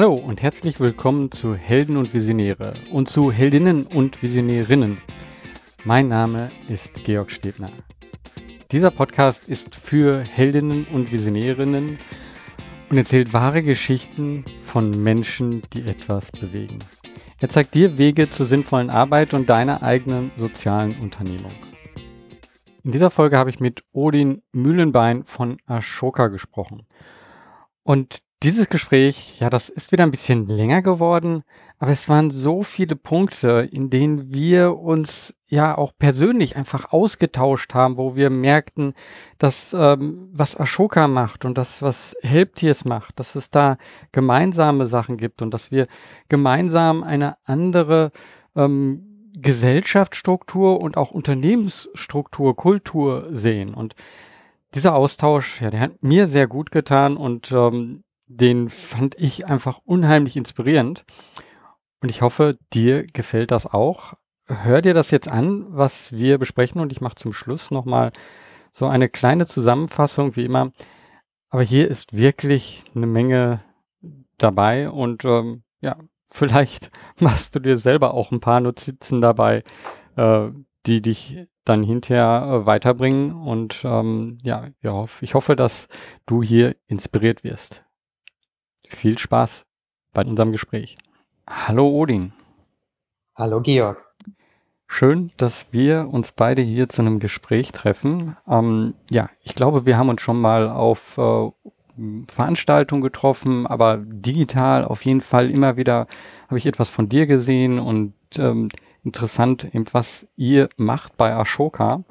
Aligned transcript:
Hallo 0.00 0.14
und 0.14 0.42
herzlich 0.42 0.78
willkommen 0.78 1.32
zu 1.32 1.56
Helden 1.56 1.96
und 1.96 2.14
Visionäre 2.14 2.72
und 2.92 3.08
zu 3.08 3.32
Heldinnen 3.32 3.84
und 3.84 4.22
Visionärinnen. 4.22 4.98
Mein 5.82 6.06
Name 6.06 6.50
ist 6.68 7.02
Georg 7.02 7.32
Stebner. 7.32 7.68
Dieser 8.70 8.92
Podcast 8.92 9.48
ist 9.48 9.74
für 9.74 10.20
Heldinnen 10.20 10.86
und 10.92 11.10
Visionärinnen 11.10 11.98
und 12.88 12.96
erzählt 12.96 13.32
wahre 13.32 13.64
Geschichten 13.64 14.44
von 14.64 15.02
Menschen, 15.02 15.62
die 15.72 15.82
etwas 15.82 16.30
bewegen. 16.30 16.78
Er 17.40 17.48
zeigt 17.48 17.74
dir 17.74 17.98
Wege 17.98 18.30
zur 18.30 18.46
sinnvollen 18.46 18.90
Arbeit 18.90 19.34
und 19.34 19.50
deiner 19.50 19.82
eigenen 19.82 20.30
sozialen 20.36 20.96
Unternehmung. 21.00 21.50
In 22.84 22.92
dieser 22.92 23.10
Folge 23.10 23.36
habe 23.36 23.50
ich 23.50 23.58
mit 23.58 23.82
Odin 23.90 24.42
Mühlenbein 24.52 25.24
von 25.24 25.56
Ashoka 25.66 26.28
gesprochen. 26.28 26.86
Und 27.82 28.20
dieses 28.42 28.68
Gespräch, 28.68 29.40
ja, 29.40 29.50
das 29.50 29.68
ist 29.68 29.90
wieder 29.90 30.04
ein 30.04 30.12
bisschen 30.12 30.46
länger 30.46 30.80
geworden, 30.80 31.42
aber 31.78 31.90
es 31.90 32.08
waren 32.08 32.30
so 32.30 32.62
viele 32.62 32.94
Punkte, 32.94 33.68
in 33.70 33.90
denen 33.90 34.32
wir 34.32 34.76
uns 34.78 35.34
ja 35.48 35.76
auch 35.76 35.92
persönlich 35.98 36.56
einfach 36.56 36.92
ausgetauscht 36.92 37.74
haben, 37.74 37.96
wo 37.96 38.14
wir 38.14 38.30
merkten, 38.30 38.94
dass 39.38 39.72
ähm, 39.72 40.30
was 40.32 40.58
Ashoka 40.58 41.08
macht 41.08 41.44
und 41.44 41.58
das, 41.58 41.82
was 41.82 42.14
Helptiers 42.22 42.84
macht, 42.84 43.18
dass 43.18 43.34
es 43.34 43.50
da 43.50 43.76
gemeinsame 44.12 44.86
Sachen 44.86 45.16
gibt 45.16 45.42
und 45.42 45.52
dass 45.52 45.70
wir 45.70 45.88
gemeinsam 46.28 47.02
eine 47.02 47.36
andere 47.44 48.12
ähm, 48.54 49.30
Gesellschaftsstruktur 49.34 50.80
und 50.80 50.96
auch 50.96 51.10
Unternehmensstruktur, 51.10 52.56
Kultur 52.56 53.28
sehen. 53.32 53.74
Und 53.74 53.94
dieser 54.74 54.94
Austausch, 54.94 55.60
ja, 55.60 55.70
der 55.70 55.80
hat 55.80 56.02
mir 56.02 56.28
sehr 56.28 56.46
gut 56.46 56.70
getan 56.70 57.16
und 57.16 57.50
ähm, 57.52 58.04
den 58.28 58.68
fand 58.68 59.14
ich 59.18 59.46
einfach 59.46 59.80
unheimlich 59.84 60.36
inspirierend. 60.36 61.04
Und 62.00 62.10
ich 62.10 62.22
hoffe, 62.22 62.58
dir 62.72 63.06
gefällt 63.06 63.50
das 63.50 63.66
auch. 63.66 64.14
Hör 64.46 64.82
dir 64.82 64.94
das 64.94 65.10
jetzt 65.10 65.28
an, 65.28 65.66
was 65.70 66.12
wir 66.12 66.38
besprechen 66.38 66.80
und 66.80 66.92
ich 66.92 67.00
mache 67.00 67.16
zum 67.16 67.32
Schluss 67.32 67.70
nochmal 67.70 68.12
so 68.72 68.86
eine 68.86 69.08
kleine 69.08 69.46
Zusammenfassung, 69.46 70.36
wie 70.36 70.44
immer. 70.44 70.72
Aber 71.50 71.62
hier 71.62 71.88
ist 71.88 72.14
wirklich 72.16 72.84
eine 72.94 73.06
Menge 73.06 73.60
dabei 74.36 74.90
und 74.90 75.24
ähm, 75.24 75.64
ja, 75.80 75.96
vielleicht 76.30 76.90
machst 77.18 77.54
du 77.54 77.60
dir 77.60 77.78
selber 77.78 78.14
auch 78.14 78.30
ein 78.30 78.40
paar 78.40 78.60
Notizen 78.60 79.20
dabei, 79.20 79.64
äh, 80.16 80.48
die 80.86 81.02
dich 81.02 81.46
dann 81.64 81.82
hinterher 81.82 82.62
äh, 82.62 82.66
weiterbringen. 82.66 83.32
Und 83.32 83.82
ähm, 83.84 84.38
ja, 84.42 84.68
ja, 84.82 85.06
ich 85.20 85.34
hoffe, 85.34 85.56
dass 85.56 85.88
du 86.26 86.42
hier 86.42 86.76
inspiriert 86.86 87.44
wirst. 87.44 87.84
Viel 88.88 89.18
Spaß 89.18 89.66
bei 90.12 90.24
unserem 90.24 90.50
Gespräch. 90.50 90.96
Hallo 91.48 91.88
Odin. 91.88 92.32
Hallo 93.36 93.60
Georg. 93.60 94.04
Schön, 94.86 95.30
dass 95.36 95.66
wir 95.70 96.08
uns 96.10 96.32
beide 96.32 96.62
hier 96.62 96.88
zu 96.88 97.02
einem 97.02 97.20
Gespräch 97.20 97.70
treffen. 97.72 98.36
Ähm, 98.48 98.94
ja, 99.10 99.28
ich 99.42 99.54
glaube, 99.54 99.84
wir 99.84 99.98
haben 99.98 100.08
uns 100.08 100.22
schon 100.22 100.40
mal 100.40 100.68
auf 100.68 101.18
äh, 101.18 101.50
Veranstaltungen 102.28 103.02
getroffen, 103.02 103.66
aber 103.66 103.98
digital 103.98 104.84
auf 104.84 105.04
jeden 105.04 105.20
Fall 105.20 105.50
immer 105.50 105.76
wieder 105.76 106.06
habe 106.48 106.58
ich 106.58 106.66
etwas 106.66 106.88
von 106.88 107.08
dir 107.08 107.26
gesehen 107.26 107.78
und 107.78 108.14
ähm, 108.38 108.70
interessant, 109.04 109.68
was 109.92 110.26
ihr 110.36 110.70
macht 110.78 111.16
bei 111.18 111.34
Ashoka. 111.34 112.02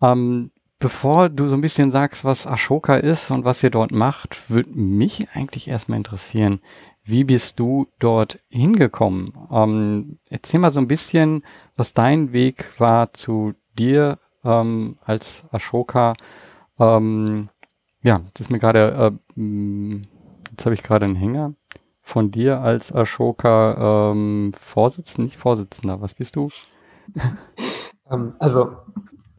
Ähm, 0.00 0.50
bevor 0.78 1.28
du 1.28 1.48
so 1.48 1.54
ein 1.54 1.60
bisschen 1.60 1.92
sagst, 1.92 2.24
was 2.24 2.46
Ashoka 2.46 2.96
ist 2.96 3.30
und 3.30 3.44
was 3.44 3.62
ihr 3.62 3.70
dort 3.70 3.92
macht, 3.92 4.50
würde 4.50 4.70
mich 4.70 5.28
eigentlich 5.32 5.68
erstmal 5.68 5.98
interessieren, 5.98 6.60
wie 7.04 7.24
bist 7.24 7.60
du 7.60 7.86
dort 7.98 8.38
hingekommen? 8.48 9.34
Ähm, 9.50 10.18
erzähl 10.30 10.60
mal 10.60 10.72
so 10.72 10.80
ein 10.80 10.88
bisschen, 10.88 11.44
was 11.76 11.92
dein 11.92 12.32
Weg 12.32 12.66
war 12.78 13.12
zu 13.12 13.54
dir 13.78 14.18
ähm, 14.42 14.96
als 15.04 15.42
Ashoka. 15.50 16.14
Ähm, 16.78 17.50
ja, 18.02 18.20
das 18.32 18.46
ist 18.46 18.50
mir 18.50 18.58
gerade, 18.58 19.16
äh, 19.36 20.00
jetzt 20.50 20.64
habe 20.64 20.74
ich 20.74 20.82
gerade 20.82 21.04
einen 21.04 21.16
Hänger 21.16 21.54
von 22.00 22.30
dir 22.30 22.60
als 22.60 22.94
Ashoka 22.94 24.12
ähm, 24.12 24.52
Vorsitzender, 24.58 25.24
nicht 25.24 25.38
Vorsitzender, 25.38 26.00
was 26.00 26.14
bist 26.14 26.36
du? 26.36 26.50
Ähm, 28.10 28.34
also 28.38 28.76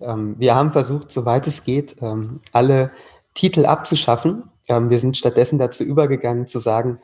ähm, 0.01 0.35
wir 0.37 0.55
haben 0.55 0.71
versucht, 0.71 1.11
soweit 1.11 1.47
es 1.47 1.63
geht, 1.63 1.95
ähm, 2.01 2.41
alle 2.51 2.91
Titel 3.33 3.65
abzuschaffen. 3.65 4.43
Ähm, 4.67 4.89
wir 4.89 4.99
sind 4.99 5.17
stattdessen 5.17 5.59
dazu 5.59 5.83
übergegangen 5.83 6.47
zu 6.47 6.59
sagen, 6.59 6.99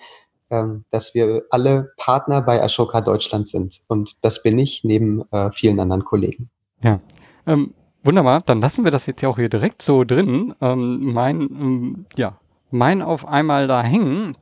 ähm, 0.50 0.86
dass 0.92 1.14
wir 1.14 1.44
alle 1.50 1.94
Partner 1.98 2.42
bei 2.42 2.62
Ashoka 2.62 3.02
Deutschland 3.02 3.50
sind. 3.50 3.82
Und 3.88 4.18
das 4.22 4.44
bin 4.44 4.58
ich 4.60 4.84
neben 4.84 5.24
äh, 5.32 5.52
vielen 5.52 5.80
anderen 5.80 6.04
Kollegen. 6.04 6.50
Ja. 6.84 7.00
Ähm, 7.48 7.74
wunderbar, 8.04 8.42
dann 8.42 8.62
lassen 8.62 8.84
wir 8.84 8.92
das 8.92 9.06
jetzt 9.06 9.22
ja 9.22 9.30
auch 9.30 9.38
hier 9.38 9.50
direkt 9.50 9.82
so 9.82 10.04
drin. 10.04 10.54
Ähm, 10.62 11.14
mein, 11.14 12.06
ja, 12.16 12.38
mein 12.70 13.02
auf 13.02 13.28
einmal 13.28 13.68
da 13.68 13.82
hängen. 13.82 14.38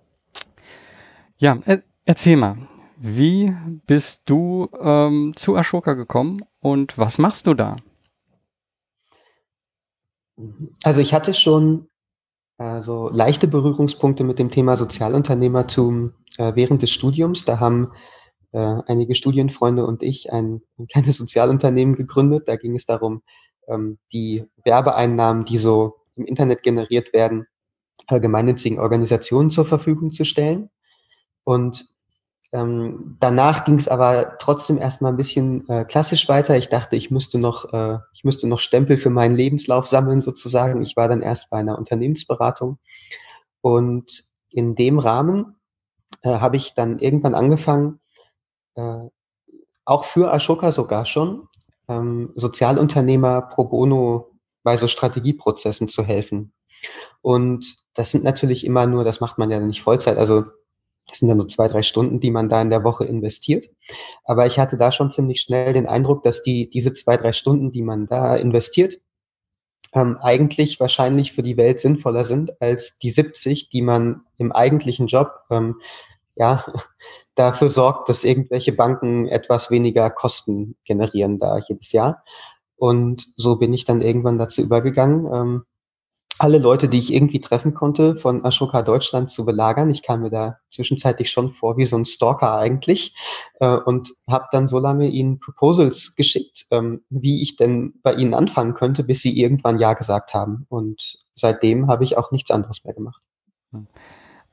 Ja, 1.38 1.58
er, 1.66 1.82
erzähl 2.06 2.38
mal, 2.38 2.58
wie 2.98 3.56
bist 3.88 4.24
du 4.26 4.68
zu 5.38 5.56
Ashoka 5.56 5.94
gekommen 5.94 6.44
und 6.59 6.98
was 6.98 7.18
machst 7.18 7.48
du 7.48 7.54
da? 7.54 7.78
Also 10.84 11.02
ich 11.02 11.14
hatte 11.14 11.34
schon 11.34 11.90
äh, 12.58 12.82
so 12.82 13.10
leichte 13.10 13.48
Berührungspunkte 13.48 14.24
mit 14.24 14.40
dem 14.40 14.52
Thema 14.52 14.78
Sozialunternehmertum 14.78 16.14
äh, 16.38 16.54
während 16.56 16.82
des 16.82 16.92
Studiums. 16.92 17.46
Da 17.46 17.60
haben 17.60 17.92
äh, 18.52 18.82
einige 18.86 19.16
Studienfreunde 19.16 19.86
und 19.86 20.04
ich 20.04 20.32
ein, 20.32 20.62
ein, 20.78 20.88
kleines 20.88 21.18
Sozialunternehmen 21.18 21.96
gegründet. 21.96 22.48
Da 22.48 22.56
ging 22.56 22.76
es 22.76 22.86
darum, 22.86 23.22
ähm, 23.68 23.98
die 24.14 24.46
Werbeeinnahmen, 24.64 25.46
die 25.46 25.58
so 25.58 25.96
im 26.16 26.26
Internet 26.26 26.64
generiert 26.64 27.14
werden, 27.14 27.46
gemeinnützigen 28.08 28.80
Organisationen 28.80 29.52
zur 29.52 29.66
Verfügung 29.66 30.12
zu 30.12 30.26
stellen. 30.26 30.70
Und 31.44 31.86
ähm, 32.52 33.18
danach 33.20 33.64
ging 33.64 33.76
es 33.76 33.88
aber 33.88 34.38
trotzdem 34.40 34.80
erstmal 34.80 35.14
ein 35.14 35.18
bisschen 35.18 35.68
äh, 35.70 35.86
klassisch 35.86 36.28
weiter. 36.30 36.58
Ich 36.58 36.70
dachte, 36.70 36.96
ich 36.96 37.12
müsste 37.12 37.38
noch, 37.38 37.72
äh, 37.74 38.00
ich 38.14 38.24
müsste 38.24 38.48
noch 38.48 38.60
Stempel 38.60 38.98
für 38.98 39.12
meinen 39.12 39.36
Lebenslauf 39.36 39.86
sammeln 39.86 40.20
sozusagen. 40.20 40.82
Ich 40.82 40.98
war 40.98 41.08
dann 41.08 41.22
erst 41.22 41.50
bei 41.52 41.58
einer 41.58 41.78
Unternehmensberatung 41.78 42.80
und 43.62 44.26
in 44.50 44.76
dem 44.76 44.98
Rahmen 44.98 45.59
äh, 46.24 46.30
habe 46.40 46.58
ich 46.58 46.74
dann 46.74 46.98
irgendwann 47.00 47.36
angefangen, 47.36 48.00
äh, 48.76 49.08
auch 49.86 50.04
für 50.06 50.34
Ashoka 50.34 50.72
sogar 50.72 51.06
schon, 51.06 51.48
ähm, 51.88 52.32
Sozialunternehmer 52.36 53.44
pro 53.44 53.66
bono 53.66 54.32
bei 54.64 54.78
so 54.78 54.88
Strategieprozessen 54.88 55.88
zu 55.88 56.04
helfen. 56.04 56.54
Und 57.22 57.76
das 57.94 58.12
sind 58.12 58.24
natürlich 58.24 58.66
immer 58.66 58.88
nur, 58.88 59.04
das 59.04 59.20
macht 59.20 59.38
man 59.38 59.52
ja 59.52 59.59
nicht 59.59 59.82
Vollzeit. 59.82 60.18
Also 60.18 60.46
das 61.09 61.20
sind 61.20 61.30
dann 61.30 61.40
so 61.40 61.47
zwei, 61.47 61.68
drei 61.68 61.84
Stunden, 61.84 62.20
die 62.20 62.31
man 62.31 62.50
da 62.50 62.62
in 62.62 62.70
der 62.70 62.84
Woche 62.84 63.06
investiert. 63.06 63.66
Aber 64.24 64.46
ich 64.46 64.59
hatte 64.59 64.78
da 64.78 64.92
schon 64.92 65.12
ziemlich 65.12 65.42
schnell 65.42 65.74
den 65.74 65.88
Eindruck, 65.88 66.24
dass 66.24 66.44
die, 66.44 66.70
diese 66.70 66.94
zwei, 66.94 67.18
drei 67.18 67.34
Stunden, 67.34 67.72
die 67.72 67.81
man 67.81 68.08
da 68.08 68.36
investiert, 68.36 69.00
ähm, 69.94 70.18
eigentlich 70.22 70.80
wahrscheinlich 70.80 71.34
für 71.34 71.44
die 71.44 71.58
Welt 71.58 71.81
sinnvoller 71.81 72.24
sind 72.24 72.62
als 72.62 72.97
die 73.00 73.12
70, 73.12 73.70
die 73.70 73.81
man 73.81 74.22
im 74.38 74.52
eigentlichen 74.52 75.08
Job, 75.08 75.31
ähm, 75.50 75.81
ja, 76.36 76.66
dafür 77.36 77.70
sorgt, 77.70 78.09
dass 78.09 78.24
irgendwelche 78.24 78.74
Banken 78.74 79.28
etwas 79.28 79.72
weniger 79.72 80.09
Kosten 80.09 80.76
generieren 80.84 81.40
da 81.40 81.59
jedes 81.68 81.91
Jahr. 81.91 82.23
Und 82.76 83.28
so 83.35 83.58
bin 83.58 83.73
ich 83.73 83.85
dann 83.85 84.02
irgendwann 84.02 84.38
dazu 84.38 84.61
übergegangen, 84.61 85.26
ähm, 85.34 85.66
alle 86.40 86.58
Leute, 86.58 86.88
die 86.88 87.00
ich 87.00 87.14
irgendwie 87.14 87.41
treffen 87.41 87.74
konnte, 87.74 88.16
von 88.16 88.44
Ashoka 88.46 88.82
Deutschland 88.82 89.30
zu 89.30 89.46
belagern. 89.46 89.90
Ich 89.90 90.03
kam 90.03 90.22
mir 90.22 90.30
da 90.30 90.58
zwischenzeitlich 90.70 91.30
schon 91.30 91.52
vor 91.52 91.78
wie 91.78 91.86
so 91.86 91.97
ein 91.97 92.06
Stalker 92.06 92.58
eigentlich 92.58 93.16
äh, 93.59 93.76
und 93.78 94.14
habe 94.28 94.46
dann 94.52 94.68
so 94.68 94.80
lange 94.80 95.08
ihnen 95.08 95.40
Proposals 95.40 96.16
geschickt, 96.16 96.66
ähm, 96.72 97.02
wie 97.09 97.41
ich 97.41 97.58
denn 97.58 97.94
bei 98.03 98.14
ihnen 98.14 98.34
anfangen 98.34 98.74
könnte, 98.74 99.03
bis 99.03 99.22
sie 99.22 99.40
irgendwann 99.40 99.80
Ja 99.80 99.94
gesagt 99.94 100.34
haben. 100.34 100.66
Und 100.70 101.18
seitdem 101.36 101.88
habe 101.88 102.03
ich 102.03 102.18
auch 102.18 102.32
nichts 102.32 102.52
anderes 102.52 102.84
mehr 102.84 102.94
gemacht. 102.94 103.22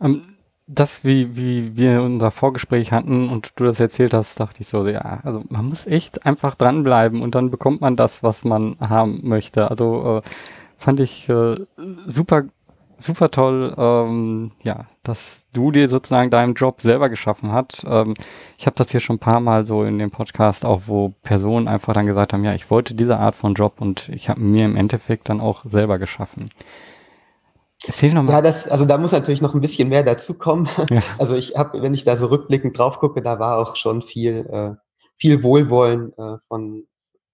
Ähm, 0.01 0.37
das, 0.67 1.05
wie, 1.05 1.37
wie 1.37 1.77
wir 1.77 2.03
unser 2.03 2.33
Vorgespräch 2.33 2.91
hatten 2.91 3.29
und 3.29 3.53
du 3.57 3.65
das 3.65 3.79
erzählt 3.79 4.13
hast, 4.13 4.41
dachte 4.41 4.63
ich 4.63 4.67
so, 4.67 4.87
ja, 4.87 5.21
also 5.23 5.45
man 5.49 5.67
muss 5.67 5.87
echt 5.87 6.27
einfach 6.27 6.57
dranbleiben 6.57 7.23
und 7.23 7.37
dann 7.37 7.51
bekommt 7.51 7.81
man 7.81 7.97
das, 7.97 8.25
was 8.25 8.45
man 8.45 8.77
haben 8.81 9.21
möchte. 9.23 9.71
Also 9.71 10.23
äh, 10.25 10.29
fand 10.79 11.01
ich 11.01 11.29
äh, 11.29 11.57
super, 12.07 12.45
super 12.99 13.31
toll, 13.31 13.75
ähm, 13.77 14.53
ja, 14.63 14.87
dass 15.03 15.47
du 15.53 15.71
dir 15.71 15.89
sozusagen 15.89 16.31
deinen 16.31 16.55
Job 16.55 16.81
selber 16.81 17.09
geschaffen 17.09 17.53
hast. 17.53 17.85
Ähm, 17.89 18.15
ich 18.59 18.67
habe 18.67 18.77
das 18.77 18.91
hier 18.91 19.01
schon 19.01 19.17
ein 19.17 19.21
paar 19.21 19.41
Mal 19.41 19.67
so 19.67 19.85
in 19.85 19.99
dem 19.99 20.11
Podcast 20.11 20.65
auch, 20.65 20.83
wo 20.87 21.15
Personen 21.23 21.69
einfach 21.69 21.93
dann 21.93 22.07
gesagt 22.07 22.33
haben, 22.33 22.45
ja, 22.45 22.55
ich 22.55 22.71
wollte 22.71 22.95
diese 22.95 23.19
Art 23.19 23.35
von 23.35 23.55
Job 23.55 23.81
und 23.81 24.09
ich 24.09 24.29
habe 24.29 24.41
mir 24.41 24.65
im 24.65 24.77
Endeffekt 24.77 25.29
dann 25.29 25.41
auch 25.41 25.65
selber 25.65 25.99
geschaffen. 25.99 26.51
Erzähl 27.87 28.13
nochmal. 28.13 28.37
Ja, 28.37 28.43
das, 28.43 28.69
also 28.69 28.85
da 28.85 28.99
muss 28.99 29.13
natürlich 29.13 29.43
noch 29.43 29.55
ein 29.55 29.61
bisschen 29.61 29.89
mehr 29.89 30.03
dazukommen. 30.03 30.69
Ja. 30.91 31.03
Also 31.19 31.35
ich 31.35 31.55
habe, 31.57 31.83
wenn 31.83 31.95
ich 31.95 32.05
da 32.05 32.17
so 32.17 32.27
rückblickend 32.27 32.79
drauf 32.79 33.01
gucke, 33.01 33.21
da 33.21 33.39
war 33.39 33.59
auch 33.59 33.77
schon 33.77 34.03
viel, 34.03 34.47
äh, 34.51 34.71
viel 35.17 35.43
Wohlwollen 35.43 36.13
äh, 36.17 36.37
von, 36.49 36.87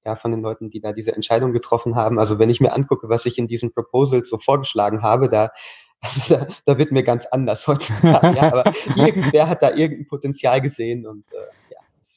ja, 0.05 0.17
von 0.17 0.31
den 0.31 0.43
Leuten, 0.43 0.71
die 0.71 0.81
da 0.81 0.93
diese 0.93 1.15
Entscheidung 1.15 1.53
getroffen 1.53 1.97
haben. 1.97 2.19
Also 2.19 2.39
wenn 2.39 2.51
ich 2.51 2.61
mir 2.61 2.73
angucke, 2.73 3.09
was 3.09 3.27
ich 3.27 3.39
in 3.39 3.49
diesen 3.49 3.73
Proposals 3.73 4.29
so 4.29 4.39
vorgeschlagen 4.39 5.03
habe, 5.03 5.29
da, 5.29 5.51
also 6.01 6.37
da, 6.37 6.47
da 6.65 6.79
wird 6.79 6.93
mir 6.93 7.03
ganz 7.03 7.27
anders 7.27 7.67
heutzutage. 7.69 8.37
ja, 8.37 8.43
aber 8.53 8.73
irgendwer 8.97 9.49
hat 9.49 9.63
da 9.63 9.71
irgendein 9.71 10.07
Potenzial 10.07 10.61
gesehen 10.61 11.07
und 11.07 11.31
äh, 11.33 11.47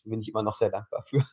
bin 0.05 0.19
ich 0.19 0.29
immer 0.29 0.43
noch 0.43 0.55
sehr 0.55 0.69
dankbar 0.69 1.03
für. 1.05 1.23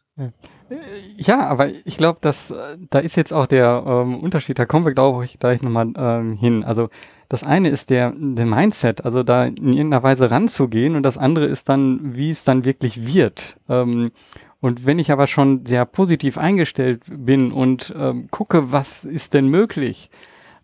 Ja, 1.16 1.40
aber 1.48 1.68
ich 1.68 1.96
glaube, 1.96 2.18
dass 2.20 2.50
äh, 2.50 2.76
da 2.90 2.98
ist 2.98 3.16
jetzt 3.16 3.32
auch 3.32 3.46
der 3.46 3.82
ähm, 3.86 4.20
Unterschied, 4.20 4.58
da 4.58 4.66
kommen 4.66 4.84
wir, 4.84 4.92
glaube 4.92 5.24
ich, 5.24 5.38
gleich 5.38 5.62
nochmal 5.62 5.92
ähm, 5.96 6.36
hin. 6.36 6.64
Also 6.64 6.90
das 7.28 7.42
eine 7.42 7.70
ist 7.70 7.90
der, 7.90 8.12
der 8.14 8.46
Mindset, 8.46 9.04
also 9.04 9.22
da 9.22 9.44
in 9.44 9.72
irgendeiner 9.72 10.02
Weise 10.02 10.30
ranzugehen 10.30 10.96
und 10.96 11.02
das 11.02 11.16
andere 11.16 11.46
ist 11.46 11.68
dann, 11.68 12.14
wie 12.14 12.30
es 12.30 12.44
dann 12.44 12.64
wirklich 12.64 13.06
wird. 13.06 13.56
Ähm, 13.68 14.12
und 14.62 14.86
wenn 14.86 15.00
ich 15.00 15.10
aber 15.10 15.26
schon 15.26 15.66
sehr 15.66 15.84
positiv 15.84 16.38
eingestellt 16.38 17.02
bin 17.08 17.50
und 17.50 17.92
ähm, 17.98 18.28
gucke, 18.30 18.70
was 18.70 19.04
ist 19.04 19.34
denn 19.34 19.48
möglich, 19.48 20.08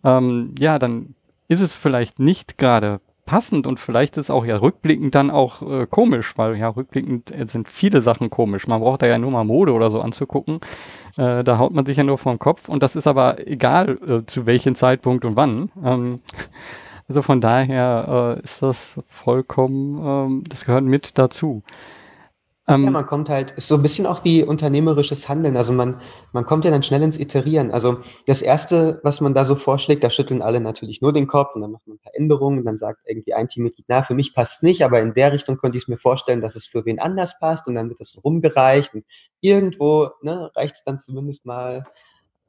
ähm, 0.05 0.55
ja, 0.57 0.79
dann 0.79 1.15
ist 1.49 1.59
es 1.59 1.75
vielleicht 1.75 2.17
nicht 2.17 2.57
gerade 2.57 3.01
passend 3.25 3.67
und 3.67 3.77
vielleicht 3.77 4.15
ist 4.15 4.29
auch 4.29 4.45
ja 4.45 4.55
rückblickend 4.55 5.13
dann 5.15 5.29
auch 5.29 5.61
äh, 5.61 5.85
komisch, 5.85 6.37
weil 6.37 6.55
ja 6.55 6.69
rückblickend 6.69 7.37
äh, 7.37 7.45
sind 7.45 7.67
viele 7.67 8.01
Sachen 8.01 8.29
komisch. 8.29 8.67
Man 8.67 8.79
braucht 8.79 9.01
da 9.01 9.07
ja 9.07 9.17
nur 9.17 9.31
mal 9.31 9.43
Mode 9.43 9.73
oder 9.73 9.91
so 9.91 9.99
anzugucken. 9.99 10.61
Äh, 11.17 11.43
da 11.43 11.57
haut 11.57 11.73
man 11.73 11.85
sich 11.85 11.97
ja 11.97 12.03
nur 12.03 12.17
vom 12.17 12.39
Kopf 12.39 12.69
und 12.69 12.81
das 12.81 12.95
ist 12.95 13.05
aber 13.05 13.45
egal 13.49 13.99
äh, 14.07 14.25
zu 14.25 14.45
welchem 14.45 14.75
Zeitpunkt 14.75 15.25
und 15.25 15.35
wann. 15.35 15.71
Ähm, 15.83 16.21
also 17.09 17.21
von 17.21 17.41
daher 17.41 18.37
äh, 18.37 18.43
ist 18.45 18.61
das 18.61 18.95
vollkommen, 19.07 19.99
ähm, 20.01 20.43
das 20.47 20.63
gehört 20.63 20.85
mit 20.85 21.17
dazu. 21.17 21.63
Ähm, 22.69 22.83
ja, 22.83 22.91
man 22.91 23.07
kommt 23.07 23.29
halt, 23.29 23.51
ist 23.51 23.67
so 23.67 23.75
ein 23.75 23.81
bisschen 23.81 24.05
auch 24.05 24.23
wie 24.23 24.43
unternehmerisches 24.43 25.27
Handeln. 25.27 25.57
Also 25.57 25.73
man, 25.73 25.99
man 26.33 26.45
kommt 26.45 26.65
ja 26.65 26.71
dann 26.71 26.83
schnell 26.83 27.01
ins 27.01 27.17
Iterieren. 27.17 27.71
Also 27.71 28.01
das 28.27 28.43
Erste, 28.43 28.99
was 29.03 29.21
man 29.21 29.33
da 29.33 29.43
so 29.43 29.55
vorschlägt, 29.55 30.03
da 30.03 30.09
schütteln 30.11 30.43
alle 30.43 30.61
natürlich 30.61 31.01
nur 31.01 31.11
den 31.11 31.25
Kopf 31.25 31.55
und 31.55 31.61
dann 31.61 31.71
macht 31.71 31.87
man 31.87 31.97
ein 31.97 31.99
paar 31.99 32.15
Änderungen 32.15 32.59
und 32.59 32.65
dann 32.65 32.77
sagt 32.77 32.99
irgendwie 33.05 33.33
ein 33.33 33.49
Teammitglied, 33.49 33.85
na, 33.87 34.03
für 34.03 34.13
mich 34.13 34.35
passt 34.35 34.57
es 34.57 34.61
nicht, 34.61 34.83
aber 34.83 35.01
in 35.01 35.15
der 35.15 35.33
Richtung 35.33 35.57
könnte 35.57 35.77
ich 35.77 35.85
es 35.85 35.87
mir 35.87 35.97
vorstellen, 35.97 36.41
dass 36.41 36.55
es 36.55 36.67
für 36.67 36.85
wen 36.85 36.99
anders 36.99 37.39
passt 37.39 37.67
und 37.67 37.75
dann 37.75 37.89
wird 37.89 37.99
das 37.99 38.11
so 38.11 38.21
rumgereicht 38.21 38.93
und 38.93 39.03
irgendwo 39.41 40.09
ne, 40.21 40.51
reicht 40.55 40.75
es 40.75 40.83
dann 40.83 40.99
zumindest 40.99 41.45
mal. 41.45 41.85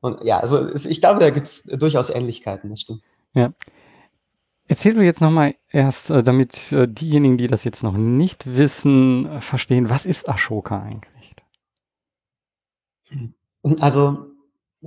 Und 0.01 0.23
ja, 0.23 0.39
also 0.41 0.75
ich 0.75 1.01
glaube, 1.01 1.21
da 1.21 1.31
gibt 1.31 1.47
es 1.47 1.63
durchaus 1.63 2.11
Ähnlichkeiten, 2.11 2.69
das 2.69 2.83
stimmt. 2.83 3.03
Ja. 3.33 3.53
Erzähl 4.71 4.95
du 4.95 5.03
jetzt 5.03 5.21
nochmal 5.21 5.57
erst, 5.71 6.11
äh, 6.11 6.23
damit 6.23 6.71
äh, 6.71 6.87
diejenigen, 6.87 7.37
die 7.37 7.49
das 7.49 7.65
jetzt 7.65 7.83
noch 7.83 7.97
nicht 7.97 8.47
wissen, 8.47 9.27
äh, 9.27 9.41
verstehen, 9.41 9.91
was 9.91 10.07
ist 10.07 10.29
Ashoka 10.29 10.81
eigentlich? 10.81 11.35
Also 13.81 14.27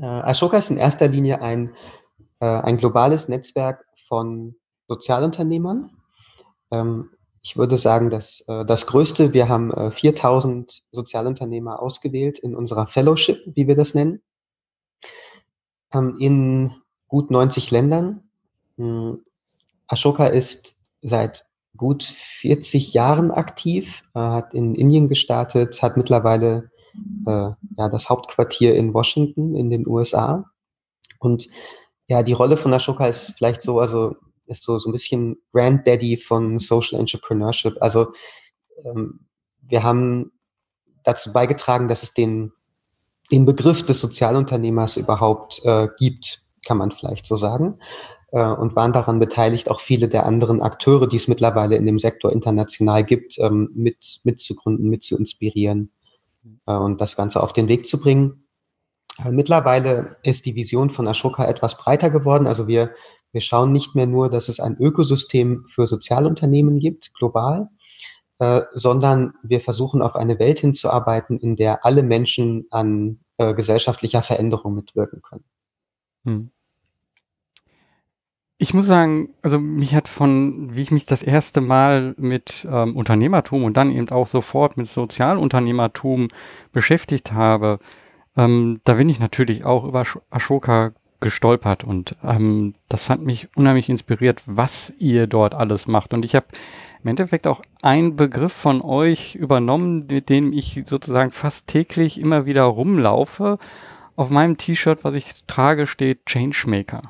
Ashoka 0.01 0.57
ist 0.57 0.71
in 0.71 0.77
erster 0.77 1.07
Linie 1.09 1.41
ein, 1.41 1.75
ein 2.39 2.77
globales 2.77 3.27
Netzwerk 3.27 3.85
von 4.07 4.55
Sozialunternehmern. 4.87 5.91
Ähm, 6.71 7.09
ich 7.41 7.57
würde 7.57 7.77
sagen, 7.77 8.09
dass 8.09 8.43
das 8.47 8.87
größte, 8.87 9.33
wir 9.33 9.49
haben 9.49 9.91
4000 9.91 10.81
Sozialunternehmer 10.91 11.81
ausgewählt 11.81 12.39
in 12.39 12.55
unserer 12.55 12.87
Fellowship, 12.87 13.43
wie 13.53 13.67
wir 13.67 13.75
das 13.75 13.93
nennen, 13.93 14.21
ähm, 15.93 16.15
in 16.19 16.71
gut 17.07 17.29
90 17.29 17.69
Ländern. 17.69 18.23
Hm, 18.77 19.23
Ashoka 19.87 20.27
ist 20.27 20.77
seit 21.01 21.45
gut 21.75 22.03
40 22.03 22.93
Jahren 22.93 23.31
aktiv, 23.31 24.03
äh, 24.15 24.19
hat 24.19 24.53
in 24.53 24.75
Indien 24.75 25.09
gestartet, 25.09 25.81
hat 25.81 25.97
mittlerweile 25.97 26.71
äh, 27.25 27.49
ja, 27.77 27.89
das 27.89 28.09
Hauptquartier 28.09 28.75
in 28.75 28.93
Washington 28.93 29.55
in 29.55 29.69
den 29.69 29.87
USA. 29.87 30.45
Und 31.19 31.47
ja, 32.07 32.21
die 32.21 32.33
Rolle 32.33 32.57
von 32.57 32.73
Ashoka 32.73 33.07
ist 33.07 33.33
vielleicht 33.37 33.61
so, 33.61 33.79
also 33.79 34.15
ist 34.45 34.63
so, 34.63 34.77
so 34.77 34.89
ein 34.89 34.91
bisschen 34.91 35.37
Granddaddy 35.53 36.17
von 36.17 36.59
Social 36.59 36.99
Entrepreneurship. 36.99 37.77
Also 37.79 38.13
ähm, 38.85 39.27
wir 39.61 39.83
haben 39.83 40.31
dazu 41.03 41.31
beigetragen, 41.31 41.87
dass 41.87 42.03
es 42.03 42.13
den, 42.13 42.51
den 43.31 43.45
Begriff 43.45 43.85
des 43.85 44.01
Sozialunternehmers 44.01 44.97
überhaupt 44.97 45.61
äh, 45.63 45.87
gibt, 45.97 46.41
kann 46.65 46.77
man 46.77 46.91
vielleicht 46.91 47.25
so 47.25 47.35
sagen 47.35 47.79
äh, 48.33 48.51
und 48.51 48.75
waren 48.75 48.93
daran 48.93 49.19
beteiligt, 49.19 49.69
auch 49.69 49.79
viele 49.79 50.09
der 50.09 50.25
anderen 50.25 50.61
Akteure, 50.61 51.07
die 51.07 51.17
es 51.17 51.27
mittlerweile 51.27 51.75
in 51.75 51.85
dem 51.85 51.99
Sektor 51.99 52.31
international 52.31 53.03
gibt, 53.03 53.37
ähm, 53.37 53.69
mit, 53.75 54.21
mitzugründen, 54.23 54.89
mit 54.89 55.03
zu 55.03 55.17
inspirieren 55.17 55.91
äh, 56.65 56.75
und 56.75 56.99
das 56.99 57.15
Ganze 57.15 57.41
auf 57.41 57.53
den 57.53 57.67
Weg 57.67 57.87
zu 57.87 57.99
bringen. 57.99 58.47
Äh, 59.23 59.31
mittlerweile 59.31 60.17
ist 60.23 60.47
die 60.47 60.55
Vision 60.55 60.89
von 60.89 61.07
Ashoka 61.07 61.45
etwas 61.45 61.77
breiter 61.77 62.09
geworden. 62.09 62.47
Also 62.47 62.67
wir, 62.67 62.95
wir 63.31 63.41
schauen 63.41 63.71
nicht 63.71 63.93
mehr 63.93 64.07
nur, 64.07 64.31
dass 64.31 64.49
es 64.49 64.59
ein 64.59 64.77
Ökosystem 64.79 65.65
für 65.67 65.85
Sozialunternehmen 65.85 66.79
gibt, 66.79 67.13
global, 67.13 67.69
äh, 68.39 68.61
sondern 68.73 69.35
wir 69.43 69.61
versuchen 69.61 70.01
auf 70.01 70.15
eine 70.15 70.39
Welt 70.39 70.59
hinzuarbeiten, 70.59 71.37
in 71.37 71.55
der 71.55 71.85
alle 71.85 72.01
Menschen 72.01 72.65
an 72.71 73.19
äh, 73.37 73.53
gesellschaftlicher 73.53 74.23
Veränderung 74.23 74.73
mitwirken 74.73 75.21
können. 75.21 75.45
Hm. 76.25 76.51
Ich 78.63 78.73
muss 78.73 78.85
sagen, 78.85 79.27
also 79.41 79.59
mich 79.59 79.93
hat 79.93 80.07
von, 80.07 80.69
wie 80.71 80.83
ich 80.83 80.91
mich 80.91 81.05
das 81.05 81.21
erste 81.21 81.59
Mal 81.59 82.15
mit 82.17 82.65
ähm, 82.71 82.95
Unternehmertum 82.95 83.65
und 83.65 83.75
dann 83.75 83.91
eben 83.91 84.07
auch 84.07 84.25
sofort 84.25 84.77
mit 84.77 84.87
Sozialunternehmertum 84.87 86.29
beschäftigt 86.71 87.33
habe, 87.33 87.79
ähm, 88.37 88.79
da 88.85 88.93
bin 88.93 89.09
ich 89.09 89.19
natürlich 89.19 89.65
auch 89.65 89.83
über 89.83 90.05
Ashoka 90.29 90.93
gestolpert 91.19 91.83
und 91.83 92.15
ähm, 92.23 92.75
das 92.87 93.09
hat 93.09 93.19
mich 93.19 93.49
unheimlich 93.57 93.89
inspiriert, 93.89 94.41
was 94.45 94.93
ihr 94.97 95.27
dort 95.27 95.55
alles 95.55 95.85
macht. 95.85 96.13
Und 96.13 96.23
ich 96.23 96.33
habe 96.33 96.45
im 97.03 97.09
Endeffekt 97.09 97.47
auch 97.47 97.63
einen 97.81 98.15
Begriff 98.15 98.53
von 98.53 98.81
euch 98.81 99.35
übernommen, 99.35 100.05
mit 100.09 100.29
dem 100.29 100.53
ich 100.53 100.83
sozusagen 100.85 101.31
fast 101.31 101.67
täglich 101.67 102.17
immer 102.17 102.45
wieder 102.45 102.63
rumlaufe. 102.63 103.57
Auf 104.15 104.29
meinem 104.29 104.55
T-Shirt, 104.55 105.03
was 105.03 105.15
ich 105.15 105.43
trage, 105.47 105.85
steht 105.85 106.25
Changemaker. 106.27 107.01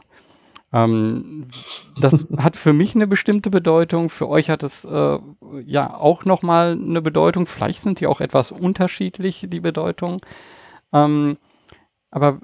Ähm, 0.73 1.47
das 2.01 2.25
hat 2.37 2.57
für 2.57 2.73
mich 2.73 2.95
eine 2.95 3.05
bestimmte 3.05 3.51
Bedeutung. 3.51 4.09
Für 4.09 4.27
euch 4.27 4.49
hat 4.49 4.63
es 4.63 4.83
äh, 4.83 5.19
ja 5.63 5.95
auch 5.95 6.25
nochmal 6.25 6.71
eine 6.71 7.01
Bedeutung. 7.01 7.45
Vielleicht 7.45 7.81
sind 7.81 7.99
die 7.99 8.07
auch 8.07 8.19
etwas 8.19 8.51
unterschiedlich, 8.51 9.45
die 9.47 9.59
Bedeutung. 9.59 10.21
Ähm, 10.91 11.37
aber 12.09 12.39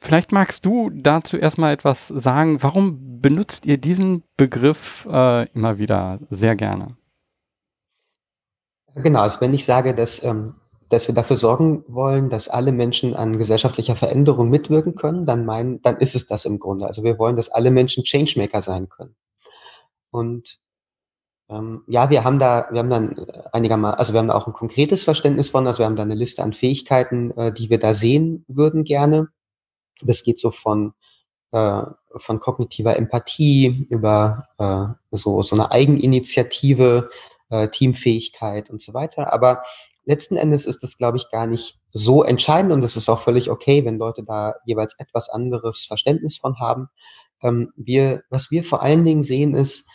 vielleicht 0.00 0.32
magst 0.32 0.64
du 0.64 0.90
dazu 0.90 1.36
erstmal 1.36 1.74
etwas 1.74 2.08
sagen. 2.08 2.62
Warum 2.62 3.20
benutzt 3.20 3.66
ihr 3.66 3.76
diesen 3.76 4.24
Begriff 4.38 5.06
äh, 5.10 5.48
immer 5.52 5.78
wieder 5.78 6.20
sehr 6.30 6.56
gerne? 6.56 6.96
Genau, 8.94 9.20
also 9.20 9.40
wenn 9.42 9.52
ich 9.52 9.66
sage, 9.66 9.94
dass 9.94 10.24
ähm, 10.24 10.54
dass 10.88 11.08
wir 11.08 11.14
dafür 11.14 11.36
sorgen 11.36 11.84
wollen, 11.86 12.30
dass 12.30 12.48
alle 12.48 12.72
Menschen 12.72 13.14
an 13.14 13.38
gesellschaftlicher 13.38 13.96
Veränderung 13.96 14.48
mitwirken 14.48 14.94
können, 14.94 15.26
dann 15.26 15.44
meinen, 15.44 15.82
dann 15.82 15.98
ist 15.98 16.14
es 16.14 16.26
das 16.26 16.44
im 16.44 16.58
Grunde. 16.58 16.86
Also 16.86 17.04
wir 17.04 17.18
wollen, 17.18 17.36
dass 17.36 17.50
alle 17.50 17.70
Menschen 17.70 18.04
Changemaker 18.04 18.62
sein 18.62 18.88
können. 18.88 19.14
Und 20.10 20.58
ähm, 21.50 21.82
ja, 21.86 22.10
wir 22.10 22.24
haben 22.24 22.38
da, 22.38 22.68
wir 22.70 22.80
haben 22.80 22.90
dann 22.90 23.26
einigermaßen, 23.52 23.98
also 23.98 24.12
wir 24.12 24.20
haben 24.20 24.28
da 24.28 24.34
auch 24.34 24.46
ein 24.46 24.52
konkretes 24.52 25.04
Verständnis 25.04 25.50
von, 25.50 25.66
also 25.66 25.80
wir 25.80 25.86
haben 25.86 25.96
da 25.96 26.02
eine 26.02 26.14
Liste 26.14 26.42
an 26.42 26.52
Fähigkeiten, 26.52 27.30
äh, 27.32 27.52
die 27.52 27.70
wir 27.70 27.78
da 27.78 27.94
sehen 27.94 28.44
würden 28.48 28.84
gerne. 28.84 29.28
Das 30.02 30.22
geht 30.22 30.40
so 30.40 30.50
von 30.50 30.94
äh, 31.52 31.82
von 32.16 32.40
kognitiver 32.40 32.96
Empathie 32.96 33.86
über 33.90 34.48
äh, 34.58 35.16
so 35.16 35.42
so 35.42 35.56
eine 35.56 35.70
Eigeninitiative, 35.70 37.10
äh, 37.50 37.68
Teamfähigkeit 37.68 38.70
und 38.70 38.82
so 38.82 38.94
weiter. 38.94 39.32
Aber 39.32 39.62
letzten 40.08 40.36
Endes 40.36 40.64
ist 40.64 40.82
es, 40.82 40.96
glaube 40.96 41.18
ich, 41.18 41.30
gar 41.30 41.46
nicht 41.46 41.78
so 41.92 42.24
entscheidend 42.24 42.72
und 42.72 42.82
es 42.82 42.96
ist 42.96 43.10
auch 43.10 43.20
völlig 43.20 43.50
okay, 43.50 43.84
wenn 43.84 43.98
Leute 43.98 44.24
da 44.24 44.54
jeweils 44.64 44.94
etwas 44.98 45.28
anderes 45.28 45.84
Verständnis 45.84 46.38
von 46.38 46.58
haben. 46.58 46.88
Ähm, 47.42 47.72
wir, 47.76 48.22
was 48.30 48.50
wir 48.50 48.64
vor 48.64 48.82
allen 48.82 49.04
Dingen 49.04 49.22
sehen, 49.22 49.54
ist, 49.54 49.86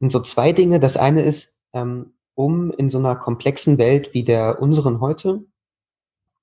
sind 0.00 0.10
so 0.10 0.20
zwei 0.20 0.52
Dinge. 0.52 0.80
Das 0.80 0.96
eine 0.96 1.20
ist, 1.20 1.60
ähm, 1.74 2.14
um 2.34 2.72
in 2.72 2.88
so 2.88 2.98
einer 2.98 3.14
komplexen 3.14 3.76
Welt 3.76 4.14
wie 4.14 4.24
der 4.24 4.62
unseren 4.62 5.00
heute 5.00 5.44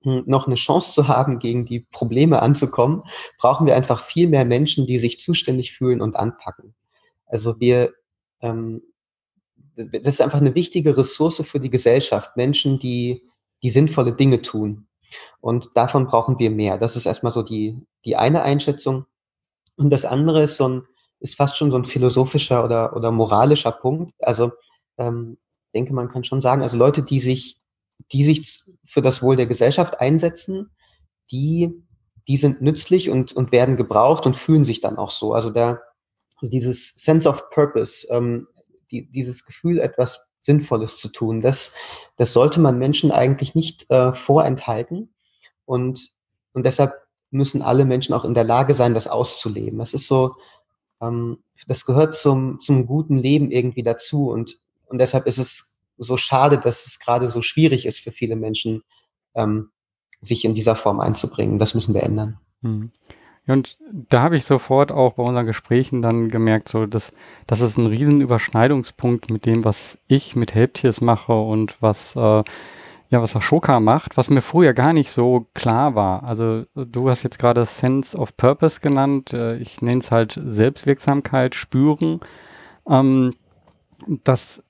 hm, 0.04 0.22
noch 0.26 0.46
eine 0.46 0.54
Chance 0.54 0.92
zu 0.92 1.08
haben, 1.08 1.40
gegen 1.40 1.66
die 1.66 1.80
Probleme 1.80 2.40
anzukommen, 2.40 3.02
brauchen 3.38 3.66
wir 3.66 3.74
einfach 3.74 4.04
viel 4.04 4.28
mehr 4.28 4.44
Menschen, 4.44 4.86
die 4.86 5.00
sich 5.00 5.18
zuständig 5.18 5.72
fühlen 5.72 6.00
und 6.00 6.14
anpacken. 6.14 6.76
Also 7.26 7.58
wir, 7.58 7.92
ähm, 8.40 8.82
das 9.76 10.14
ist 10.14 10.20
einfach 10.20 10.40
eine 10.40 10.54
wichtige 10.54 10.96
Ressource 10.96 11.42
für 11.44 11.60
die 11.60 11.70
Gesellschaft. 11.70 12.36
Menschen, 12.36 12.78
die, 12.78 13.22
die 13.62 13.70
sinnvolle 13.70 14.14
Dinge 14.14 14.42
tun. 14.42 14.88
Und 15.40 15.70
davon 15.74 16.06
brauchen 16.06 16.38
wir 16.38 16.50
mehr. 16.50 16.78
Das 16.78 16.96
ist 16.96 17.06
erstmal 17.06 17.32
so 17.32 17.42
die, 17.42 17.80
die 18.04 18.16
eine 18.16 18.42
Einschätzung. 18.42 19.06
Und 19.76 19.90
das 19.90 20.04
andere 20.04 20.42
ist 20.42 20.56
so 20.56 20.68
ein, 20.68 20.82
ist 21.20 21.36
fast 21.36 21.56
schon 21.56 21.70
so 21.70 21.78
ein 21.78 21.84
philosophischer 21.84 22.64
oder, 22.64 22.96
oder 22.96 23.10
moralischer 23.10 23.72
Punkt. 23.72 24.14
Also 24.20 24.52
ähm, 24.98 25.38
denke, 25.74 25.92
man 25.92 26.08
kann 26.08 26.24
schon 26.24 26.40
sagen, 26.40 26.62
also 26.62 26.76
Leute, 26.78 27.02
die 27.02 27.20
sich, 27.20 27.60
die 28.12 28.24
sich 28.24 28.64
für 28.84 29.02
das 29.02 29.22
Wohl 29.22 29.36
der 29.36 29.46
Gesellschaft 29.46 30.00
einsetzen, 30.00 30.70
die, 31.30 31.82
die 32.28 32.36
sind 32.36 32.62
nützlich 32.62 33.10
und, 33.10 33.32
und 33.34 33.52
werden 33.52 33.76
gebraucht 33.76 34.26
und 34.26 34.36
fühlen 34.36 34.64
sich 34.64 34.80
dann 34.80 34.96
auch 34.96 35.10
so. 35.10 35.32
Also 35.32 35.50
da 35.50 35.80
dieses 36.42 36.94
Sense 36.96 37.28
of 37.28 37.50
Purpose, 37.50 38.06
ähm, 38.10 38.46
die, 38.96 39.10
dieses 39.10 39.44
Gefühl, 39.44 39.78
etwas 39.78 40.30
Sinnvolles 40.40 40.96
zu 40.96 41.08
tun, 41.08 41.40
das, 41.40 41.74
das 42.16 42.32
sollte 42.32 42.60
man 42.60 42.78
Menschen 42.78 43.12
eigentlich 43.12 43.54
nicht 43.54 43.90
äh, 43.90 44.14
vorenthalten. 44.14 45.14
Und, 45.64 46.10
und 46.52 46.64
deshalb 46.64 46.94
müssen 47.30 47.62
alle 47.62 47.84
Menschen 47.84 48.14
auch 48.14 48.24
in 48.24 48.34
der 48.34 48.44
Lage 48.44 48.72
sein, 48.74 48.94
das 48.94 49.08
auszuleben. 49.08 49.78
Das 49.78 49.92
ist 49.92 50.06
so, 50.06 50.36
ähm, 51.02 51.38
das 51.66 51.84
gehört 51.84 52.14
zum, 52.14 52.60
zum 52.60 52.86
guten 52.86 53.16
Leben 53.16 53.50
irgendwie 53.50 53.82
dazu. 53.82 54.30
Und, 54.30 54.58
und 54.86 54.98
deshalb 54.98 55.26
ist 55.26 55.38
es 55.38 55.78
so 55.98 56.16
schade, 56.16 56.58
dass 56.58 56.86
es 56.86 56.98
gerade 57.00 57.28
so 57.28 57.42
schwierig 57.42 57.84
ist 57.84 58.00
für 58.00 58.12
viele 58.12 58.36
Menschen, 58.36 58.82
ähm, 59.34 59.70
sich 60.20 60.44
in 60.44 60.54
dieser 60.54 60.76
Form 60.76 61.00
einzubringen. 61.00 61.58
Das 61.58 61.74
müssen 61.74 61.94
wir 61.94 62.02
ändern. 62.02 62.38
Hm. 62.62 62.92
Und 63.46 63.78
da 63.90 64.22
habe 64.22 64.36
ich 64.36 64.44
sofort 64.44 64.90
auch 64.90 65.14
bei 65.14 65.22
unseren 65.22 65.46
Gesprächen 65.46 66.02
dann 66.02 66.30
gemerkt, 66.30 66.68
so 66.68 66.86
dass 66.86 67.12
das 67.46 67.60
ist 67.60 67.76
ein 67.76 67.86
riesen 67.86 68.20
Überschneidungspunkt 68.20 69.30
mit 69.30 69.46
dem, 69.46 69.64
was 69.64 69.98
ich 70.08 70.34
mit 70.34 70.54
Helptiers 70.54 71.00
mache 71.00 71.32
und 71.32 71.76
was 71.80 72.16
äh, 72.16 72.42
ja, 73.08 73.22
was 73.22 73.36
Ashoka 73.36 73.78
macht, 73.78 74.16
was 74.16 74.30
mir 74.30 74.42
früher 74.42 74.74
gar 74.74 74.92
nicht 74.92 75.10
so 75.10 75.46
klar 75.54 75.94
war. 75.94 76.24
Also 76.24 76.64
du 76.74 77.08
hast 77.08 77.22
jetzt 77.22 77.38
gerade 77.38 77.64
Sense 77.64 78.18
of 78.18 78.36
Purpose 78.36 78.80
genannt. 78.80 79.32
Äh, 79.32 79.58
ich 79.58 79.80
nenne 79.80 80.00
es 80.00 80.10
halt 80.10 80.40
Selbstwirksamkeit, 80.44 81.54
Spüren. 81.54 82.20
Ähm, 82.88 83.34
dass, 84.24 84.62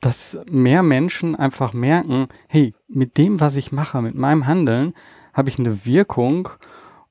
dass 0.00 0.38
mehr 0.50 0.82
Menschen 0.82 1.36
einfach 1.36 1.72
merken, 1.72 2.28
hey, 2.48 2.74
mit 2.88 3.16
dem, 3.16 3.40
was 3.40 3.56
ich 3.56 3.72
mache, 3.72 4.02
mit 4.02 4.14
meinem 4.14 4.46
Handeln, 4.46 4.94
habe 5.32 5.48
ich 5.48 5.58
eine 5.58 5.84
Wirkung. 5.86 6.50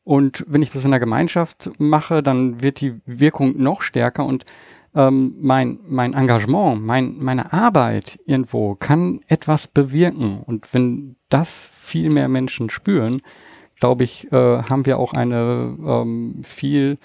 Und 0.03 0.43
wenn 0.48 0.62
ich 0.62 0.72
das 0.72 0.86
in 0.86 0.91
der 0.91 1.00
Gemeinschaft 1.00 1.72
mache, 1.77 2.24
dann 2.24 2.62
wird 2.63 2.81
die 2.81 3.00
Wirkung 3.05 3.62
noch 3.62 3.81
stärker 3.81 4.25
und 4.25 4.46
ähm, 4.96 5.36
mein, 5.39 5.79
mein 5.88 6.13
Engagement, 6.13 6.84
mein, 6.84 7.17
meine 7.20 7.53
Arbeit 7.53 8.20
irgendwo 8.25 8.75
kann 8.75 9.22
etwas 9.27 9.67
bewirken. 9.67 10.41
Und 10.46 10.74
wenn 10.74 11.15
das 11.29 11.70
viel 11.72 12.10
mehr 12.10 12.27
Menschen 12.27 12.70
spüren, 12.70 13.22
glaube 13.79 14.03
ich, 14.03 14.31
äh, 14.31 14.63
haben 14.63 14.86
wir 14.86 15.00
auch 15.00 15.13
eine 15.13 15.77
ähm, 15.86 16.41
viel 16.43 16.98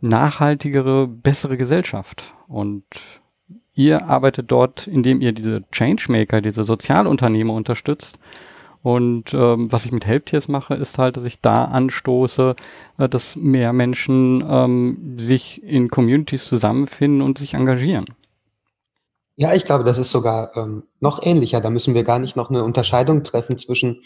nachhaltigere, 0.00 1.06
bessere 1.08 1.56
Gesellschaft. 1.56 2.34
Und 2.48 2.84
ihr 3.72 4.06
arbeitet 4.08 4.50
dort, 4.50 4.86
indem 4.86 5.20
ihr 5.20 5.32
diese 5.32 5.64
Changemaker, 5.72 6.40
diese 6.42 6.64
Sozialunternehmer 6.64 7.54
unterstützt 7.54 8.18
und 8.86 9.34
ähm, 9.34 9.72
was 9.72 9.84
ich 9.84 9.90
mit 9.90 10.06
Helptiers 10.06 10.46
mache, 10.46 10.74
ist 10.74 10.96
halt, 10.96 11.16
dass 11.16 11.24
ich 11.24 11.40
da 11.40 11.64
anstoße, 11.64 12.54
äh, 12.98 13.08
dass 13.08 13.34
mehr 13.34 13.72
Menschen 13.72 14.44
ähm, 14.48 15.16
sich 15.18 15.60
in 15.64 15.90
Communities 15.90 16.44
zusammenfinden 16.44 17.20
und 17.20 17.36
sich 17.36 17.54
engagieren. 17.54 18.06
Ja, 19.34 19.54
ich 19.54 19.64
glaube, 19.64 19.82
das 19.82 19.98
ist 19.98 20.12
sogar 20.12 20.56
ähm, 20.56 20.84
noch 21.00 21.20
ähnlicher. 21.20 21.60
Da 21.60 21.68
müssen 21.68 21.94
wir 21.94 22.04
gar 22.04 22.20
nicht 22.20 22.36
noch 22.36 22.48
eine 22.48 22.62
Unterscheidung 22.62 23.24
treffen 23.24 23.58
zwischen 23.58 24.04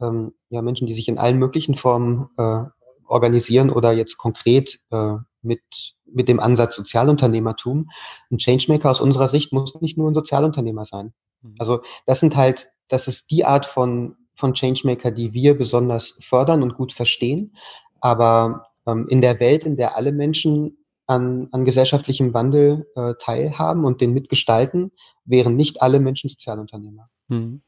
ähm, 0.00 0.32
ja, 0.48 0.62
Menschen, 0.62 0.88
die 0.88 0.94
sich 0.94 1.06
in 1.06 1.18
allen 1.18 1.38
möglichen 1.38 1.76
Formen 1.76 2.28
äh, 2.38 2.62
organisieren 3.06 3.70
oder 3.70 3.92
jetzt 3.92 4.18
konkret 4.18 4.80
äh, 4.90 5.12
mit, 5.42 5.62
mit 6.06 6.28
dem 6.28 6.40
Ansatz 6.40 6.74
Sozialunternehmertum. 6.74 7.88
Ein 8.32 8.38
Changemaker 8.38 8.90
aus 8.90 9.00
unserer 9.00 9.28
Sicht 9.28 9.52
muss 9.52 9.80
nicht 9.80 9.96
nur 9.96 10.10
ein 10.10 10.14
Sozialunternehmer 10.14 10.84
sein. 10.84 11.12
Mhm. 11.42 11.54
Also 11.60 11.82
das 12.04 12.18
sind 12.18 12.36
halt 12.36 12.68
das 12.88 13.08
ist 13.08 13.30
die 13.30 13.44
Art 13.44 13.66
von, 13.66 14.16
von 14.34 14.54
Changemaker, 14.54 15.10
die 15.10 15.32
wir 15.32 15.56
besonders 15.56 16.18
fördern 16.22 16.62
und 16.62 16.74
gut 16.74 16.92
verstehen. 16.92 17.54
Aber 18.00 18.66
ähm, 18.86 19.06
in 19.08 19.20
der 19.20 19.40
Welt, 19.40 19.64
in 19.64 19.76
der 19.76 19.96
alle 19.96 20.12
Menschen 20.12 20.78
an, 21.06 21.48
an 21.52 21.64
gesellschaftlichem 21.64 22.34
Wandel 22.34 22.86
äh, 22.94 23.14
teilhaben 23.18 23.84
und 23.84 24.00
den 24.00 24.12
mitgestalten, 24.12 24.92
wären 25.24 25.56
nicht 25.56 25.82
alle 25.82 26.00
Menschen 26.00 26.28
Sozialunternehmer. 26.28 27.08
Hm. 27.28 27.62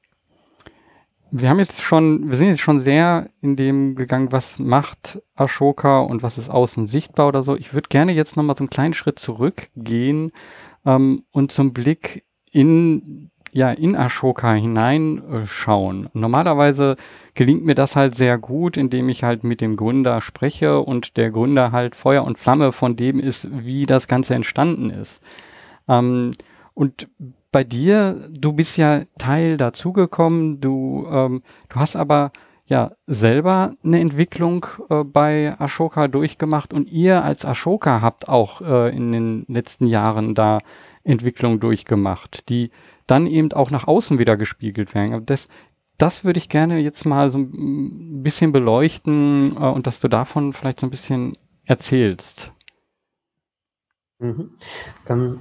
Wir 1.32 1.48
haben 1.48 1.60
jetzt 1.60 1.80
schon, 1.80 2.28
wir 2.28 2.36
sind 2.36 2.48
jetzt 2.48 2.60
schon 2.60 2.80
sehr 2.80 3.30
in 3.40 3.54
dem 3.54 3.94
gegangen, 3.94 4.32
was 4.32 4.58
macht 4.58 5.22
Ashoka 5.36 6.00
und 6.00 6.24
was 6.24 6.38
ist 6.38 6.50
außen 6.50 6.88
sichtbar 6.88 7.28
oder 7.28 7.44
so. 7.44 7.56
Ich 7.56 7.72
würde 7.72 7.88
gerne 7.88 8.12
jetzt 8.12 8.36
nochmal 8.36 8.56
so 8.56 8.62
einen 8.62 8.70
kleinen 8.70 8.94
Schritt 8.94 9.20
zurückgehen 9.20 10.32
ähm, 10.84 11.24
und 11.30 11.52
zum 11.52 11.72
Blick 11.72 12.24
in 12.50 13.30
ja, 13.52 13.70
in 13.70 13.96
Ashoka 13.96 14.52
hineinschauen. 14.52 16.08
Normalerweise 16.12 16.96
gelingt 17.34 17.64
mir 17.64 17.74
das 17.74 17.96
halt 17.96 18.14
sehr 18.14 18.38
gut, 18.38 18.76
indem 18.76 19.08
ich 19.08 19.24
halt 19.24 19.44
mit 19.44 19.60
dem 19.60 19.76
Gründer 19.76 20.20
spreche 20.20 20.80
und 20.80 21.16
der 21.16 21.30
Gründer 21.30 21.72
halt 21.72 21.96
Feuer 21.96 22.24
und 22.24 22.38
Flamme 22.38 22.72
von 22.72 22.96
dem 22.96 23.18
ist, 23.18 23.48
wie 23.50 23.86
das 23.86 24.08
Ganze 24.08 24.34
entstanden 24.34 24.90
ist. 24.90 25.22
Ähm, 25.88 26.32
und 26.74 27.08
bei 27.52 27.64
dir, 27.64 28.28
du 28.30 28.52
bist 28.52 28.76
ja 28.76 29.02
Teil 29.18 29.56
dazugekommen, 29.56 30.60
du, 30.60 31.06
ähm, 31.10 31.42
du 31.68 31.76
hast 31.76 31.96
aber 31.96 32.32
ja 32.66 32.92
selber 33.06 33.74
eine 33.82 33.98
Entwicklung 33.98 34.64
äh, 34.88 35.02
bei 35.02 35.56
Ashoka 35.58 36.06
durchgemacht 36.06 36.72
und 36.72 36.88
ihr 36.88 37.24
als 37.24 37.44
Ashoka 37.44 38.00
habt 38.00 38.28
auch 38.28 38.60
äh, 38.60 38.96
in 38.96 39.10
den 39.10 39.44
letzten 39.48 39.86
Jahren 39.86 40.36
da 40.36 40.60
Entwicklung 41.02 41.58
durchgemacht, 41.58 42.48
die 42.48 42.70
dann 43.10 43.26
eben 43.26 43.52
auch 43.52 43.70
nach 43.70 43.86
außen 43.86 44.18
wieder 44.18 44.36
gespiegelt 44.36 44.94
werden. 44.94 45.14
Aber 45.14 45.24
das, 45.24 45.48
das 45.98 46.24
würde 46.24 46.38
ich 46.38 46.48
gerne 46.48 46.78
jetzt 46.78 47.04
mal 47.04 47.30
so 47.30 47.38
ein 47.38 48.22
bisschen 48.22 48.52
beleuchten 48.52 49.56
äh, 49.56 49.66
und 49.66 49.86
dass 49.86 50.00
du 50.00 50.08
davon 50.08 50.52
vielleicht 50.52 50.80
so 50.80 50.86
ein 50.86 50.90
bisschen 50.90 51.36
erzählst. 51.64 52.52
Mhm. 54.18 54.50
Ähm, 55.08 55.40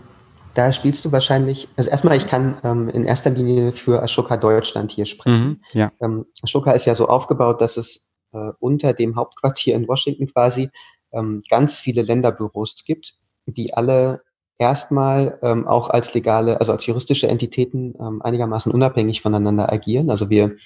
da 0.55 0.73
spielst 0.73 1.05
du 1.05 1.11
wahrscheinlich, 1.11 1.67
also 1.77 1.89
erstmal, 1.89 2.17
ich 2.17 2.27
kann 2.27 2.57
ähm, 2.63 2.89
in 2.89 3.05
erster 3.05 3.29
Linie 3.29 3.71
für 3.73 4.01
Ashoka 4.01 4.35
Deutschland 4.35 4.91
hier 4.91 5.05
sprechen. 5.05 5.47
Mhm, 5.47 5.61
ja. 5.73 5.91
ähm, 6.01 6.25
Ashoka 6.43 6.71
ist 6.71 6.85
ja 6.85 6.95
so 6.95 7.07
aufgebaut, 7.07 7.61
dass 7.61 7.77
es 7.77 8.11
äh, 8.33 8.51
unter 8.59 8.93
dem 8.93 9.15
Hauptquartier 9.15 9.75
in 9.75 9.88
Washington 9.88 10.27
quasi 10.27 10.69
ähm, 11.11 11.43
ganz 11.49 11.79
viele 11.79 12.01
Länderbüros 12.01 12.75
gibt, 12.85 13.15
die 13.45 13.73
alle 13.73 14.21
erstmal 14.59 15.39
ähm, 15.41 15.67
auch 15.67 15.89
als 15.89 16.13
legale, 16.13 16.59
also 16.59 16.73
als 16.73 16.85
juristische 16.85 17.27
Entitäten 17.27 17.95
ähm, 17.99 18.21
einigermaßen 18.21 18.71
unabhängig 18.71 19.21
voneinander 19.21 19.71
agieren. 19.71 20.09
Also 20.11 20.29
wir, 20.29 20.57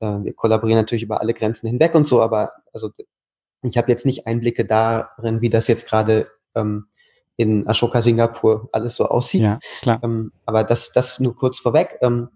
äh, 0.00 0.18
wir 0.22 0.34
kollaborieren 0.34 0.80
natürlich 0.80 1.04
über 1.04 1.22
alle 1.22 1.32
Grenzen 1.32 1.68
hinweg 1.68 1.94
und 1.94 2.06
so, 2.06 2.20
aber 2.20 2.52
also 2.72 2.90
ich 3.62 3.78
habe 3.78 3.90
jetzt 3.90 4.04
nicht 4.04 4.26
Einblicke 4.26 4.64
darin, 4.64 5.40
wie 5.40 5.48
das 5.48 5.68
jetzt 5.68 5.88
gerade 5.88 6.28
ähm, 6.54 6.86
in 7.36 7.66
Ashoka 7.68 8.02
Singapur 8.02 8.68
alles 8.72 8.96
so 8.96 9.06
aussieht. 9.06 9.42
Ja, 9.42 9.60
klar. 9.80 10.00
Ähm, 10.02 10.32
aber 10.44 10.64
das, 10.64 10.92
das 10.92 11.20
nur 11.20 11.34
kurz 11.36 11.60
vorweg. 11.60 11.98
Ähm, 12.02 12.28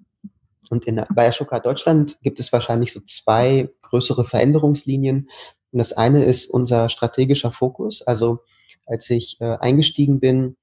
und 0.70 0.86
in, 0.86 1.04
bei 1.14 1.28
Ashoka 1.28 1.58
Deutschland 1.58 2.18
gibt 2.22 2.40
es 2.40 2.52
wahrscheinlich 2.52 2.92
so 2.92 3.00
zwei 3.00 3.68
größere 3.82 4.24
Veränderungslinien. 4.24 5.28
Und 5.72 5.78
das 5.78 5.92
eine 5.92 6.24
ist 6.24 6.48
unser 6.48 6.88
strategischer 6.88 7.52
Fokus. 7.52 8.00
Also 8.02 8.40
als 8.86 9.10
ich 9.10 9.38
äh, 9.40 9.56
eingestiegen 9.58 10.20
bin, 10.20 10.56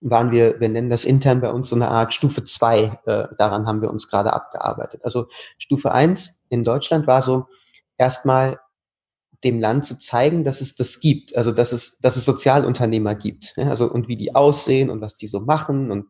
waren 0.00 0.30
wir, 0.30 0.60
wir 0.60 0.68
nennen 0.68 0.90
das 0.90 1.04
intern 1.04 1.40
bei 1.40 1.50
uns 1.50 1.68
so 1.68 1.76
eine 1.76 1.88
Art 1.88 2.12
Stufe 2.12 2.44
2, 2.44 3.00
äh, 3.06 3.28
daran 3.38 3.66
haben 3.66 3.80
wir 3.80 3.90
uns 3.90 4.08
gerade 4.08 4.32
abgearbeitet. 4.32 5.00
Also 5.04 5.26
Stufe 5.58 5.92
1 5.92 6.42
in 6.48 6.64
Deutschland 6.64 7.06
war 7.06 7.22
so 7.22 7.46
erstmal 7.96 8.58
dem 9.44 9.58
Land 9.60 9.86
zu 9.86 9.98
zeigen, 9.98 10.44
dass 10.44 10.60
es 10.60 10.74
das 10.74 11.00
gibt, 11.00 11.36
also 11.36 11.52
dass 11.52 11.72
es, 11.72 11.98
dass 12.00 12.16
es 12.16 12.24
Sozialunternehmer 12.24 13.14
gibt, 13.14 13.54
ja, 13.56 13.68
also 13.68 13.90
und 13.90 14.08
wie 14.08 14.16
die 14.16 14.34
aussehen 14.34 14.90
und 14.90 15.00
was 15.00 15.16
die 15.16 15.28
so 15.28 15.40
machen 15.40 15.90
und 15.90 16.06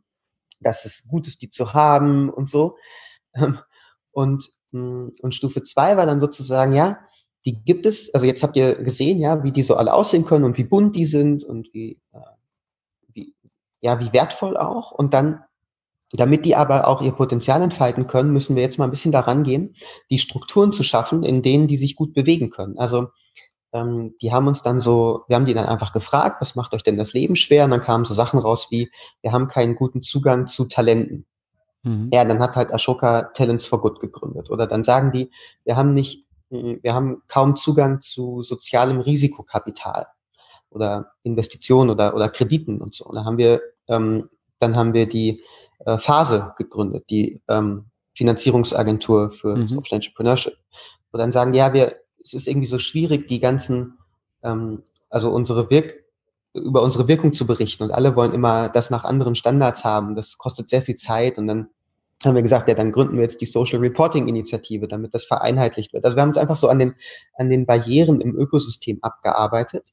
dass 0.60 0.84
es 0.84 1.06
gut 1.08 1.26
ist, 1.26 1.42
die 1.42 1.50
zu 1.50 1.74
haben 1.74 2.30
und 2.30 2.48
so. 2.48 2.76
Ähm, 3.34 3.58
und, 4.12 4.50
mm, 4.72 5.08
und 5.20 5.34
Stufe 5.34 5.62
2 5.62 5.96
war 5.96 6.06
dann 6.06 6.20
sozusagen, 6.20 6.72
ja, 6.72 6.98
die 7.44 7.62
gibt 7.62 7.86
es, 7.86 8.12
also 8.14 8.26
jetzt 8.26 8.42
habt 8.42 8.56
ihr 8.56 8.74
gesehen, 8.76 9.18
ja, 9.18 9.44
wie 9.44 9.52
die 9.52 9.62
so 9.62 9.76
alle 9.76 9.92
aussehen 9.92 10.24
können 10.24 10.44
und 10.44 10.56
wie 10.58 10.64
bunt 10.64 10.96
die 10.96 11.06
sind 11.06 11.44
und 11.44 11.68
wie, 11.72 12.00
äh, 12.12 12.18
ja, 13.80 14.00
wie 14.00 14.12
wertvoll 14.12 14.56
auch. 14.56 14.92
Und 14.92 15.14
dann, 15.14 15.40
damit 16.12 16.44
die 16.44 16.56
aber 16.56 16.88
auch 16.88 17.02
ihr 17.02 17.12
Potenzial 17.12 17.62
entfalten 17.62 18.06
können, 18.06 18.32
müssen 18.32 18.56
wir 18.56 18.62
jetzt 18.62 18.78
mal 18.78 18.84
ein 18.84 18.90
bisschen 18.90 19.12
daran 19.12 19.42
gehen, 19.42 19.74
die 20.10 20.18
Strukturen 20.18 20.72
zu 20.72 20.82
schaffen, 20.82 21.22
in 21.22 21.42
denen 21.42 21.68
die 21.68 21.76
sich 21.76 21.96
gut 21.96 22.14
bewegen 22.14 22.50
können. 22.50 22.78
Also 22.78 23.08
ähm, 23.72 24.14
die 24.22 24.32
haben 24.32 24.46
uns 24.46 24.62
dann 24.62 24.80
so, 24.80 25.24
wir 25.28 25.36
haben 25.36 25.46
die 25.46 25.54
dann 25.54 25.66
einfach 25.66 25.92
gefragt, 25.92 26.40
was 26.40 26.54
macht 26.54 26.74
euch 26.74 26.82
denn 26.82 26.96
das 26.96 27.12
Leben 27.12 27.36
schwer? 27.36 27.64
Und 27.64 27.70
dann 27.70 27.80
kamen 27.80 28.04
so 28.04 28.14
Sachen 28.14 28.38
raus 28.38 28.68
wie, 28.70 28.90
wir 29.22 29.32
haben 29.32 29.48
keinen 29.48 29.76
guten 29.76 30.02
Zugang 30.02 30.46
zu 30.46 30.66
Talenten. 30.66 31.26
Mhm. 31.82 32.10
Ja, 32.12 32.24
dann 32.24 32.40
hat 32.40 32.56
halt 32.56 32.72
Ashoka 32.72 33.22
Talents 33.34 33.66
for 33.66 33.80
Good 33.80 34.00
gegründet. 34.00 34.50
Oder 34.50 34.66
dann 34.66 34.82
sagen 34.84 35.12
die, 35.12 35.30
wir 35.64 35.76
haben 35.76 35.94
nicht, 35.94 36.24
wir 36.48 36.94
haben 36.94 37.22
kaum 37.26 37.56
Zugang 37.56 38.00
zu 38.00 38.42
sozialem 38.42 39.00
Risikokapital. 39.00 40.06
Oder 40.76 41.12
Investitionen 41.24 41.90
oder, 41.90 42.14
oder 42.14 42.28
Krediten 42.28 42.80
und 42.80 42.94
so. 42.94 43.06
Und 43.06 43.16
da 43.16 43.24
haben 43.24 43.38
wir, 43.38 43.60
ähm, 43.88 44.28
dann 44.60 44.76
haben 44.76 44.94
wir 44.94 45.08
die 45.08 45.42
äh, 45.84 45.98
Phase 45.98 46.52
gegründet, 46.56 47.06
die 47.10 47.42
ähm, 47.48 47.86
Finanzierungsagentur 48.14 49.32
für 49.32 49.56
mhm. 49.56 49.66
Social 49.66 49.96
Entrepreneurship. 49.96 50.56
Und 51.10 51.18
dann 51.18 51.32
sagen, 51.32 51.54
ja, 51.54 51.72
wir, 51.72 51.96
es 52.22 52.34
ist 52.34 52.46
irgendwie 52.46 52.66
so 52.66 52.78
schwierig, 52.78 53.26
die 53.26 53.40
ganzen, 53.40 53.98
ähm, 54.42 54.82
also 55.10 55.30
unsere 55.30 55.70
Wirk, 55.70 56.04
über 56.54 56.82
unsere 56.82 57.08
Wirkung 57.08 57.34
zu 57.34 57.46
berichten. 57.46 57.82
Und 57.82 57.90
alle 57.90 58.16
wollen 58.16 58.32
immer 58.32 58.68
das 58.68 58.90
nach 58.90 59.04
anderen 59.04 59.34
Standards 59.34 59.84
haben. 59.84 60.14
Das 60.14 60.38
kostet 60.38 60.70
sehr 60.70 60.82
viel 60.82 60.96
Zeit. 60.96 61.36
Und 61.36 61.46
dann 61.46 61.68
haben 62.24 62.34
wir 62.34 62.42
gesagt, 62.42 62.68
ja, 62.68 62.74
dann 62.74 62.92
gründen 62.92 63.16
wir 63.16 63.22
jetzt 63.22 63.40
die 63.40 63.46
Social 63.46 63.78
Reporting 63.80 64.26
Initiative, 64.26 64.88
damit 64.88 65.14
das 65.14 65.26
vereinheitlicht 65.26 65.92
wird. 65.92 66.04
Also 66.04 66.16
wir 66.16 66.22
haben 66.22 66.30
uns 66.30 66.38
einfach 66.38 66.56
so 66.56 66.68
an 66.68 66.78
den, 66.78 66.94
an 67.34 67.50
den 67.50 67.66
Barrieren 67.66 68.20
im 68.20 68.34
Ökosystem 68.34 68.98
abgearbeitet. 69.02 69.92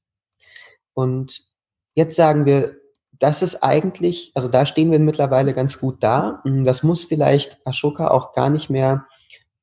Und 0.94 1.42
jetzt 1.96 2.16
sagen 2.16 2.46
wir, 2.46 2.76
das 3.20 3.42
ist 3.42 3.64
eigentlich, 3.64 4.32
also 4.36 4.48
da 4.48 4.66
stehen 4.66 4.92
wir 4.92 5.00
mittlerweile 5.00 5.54
ganz 5.54 5.80
gut 5.80 6.04
da. 6.04 6.44
Das 6.46 6.84
muss 6.84 7.04
vielleicht 7.04 7.60
Ashoka 7.66 8.10
auch 8.10 8.34
gar 8.34 8.50
nicht 8.50 8.70
mehr 8.70 9.06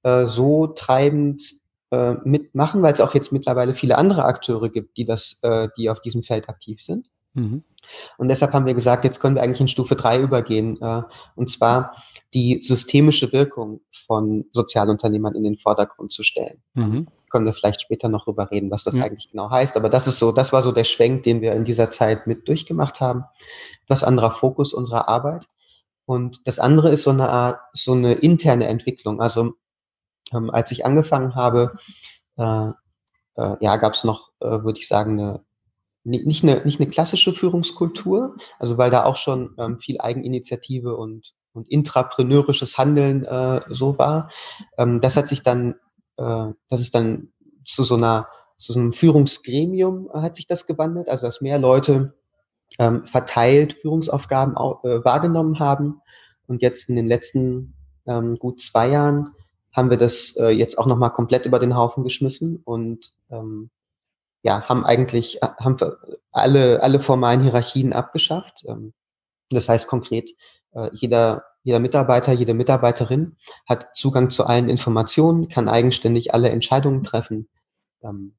äh, 0.03 0.27
so 0.27 0.69
treibend 0.69 1.55
äh, 1.91 2.15
mitmachen, 2.25 2.83
weil 2.83 2.95
es 2.95 3.01
auch 3.01 3.15
jetzt 3.15 3.33
mittlerweile 3.33 3.75
viele 3.75 3.99
andere 3.99 4.25
Akteure 4.25 4.69
gibt, 4.69 4.97
die 4.97 5.05
das, 5.05 5.41
äh, 5.43 5.69
die 5.77 5.91
auf 5.91 6.01
diesem 6.01 6.23
Feld 6.23 6.49
aktiv 6.49 6.81
sind. 6.81 7.11
Mhm. 7.35 7.65
Und 8.19 8.29
deshalb 8.29 8.53
haben 8.53 8.67
wir 8.67 8.75
gesagt, 8.75 9.05
jetzt 9.05 9.21
können 9.21 9.35
wir 9.35 9.43
eigentlich 9.43 9.61
in 9.61 9.69
Stufe 9.69 9.97
drei 9.97 10.21
übergehen, 10.21 10.81
äh, 10.81 11.03
und 11.35 11.51
zwar 11.51 11.95
die 12.35 12.61
systemische 12.63 13.33
Wirkung 13.33 13.81
von 14.07 14.45
Sozialunternehmern 14.53 15.35
in 15.35 15.43
den 15.43 15.59
Vordergrund 15.59 16.13
zu 16.13 16.23
stellen. 16.23 16.63
Mhm. 16.75 17.09
Können 17.31 17.47
wir 17.47 17.55
vielleicht 17.55 17.83
später 17.83 18.09
noch 18.09 18.25
drüber 18.25 18.51
reden, 18.51 18.71
was 18.71 18.85
das 18.85 18.97
ja. 18.97 19.05
eigentlich 19.05 19.31
genau 19.31 19.51
heißt. 19.51 19.77
Aber 19.77 19.89
das 19.89 20.07
ist 20.07 20.19
so, 20.19 20.33
das 20.33 20.53
war 20.53 20.63
so 20.63 20.73
der 20.73 20.85
Schwenk, 20.85 21.25
den 21.25 21.41
wir 21.41 21.53
in 21.53 21.65
dieser 21.65 21.91
Zeit 21.91 22.27
mit 22.27 22.49
durchgemacht 22.49 23.01
haben. 23.01 23.25
Das 23.89 24.05
anderer 24.05 24.31
Fokus 24.31 24.73
unserer 24.73 25.09
Arbeit. 25.09 25.47
Und 26.07 26.41
das 26.45 26.59
andere 26.59 26.91
ist 26.91 27.05
so 27.05 27.11
eine 27.11 27.29
Art, 27.29 27.61
so 27.73 27.93
eine 27.93 28.15
interne 28.15 28.67
Entwicklung. 28.67 29.21
Also 29.21 29.55
ähm, 30.33 30.51
als 30.51 30.73
ich 30.73 30.85
angefangen 30.85 31.35
habe, 31.35 31.77
äh, 32.37 32.69
äh, 33.37 33.57
ja, 33.61 33.77
gab 33.77 33.95
es 33.95 34.05
noch, 34.05 34.31
äh, 34.41 34.63
würde 34.63 34.79
ich 34.79 34.89
sagen, 34.89 35.19
eine 35.19 35.45
nicht 36.05 36.43
eine, 36.43 36.63
nicht 36.65 36.81
eine 36.81 36.91
klassische 36.91 37.33
Führungskultur, 37.33 38.37
also 38.59 38.79
weil 38.79 38.91
da 38.91 39.05
auch 39.05 39.17
schon 39.17 39.55
ähm, 39.59 39.81
viel 39.81 40.01
Eigeninitiative 40.01 40.97
und, 40.97 41.33
und 41.53 41.69
intrapreneurisches 41.69 42.79
Handeln 42.79 43.25
äh, 43.25 43.61
so 43.69 43.99
war. 43.99 44.31
Ähm, 44.79 45.01
das 45.01 45.17
hat 45.17 45.29
sich 45.29 45.43
dann, 45.43 45.75
äh, 46.17 46.47
das 46.69 46.81
ist 46.81 46.95
dann 46.95 47.33
zu 47.65 47.83
so 47.85 47.97
einer, 47.97 48.29
zu 48.59 48.73
so 48.73 48.79
einem 48.79 48.93
Führungsgremium 48.93 50.09
äh, 50.13 50.21
hat 50.21 50.37
sich 50.37 50.47
das 50.47 50.67
gewandelt, 50.67 51.09
also 51.09 51.27
dass 51.27 51.41
mehr 51.41 51.59
Leute 51.59 52.15
ähm, 52.79 53.05
verteilt 53.05 53.75
Führungsaufgaben 53.75 54.55
äh, 54.55 55.05
wahrgenommen 55.05 55.59
haben. 55.59 56.01
Und 56.47 56.63
jetzt 56.63 56.89
in 56.89 56.97
den 56.97 57.07
letzten 57.07 57.75
ähm, 58.07 58.37
gut 58.37 58.63
zwei 58.63 58.89
Jahren 58.89 59.31
haben 59.73 59.91
wir 59.91 59.99
das 59.99 60.35
äh, 60.37 60.49
jetzt 60.49 60.79
auch 60.79 60.87
nochmal 60.87 61.13
komplett 61.13 61.47
über 61.47 61.59
den 61.59 61.77
Haufen 61.77 62.05
geschmissen 62.05 62.61
und 62.65 63.13
ähm, 63.31 63.71
ja, 64.43 64.63
haben 64.69 64.85
eigentlich 64.85 65.43
äh, 65.43 65.49
haben 65.59 65.77
alle, 66.33 66.83
alle 66.83 67.01
formalen 67.01 67.43
Hierarchien 67.43 67.93
abgeschafft. 67.93 68.65
Ähm, 68.67 68.93
das 69.51 69.69
heißt 69.69 69.89
konkret, 69.89 70.31
äh, 70.73 70.91
jeder, 70.93 71.45
jeder 71.63 71.81
Mitarbeiter, 71.81 72.33
jede 72.33 72.55
Mitarbeiterin 72.55 73.37
hat 73.69 73.97
Zugang 73.97 74.31
zu 74.31 74.47
allen 74.47 74.69
Informationen, 74.69 75.49
kann 75.49 75.69
eigenständig 75.69 76.33
alle 76.35 76.51
Entscheidungen 76.51 77.03
treffen. 77.03 77.49
Ähm, 78.03 78.35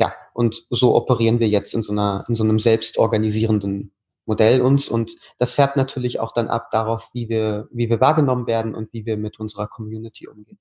ja, 0.00 0.12
und 0.32 0.66
so 0.70 0.94
operieren 0.94 1.40
wir 1.40 1.48
jetzt 1.48 1.74
in 1.74 1.82
so 1.82 1.92
einer, 1.92 2.24
in 2.28 2.34
so 2.34 2.44
einem 2.44 2.58
selbstorganisierenden 2.58 3.92
Modell 4.26 4.62
uns 4.62 4.88
und 4.88 5.14
das 5.38 5.54
färbt 5.54 5.76
natürlich 5.76 6.18
auch 6.18 6.32
dann 6.32 6.48
ab 6.48 6.70
darauf, 6.70 7.10
wie 7.12 7.28
wir, 7.28 7.68
wie 7.70 7.90
wir 7.90 8.00
wahrgenommen 8.00 8.46
werden 8.46 8.74
und 8.74 8.92
wie 8.92 9.04
wir 9.04 9.18
mit 9.18 9.38
unserer 9.38 9.68
Community 9.68 10.26
umgehen. 10.28 10.58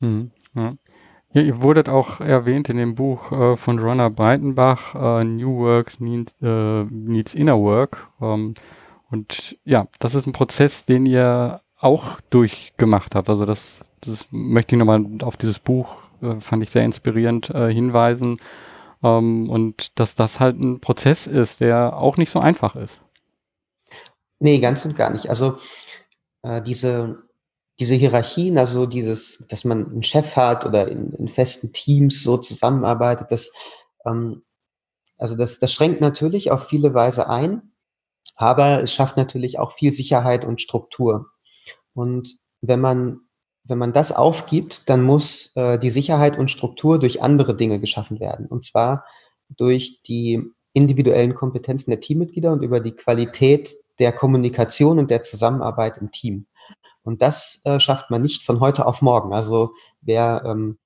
Hm, 0.00 0.30
ja. 0.54 0.74
Ja, 1.34 1.40
ihr 1.40 1.62
wurdet 1.62 1.88
auch 1.88 2.20
erwähnt 2.20 2.68
in 2.68 2.76
dem 2.76 2.94
Buch 2.94 3.32
äh, 3.32 3.56
von 3.56 3.78
Ronna 3.78 4.10
Breitenbach, 4.10 4.94
äh, 4.94 5.24
New 5.24 5.60
Work 5.60 5.98
Needs, 5.98 6.34
äh, 6.42 6.84
Needs 6.84 7.34
Inner 7.34 7.58
Work. 7.58 8.06
Ähm, 8.20 8.54
und 9.10 9.56
ja, 9.64 9.86
das 9.98 10.14
ist 10.14 10.26
ein 10.26 10.34
Prozess, 10.34 10.84
den 10.84 11.06
ihr 11.06 11.60
auch 11.78 12.20
durchgemacht 12.28 13.14
habt. 13.14 13.30
Also 13.30 13.46
das, 13.46 13.82
das 14.02 14.26
möchte 14.30 14.74
ich 14.74 14.78
nochmal 14.78 15.06
auf 15.22 15.38
dieses 15.38 15.58
Buch, 15.58 15.96
äh, 16.20 16.38
fand 16.40 16.62
ich 16.62 16.70
sehr 16.70 16.84
inspirierend, 16.84 17.48
äh, 17.48 17.72
hinweisen. 17.72 18.38
Ähm, 19.02 19.48
und 19.48 19.98
dass 19.98 20.14
das 20.14 20.38
halt 20.38 20.60
ein 20.60 20.80
Prozess 20.80 21.26
ist, 21.26 21.60
der 21.60 21.96
auch 21.96 22.18
nicht 22.18 22.30
so 22.30 22.40
einfach 22.40 22.76
ist. 22.76 23.02
Nee, 24.38 24.60
ganz 24.60 24.84
und 24.84 24.96
gar 24.96 25.10
nicht. 25.10 25.30
Also 25.30 25.58
äh, 26.42 26.60
diese 26.60 27.22
diese 27.78 27.94
Hierarchien, 27.94 28.58
also 28.58 28.86
dieses, 28.86 29.46
dass 29.48 29.64
man 29.64 29.86
einen 29.90 30.02
Chef 30.02 30.36
hat 30.36 30.66
oder 30.66 30.88
in, 30.88 31.12
in 31.14 31.28
festen 31.28 31.72
Teams 31.72 32.22
so 32.22 32.36
zusammenarbeitet, 32.36 33.30
das, 33.30 33.52
ähm, 34.04 34.42
also 35.18 35.36
das, 35.36 35.58
das 35.58 35.72
schränkt 35.72 36.00
natürlich 36.00 36.50
auf 36.50 36.68
viele 36.68 36.94
Weise 36.94 37.28
ein, 37.28 37.72
aber 38.36 38.82
es 38.82 38.92
schafft 38.92 39.16
natürlich 39.16 39.58
auch 39.58 39.72
viel 39.72 39.92
Sicherheit 39.92 40.44
und 40.44 40.60
Struktur. 40.60 41.30
Und 41.94 42.38
wenn 42.60 42.80
man, 42.80 43.20
wenn 43.64 43.78
man 43.78 43.92
das 43.92 44.12
aufgibt, 44.12 44.88
dann 44.88 45.02
muss 45.02 45.52
äh, 45.54 45.78
die 45.78 45.90
Sicherheit 45.90 46.38
und 46.38 46.50
Struktur 46.50 46.98
durch 46.98 47.22
andere 47.22 47.56
Dinge 47.56 47.80
geschaffen 47.80 48.20
werden. 48.20 48.46
Und 48.46 48.64
zwar 48.64 49.04
durch 49.48 50.00
die 50.06 50.42
individuellen 50.72 51.34
Kompetenzen 51.34 51.90
der 51.90 52.00
Teammitglieder 52.00 52.52
und 52.52 52.62
über 52.62 52.80
die 52.80 52.92
Qualität 52.92 53.76
der 53.98 54.12
Kommunikation 54.12 54.98
und 54.98 55.10
der 55.10 55.22
Zusammenarbeit 55.22 55.98
im 55.98 56.10
Team. 56.10 56.46
Und 57.02 57.22
das 57.22 57.60
äh, 57.64 57.80
schafft 57.80 58.10
man 58.10 58.22
nicht 58.22 58.44
von 58.44 58.60
heute 58.60 58.86
auf 58.86 59.02
morgen. 59.02 59.32
Also 59.32 59.72
wer, 60.00 60.42
ähm, 60.46 60.78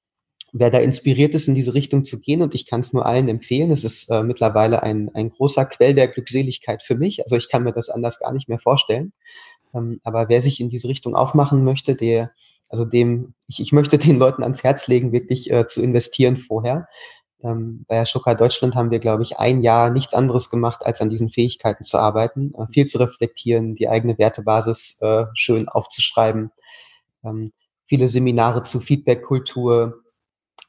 wer 0.52 0.70
da 0.70 0.78
inspiriert 0.78 1.34
ist, 1.34 1.48
in 1.48 1.54
diese 1.54 1.74
Richtung 1.74 2.04
zu 2.04 2.20
gehen, 2.20 2.42
und 2.42 2.54
ich 2.54 2.66
kann 2.66 2.80
es 2.80 2.92
nur 2.92 3.04
allen 3.04 3.28
empfehlen, 3.28 3.70
es 3.70 3.84
ist 3.84 4.10
äh, 4.10 4.22
mittlerweile 4.22 4.82
ein, 4.82 5.10
ein 5.14 5.30
großer 5.30 5.66
Quell 5.66 5.94
der 5.94 6.08
Glückseligkeit 6.08 6.82
für 6.82 6.96
mich. 6.96 7.22
Also 7.22 7.36
ich 7.36 7.50
kann 7.50 7.64
mir 7.64 7.72
das 7.72 7.90
anders 7.90 8.18
gar 8.18 8.32
nicht 8.32 8.48
mehr 8.48 8.58
vorstellen. 8.58 9.12
Ähm, 9.74 10.00
aber 10.04 10.28
wer 10.28 10.42
sich 10.42 10.60
in 10.60 10.70
diese 10.70 10.88
Richtung 10.88 11.14
aufmachen 11.14 11.64
möchte, 11.64 11.94
der, 11.94 12.32
also 12.68 12.84
dem, 12.84 13.34
ich, 13.48 13.60
ich 13.60 13.72
möchte 13.72 13.98
den 13.98 14.18
Leuten 14.18 14.42
ans 14.42 14.64
Herz 14.64 14.88
legen, 14.88 15.12
wirklich 15.12 15.50
äh, 15.50 15.66
zu 15.66 15.82
investieren 15.82 16.36
vorher. 16.36 16.88
Ähm, 17.42 17.84
bei 17.88 18.00
Ashoka 18.00 18.34
Deutschland 18.34 18.74
haben 18.74 18.90
wir, 18.90 18.98
glaube 18.98 19.22
ich, 19.22 19.38
ein 19.38 19.62
Jahr 19.62 19.90
nichts 19.90 20.14
anderes 20.14 20.50
gemacht, 20.50 20.84
als 20.84 21.00
an 21.00 21.10
diesen 21.10 21.30
Fähigkeiten 21.30 21.84
zu 21.84 21.98
arbeiten, 21.98 22.54
äh, 22.54 22.66
viel 22.72 22.86
zu 22.86 22.98
reflektieren, 22.98 23.74
die 23.74 23.88
eigene 23.88 24.18
Wertebasis 24.18 24.98
äh, 25.00 25.26
schön 25.34 25.68
aufzuschreiben, 25.68 26.50
ähm, 27.24 27.52
viele 27.86 28.08
Seminare 28.08 28.62
zu 28.62 28.80
Feedback-Kultur 28.80 30.02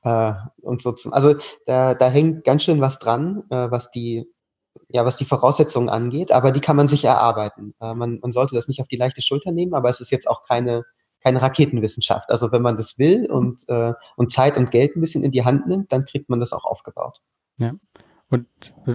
äh, 0.03 0.33
und 0.61 0.81
so. 0.81 0.91
Zum, 0.93 1.13
also 1.13 1.35
da, 1.65 1.95
da 1.95 2.09
hängt 2.09 2.43
ganz 2.43 2.63
schön 2.63 2.81
was 2.81 2.99
dran, 2.99 3.43
äh, 3.49 3.71
was 3.71 3.91
die 3.91 4.27
ja, 4.89 5.05
was 5.05 5.17
die 5.17 5.25
Voraussetzungen 5.25 5.89
angeht, 5.89 6.31
aber 6.31 6.51
die 6.51 6.61
kann 6.61 6.75
man 6.75 6.87
sich 6.87 7.03
erarbeiten. 7.03 7.73
Äh, 7.81 7.93
man, 7.93 8.19
man 8.21 8.31
sollte 8.31 8.55
das 8.55 8.67
nicht 8.67 8.81
auf 8.81 8.87
die 8.87 8.97
leichte 8.97 9.21
Schulter 9.21 9.51
nehmen, 9.51 9.73
aber 9.73 9.89
es 9.89 9.99
ist 9.99 10.11
jetzt 10.11 10.29
auch 10.29 10.43
keine 10.45 10.83
keine 11.27 11.41
Raketenwissenschaft. 11.41 12.29
Also 12.29 12.51
wenn 12.53 12.61
man 12.61 12.77
das 12.77 12.97
will 12.97 13.25
und, 13.29 13.67
äh, 13.67 13.93
und 14.15 14.31
Zeit 14.31 14.55
und 14.57 14.71
Geld 14.71 14.95
ein 14.95 15.01
bisschen 15.01 15.23
in 15.23 15.31
die 15.31 15.43
Hand 15.43 15.67
nimmt, 15.67 15.91
dann 15.91 16.05
kriegt 16.05 16.29
man 16.29 16.39
das 16.39 16.53
auch 16.53 16.63
aufgebaut. 16.63 17.21
Ja. 17.57 17.73
Und 18.29 18.45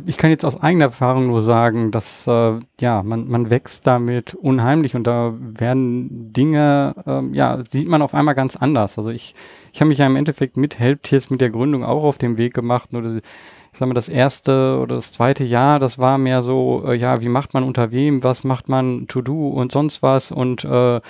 ich 0.05 0.19
kann 0.19 0.31
jetzt 0.31 0.45
aus 0.45 0.61
eigener 0.61 0.87
Erfahrung 0.87 1.27
nur 1.27 1.43
sagen, 1.43 1.91
dass 1.91 2.27
äh, 2.27 2.59
ja 2.81 3.03
man, 3.03 3.29
man 3.29 3.49
wächst 3.49 3.87
damit 3.87 4.35
unheimlich 4.35 4.95
und 4.95 5.07
da 5.07 5.35
werden 5.39 6.35
Dinge, 6.35 6.95
ähm, 7.07 7.33
ja, 7.33 7.63
sieht 7.71 7.89
man 7.89 8.03
auf 8.03 8.15
einmal 8.15 8.35
ganz 8.35 8.57
anders. 8.57 8.99
Also 8.99 9.11
ich, 9.11 9.35
ich 9.73 9.81
habe 9.81 9.89
mich 9.89 9.99
ja 9.99 10.07
im 10.07 10.17
Endeffekt 10.17 10.59
mit 10.59 10.79
Helptiers 10.79 11.31
mit 11.31 11.41
der 11.41 11.49
Gründung 11.49 11.83
auch 11.83 12.05
auf 12.05 12.19
den 12.19 12.37
Weg 12.37 12.53
gemacht. 12.53 12.93
Nur 12.93 13.17
ich 13.17 13.79
sag 13.79 13.89
mal, 13.89 13.95
das 13.95 14.11
erste 14.11 14.79
oder 14.83 14.97
das 14.97 15.13
zweite 15.13 15.45
Jahr, 15.45 15.79
das 15.79 15.99
war 15.99 16.19
mehr 16.19 16.43
so, 16.43 16.85
äh, 16.87 16.95
ja, 16.95 17.23
wie 17.23 17.31
macht 17.31 17.55
man 17.55 17.65
unter 17.65 17.91
wem, 17.91 18.23
was 18.23 18.45
macht 18.45 18.69
man 18.69 19.07
to 19.07 19.23
do 19.23 19.49
und 19.49 19.73
sonst 19.73 20.03
was 20.03 20.31
und 20.31 20.65
äh, 20.65 21.01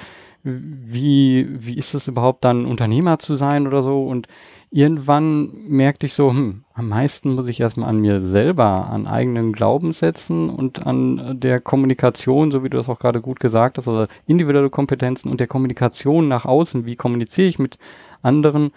wie, 0.42 1.46
wie 1.50 1.76
ist 1.76 1.94
es 1.94 2.08
überhaupt 2.08 2.44
dann 2.44 2.66
Unternehmer 2.66 3.18
zu 3.18 3.34
sein 3.34 3.66
oder 3.66 3.82
so? 3.82 4.04
Und 4.04 4.26
irgendwann 4.70 5.52
merkte 5.68 6.06
ich 6.06 6.14
so, 6.14 6.30
hm, 6.30 6.64
am 6.74 6.88
meisten 6.88 7.34
muss 7.34 7.46
ich 7.46 7.60
erstmal 7.60 7.88
an 7.88 8.00
mir 8.00 8.20
selber, 8.20 8.88
an 8.88 9.06
eigenen 9.06 9.52
Glaubenssätzen 9.52 10.50
und 10.50 10.86
an 10.86 11.38
der 11.40 11.60
Kommunikation, 11.60 12.50
so 12.50 12.64
wie 12.64 12.70
du 12.70 12.76
das 12.76 12.88
auch 12.88 12.98
gerade 12.98 13.20
gut 13.20 13.38
gesagt 13.38 13.78
hast, 13.78 13.86
also 13.86 14.06
individuelle 14.26 14.70
Kompetenzen 14.70 15.30
und 15.30 15.40
der 15.40 15.46
Kommunikation 15.46 16.28
nach 16.28 16.46
außen, 16.46 16.86
wie 16.86 16.96
kommuniziere 16.96 17.48
ich 17.48 17.58
mit 17.58 17.78
anderen? 18.22 18.72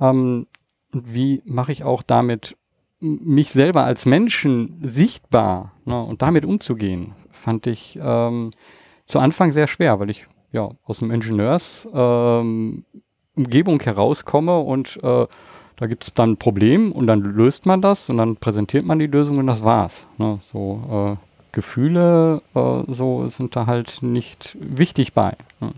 Ähm, 0.00 0.46
und 0.92 1.14
wie 1.14 1.42
mache 1.44 1.72
ich 1.72 1.84
auch 1.84 2.02
damit 2.02 2.56
mich 3.00 3.50
selber 3.50 3.84
als 3.84 4.06
Menschen 4.06 4.78
sichtbar 4.82 5.72
ne, 5.84 6.02
und 6.02 6.22
damit 6.22 6.44
umzugehen, 6.44 7.14
fand 7.30 7.66
ich 7.66 7.98
ähm, 8.00 8.50
zu 9.04 9.18
Anfang 9.18 9.52
sehr 9.52 9.66
schwer, 9.66 10.00
weil 10.00 10.08
ich 10.08 10.26
ja, 10.54 10.70
aus 10.84 11.00
dem 11.00 11.10
Ingenieurs 11.10 11.86
ähm, 11.92 12.84
Umgebung 13.36 13.80
herauskomme 13.80 14.56
und 14.58 14.98
äh, 15.02 15.26
da 15.76 15.86
gibt 15.86 16.04
es 16.04 16.14
dann 16.14 16.32
ein 16.32 16.36
Problem 16.36 16.92
und 16.92 17.08
dann 17.08 17.20
löst 17.20 17.66
man 17.66 17.82
das 17.82 18.08
und 18.08 18.18
dann 18.18 18.36
präsentiert 18.36 18.86
man 18.86 19.00
die 19.00 19.08
Lösung 19.08 19.38
und 19.38 19.48
das 19.48 19.64
war's. 19.64 20.06
Ne? 20.16 20.38
So 20.52 21.16
äh, 21.18 21.26
Gefühle 21.50 22.40
äh, 22.54 22.82
so 22.86 23.28
sind 23.28 23.56
da 23.56 23.66
halt 23.66 23.98
nicht 24.02 24.56
wichtig 24.60 25.12
bei. 25.12 25.36
Ne? 25.60 25.72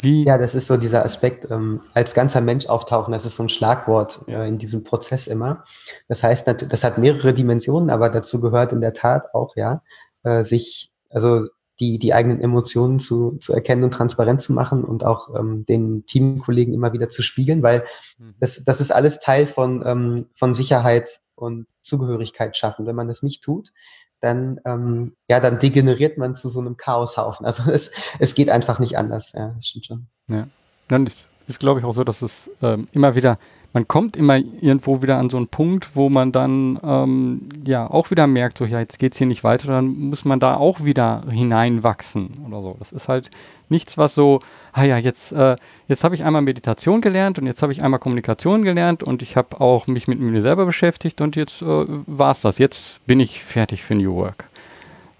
Wie? 0.00 0.24
Ja, 0.24 0.36
das 0.36 0.54
ist 0.54 0.66
so 0.66 0.76
dieser 0.76 1.04
Aspekt, 1.04 1.50
ähm, 1.50 1.80
als 1.94 2.12
ganzer 2.12 2.42
Mensch 2.42 2.66
auftauchen, 2.66 3.12
das 3.12 3.24
ist 3.24 3.36
so 3.36 3.44
ein 3.44 3.48
Schlagwort 3.48 4.20
äh, 4.26 4.46
in 4.46 4.58
diesem 4.58 4.84
Prozess 4.84 5.28
immer. 5.28 5.64
Das 6.08 6.22
heißt, 6.22 6.46
das 6.68 6.84
hat 6.84 6.98
mehrere 6.98 7.32
Dimensionen, 7.32 7.88
aber 7.88 8.10
dazu 8.10 8.40
gehört 8.40 8.72
in 8.72 8.82
der 8.82 8.92
Tat 8.92 9.32
auch, 9.32 9.56
ja, 9.56 9.80
äh, 10.24 10.42
sich, 10.42 10.90
also 11.08 11.46
die, 11.80 11.98
die 11.98 12.14
eigenen 12.14 12.40
Emotionen 12.40 12.98
zu, 12.98 13.38
zu 13.38 13.52
erkennen 13.52 13.84
und 13.84 13.92
transparent 13.92 14.40
zu 14.42 14.52
machen 14.52 14.84
und 14.84 15.04
auch 15.04 15.34
ähm, 15.38 15.64
den 15.66 16.06
Teamkollegen 16.06 16.74
immer 16.74 16.92
wieder 16.92 17.08
zu 17.08 17.22
spiegeln, 17.22 17.62
weil 17.62 17.84
mhm. 18.18 18.34
das, 18.40 18.62
das 18.64 18.80
ist 18.80 18.90
alles 18.90 19.20
Teil 19.20 19.46
von, 19.46 19.82
ähm, 19.84 20.26
von 20.34 20.54
Sicherheit 20.54 21.20
und 21.34 21.66
Zugehörigkeit 21.82 22.56
schaffen. 22.56 22.86
Wenn 22.86 22.96
man 22.96 23.08
das 23.08 23.22
nicht 23.22 23.42
tut, 23.42 23.72
dann, 24.20 24.60
ähm, 24.64 25.16
ja, 25.28 25.40
dann 25.40 25.58
degeneriert 25.58 26.16
man 26.16 26.36
zu 26.36 26.48
so 26.48 26.60
einem 26.60 26.76
Chaoshaufen. 26.76 27.44
Also 27.44 27.70
es, 27.70 27.92
es 28.18 28.34
geht 28.34 28.50
einfach 28.50 28.78
nicht 28.78 28.96
anders. 28.96 29.32
Ja, 29.32 29.48
das 29.48 29.66
stimmt 29.66 29.86
schon. 29.86 30.06
Ja, 30.28 30.46
dann 30.88 31.06
ist, 31.06 31.26
ist 31.48 31.58
glaube 31.58 31.80
ich, 31.80 31.86
auch 31.86 31.94
so, 31.94 32.04
dass 32.04 32.22
es 32.22 32.50
ähm, 32.62 32.86
immer 32.92 33.14
wieder, 33.14 33.38
man 33.72 33.88
kommt 33.88 34.16
immer 34.16 34.36
irgendwo 34.36 35.00
wieder 35.00 35.18
an 35.18 35.30
so 35.30 35.38
einen 35.38 35.48
Punkt, 35.48 35.96
wo 35.96 36.10
man 36.10 36.30
dann 36.30 36.78
ähm, 36.82 37.48
ja 37.66 37.90
auch 37.90 38.10
wieder 38.10 38.26
merkt, 38.26 38.58
so 38.58 38.64
ja, 38.64 38.80
jetzt 38.80 38.98
geht 38.98 39.12
es 39.12 39.18
hier 39.18 39.26
nicht 39.26 39.44
weiter, 39.44 39.68
dann 39.68 39.86
muss 39.86 40.24
man 40.24 40.40
da 40.40 40.56
auch 40.56 40.84
wieder 40.84 41.24
hineinwachsen 41.30 42.44
oder 42.46 42.60
so. 42.60 42.76
Das 42.78 42.92
ist 42.92 43.08
halt 43.08 43.30
nichts, 43.68 43.96
was 43.96 44.14
so, 44.14 44.40
ah 44.72 44.84
ja, 44.84 44.98
jetzt, 44.98 45.32
äh, 45.32 45.56
jetzt 45.88 46.04
habe 46.04 46.14
ich 46.14 46.22
einmal 46.22 46.42
Meditation 46.42 47.00
gelernt 47.00 47.38
und 47.38 47.46
jetzt 47.46 47.62
habe 47.62 47.72
ich 47.72 47.82
einmal 47.82 48.00
Kommunikation 48.00 48.62
gelernt 48.62 49.02
und 49.02 49.22
ich 49.22 49.36
habe 49.36 49.60
auch 49.60 49.86
mich 49.86 50.06
mit 50.06 50.20
mir 50.20 50.42
selber 50.42 50.66
beschäftigt 50.66 51.20
und 51.22 51.34
jetzt 51.34 51.62
äh, 51.62 51.66
war 51.66 52.32
es 52.32 52.42
das. 52.42 52.58
Jetzt 52.58 53.04
bin 53.06 53.20
ich 53.20 53.42
fertig 53.42 53.82
für 53.82 53.94
New 53.94 54.14
Work. 54.14 54.44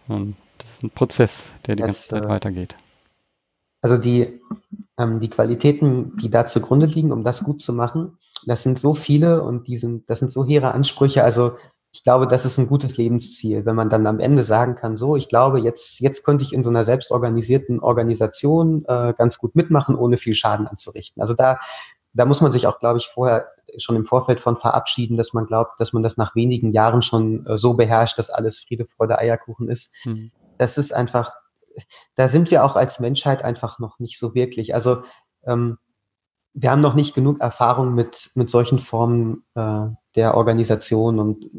Und 0.09 0.37
das 0.59 0.71
ist 0.71 0.83
ein 0.83 0.91
Prozess, 0.91 1.53
der 1.67 1.77
die 1.77 1.83
das, 1.83 2.09
ganze 2.09 2.09
Zeit 2.11 2.25
äh, 2.25 2.29
weitergeht. 2.29 2.77
Also 3.81 3.97
die, 3.97 4.41
ähm, 4.99 5.21
die 5.21 5.31
Qualitäten, 5.31 6.17
die 6.19 6.31
da 6.31 6.47
zugrunde 6.47 6.87
liegen, 6.87 7.12
um 7.12 7.25
das 7.25 7.43
gut 7.43 7.62
zu 7.62 7.73
machen, 7.73 8.19
das 8.46 8.62
sind 8.62 8.78
so 8.78 8.94
viele 8.94 9.42
und 9.42 9.68
die 9.68 9.78
sind, 9.78 10.09
das 10.09 10.18
sind 10.18 10.31
so 10.31 10.44
hehre 10.44 10.72
Ansprüche. 10.72 11.24
Also 11.24 11.57
ich 11.92 12.02
glaube, 12.02 12.26
das 12.26 12.46
ist 12.46 12.59
ein 12.59 12.68
gutes 12.68 12.96
Lebensziel, 12.96 13.66
wenn 13.66 13.76
man 13.76 13.90
dann 13.90 14.07
am 14.07 14.18
Ende 14.18 14.44
sagen 14.44 14.74
kann, 14.74 14.96
so, 14.96 15.16
ich 15.16 15.28
glaube, 15.28 15.61
jetzt, 15.61 16.00
jetzt 16.00 16.24
könnte 16.24 16.42
ich 16.42 16.55
in 16.55 16.62
so 16.62 16.70
einer 16.70 16.87
selbstorganisierten 16.87 17.81
Organisation 17.81 18.85
äh, 18.88 19.12
ganz 19.16 19.37
gut 19.37 19.55
mitmachen, 19.55 19.94
ohne 19.94 20.16
viel 20.16 20.35
Schaden 20.35 20.66
anzurichten. 20.66 21.20
Also 21.20 21.35
da, 21.35 21.59
da 22.14 22.24
muss 22.24 22.40
man 22.40 22.50
sich 22.50 22.66
auch, 22.66 22.78
glaube 22.78 22.98
ich, 22.98 23.09
vorher 23.09 23.48
schon 23.76 23.96
im 23.96 24.07
Vorfeld 24.07 24.40
von 24.40 24.57
verabschieden, 24.57 25.18
dass 25.18 25.35
man 25.35 25.46
glaubt, 25.46 25.78
dass 25.81 25.92
man 25.92 26.02
das 26.02 26.16
nach 26.16 26.35
wenigen 26.35 26.72
Jahren 26.72 27.02
schon 27.02 27.44
äh, 27.46 27.59
so 27.59 27.74
beherrscht, 27.74 28.18
dass 28.18 28.31
alles 28.31 28.61
Friede, 28.61 28.87
Freude, 28.87 29.18
Eierkuchen 29.18 29.68
ist. 29.68 29.94
Mhm. 30.07 30.33
Das 30.57 30.78
ist 30.78 30.92
einfach, 30.92 31.33
da 32.16 32.28
sind 32.28 32.50
wir 32.50 32.64
auch 32.64 32.76
als 32.76 33.00
Menschheit 33.00 33.44
einfach 33.44 33.78
noch 33.78 33.98
nicht 33.98 34.18
so 34.18 34.35
wirklich. 34.35 34.74
Also 34.74 35.02
ähm, 35.46 35.76
wir 36.55 36.71
haben 36.71 36.81
noch 36.81 36.95
nicht 36.95 37.15
genug 37.15 37.41
Erfahrung 37.41 37.95
mit, 37.95 38.31
mit 38.35 38.51
solchen 38.51 38.79
Formen 38.79 39.45
äh, 39.55 39.87
der 40.17 40.37
Organisation 40.37 41.19
und 41.19 41.51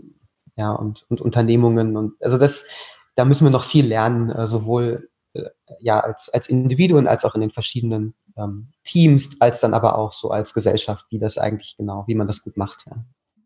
ja, 0.56 0.72
und, 0.72 1.06
und 1.10 1.20
Unternehmungen. 1.20 1.98
Und 1.98 2.14
also 2.22 2.38
das, 2.38 2.68
da 3.16 3.26
müssen 3.26 3.46
wir 3.46 3.52
noch 3.52 3.64
viel 3.64 3.88
lernen, 3.88 4.30
äh, 4.30 4.46
sowohl 4.46 5.10
äh, 5.34 5.44
ja 5.80 6.00
als, 6.00 6.30
als 6.30 6.48
Individuen 6.48 7.08
als 7.08 7.26
auch 7.26 7.36
in 7.36 7.42
den 7.42 7.52
verschiedenen 7.52 8.14
ähm, 8.38 8.70
Teams, 8.84 9.38
als 9.40 9.62
dann 9.62 9.74
aber 9.74 9.98
auch 9.98 10.14
so 10.14 10.30
als 10.30 10.54
Gesellschaft, 10.54 11.06
wie 11.10 11.20
das 11.20 11.38
eigentlich 11.38 11.76
genau, 11.78 12.04
wie 12.08 12.16
man 12.16 12.28
das 12.28 12.44
gut 12.44 12.58
macht. 12.58 12.86
Ja. 12.88 12.98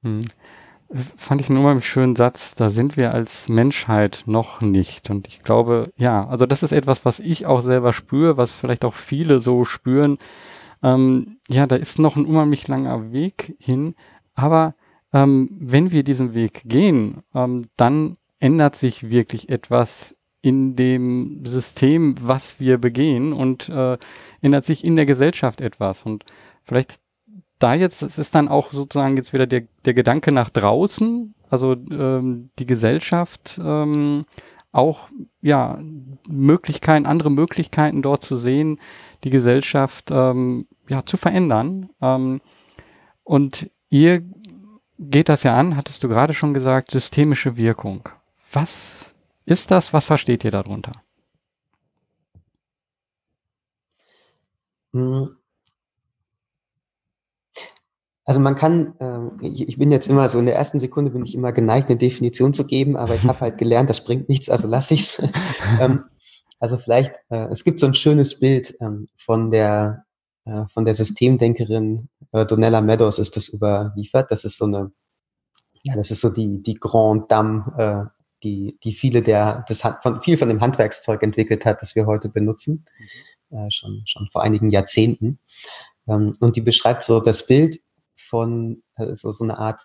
Hm. 0.03 0.21
Fand 1.17 1.41
ich 1.41 1.49
einen 1.49 1.59
unheimlich 1.59 1.89
schönen 1.89 2.15
Satz. 2.15 2.55
Da 2.55 2.69
sind 2.69 2.95
wir 2.95 3.13
als 3.13 3.49
Menschheit 3.49 4.23
noch 4.25 4.61
nicht. 4.61 5.09
Und 5.09 5.27
ich 5.27 5.43
glaube, 5.43 5.91
ja, 5.97 6.25
also 6.25 6.45
das 6.45 6.63
ist 6.63 6.71
etwas, 6.71 7.03
was 7.03 7.19
ich 7.19 7.45
auch 7.45 7.61
selber 7.61 7.91
spüre, 7.91 8.37
was 8.37 8.51
vielleicht 8.51 8.85
auch 8.85 8.93
viele 8.93 9.41
so 9.41 9.65
spüren. 9.65 10.17
Ähm, 10.83 11.37
ja, 11.47 11.67
da 11.67 11.75
ist 11.75 11.99
noch 11.99 12.15
ein 12.15 12.25
unheimlich 12.25 12.67
langer 12.67 13.11
Weg 13.11 13.55
hin. 13.59 13.95
Aber 14.35 14.75
ähm, 15.13 15.49
wenn 15.59 15.91
wir 15.91 16.03
diesen 16.03 16.33
Weg 16.33 16.63
gehen, 16.65 17.23
ähm, 17.33 17.69
dann 17.77 18.17
ändert 18.39 18.75
sich 18.75 19.09
wirklich 19.09 19.49
etwas 19.49 20.15
in 20.41 20.75
dem 20.75 21.43
System, 21.45 22.15
was 22.21 22.59
wir 22.59 22.77
begehen 22.77 23.33
und 23.33 23.69
äh, 23.69 23.97
ändert 24.41 24.65
sich 24.65 24.83
in 24.85 24.95
der 24.95 25.05
Gesellschaft 25.05 25.61
etwas. 25.61 26.03
Und 26.03 26.25
vielleicht 26.63 26.99
da 27.59 27.73
jetzt, 27.73 28.03
es 28.03 28.17
ist 28.17 28.35
dann 28.35 28.47
auch 28.47 28.71
sozusagen 28.71 29.17
jetzt 29.17 29.33
wieder 29.33 29.47
der, 29.47 29.63
der 29.85 29.93
Gedanke 29.93 30.31
nach 30.31 30.49
draußen, 30.49 31.33
also 31.49 31.73
ähm, 31.73 32.49
die 32.59 32.65
Gesellschaft 32.65 33.59
ähm, 33.63 34.25
auch 34.71 35.09
ja 35.41 35.79
Möglichkeiten, 36.27 37.05
andere 37.05 37.31
Möglichkeiten 37.31 38.01
dort 38.01 38.23
zu 38.23 38.35
sehen, 38.35 38.79
die 39.23 39.29
Gesellschaft 39.29 40.09
ähm, 40.11 40.67
ja 40.87 41.05
zu 41.05 41.17
verändern. 41.17 41.89
Ähm, 42.01 42.41
und 43.23 43.69
ihr 43.89 44.23
geht 44.99 45.29
das 45.29 45.43
ja 45.43 45.55
an, 45.55 45.75
hattest 45.75 46.03
du 46.03 46.07
gerade 46.07 46.33
schon 46.33 46.53
gesagt, 46.53 46.91
systemische 46.91 47.57
Wirkung. 47.57 48.09
Was 48.51 49.13
ist 49.45 49.71
das? 49.71 49.93
Was 49.93 50.05
versteht 50.05 50.43
ihr 50.43 50.51
darunter? 50.51 50.93
Hm. 54.93 55.37
Also 58.25 58.41
man 58.41 58.55
kann, 58.55 58.93
äh, 58.99 59.45
ich, 59.45 59.69
ich, 59.69 59.77
bin 59.77 59.89
jetzt 59.89 60.09
immer 60.09 60.27
so 60.27 60.37
in 60.37 60.45
der 60.45 60.55
ersten 60.55 60.79
Sekunde 60.79 61.11
bin 61.11 61.23
ich 61.23 61.33
immer 61.33 61.53
geneigt, 61.53 61.89
eine 61.89 61.97
Definition 61.97 62.53
zu 62.53 62.65
geben, 62.67 62.97
aber 62.97 63.15
ich 63.15 63.23
habe 63.27 63.39
halt 63.39 63.57
gelernt, 63.57 63.89
das 63.89 64.03
bringt 64.03 64.27
nichts, 64.27 64.49
also 64.49 64.67
lasse 64.67 64.95
ich's. 64.95 65.21
ähm, 65.79 66.03
also 66.59 66.77
vielleicht, 66.77 67.13
äh, 67.29 67.47
es 67.51 67.63
gibt 67.63 67.79
so 67.79 67.85
ein 67.87 67.95
schönes 67.95 68.39
Bild 68.39 68.75
ähm, 68.81 69.07
von 69.17 69.51
der 69.51 70.05
äh, 70.47 70.65
von 70.69 70.85
der 70.85 70.93
Systemdenkerin 70.93 72.09
äh, 72.31 72.45
Donella 72.45 72.81
Meadows 72.81 73.19
ist 73.19 73.35
das 73.35 73.49
überliefert. 73.49 74.31
Das 74.31 74.45
ist 74.45 74.57
so 74.57 74.65
eine, 74.65 74.91
ja, 75.83 75.95
das 75.95 76.09
ist 76.11 76.21
so 76.21 76.29
die, 76.29 76.63
die 76.63 76.75
Grand 76.75 77.29
Dame, 77.31 77.65
äh, 77.77 78.17
die, 78.43 78.79
die 78.83 78.93
viele 78.93 79.21
der, 79.21 79.65
das 79.67 79.81
von, 80.01 80.21
viel 80.21 80.37
von 80.37 80.47
dem 80.47 80.61
Handwerkszeug 80.61 81.21
entwickelt 81.23 81.65
hat, 81.65 81.81
das 81.81 81.95
wir 81.95 82.05
heute 82.05 82.29
benutzen, 82.29 82.85
mhm. 83.49 83.57
äh, 83.57 83.71
schon, 83.71 84.03
schon 84.05 84.29
vor 84.31 84.41
einigen 84.43 84.69
Jahrzehnten. 84.69 85.39
Ähm, 86.07 86.37
und 86.39 86.55
die 86.55 86.61
beschreibt 86.61 87.03
so 87.03 87.19
das 87.19 87.45
Bild 87.45 87.81
von 88.15 88.83
äh, 88.95 89.15
so, 89.15 89.31
so 89.31 89.43
eine 89.43 89.57
Art 89.57 89.83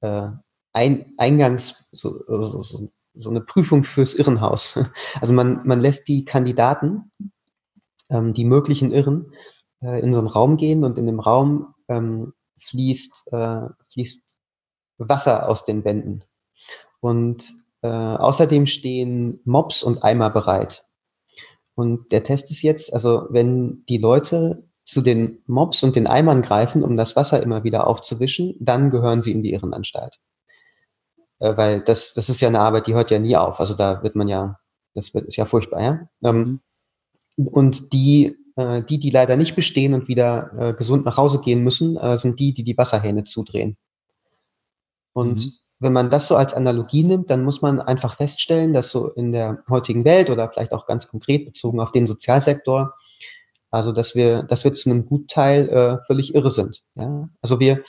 äh, 0.00 0.28
Ein, 0.72 1.14
Eingangs, 1.18 1.86
so, 1.92 2.18
so, 2.26 2.62
so, 2.62 2.92
so 3.14 3.30
eine 3.30 3.40
Prüfung 3.40 3.84
fürs 3.84 4.14
Irrenhaus. 4.14 4.78
Also 5.20 5.32
man, 5.32 5.60
man 5.64 5.80
lässt 5.80 6.08
die 6.08 6.24
Kandidaten, 6.24 7.10
ähm, 8.10 8.34
die 8.34 8.44
möglichen 8.44 8.90
Irren, 8.90 9.32
äh, 9.80 10.00
in 10.00 10.12
so 10.12 10.18
einen 10.18 10.28
Raum 10.28 10.56
gehen 10.56 10.84
und 10.84 10.98
in 10.98 11.06
dem 11.06 11.20
Raum 11.20 11.74
ähm, 11.88 12.32
fließt, 12.60 13.32
äh, 13.32 13.62
fließt 13.92 14.24
Wasser 14.98 15.48
aus 15.48 15.64
den 15.64 15.84
Wänden. 15.84 16.24
Und 17.00 17.52
äh, 17.82 17.88
außerdem 17.88 18.66
stehen 18.66 19.40
Mops 19.44 19.82
und 19.82 20.02
Eimer 20.02 20.30
bereit. 20.30 20.84
Und 21.74 22.12
der 22.12 22.24
Test 22.24 22.50
ist 22.50 22.62
jetzt, 22.62 22.92
also 22.92 23.26
wenn 23.30 23.84
die 23.88 23.98
Leute 23.98 24.68
zu 24.84 25.00
den 25.00 25.42
Mops 25.46 25.82
und 25.82 25.96
den 25.96 26.06
Eimern 26.06 26.42
greifen, 26.42 26.82
um 26.82 26.96
das 26.96 27.16
Wasser 27.16 27.42
immer 27.42 27.64
wieder 27.64 27.86
aufzuwischen, 27.86 28.54
dann 28.60 28.90
gehören 28.90 29.22
sie 29.22 29.32
in 29.32 29.42
die 29.42 29.52
Irrenanstalt. 29.52 30.18
Äh, 31.44 31.56
weil 31.56 31.80
das, 31.80 32.14
das 32.14 32.30
ist 32.30 32.40
ja 32.40 32.48
eine 32.48 32.60
Arbeit, 32.60 32.86
die 32.86 32.94
hört 32.94 33.10
ja 33.10 33.18
nie 33.18 33.36
auf. 33.36 33.60
Also 33.60 33.74
da 33.74 34.02
wird 34.02 34.16
man 34.16 34.28
ja, 34.28 34.58
das 34.94 35.12
wird, 35.12 35.26
ist 35.26 35.36
ja 35.36 35.44
furchtbar, 35.44 35.82
ja. 35.82 36.08
Ähm, 36.22 36.60
mhm. 37.36 37.48
und 37.48 37.92
die 37.92 38.36
äh, 38.56 38.82
die, 38.82 38.98
die 38.98 39.10
leider 39.10 39.36
nicht 39.36 39.56
bestehen 39.56 39.94
und 39.94 40.08
wieder 40.08 40.52
äh, 40.56 40.74
gesund 40.74 41.04
nach 41.04 41.16
Hause 41.16 41.40
gehen 41.40 41.62
müssen, 41.62 41.96
äh, 41.96 42.16
sind 42.16 42.38
die, 42.38 42.54
die 42.54 42.64
die 42.64 42.78
Wasserhähne 42.78 43.24
zudrehen. 43.24 43.76
Und 45.12 45.44
mhm. 45.44 45.52
wenn 45.80 45.92
man 45.92 46.10
das 46.10 46.28
so 46.28 46.36
als 46.36 46.54
Analogie 46.54 47.02
nimmt, 47.02 47.30
dann 47.30 47.44
muss 47.44 47.62
man 47.62 47.80
einfach 47.80 48.16
feststellen, 48.16 48.72
dass 48.72 48.90
so 48.90 49.08
in 49.10 49.32
der 49.32 49.62
heutigen 49.68 50.04
Welt 50.04 50.30
oder 50.30 50.50
vielleicht 50.50 50.72
auch 50.72 50.86
ganz 50.86 51.08
konkret 51.08 51.44
bezogen 51.44 51.80
auf 51.80 51.92
den 51.92 52.06
Sozialsektor, 52.06 52.94
also 53.70 53.92
dass 53.92 54.14
wir, 54.14 54.44
dass 54.44 54.64
wir 54.64 54.72
zu 54.72 54.88
einem 54.88 55.04
Gutteil 55.04 55.68
äh, 55.68 56.06
völlig 56.06 56.34
irre 56.34 56.50
sind. 56.50 56.84
Ja? 56.94 57.28
Also 57.42 57.58
wir, 57.58 57.82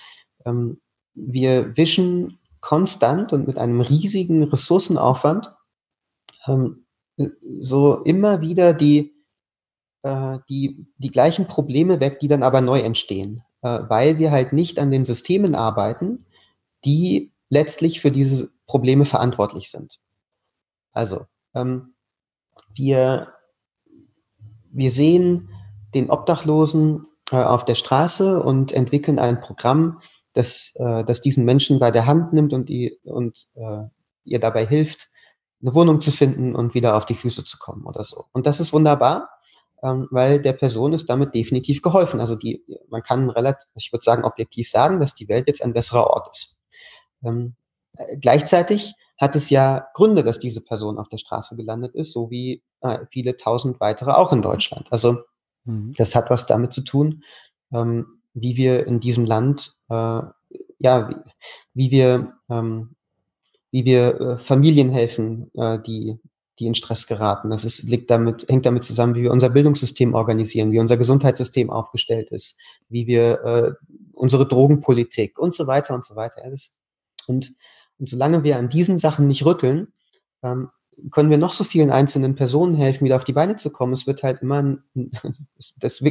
ähm, 0.45 0.81
wir 1.13 1.77
wischen 1.77 2.39
konstant 2.65 3.31
und 3.31 3.45
mit 3.45 3.59
einem 3.59 3.79
riesigen 3.79 4.43
Ressourcenaufwand 4.43 5.55
ähm, 6.47 6.87
so 7.61 8.01
immer 8.01 8.41
wieder 8.41 8.73
die 8.73 9.15
äh, 10.01 10.39
die, 10.49 10.87
die 10.97 11.11
gleichen 11.11 11.45
Probleme 11.45 11.99
weg, 11.99 12.19
die 12.19 12.27
dann 12.27 12.41
aber 12.41 12.61
neu 12.61 12.79
entstehen, 12.79 13.43
äh, 13.61 13.81
weil 13.87 14.17
wir 14.17 14.31
halt 14.31 14.51
nicht 14.51 14.79
an 14.79 14.89
den 14.89 15.05
Systemen 15.05 15.53
arbeiten, 15.53 16.25
die 16.83 17.31
letztlich 17.49 18.01
für 18.01 18.11
diese 18.11 18.49
Probleme 18.65 19.05
verantwortlich 19.05 19.69
sind. 19.69 19.99
Also, 20.91 21.27
ähm, 21.53 21.93
wir, 22.73 23.33
wir 24.71 24.89
sehen 24.89 25.49
den 25.93 26.09
Obdachlosen 26.09 27.05
äh, 27.31 27.37
auf 27.37 27.63
der 27.63 27.75
Straße 27.75 28.41
und 28.41 28.71
entwickeln 28.71 29.19
ein 29.19 29.39
Programm, 29.39 30.01
das, 30.35 30.73
äh, 30.75 31.03
das 31.03 31.21
diesen 31.21 31.45
Menschen 31.45 31.79
bei 31.79 31.91
der 31.91 32.05
Hand 32.05 32.33
nimmt 32.33 32.53
und, 32.53 32.69
die, 32.69 32.99
und 33.03 33.47
äh, 33.55 33.83
ihr 34.25 34.39
dabei 34.39 34.65
hilft, 34.65 35.09
eine 35.61 35.73
Wohnung 35.73 36.01
zu 36.01 36.11
finden 36.11 36.55
und 36.55 36.73
wieder 36.73 36.95
auf 36.95 37.05
die 37.05 37.15
Füße 37.15 37.45
zu 37.45 37.57
kommen 37.57 37.85
oder 37.85 38.03
so. 38.03 38.25
Und 38.33 38.45
das 38.45 38.59
ist 38.59 38.73
wunderbar, 38.73 39.29
ähm, 39.81 40.07
weil 40.11 40.41
der 40.41 40.53
Person 40.53 40.93
ist 40.93 41.09
damit 41.09 41.33
definitiv 41.33 41.81
geholfen. 41.81 42.19
Also 42.19 42.35
die, 42.35 42.63
man 42.89 43.01
kann 43.01 43.29
relativ, 43.29 43.65
ich 43.75 43.91
würde 43.91 44.03
sagen, 44.03 44.25
objektiv 44.25 44.69
sagen, 44.69 44.99
dass 44.99 45.15
die 45.15 45.29
Welt 45.29 45.47
jetzt 45.47 45.63
ein 45.63 45.73
besserer 45.73 46.07
Ort 46.07 46.29
ist. 46.31 46.57
Ähm, 47.23 47.55
äh, 47.97 48.17
gleichzeitig 48.17 48.93
hat 49.17 49.35
es 49.37 49.49
ja 49.49 49.87
Gründe, 49.93 50.23
dass 50.23 50.39
diese 50.39 50.61
Person 50.61 50.97
auf 50.97 51.07
der 51.07 51.17
Straße 51.17 51.55
gelandet 51.55 51.95
ist, 51.95 52.11
so 52.11 52.29
wie 52.29 52.61
äh, 52.81 52.99
viele 53.09 53.37
tausend 53.37 53.79
weitere 53.79 54.11
auch 54.11 54.33
in 54.33 54.41
Deutschland. 54.41 54.87
Also 54.91 55.19
mhm. 55.63 55.93
das 55.97 56.13
hat 56.13 56.29
was 56.29 56.45
damit 56.45 56.73
zu 56.73 56.81
tun, 56.81 57.23
ähm, 57.73 58.21
wie 58.35 58.55
wir 58.57 58.85
in 58.85 58.99
diesem 58.99 59.25
Land, 59.25 59.75
äh, 59.89 60.21
ja, 60.79 61.09
wie, 61.09 61.15
wie 61.73 61.91
wir, 61.91 62.33
ähm, 62.49 62.95
wie 63.71 63.85
wir 63.85 64.21
äh, 64.21 64.37
Familien 64.37 64.91
helfen, 64.91 65.49
äh, 65.55 65.79
die 65.79 66.19
die 66.59 66.67
in 66.67 66.75
Stress 66.75 67.07
geraten. 67.07 67.49
Das 67.49 67.65
ist, 67.65 67.83
liegt 67.83 68.09
damit, 68.09 68.47
hängt 68.47 68.65
damit 68.65 68.85
zusammen, 68.85 69.15
wie 69.15 69.23
wir 69.23 69.31
unser 69.31 69.49
Bildungssystem 69.49 70.13
organisieren, 70.13 70.71
wie 70.71 70.79
unser 70.79 70.97
Gesundheitssystem 70.97 71.69
aufgestellt 71.69 72.31
ist, 72.31 72.57
wie 72.87 73.07
wir 73.07 73.43
äh, 73.43 73.71
unsere 74.13 74.47
Drogenpolitik 74.47 75.37
und 75.37 75.53
so 75.53 75.67
weiter 75.67 75.93
und 75.93 76.05
so 76.05 76.15
weiter. 76.15 76.41
Und, 77.27 77.53
und 77.97 78.09
solange 78.09 78.43
wir 78.43 78.57
an 78.57 78.69
diesen 78.69 78.97
Sachen 78.97 79.27
nicht 79.27 79.45
rütteln, 79.45 79.89
ähm, 80.43 80.69
können 81.11 81.29
wir 81.29 81.37
noch 81.37 81.53
so 81.53 81.63
vielen 81.63 81.91
einzelnen 81.91 82.35
Personen 82.35 82.75
helfen, 82.75 83.05
wieder 83.05 83.15
auf 83.15 83.23
die 83.23 83.33
Beine 83.33 83.57
zu 83.57 83.71
kommen. 83.71 83.93
Es 83.93 84.07
wird 84.07 84.23
halt 84.23 84.41
immer, 84.41 84.61
ein, 84.61 84.83
das, 85.77 86.03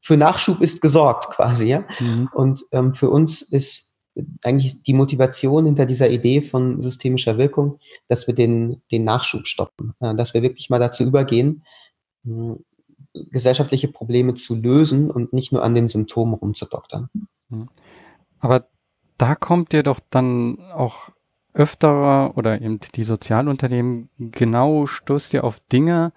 für 0.00 0.16
Nachschub 0.16 0.60
ist 0.60 0.80
gesorgt 0.80 1.30
quasi, 1.30 1.68
ja. 1.68 1.84
Mhm. 2.00 2.28
Und 2.32 2.64
ähm, 2.72 2.94
für 2.94 3.10
uns 3.10 3.42
ist 3.42 3.94
eigentlich 4.42 4.82
die 4.82 4.94
Motivation 4.94 5.66
hinter 5.66 5.86
dieser 5.86 6.08
Idee 6.08 6.40
von 6.40 6.80
systemischer 6.80 7.38
Wirkung, 7.38 7.78
dass 8.08 8.26
wir 8.26 8.34
den, 8.34 8.82
den 8.92 9.04
Nachschub 9.04 9.46
stoppen, 9.46 9.94
dass 9.98 10.34
wir 10.34 10.42
wirklich 10.42 10.70
mal 10.70 10.78
dazu 10.78 11.02
übergehen, 11.02 11.64
hm, 12.24 12.64
gesellschaftliche 13.12 13.88
Probleme 13.88 14.34
zu 14.34 14.54
lösen 14.54 15.10
und 15.10 15.32
nicht 15.32 15.52
nur 15.52 15.62
an 15.62 15.74
den 15.74 15.88
Symptomen 15.88 16.34
rumzudoktern. 16.34 17.08
Hm. 17.50 17.68
Aber 18.38 18.66
da 19.18 19.34
kommt 19.34 19.72
ihr 19.72 19.82
doch 19.82 20.00
dann 20.10 20.58
auch 20.72 21.10
öfter 21.54 22.36
oder 22.36 22.60
eben 22.60 22.80
die 22.94 23.04
Sozialunternehmen 23.04 24.10
genau 24.18 24.86
stoßt 24.86 25.32
ihr 25.34 25.44
auf 25.44 25.60
Dinge, 25.72 26.12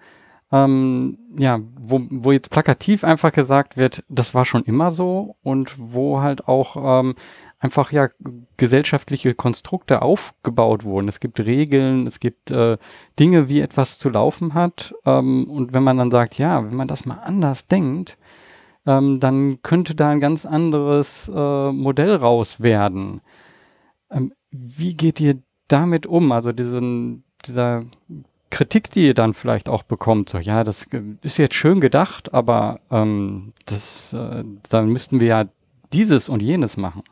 ähm, 0.50 1.18
ja, 1.36 1.60
wo, 1.78 2.00
wo 2.10 2.32
jetzt 2.32 2.50
plakativ 2.50 3.04
einfach 3.04 3.32
gesagt 3.32 3.76
wird, 3.76 4.02
das 4.08 4.34
war 4.34 4.44
schon 4.44 4.64
immer 4.64 4.92
so 4.92 5.36
und 5.42 5.74
wo 5.78 6.20
halt 6.20 6.48
auch 6.48 7.00
ähm, 7.00 7.14
einfach 7.58 7.92
ja 7.92 8.08
gesellschaftliche 8.56 9.34
Konstrukte 9.34 10.00
aufgebaut 10.02 10.84
wurden. 10.84 11.08
Es 11.08 11.20
gibt 11.20 11.40
Regeln, 11.40 12.06
es 12.06 12.20
gibt 12.20 12.50
äh, 12.50 12.78
Dinge, 13.18 13.48
wie 13.48 13.60
etwas 13.60 13.98
zu 13.98 14.08
laufen 14.08 14.54
hat. 14.54 14.94
Ähm, 15.04 15.44
und 15.50 15.74
wenn 15.74 15.82
man 15.82 15.98
dann 15.98 16.10
sagt, 16.10 16.38
ja, 16.38 16.64
wenn 16.64 16.76
man 16.76 16.88
das 16.88 17.04
mal 17.04 17.18
anders 17.18 17.66
denkt, 17.66 18.16
ähm, 18.86 19.20
dann 19.20 19.60
könnte 19.62 19.94
da 19.94 20.10
ein 20.10 20.20
ganz 20.20 20.46
anderes 20.46 21.30
äh, 21.34 21.72
Modell 21.72 22.14
raus 22.14 22.60
werden. 22.60 23.20
Ähm, 24.10 24.32
wie 24.50 24.94
geht 24.94 25.20
ihr 25.20 25.42
damit 25.68 26.06
um? 26.06 26.32
Also 26.32 26.52
diesen, 26.52 27.24
dieser 27.44 27.84
Kritik, 28.50 28.90
die 28.90 29.06
ihr 29.06 29.14
dann 29.14 29.34
vielleicht 29.34 29.68
auch 29.68 29.82
bekommt, 29.82 30.30
so 30.30 30.38
ja, 30.38 30.64
das 30.64 30.86
ist 31.22 31.36
jetzt 31.38 31.54
schön 31.54 31.80
gedacht, 31.80 32.32
aber 32.32 32.80
ähm, 32.90 33.52
das, 33.66 34.12
äh, 34.12 34.44
dann 34.70 34.88
müssten 34.88 35.20
wir 35.20 35.28
ja 35.28 35.44
dieses 35.92 36.28
und 36.28 36.40
jenes 36.40 36.76
machen. 36.76 37.02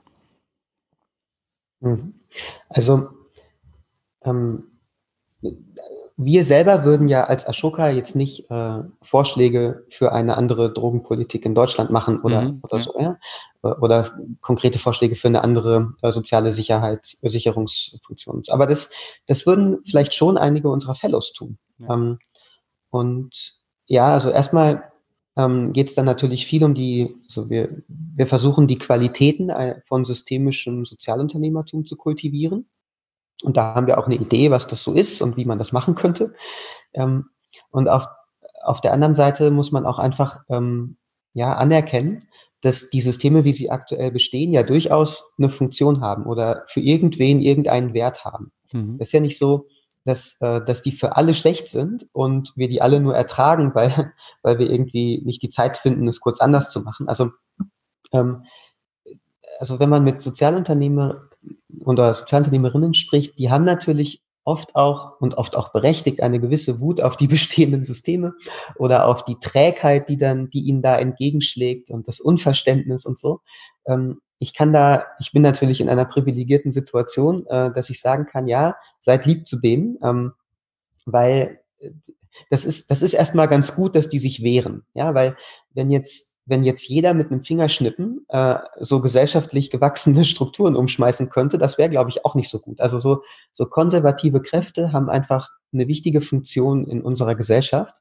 Mhm. 1.80 2.14
Also, 2.68 3.10
ähm, 4.24 4.64
wir 6.18 6.44
selber 6.44 6.84
würden 6.84 7.08
ja 7.08 7.24
als 7.24 7.46
Ashoka 7.46 7.90
jetzt 7.90 8.16
nicht 8.16 8.50
äh, 8.50 8.78
Vorschläge 9.02 9.84
für 9.90 10.12
eine 10.12 10.36
andere 10.36 10.72
Drogenpolitik 10.72 11.44
in 11.44 11.54
Deutschland 11.54 11.90
machen 11.90 12.20
oder, 12.22 12.42
mhm, 12.42 12.60
oder 12.62 12.76
ja. 12.78 12.82
so, 12.82 12.98
ja? 12.98 13.18
Oder 13.62 14.10
konkrete 14.40 14.78
Vorschläge 14.78 15.16
für 15.16 15.28
eine 15.28 15.42
andere 15.42 15.92
äh, 16.00 16.12
soziale 16.12 16.52
Sicherheit, 16.52 17.04
Sicherungsfunktion. 17.04 18.44
Aber 18.48 18.66
das, 18.66 18.90
das 19.26 19.44
würden 19.44 19.78
vielleicht 19.84 20.14
schon 20.14 20.38
einige 20.38 20.70
unserer 20.70 20.94
Fellows 20.94 21.32
tun. 21.32 21.58
Ja. 21.78 21.94
Ähm, 21.94 22.18
und 22.90 23.58
ja, 23.86 24.14
also 24.14 24.30
erstmal 24.30 24.84
ähm, 25.36 25.72
geht 25.72 25.88
es 25.88 25.94
dann 25.94 26.06
natürlich 26.06 26.46
viel 26.46 26.64
um 26.64 26.74
die, 26.74 27.14
also 27.24 27.50
wir, 27.50 27.82
wir 27.88 28.26
versuchen 28.26 28.68
die 28.68 28.78
Qualitäten 28.78 29.50
äh, 29.50 29.80
von 29.84 30.04
systemischem 30.04 30.86
Sozialunternehmertum 30.86 31.86
zu 31.86 31.96
kultivieren. 31.96 32.66
Und 33.42 33.56
da 33.56 33.74
haben 33.74 33.86
wir 33.86 33.98
auch 33.98 34.06
eine 34.06 34.16
Idee, 34.16 34.50
was 34.50 34.66
das 34.66 34.82
so 34.82 34.92
ist 34.92 35.20
und 35.22 35.36
wie 35.36 35.44
man 35.44 35.58
das 35.58 35.72
machen 35.72 35.94
könnte. 35.94 36.32
Ähm, 36.94 37.26
und 37.70 37.88
auf, 37.88 38.06
auf 38.62 38.80
der 38.80 38.92
anderen 38.92 39.14
Seite 39.14 39.50
muss 39.50 39.72
man 39.72 39.86
auch 39.86 39.98
einfach 39.98 40.40
ähm, 40.48 40.96
ja, 41.34 41.54
anerkennen, 41.54 42.28
dass 42.62 42.90
die 42.90 43.02
Systeme, 43.02 43.44
wie 43.44 43.52
sie 43.52 43.70
aktuell 43.70 44.10
bestehen, 44.10 44.52
ja 44.52 44.62
durchaus 44.62 45.34
eine 45.38 45.50
Funktion 45.50 46.00
haben 46.00 46.24
oder 46.24 46.64
für 46.66 46.80
irgendwen 46.80 47.40
irgendeinen 47.40 47.94
Wert 47.94 48.24
haben. 48.24 48.52
Mhm. 48.72 48.98
Das 48.98 49.08
ist 49.08 49.12
ja 49.12 49.20
nicht 49.20 49.38
so, 49.38 49.66
dass, 50.04 50.38
äh, 50.40 50.64
dass 50.64 50.82
die 50.82 50.92
für 50.92 51.16
alle 51.16 51.34
schlecht 51.34 51.68
sind 51.68 52.08
und 52.12 52.52
wir 52.56 52.68
die 52.68 52.80
alle 52.80 53.00
nur 53.00 53.14
ertragen, 53.14 53.70
weil, 53.74 54.12
weil 54.42 54.58
wir 54.58 54.70
irgendwie 54.70 55.22
nicht 55.24 55.42
die 55.42 55.50
Zeit 55.50 55.76
finden, 55.76 56.08
es 56.08 56.20
kurz 56.20 56.40
anders 56.40 56.70
zu 56.70 56.80
machen. 56.80 57.08
Also, 57.08 57.30
ähm, 58.12 58.44
also 59.60 59.78
wenn 59.78 59.90
man 59.90 60.04
mit 60.04 60.22
Sozialunternehmer 60.22 61.22
oder 61.80 62.12
Sozialunternehmerinnen 62.14 62.94
spricht, 62.94 63.38
die 63.38 63.50
haben 63.50 63.64
natürlich 63.64 64.22
oft 64.44 64.76
auch 64.76 65.20
und 65.20 65.34
oft 65.34 65.56
auch 65.56 65.72
berechtigt 65.72 66.22
eine 66.22 66.40
gewisse 66.40 66.80
Wut 66.80 67.00
auf 67.00 67.16
die 67.16 67.26
bestehenden 67.28 67.84
Systeme 67.84 68.34
oder 68.76 69.06
auf 69.06 69.24
die 69.24 69.36
Trägheit, 69.40 70.08
die 70.08 70.16
dann, 70.16 70.50
die 70.50 70.60
ihnen 70.60 70.82
da 70.82 70.98
entgegenschlägt 70.98 71.90
und 71.90 72.08
das 72.08 72.20
Unverständnis 72.20 73.04
und 73.04 73.18
so. 73.18 73.40
Ähm, 73.86 74.20
ich 74.38 74.54
kann 74.54 74.72
da, 74.72 75.04
ich 75.18 75.32
bin 75.32 75.42
natürlich 75.42 75.80
in 75.80 75.88
einer 75.88 76.04
privilegierten 76.04 76.70
Situation, 76.70 77.46
äh, 77.46 77.72
dass 77.72 77.90
ich 77.90 78.00
sagen 78.00 78.26
kann, 78.26 78.46
ja, 78.46 78.76
seid 79.00 79.26
lieb 79.26 79.48
zu 79.48 79.58
denen, 79.58 79.98
ähm, 80.02 80.32
weil 81.06 81.60
äh, 81.78 81.90
das 82.50 82.64
ist, 82.64 82.90
das 82.90 83.02
ist 83.02 83.14
erstmal 83.14 83.48
ganz 83.48 83.74
gut, 83.74 83.96
dass 83.96 84.08
die 84.08 84.18
sich 84.18 84.42
wehren, 84.42 84.84
ja, 84.94 85.14
weil 85.14 85.36
wenn 85.70 85.90
jetzt, 85.90 86.34
wenn 86.46 86.62
jetzt 86.62 86.88
jeder 86.88 87.12
mit 87.12 87.30
einem 87.30 87.42
Fingerschnippen 87.42 88.24
äh, 88.28 88.58
so 88.80 89.00
gesellschaftlich 89.00 89.70
gewachsene 89.70 90.24
Strukturen 90.24 90.76
umschmeißen 90.76 91.28
könnte, 91.28 91.58
das 91.58 91.76
wäre, 91.76 91.90
glaube 91.90 92.10
ich, 92.10 92.24
auch 92.24 92.34
nicht 92.34 92.48
so 92.48 92.60
gut. 92.60 92.80
Also 92.80 92.98
so, 92.98 93.22
so 93.52 93.66
konservative 93.66 94.40
Kräfte 94.40 94.92
haben 94.92 95.10
einfach 95.10 95.50
eine 95.72 95.88
wichtige 95.88 96.20
Funktion 96.20 96.86
in 96.86 97.02
unserer 97.02 97.34
Gesellschaft 97.34 97.96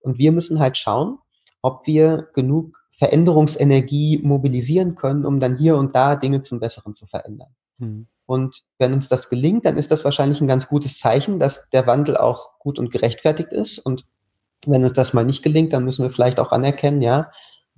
und 0.00 0.18
wir 0.18 0.32
müssen 0.32 0.60
halt 0.60 0.76
schauen, 0.76 1.18
ob 1.62 1.86
wir 1.86 2.28
genug 2.34 2.82
Veränderungsenergie 2.92 4.20
mobilisieren 4.22 4.94
können, 4.94 5.24
um 5.24 5.40
dann 5.40 5.56
hier 5.56 5.76
und 5.76 5.96
da 5.96 6.14
Dinge 6.14 6.42
zum 6.42 6.60
Besseren 6.60 6.94
zu 6.94 7.06
verändern. 7.06 7.54
Mhm. 7.78 8.06
Und 8.26 8.62
wenn 8.78 8.92
uns 8.92 9.08
das 9.08 9.28
gelingt, 9.28 9.64
dann 9.64 9.76
ist 9.76 9.90
das 9.90 10.04
wahrscheinlich 10.04 10.40
ein 10.40 10.46
ganz 10.46 10.68
gutes 10.68 10.98
Zeichen, 10.98 11.38
dass 11.38 11.68
der 11.70 11.86
Wandel 11.86 12.16
auch 12.16 12.58
gut 12.58 12.78
und 12.78 12.90
gerechtfertigt 12.90 13.52
ist. 13.52 13.78
Und 13.78 14.06
wenn 14.66 14.84
uns 14.84 14.92
das 14.92 15.12
mal 15.12 15.24
nicht 15.24 15.42
gelingt, 15.42 15.72
dann 15.72 15.84
müssen 15.84 16.04
wir 16.04 16.10
vielleicht 16.10 16.38
auch 16.38 16.52
anerkennen, 16.52 17.02
ja, 17.02 17.32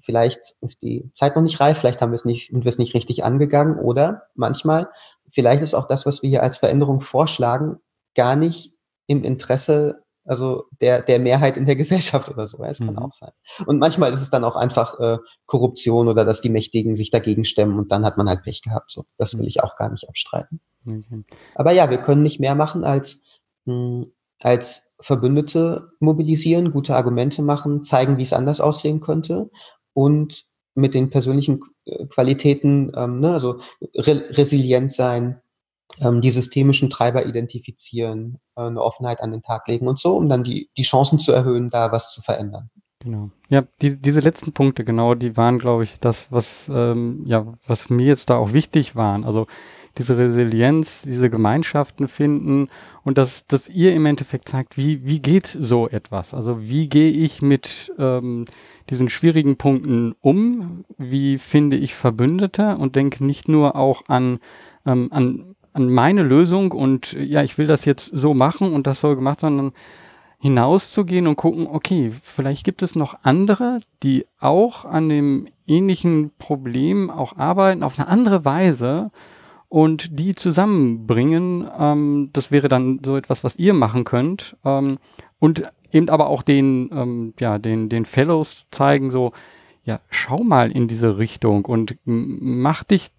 vielleicht 0.05 0.55
ist 0.61 0.83
die 0.83 1.11
Zeit 1.14 1.35
noch 1.35 1.43
nicht 1.43 1.61
reif, 1.61 1.79
vielleicht 1.79 2.01
haben 2.01 2.12
wir 2.12 2.17
es 2.17 2.25
nicht, 2.25 2.51
sind 2.51 2.64
wir 2.64 2.69
es 2.69 2.79
nicht 2.79 2.95
richtig 2.95 3.25
angegangen 3.25 3.79
oder 3.79 4.25
manchmal, 4.35 4.88
vielleicht 5.33 5.62
ist 5.62 5.75
auch 5.75 5.88
das, 5.88 6.07
was 6.07 6.23
wir 6.23 6.31
hier 6.31 6.43
als 6.43 6.59
Veränderung 6.59 7.01
vorschlagen, 7.01 7.79
gar 8.14 8.37
nicht 8.37 8.73
im 9.07 9.25
Interesse 9.25 10.05
also 10.27 10.64
der, 10.81 11.03
der 11.03 11.19
Mehrheit 11.19 11.57
in 11.57 11.67
der 11.67 11.77
Gesellschaft 11.83 12.29
oder 12.31 12.47
so. 12.47 12.64
Es 12.64 12.79
kann 12.79 12.95
mhm. 12.95 12.99
auch 12.99 13.12
sein. 13.12 13.33
Und 13.67 13.79
manchmal 13.79 14.12
ist 14.12 14.23
es 14.23 14.31
dann 14.31 14.45
auch 14.45 14.57
einfach 14.57 14.99
äh, 14.99 15.19
Korruption 15.47 16.09
oder 16.09 16.25
dass 16.25 16.40
die 16.40 16.49
Mächtigen 16.49 16.97
sich 16.97 17.11
dagegen 17.11 17.45
stemmen 17.45 17.79
und 17.79 17.93
dann 17.93 18.05
hat 18.05 18.17
man 18.17 18.29
halt 18.29 18.43
Pech 18.43 18.62
gehabt. 18.62 18.90
So, 18.90 19.05
das 19.19 19.35
will 19.35 19.43
mhm. 19.43 19.49
ich 19.49 19.62
auch 19.62 19.77
gar 19.77 19.90
nicht 19.90 20.09
abstreiten. 20.09 20.61
Okay. 20.87 21.25
Aber 21.55 21.73
ja, 21.73 21.90
wir 21.90 21.99
können 21.99 22.23
nicht 22.23 22.40
mehr 22.40 22.55
machen 22.55 22.85
als 22.85 23.25
mh, 23.67 23.75
hm, 23.75 24.12
als 24.43 24.90
Verbündete 25.01 25.93
mobilisieren, 26.01 26.73
gute 26.73 26.95
Argumente 26.95 27.40
machen, 27.40 27.85
zeigen, 27.85 28.19
wie 28.19 28.23
es 28.23 28.33
anders 28.33 28.61
aussehen 28.61 29.01
könnte 29.01 29.51
und 29.95 30.45
mit 30.75 30.95
den 30.95 31.11
persönlichen 31.11 31.63
äh, 31.87 32.07
Qualitäten, 32.07 32.93
ähm, 32.97 33.21
ne, 33.21 33.33
also 33.33 33.61
re 33.97 34.25
resilient 34.31 34.93
sein, 34.93 35.41
ähm, 36.01 36.21
die 36.21 36.31
systemischen 36.31 36.91
Treiber 36.91 37.27
identifizieren, 37.27 38.39
äh, 38.57 38.63
eine 38.63 38.83
Offenheit 38.83 39.21
an 39.21 39.33
den 39.33 39.43
Tag 39.43 39.69
legen 39.69 39.89
und 39.89 39.99
so, 39.99 40.17
um 40.17 40.29
dann 40.29 40.45
die, 40.45 40.69
die 40.77 40.83
Chancen 40.83 41.19
zu 41.19 41.33
erhöhen, 41.33 41.71
da 41.71 41.93
was 41.93 42.13
zu 42.13 42.21
verändern. 42.21 42.71
Genau. 43.01 43.31
Ja, 43.51 43.65
die, 43.83 44.01
diese 44.01 44.21
letzten 44.21 44.53
Punkte, 44.53 44.83
genau, 44.83 45.15
die 45.15 45.37
waren, 45.37 45.59
glaube 45.59 45.85
ich, 45.85 46.01
das, 46.01 46.27
was, 46.31 46.71
ähm, 46.73 47.23
ja, 47.27 47.47
was 47.67 47.91
mir 47.91 48.07
jetzt 48.07 48.31
da 48.31 48.37
auch 48.37 48.53
wichtig 48.53 48.97
waren. 48.97 49.25
Also 49.25 49.47
diese 49.99 50.17
Resilienz, 50.17 51.03
diese 51.03 51.31
Gemeinschaften 51.31 52.09
finden 52.09 52.69
und 53.05 53.19
dass, 53.19 53.47
dass 53.47 53.69
ihr 53.69 53.95
im 53.95 54.07
Endeffekt 54.07 54.49
sagt, 54.49 54.77
wie, 54.77 55.05
wie 55.05 55.21
geht 55.21 55.47
so 55.47 55.89
etwas? 55.89 56.35
Also 56.35 56.63
wie 56.63 56.89
gehe 56.89 57.11
ich 57.11 57.43
mit 57.43 57.93
ähm, 57.99 58.47
diesen 58.90 59.09
schwierigen 59.09 59.57
Punkten 59.57 60.14
um? 60.20 60.85
Wie 60.99 61.38
finde 61.38 61.77
ich 61.77 61.94
Verbündete 61.94 62.77
und 62.77 62.97
denke 62.97 63.25
nicht 63.25 63.49
nur 63.49 63.77
auch 63.77 64.03
an, 64.09 64.38
ähm, 64.87 65.09
an, 65.11 65.55
an 65.73 65.92
meine 65.92 66.23
Lösung 66.23 66.73
und 66.73 67.12
ja, 67.12 67.42
ich 67.42 67.59
will 67.59 67.66
das 67.66 67.85
jetzt 67.85 68.11
so 68.12 68.35
machen 68.35 68.73
und 68.73 68.87
das 68.87 69.01
soll 69.01 69.16
gemacht, 69.16 69.40
sondern 69.40 69.73
hinauszugehen 70.38 71.27
und 71.27 71.37
gucken, 71.37 71.66
okay, 71.66 72.12
vielleicht 72.23 72.64
gibt 72.64 72.83
es 72.83 72.97
noch 72.97 73.18
andere, 73.23 73.81
die 74.03 74.27
auch 74.38 74.85
an 74.85 75.09
dem 75.09 75.49
ähnlichen 75.66 76.33
Problem 76.38 77.11
auch 77.11 77.38
arbeiten, 77.38 77.83
auf 77.83 77.99
eine 77.99 78.09
andere 78.09 78.44
Weise 78.44 79.11
und 79.70 80.18
die 80.18 80.35
zusammenbringen. 80.35 81.66
Ähm, 81.79 82.29
das 82.33 82.51
wäre 82.51 82.68
dann 82.68 83.01
so 83.05 83.16
etwas, 83.16 83.42
was 83.42 83.57
ihr 83.57 83.73
machen 83.73 84.05
könnt. 84.05 84.57
Ähm, 84.64 84.99
und 85.38 85.64
eben 85.95 86.09
aber 86.09 86.27
auch 86.27 86.43
den, 86.43 86.91
ähm, 86.93 87.35
ja, 87.39 87.59
den, 87.59 87.89
den 87.89 88.05
Fellows 88.05 88.67
zeigen, 88.71 89.11
so, 89.11 89.33
ja, 89.85 90.01
schau 90.11 90.43
mal 90.43 90.73
in 90.73 90.89
diese 90.89 91.19
Richtung 91.19 91.65
und 91.67 91.97
mach 92.05 92.85
dich, 92.85 93.11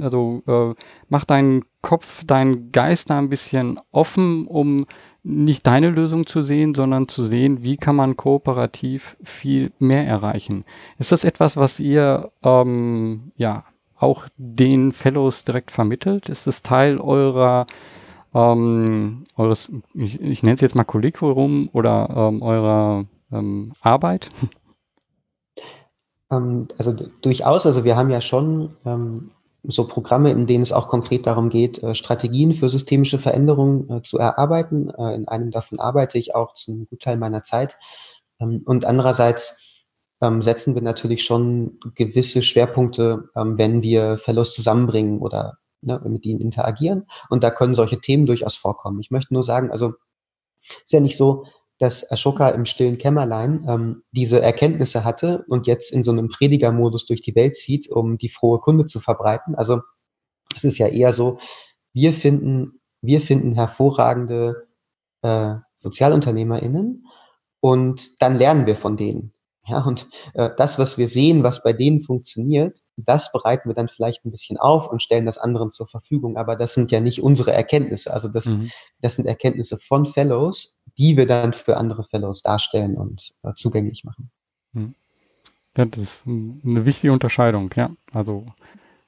also 0.00 0.42
äh, 0.46 0.74
mach 1.08 1.24
deinen 1.24 1.64
Kopf, 1.82 2.24
deinen 2.24 2.70
Geist 2.70 3.10
da 3.10 3.18
ein 3.18 3.28
bisschen 3.28 3.80
offen, 3.90 4.46
um 4.46 4.86
nicht 5.24 5.66
deine 5.66 5.90
Lösung 5.90 6.26
zu 6.26 6.42
sehen, 6.42 6.74
sondern 6.74 7.08
zu 7.08 7.24
sehen, 7.24 7.62
wie 7.62 7.76
kann 7.76 7.96
man 7.96 8.16
kooperativ 8.16 9.16
viel 9.22 9.72
mehr 9.78 10.06
erreichen. 10.06 10.64
Ist 10.98 11.12
das 11.12 11.24
etwas, 11.24 11.56
was 11.56 11.80
ihr 11.80 12.30
ähm, 12.42 13.32
ja 13.36 13.64
auch 13.96 14.26
den 14.36 14.92
Fellows 14.92 15.44
direkt 15.44 15.70
vermittelt? 15.70 16.28
Ist 16.28 16.46
es 16.46 16.62
Teil 16.62 16.98
eurer 16.98 17.66
ähm, 18.34 19.26
eures, 19.36 19.70
ich, 19.94 20.20
ich 20.20 20.42
nenne 20.42 20.54
es 20.54 20.60
jetzt 20.60 20.74
mal 20.74 20.84
Curriculum 20.84 21.68
oder 21.72 22.08
ähm, 22.14 22.42
eurer 22.42 23.04
ähm, 23.30 23.72
Arbeit? 23.80 24.30
Ähm, 26.30 26.68
also 26.78 26.92
durchaus, 27.20 27.66
also 27.66 27.84
wir 27.84 27.96
haben 27.96 28.10
ja 28.10 28.20
schon 28.20 28.76
ähm, 28.86 29.30
so 29.64 29.86
Programme, 29.86 30.30
in 30.30 30.46
denen 30.46 30.62
es 30.62 30.72
auch 30.72 30.88
konkret 30.88 31.26
darum 31.26 31.48
geht, 31.48 31.82
äh, 31.82 31.94
Strategien 31.94 32.54
für 32.54 32.68
systemische 32.68 33.18
Veränderungen 33.18 33.88
äh, 33.90 34.02
zu 34.02 34.18
erarbeiten. 34.18 34.90
Äh, 34.90 35.14
in 35.14 35.28
einem 35.28 35.50
davon 35.50 35.78
arbeite 35.78 36.18
ich 36.18 36.34
auch 36.34 36.54
zum 36.54 36.86
Gutteil 36.86 37.16
meiner 37.16 37.42
Zeit. 37.42 37.76
Ähm, 38.40 38.62
und 38.64 38.84
andererseits 38.84 39.58
setzen 40.38 40.76
wir 40.76 40.82
natürlich 40.82 41.24
schon 41.24 41.80
gewisse 41.96 42.44
Schwerpunkte, 42.44 43.28
wenn 43.34 43.82
wir 43.82 44.18
Fellows 44.18 44.54
zusammenbringen 44.54 45.18
oder 45.18 45.58
ne, 45.82 46.00
mit 46.04 46.24
ihnen 46.24 46.40
interagieren. 46.40 47.06
Und 47.28 47.44
da 47.44 47.50
können 47.50 47.74
solche 47.74 48.00
Themen 48.00 48.26
durchaus 48.26 48.56
vorkommen. 48.56 49.00
Ich 49.00 49.10
möchte 49.10 49.34
nur 49.34 49.44
sagen, 49.44 49.70
also 49.70 49.94
ist 50.84 50.92
ja 50.92 51.00
nicht 51.00 51.16
so, 51.16 51.44
dass 51.78 52.10
Ashoka 52.12 52.48
im 52.50 52.64
stillen 52.64 52.98
Kämmerlein 52.98 53.64
ähm, 53.68 54.02
diese 54.12 54.40
Erkenntnisse 54.40 55.04
hatte 55.04 55.44
und 55.48 55.66
jetzt 55.66 55.92
in 55.92 56.04
so 56.04 56.12
einem 56.12 56.28
Predigermodus 56.28 57.06
durch 57.06 57.22
die 57.22 57.34
Welt 57.34 57.56
zieht, 57.56 57.88
um 57.88 58.18
die 58.18 58.28
frohe 58.28 58.60
Kunde 58.60 58.86
zu 58.86 59.00
verbreiten. 59.00 59.54
Also 59.56 59.80
es 60.54 60.64
ist 60.64 60.78
ja 60.78 60.86
eher 60.86 61.12
so, 61.12 61.38
wir 61.92 62.12
finden, 62.12 62.80
wir 63.00 63.20
finden 63.20 63.52
hervorragende 63.52 64.68
äh, 65.22 65.56
SozialunternehmerInnen 65.76 67.06
und 67.60 68.22
dann 68.22 68.36
lernen 68.36 68.66
wir 68.66 68.76
von 68.76 68.96
denen. 68.96 69.32
Ja, 69.64 69.84
und 69.84 70.08
äh, 70.34 70.50
das, 70.56 70.78
was 70.78 70.98
wir 70.98 71.06
sehen, 71.06 71.44
was 71.44 71.62
bei 71.62 71.72
denen 71.72 72.02
funktioniert, 72.02 72.82
das 72.96 73.30
bereiten 73.30 73.68
wir 73.68 73.74
dann 73.74 73.88
vielleicht 73.88 74.24
ein 74.24 74.30
bisschen 74.30 74.56
auf 74.56 74.90
und 74.90 75.02
stellen 75.02 75.24
das 75.24 75.38
anderen 75.38 75.70
zur 75.70 75.86
Verfügung. 75.86 76.36
Aber 76.36 76.56
das 76.56 76.74
sind 76.74 76.90
ja 76.90 77.00
nicht 77.00 77.22
unsere 77.22 77.52
Erkenntnisse. 77.52 78.12
Also 78.12 78.28
das, 78.28 78.46
mhm. 78.46 78.70
das 79.00 79.14
sind 79.14 79.26
Erkenntnisse 79.26 79.78
von 79.78 80.06
Fellows, 80.06 80.78
die 80.98 81.16
wir 81.16 81.26
dann 81.26 81.52
für 81.52 81.76
andere 81.76 82.04
Fellows 82.04 82.42
darstellen 82.42 82.96
und 82.96 83.34
äh, 83.44 83.52
zugänglich 83.54 84.04
machen. 84.04 84.30
Hm. 84.74 84.94
Ja, 85.76 85.84
das 85.86 86.02
ist 86.02 86.22
eine 86.26 86.84
wichtige 86.84 87.12
Unterscheidung, 87.12 87.70
ja. 87.76 87.90
Also 88.12 88.46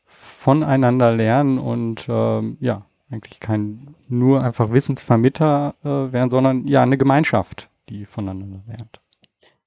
voneinander 0.06 1.12
lernen 1.12 1.58
und 1.58 2.06
ähm, 2.08 2.56
ja, 2.60 2.86
eigentlich 3.10 3.40
kein 3.40 3.94
nur 4.08 4.42
einfach 4.42 4.70
Wissensvermittler 4.70 5.74
äh, 5.82 6.12
werden, 6.12 6.30
sondern 6.30 6.66
ja 6.66 6.82
eine 6.82 6.96
Gemeinschaft, 6.96 7.68
die 7.88 8.06
voneinander 8.06 8.62
lernt. 8.66 9.00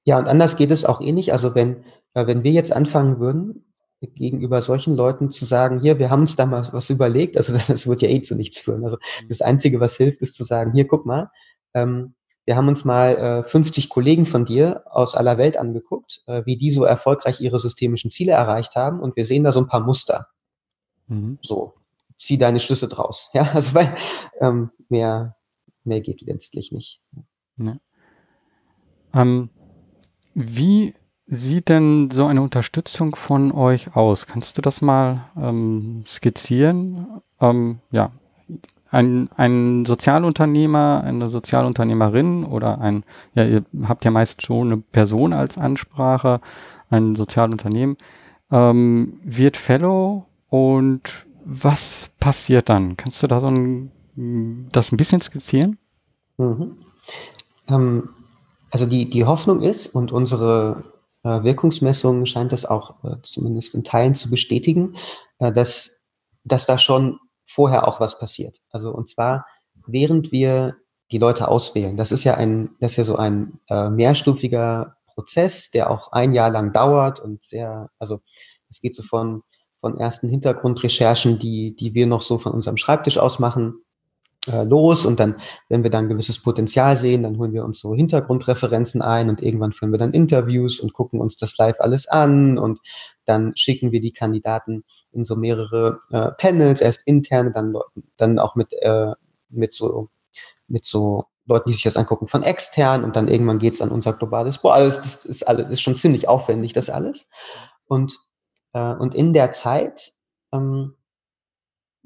Ja, 0.08 0.18
und 0.18 0.26
anders 0.26 0.56
geht 0.56 0.70
es 0.70 0.86
auch 0.86 1.02
eh 1.02 1.12
nicht. 1.12 1.32
Also 1.32 1.54
wenn, 1.54 1.84
äh, 2.14 2.26
wenn 2.26 2.42
wir 2.42 2.50
jetzt 2.50 2.72
anfangen 2.72 3.20
würden, 3.20 3.66
gegenüber 4.00 4.62
solchen 4.62 4.96
Leuten 4.96 5.30
zu 5.30 5.44
sagen, 5.44 5.80
hier, 5.80 5.98
wir 5.98 6.08
haben 6.08 6.22
uns 6.22 6.34
da 6.34 6.46
mal 6.46 6.66
was 6.72 6.88
überlegt, 6.88 7.36
also 7.36 7.52
das, 7.56 7.66
das 7.66 7.86
wird 7.86 8.00
ja 8.00 8.08
eh 8.08 8.22
zu 8.22 8.34
nichts 8.34 8.58
führen. 8.58 8.84
Also 8.84 8.96
hm. 8.96 9.28
das 9.28 9.42
Einzige, 9.42 9.80
was 9.80 9.98
hilft, 9.98 10.22
ist 10.22 10.34
zu 10.34 10.44
sagen, 10.44 10.72
hier, 10.72 10.86
guck 10.86 11.04
mal, 11.04 11.30
ähm, 11.74 12.14
wir 12.46 12.56
haben 12.56 12.68
uns 12.68 12.86
mal 12.86 13.44
äh, 13.44 13.44
50 13.50 13.90
Kollegen 13.90 14.24
von 14.24 14.46
dir 14.46 14.82
aus 14.86 15.14
aller 15.14 15.36
Welt 15.36 15.58
angeguckt, 15.58 16.22
äh, 16.26 16.40
wie 16.46 16.56
die 16.56 16.70
so 16.70 16.84
erfolgreich 16.84 17.42
ihre 17.42 17.58
systemischen 17.58 18.10
Ziele 18.10 18.32
erreicht 18.32 18.76
haben 18.76 19.00
und 19.00 19.14
wir 19.14 19.26
sehen 19.26 19.44
da 19.44 19.52
so 19.52 19.60
ein 19.60 19.68
paar 19.68 19.84
Muster. 19.84 20.28
Mhm. 21.08 21.38
So, 21.42 21.74
zieh 22.16 22.38
deine 22.38 22.60
Schlüsse 22.60 22.88
draus. 22.88 23.28
Ja, 23.34 23.50
also 23.52 23.74
weil 23.74 23.94
ähm, 24.40 24.70
mehr, 24.88 25.36
mehr 25.84 26.00
geht 26.00 26.22
letztlich 26.22 26.72
nicht. 26.72 27.02
Ja. 27.58 27.76
Ähm, 29.12 29.50
wie 30.38 30.94
sieht 31.26 31.68
denn 31.68 32.10
so 32.12 32.26
eine 32.26 32.42
Unterstützung 32.42 33.16
von 33.16 33.52
euch 33.52 33.96
aus? 33.96 34.26
Kannst 34.26 34.56
du 34.56 34.62
das 34.62 34.80
mal 34.80 35.26
ähm, 35.36 36.04
skizzieren? 36.06 37.20
Ähm, 37.40 37.80
ja, 37.90 38.12
ein, 38.90 39.28
ein 39.36 39.84
Sozialunternehmer, 39.84 41.02
eine 41.04 41.26
Sozialunternehmerin 41.26 42.44
oder 42.44 42.80
ein, 42.80 43.04
ja, 43.34 43.44
ihr 43.44 43.64
habt 43.82 44.04
ja 44.04 44.10
meist 44.10 44.42
schon 44.42 44.72
eine 44.72 44.76
Person 44.78 45.32
als 45.32 45.58
Ansprache, 45.58 46.40
ein 46.88 47.16
Sozialunternehmen, 47.16 47.96
ähm, 48.50 49.20
wird 49.24 49.56
Fellow 49.56 50.26
und 50.48 51.26
was 51.44 52.10
passiert 52.20 52.68
dann? 52.68 52.96
Kannst 52.96 53.22
du 53.22 53.26
da 53.26 53.40
so 53.40 53.48
ein, 53.48 53.90
das 54.72 54.92
ein 54.92 54.96
bisschen 54.96 55.20
skizzieren? 55.20 55.78
Mhm. 56.38 56.78
Ähm, 57.68 58.08
also 58.70 58.86
die, 58.86 59.08
die 59.08 59.24
Hoffnung 59.24 59.62
ist 59.62 59.86
und 59.86 60.12
unsere 60.12 60.84
äh, 61.22 61.42
Wirkungsmessung 61.42 62.26
scheint 62.26 62.52
das 62.52 62.64
auch 62.64 63.02
äh, 63.04 63.16
zumindest 63.22 63.74
in 63.74 63.84
Teilen 63.84 64.14
zu 64.14 64.30
bestätigen, 64.30 64.96
äh, 65.38 65.52
dass, 65.52 66.04
dass 66.44 66.66
da 66.66 66.78
schon 66.78 67.18
vorher 67.46 67.88
auch 67.88 68.00
was 68.00 68.18
passiert. 68.18 68.58
Also 68.70 68.92
und 68.92 69.10
zwar, 69.10 69.46
während 69.86 70.32
wir 70.32 70.76
die 71.10 71.18
Leute 71.18 71.48
auswählen. 71.48 71.96
Das 71.96 72.12
ist 72.12 72.24
ja 72.24 72.34
ein, 72.34 72.70
das 72.80 72.92
ist 72.92 72.96
ja 72.98 73.04
so 73.04 73.16
ein 73.16 73.60
äh, 73.68 73.88
mehrstufiger 73.88 74.96
Prozess, 75.14 75.70
der 75.70 75.90
auch 75.90 76.12
ein 76.12 76.34
Jahr 76.34 76.50
lang 76.50 76.72
dauert 76.72 77.20
und 77.20 77.44
sehr, 77.44 77.88
also 77.98 78.20
es 78.68 78.80
geht 78.80 78.94
so 78.94 79.02
von, 79.02 79.42
von 79.80 79.96
ersten 79.98 80.28
Hintergrundrecherchen, 80.28 81.38
die, 81.38 81.74
die 81.74 81.94
wir 81.94 82.06
noch 82.06 82.22
so 82.22 82.38
von 82.38 82.52
unserem 82.52 82.76
Schreibtisch 82.76 83.18
aus 83.18 83.38
machen, 83.38 83.82
äh, 84.46 84.64
los 84.64 85.04
und 85.04 85.20
dann, 85.20 85.36
wenn 85.68 85.82
wir 85.82 85.90
dann 85.90 86.08
gewisses 86.08 86.42
Potenzial 86.42 86.96
sehen, 86.96 87.22
dann 87.22 87.38
holen 87.38 87.52
wir 87.52 87.64
uns 87.64 87.80
so 87.80 87.94
Hintergrundreferenzen 87.94 89.02
ein 89.02 89.28
und 89.28 89.42
irgendwann 89.42 89.72
führen 89.72 89.92
wir 89.92 89.98
dann 89.98 90.12
Interviews 90.12 90.80
und 90.80 90.92
gucken 90.92 91.20
uns 91.20 91.36
das 91.36 91.56
live 91.58 91.80
alles 91.80 92.08
an 92.08 92.56
und 92.56 92.80
dann 93.24 93.56
schicken 93.56 93.92
wir 93.92 94.00
die 94.00 94.12
Kandidaten 94.12 94.84
in 95.12 95.24
so 95.24 95.36
mehrere 95.36 96.00
äh, 96.10 96.30
Panels, 96.38 96.80
erst 96.80 97.06
interne, 97.06 97.52
dann, 97.52 97.74
dann 98.16 98.38
auch 98.38 98.54
mit, 98.54 98.72
äh, 98.72 99.12
mit 99.50 99.74
so, 99.74 100.08
mit 100.66 100.86
so 100.86 101.26
Leuten, 101.46 101.70
die 101.70 101.74
sich 101.74 101.84
das 101.84 101.96
angucken, 101.96 102.28
von 102.28 102.42
extern 102.42 103.04
und 103.04 103.16
dann 103.16 103.28
irgendwann 103.28 103.58
geht's 103.58 103.82
an 103.82 103.90
unser 103.90 104.12
globales, 104.12 104.58
boah, 104.58 104.74
alles, 104.74 104.98
das 104.98 105.24
ist 105.24 105.48
alles, 105.48 105.68
ist 105.68 105.80
schon 105.80 105.96
ziemlich 105.96 106.28
aufwendig, 106.28 106.74
das 106.74 106.90
alles. 106.90 107.28
Und, 107.86 108.18
äh, 108.72 108.94
und 108.94 109.14
in 109.14 109.32
der 109.32 109.52
Zeit 109.52 110.12
ähm, 110.52 110.94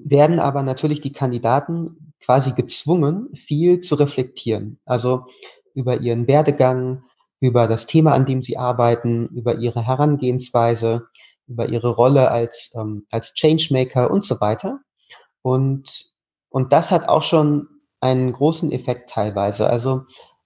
werden 0.04 0.38
aber 0.38 0.62
natürlich 0.62 1.00
die 1.00 1.12
Kandidaten 1.12 2.14
quasi 2.20 2.52
gezwungen, 2.52 3.34
viel 3.34 3.80
zu 3.80 3.94
reflektieren. 3.96 4.78
Also 4.84 5.26
über 5.74 6.00
ihren 6.00 6.26
Werdegang, 6.26 7.02
über 7.40 7.66
das 7.66 7.86
Thema, 7.86 8.12
an 8.12 8.26
dem 8.26 8.42
sie 8.42 8.56
arbeiten, 8.56 9.26
über 9.28 9.58
ihre 9.58 9.84
Herangehensweise, 9.84 11.08
über 11.48 11.68
ihre 11.68 11.90
Rolle 11.90 12.30
als, 12.30 12.72
ähm, 12.76 13.06
als 13.10 13.34
Changemaker 13.34 14.10
und 14.10 14.24
so 14.24 14.40
weiter. 14.40 14.80
Und, 15.42 16.06
und 16.50 16.72
das 16.72 16.90
hat 16.90 17.08
auch 17.08 17.22
schon 17.22 17.68
einen 18.00 18.32
großen 18.32 18.70
Effekt 18.70 19.10
teilweise. 19.10 19.68
Also 19.68 20.02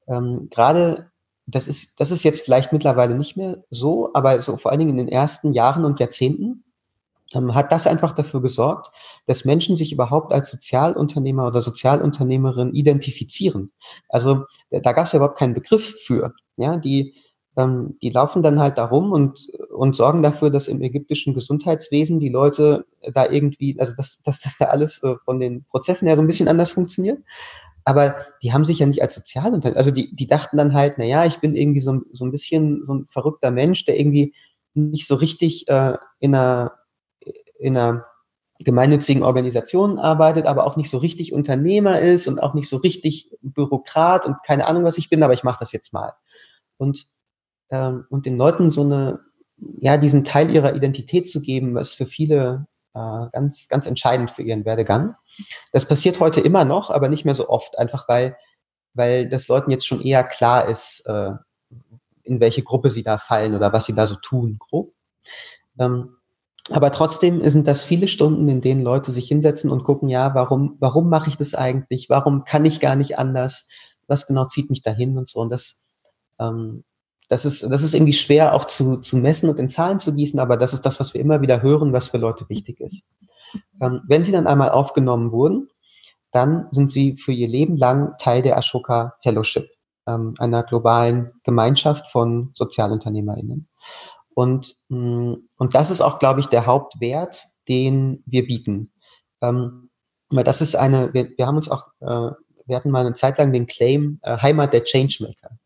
ähm, 0.08 0.48
gerade, 0.50 1.10
das 1.46 1.68
ist, 1.68 2.00
das 2.00 2.10
ist 2.10 2.22
jetzt 2.22 2.42
vielleicht 2.42 2.72
mittlerweile 2.72 3.14
nicht 3.14 3.36
mehr 3.36 3.64
so, 3.70 4.10
aber 4.14 4.40
so 4.40 4.56
vor 4.56 4.70
allen 4.70 4.80
Dingen 4.80 4.98
in 4.98 5.06
den 5.06 5.08
ersten 5.08 5.52
Jahren 5.52 5.84
und 5.84 6.00
Jahrzehnten 6.00 6.64
hat 7.34 7.72
das 7.72 7.86
einfach 7.86 8.14
dafür 8.14 8.40
gesorgt, 8.40 8.90
dass 9.26 9.44
Menschen 9.44 9.76
sich 9.76 9.92
überhaupt 9.92 10.32
als 10.32 10.50
Sozialunternehmer 10.50 11.46
oder 11.46 11.60
Sozialunternehmerin 11.62 12.72
identifizieren. 12.72 13.72
Also 14.08 14.44
da 14.70 14.92
gab 14.92 15.06
es 15.06 15.12
ja 15.12 15.18
überhaupt 15.18 15.38
keinen 15.38 15.54
Begriff 15.54 15.96
für. 16.06 16.34
Ja, 16.56 16.76
die, 16.76 17.14
ähm, 17.56 17.96
die 18.02 18.10
laufen 18.10 18.42
dann 18.42 18.60
halt 18.60 18.78
darum 18.78 19.12
und, 19.12 19.48
und 19.70 19.96
sorgen 19.96 20.22
dafür, 20.22 20.50
dass 20.50 20.68
im 20.68 20.80
ägyptischen 20.82 21.34
Gesundheitswesen 21.34 22.20
die 22.20 22.28
Leute 22.28 22.86
da 23.12 23.28
irgendwie, 23.28 23.78
also 23.80 23.94
dass, 23.96 24.22
dass 24.22 24.40
das 24.40 24.56
da 24.56 24.66
alles 24.66 25.02
äh, 25.02 25.16
von 25.24 25.40
den 25.40 25.64
Prozessen 25.64 26.06
her 26.06 26.16
so 26.16 26.22
ein 26.22 26.26
bisschen 26.28 26.48
anders 26.48 26.72
funktioniert. 26.72 27.18
aber 27.86 28.16
die 28.42 28.52
haben 28.52 28.64
sich 28.64 28.80
ja 28.80 28.86
nicht 28.86 29.00
als 29.00 29.14
Sozialunternehmer, 29.14 29.78
also 29.78 29.92
die, 29.92 30.14
die 30.14 30.26
dachten 30.26 30.56
dann 30.56 30.74
halt, 30.74 30.98
naja, 30.98 31.24
ich 31.24 31.38
bin 31.38 31.54
irgendwie 31.54 31.80
so, 31.80 32.00
so 32.12 32.24
ein 32.24 32.32
bisschen 32.32 32.84
so 32.84 32.94
ein 32.94 33.06
verrückter 33.06 33.52
Mensch, 33.52 33.84
der 33.84 33.98
irgendwie 33.98 34.34
nicht 34.74 35.06
so 35.06 35.14
richtig 35.14 35.68
äh, 35.68 35.96
in 36.18 36.34
einer, 36.34 36.72
in 37.58 37.76
einer 37.76 38.06
gemeinnützigen 38.58 39.22
Organisation 39.22 39.98
arbeitet, 39.98 40.46
aber 40.46 40.66
auch 40.66 40.76
nicht 40.76 40.90
so 40.90 40.98
richtig 40.98 41.32
Unternehmer 41.32 42.00
ist 42.00 42.26
und 42.26 42.42
auch 42.42 42.54
nicht 42.54 42.68
so 42.68 42.78
richtig 42.78 43.30
Bürokrat 43.42 44.24
und 44.24 44.36
keine 44.46 44.66
Ahnung, 44.66 44.84
was 44.84 44.98
ich 44.98 45.10
bin, 45.10 45.22
aber 45.22 45.34
ich 45.34 45.44
mache 45.44 45.58
das 45.60 45.72
jetzt 45.72 45.92
mal. 45.92 46.14
Und, 46.78 47.06
ähm, 47.70 48.06
und 48.08 48.24
den 48.24 48.38
Leuten 48.38 48.70
so 48.70 48.82
eine, 48.82 49.20
ja, 49.58 49.98
diesen 49.98 50.24
Teil 50.24 50.50
ihrer 50.50 50.74
Identität 50.74 51.30
zu 51.30 51.42
geben, 51.42 51.74
was 51.74 51.94
für 51.94 52.06
viele 52.06 52.66
äh, 52.94 53.26
ganz, 53.32 53.68
ganz 53.68 53.86
entscheidend 53.86 54.30
für 54.30 54.42
ihren 54.42 54.64
Werdegang. 54.64 55.16
Das 55.72 55.86
passiert 55.86 56.20
heute 56.20 56.40
immer 56.40 56.64
noch, 56.64 56.90
aber 56.90 57.08
nicht 57.08 57.24
mehr 57.26 57.34
so 57.34 57.48
oft, 57.48 57.78
einfach 57.78 58.08
weil, 58.08 58.36
weil 58.94 59.28
das 59.28 59.48
Leuten 59.48 59.70
jetzt 59.70 59.86
schon 59.86 60.00
eher 60.00 60.24
klar 60.24 60.68
ist, 60.68 61.06
äh, 61.06 61.32
in 62.22 62.40
welche 62.40 62.62
Gruppe 62.62 62.90
sie 62.90 63.02
da 63.02 63.18
fallen 63.18 63.54
oder 63.54 63.72
was 63.72 63.86
sie 63.86 63.94
da 63.94 64.06
so 64.06 64.16
tun, 64.16 64.56
grob. 64.58 64.92
Ähm, 65.78 66.16
aber 66.70 66.90
trotzdem 66.90 67.48
sind 67.48 67.66
das 67.66 67.84
viele 67.84 68.08
Stunden, 68.08 68.48
in 68.48 68.60
denen 68.60 68.82
Leute 68.82 69.12
sich 69.12 69.28
hinsetzen 69.28 69.70
und 69.70 69.84
gucken, 69.84 70.08
ja, 70.08 70.34
warum, 70.34 70.76
warum 70.80 71.08
mache 71.08 71.30
ich 71.30 71.36
das 71.36 71.54
eigentlich? 71.54 72.08
Warum 72.08 72.44
kann 72.44 72.64
ich 72.64 72.80
gar 72.80 72.96
nicht 72.96 73.18
anders? 73.18 73.68
Was 74.08 74.26
genau 74.26 74.46
zieht 74.46 74.70
mich 74.70 74.82
dahin 74.82 75.16
und 75.16 75.28
so? 75.28 75.40
Und 75.40 75.50
das, 75.50 75.86
ähm, 76.40 76.84
das 77.28 77.44
ist, 77.44 77.62
das 77.70 77.82
ist 77.82 77.94
irgendwie 77.94 78.12
schwer 78.12 78.54
auch 78.54 78.64
zu, 78.64 78.98
zu 78.98 79.16
messen 79.16 79.48
und 79.48 79.58
in 79.58 79.68
Zahlen 79.68 80.00
zu 80.00 80.14
gießen, 80.14 80.40
aber 80.40 80.56
das 80.56 80.72
ist 80.72 80.82
das, 80.82 80.98
was 80.98 81.14
wir 81.14 81.20
immer 81.20 81.40
wieder 81.40 81.62
hören, 81.62 81.92
was 81.92 82.08
für 82.08 82.18
Leute 82.18 82.48
wichtig 82.48 82.80
ist. 82.80 83.04
Ähm, 83.80 84.02
wenn 84.08 84.24
sie 84.24 84.32
dann 84.32 84.46
einmal 84.46 84.70
aufgenommen 84.70 85.30
wurden, 85.32 85.68
dann 86.32 86.68
sind 86.72 86.90
sie 86.90 87.16
für 87.18 87.32
ihr 87.32 87.48
Leben 87.48 87.76
lang 87.76 88.14
Teil 88.18 88.42
der 88.42 88.58
Ashoka 88.58 89.14
Fellowship, 89.22 89.68
ähm, 90.06 90.34
einer 90.38 90.64
globalen 90.64 91.32
Gemeinschaft 91.44 92.08
von 92.08 92.50
SozialunternehmerInnen. 92.54 93.68
Und, 94.36 94.76
mm, 94.88 95.34
und 95.56 95.74
das 95.74 95.90
ist 95.90 96.02
auch, 96.02 96.18
glaube 96.18 96.40
ich, 96.40 96.46
der 96.46 96.66
Hauptwert, 96.66 97.42
den 97.68 98.22
wir 98.26 98.46
bieten. 98.46 98.92
Ähm, 99.40 99.88
weil 100.28 100.44
das 100.44 100.60
ist 100.60 100.76
eine, 100.76 101.14
wir, 101.14 101.30
wir 101.38 101.46
haben 101.46 101.56
uns 101.56 101.70
auch, 101.70 101.86
äh, 102.00 102.32
wir 102.66 102.76
hatten 102.76 102.90
mal 102.90 103.06
eine 103.06 103.14
Zeit 103.14 103.38
lang 103.38 103.50
den 103.54 103.66
Claim 103.66 104.20
äh, 104.22 104.36
Heimat 104.36 104.74
der 104.74 104.84
Changemaker. 104.84 105.56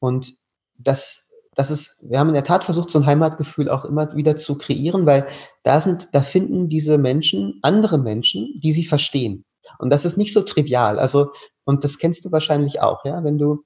Und 0.00 0.34
das, 0.76 1.30
das 1.54 1.70
ist, 1.70 2.02
wir 2.02 2.18
haben 2.18 2.26
in 2.28 2.34
der 2.34 2.42
Tat 2.42 2.64
versucht, 2.64 2.90
so 2.90 2.98
ein 2.98 3.06
Heimatgefühl 3.06 3.70
auch 3.70 3.84
immer 3.84 4.16
wieder 4.16 4.36
zu 4.36 4.58
kreieren, 4.58 5.06
weil 5.06 5.28
da 5.62 5.80
sind, 5.80 6.08
da 6.12 6.20
finden 6.20 6.68
diese 6.68 6.98
Menschen 6.98 7.60
andere 7.62 7.96
Menschen, 7.96 8.60
die 8.60 8.72
sie 8.72 8.84
verstehen. 8.84 9.44
Und 9.78 9.90
das 9.90 10.04
ist 10.04 10.16
nicht 10.16 10.32
so 10.32 10.42
trivial. 10.42 10.98
Also, 10.98 11.30
und 11.64 11.84
das 11.84 11.98
kennst 11.98 12.24
du 12.24 12.32
wahrscheinlich 12.32 12.80
auch, 12.80 13.04
ja, 13.04 13.22
wenn 13.22 13.38
du, 13.38 13.62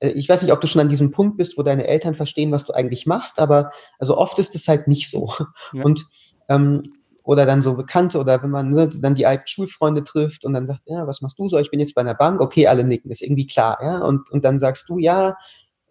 ich 0.00 0.28
weiß 0.28 0.42
nicht, 0.42 0.52
ob 0.52 0.60
du 0.60 0.66
schon 0.66 0.80
an 0.80 0.88
diesem 0.88 1.12
Punkt 1.12 1.36
bist, 1.36 1.56
wo 1.56 1.62
deine 1.62 1.86
Eltern 1.86 2.14
verstehen, 2.16 2.50
was 2.50 2.64
du 2.64 2.72
eigentlich 2.72 3.06
machst, 3.06 3.38
aber 3.38 3.70
also 3.98 4.16
oft 4.16 4.38
ist 4.38 4.54
es 4.54 4.66
halt 4.66 4.88
nicht 4.88 5.08
so. 5.08 5.32
Ja. 5.72 5.84
Und 5.84 6.06
ähm, 6.48 6.92
oder 7.24 7.46
dann 7.46 7.62
so 7.62 7.74
Bekannte 7.74 8.18
oder 8.18 8.42
wenn 8.42 8.50
man 8.50 8.70
ne, 8.70 8.88
dann 8.88 9.14
die 9.14 9.26
alten 9.26 9.46
Schulfreunde 9.46 10.04
trifft 10.04 10.44
und 10.44 10.52
dann 10.52 10.66
sagt, 10.66 10.82
ja, 10.84 11.06
was 11.06 11.22
machst 11.22 11.38
du 11.38 11.48
so? 11.48 11.58
Ich 11.58 11.70
bin 11.70 11.80
jetzt 11.80 11.94
bei 11.94 12.02
einer 12.02 12.14
Bank, 12.14 12.40
okay, 12.40 12.66
alle 12.66 12.84
nicken, 12.84 13.10
ist 13.10 13.22
irgendwie 13.22 13.46
klar, 13.46 13.78
ja. 13.82 13.98
Und, 13.98 14.30
und 14.30 14.44
dann 14.44 14.58
sagst 14.58 14.88
du, 14.88 14.98
ja, 14.98 15.36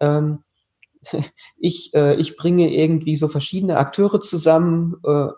ähm, 0.00 0.44
ich, 1.58 1.92
äh, 1.94 2.14
ich 2.14 2.36
bringe 2.36 2.72
irgendwie 2.72 3.16
so 3.16 3.28
verschiedene 3.28 3.76
Akteure 3.76 4.20
zusammen, 4.20 4.94
äh, 5.04 5.28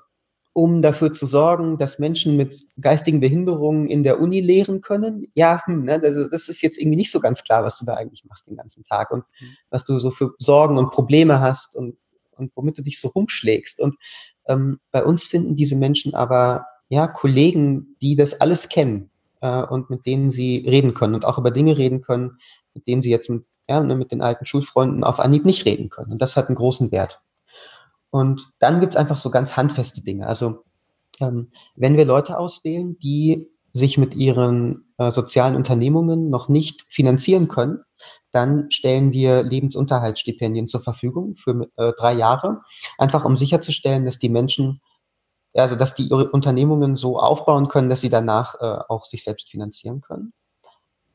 um 0.57 0.81
dafür 0.81 1.13
zu 1.13 1.27
sorgen, 1.27 1.77
dass 1.77 1.99
Menschen 1.99 2.35
mit 2.35 2.65
geistigen 2.81 3.21
Behinderungen 3.21 3.89
in 3.89 4.03
der 4.03 4.19
Uni 4.19 4.41
lehren 4.41 4.81
können. 4.81 5.27
Ja, 5.35 5.61
hm, 5.67 5.85
ne, 5.85 6.01
das, 6.01 6.31
das, 6.31 6.49
ist 6.49 6.63
jetzt 6.63 6.79
irgendwie 6.79 6.97
nicht 6.97 7.11
so 7.11 7.21
ganz 7.21 7.45
klar, 7.45 7.63
was 7.63 7.79
du 7.79 7.85
da 7.85 7.93
eigentlich 7.93 8.25
machst 8.25 8.47
den 8.47 8.57
ganzen 8.57 8.83
Tag 8.85 9.11
und 9.11 9.25
mhm. 9.39 9.49
was 9.69 9.85
du 9.85 9.99
so 9.99 10.11
für 10.11 10.33
Sorgen 10.39 10.79
und 10.79 10.93
Probleme 10.93 11.41
hast 11.41 11.77
und, 11.77 11.99
und 12.37 12.53
womit 12.55 12.79
du 12.79 12.83
dich 12.83 12.99
so 12.99 13.09
rumschlägst. 13.09 13.83
Und 13.83 13.97
ähm, 14.49 14.81
bei 14.93 15.05
uns 15.05 15.27
finden 15.27 15.57
diese 15.57 15.77
Menschen 15.77 16.15
aber 16.15 16.65
ja 16.89 17.07
Kollegen, 17.07 17.95
die 18.01 18.17
das 18.17 18.41
alles 18.41 18.71
kennen 18.71 19.11
äh, 19.43 19.63
und 19.63 19.91
mit 19.91 20.07
denen 20.07 20.31
sie 20.31 20.65
reden 20.67 20.95
können 20.95 21.15
und 21.15 21.27
auch 21.27 21.37
über 21.37 21.51
Dinge 21.51 21.77
reden 21.77 22.01
können, 22.01 22.39
mit 22.73 22.87
denen 22.87 23.03
sie 23.03 23.11
jetzt 23.11 23.29
mit, 23.29 23.45
ja, 23.69 23.79
ne, 23.81 23.95
mit 23.95 24.11
den 24.11 24.23
alten 24.23 24.47
Schulfreunden 24.47 25.05
auf 25.05 25.21
Anhieb 25.21 25.45
nicht 25.45 25.67
reden 25.67 25.91
können. 25.91 26.13
Und 26.13 26.23
das 26.23 26.35
hat 26.35 26.47
einen 26.47 26.57
großen 26.57 26.93
Wert. 26.93 27.21
Und 28.17 28.49
dann 28.61 28.81
gibt 28.81 28.95
es 28.95 28.97
einfach 28.97 29.19
so 29.19 29.31
ganz 29.31 29.59
handfeste 29.59 30.01
Dinge. 30.01 30.27
Also 30.27 30.65
ähm, 31.21 31.51
wenn 31.75 31.99
wir 31.99 32.07
Leute 32.07 32.39
auswählen, 32.39 32.99
die 32.99 33.47
sich 33.75 33.99
mit 33.99 34.15
ihren 34.15 34.87
äh, 34.97 35.13
sozialen 35.13 35.55
Unternehmungen 35.55 36.31
noch 36.31 36.49
nicht 36.49 36.87
finanzieren 36.89 37.47
können, 37.47 37.81
dann 38.31 38.71
stellen 38.71 39.13
wir 39.13 39.43
Lebensunterhaltsstipendien 39.43 40.67
zur 40.67 40.81
Verfügung 40.81 41.37
für 41.37 41.69
äh, 41.77 41.93
drei 41.99 42.15
Jahre, 42.15 42.63
einfach 42.97 43.27
um 43.27 43.37
sicherzustellen, 43.37 44.07
dass 44.07 44.19
die 44.19 44.31
Menschen, 44.31 44.81
also 45.53 45.77
dass 45.77 45.95
die 45.95 46.09
ihre 46.09 46.31
Unternehmungen 46.31 46.97
so 46.97 47.19
aufbauen 47.19 47.69
können, 47.69 47.91
dass 47.91 48.01
sie 48.01 48.09
danach 48.09 48.55
äh, 48.55 48.79
auch 48.89 49.05
sich 49.05 49.25
selbst 49.25 49.51
finanzieren 49.51 50.01
können. 50.01 50.33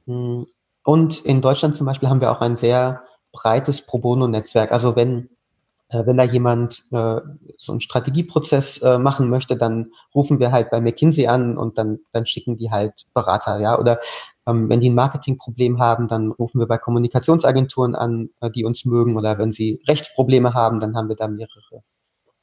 Hm, 0.06 0.46
und 0.84 1.26
in 1.26 1.42
Deutschland 1.42 1.76
zum 1.76 1.88
Beispiel 1.88 2.10
haben 2.10 2.22
wir 2.22 2.32
auch 2.32 2.42
ein 2.42 2.58
sehr 2.58 3.02
breites 3.32 3.88
Pro 3.88 3.98
Bono-Netzwerk. 3.98 4.72
Also 4.72 4.96
wenn 4.96 5.32
wenn 5.92 6.18
da 6.18 6.24
jemand 6.24 6.84
äh, 6.92 7.20
so 7.58 7.72
einen 7.74 7.82
Strategieprozess 7.82 8.82
äh, 8.82 8.98
machen 8.98 9.30
möchte, 9.30 9.58
dann 9.58 9.92
rufen 10.16 10.40
wir 10.40 10.52
halt 10.52 10.70
bei 10.72 10.80
McKinsey 10.80 11.28
an 11.28 11.58
und 11.58 11.78
dann, 11.78 12.00
dann 12.14 12.26
schicken 12.26 12.58
die 12.58 12.72
halt 12.72 13.08
Berater, 13.14 13.60
ja. 13.60 13.78
Oder 13.78 14.00
ähm, 14.48 14.70
wenn 14.70 14.80
die 14.80 14.90
ein 14.90 14.96
Marketingproblem 14.96 15.80
haben, 15.80 16.08
dann 16.08 16.32
rufen 16.32 16.60
wir 16.60 16.68
bei 16.68 16.78
Kommunikationsagenturen 16.78 17.96
an, 17.96 18.30
äh, 18.40 18.50
die 18.50 18.64
uns 18.64 18.86
mögen. 18.86 19.18
Oder 19.18 19.38
wenn 19.38 19.52
sie 19.52 19.82
Rechtsprobleme 19.88 20.54
haben, 20.54 20.80
dann 20.80 20.96
haben 20.96 21.10
wir 21.10 21.16
da 21.16 21.28
mehrere 21.28 21.84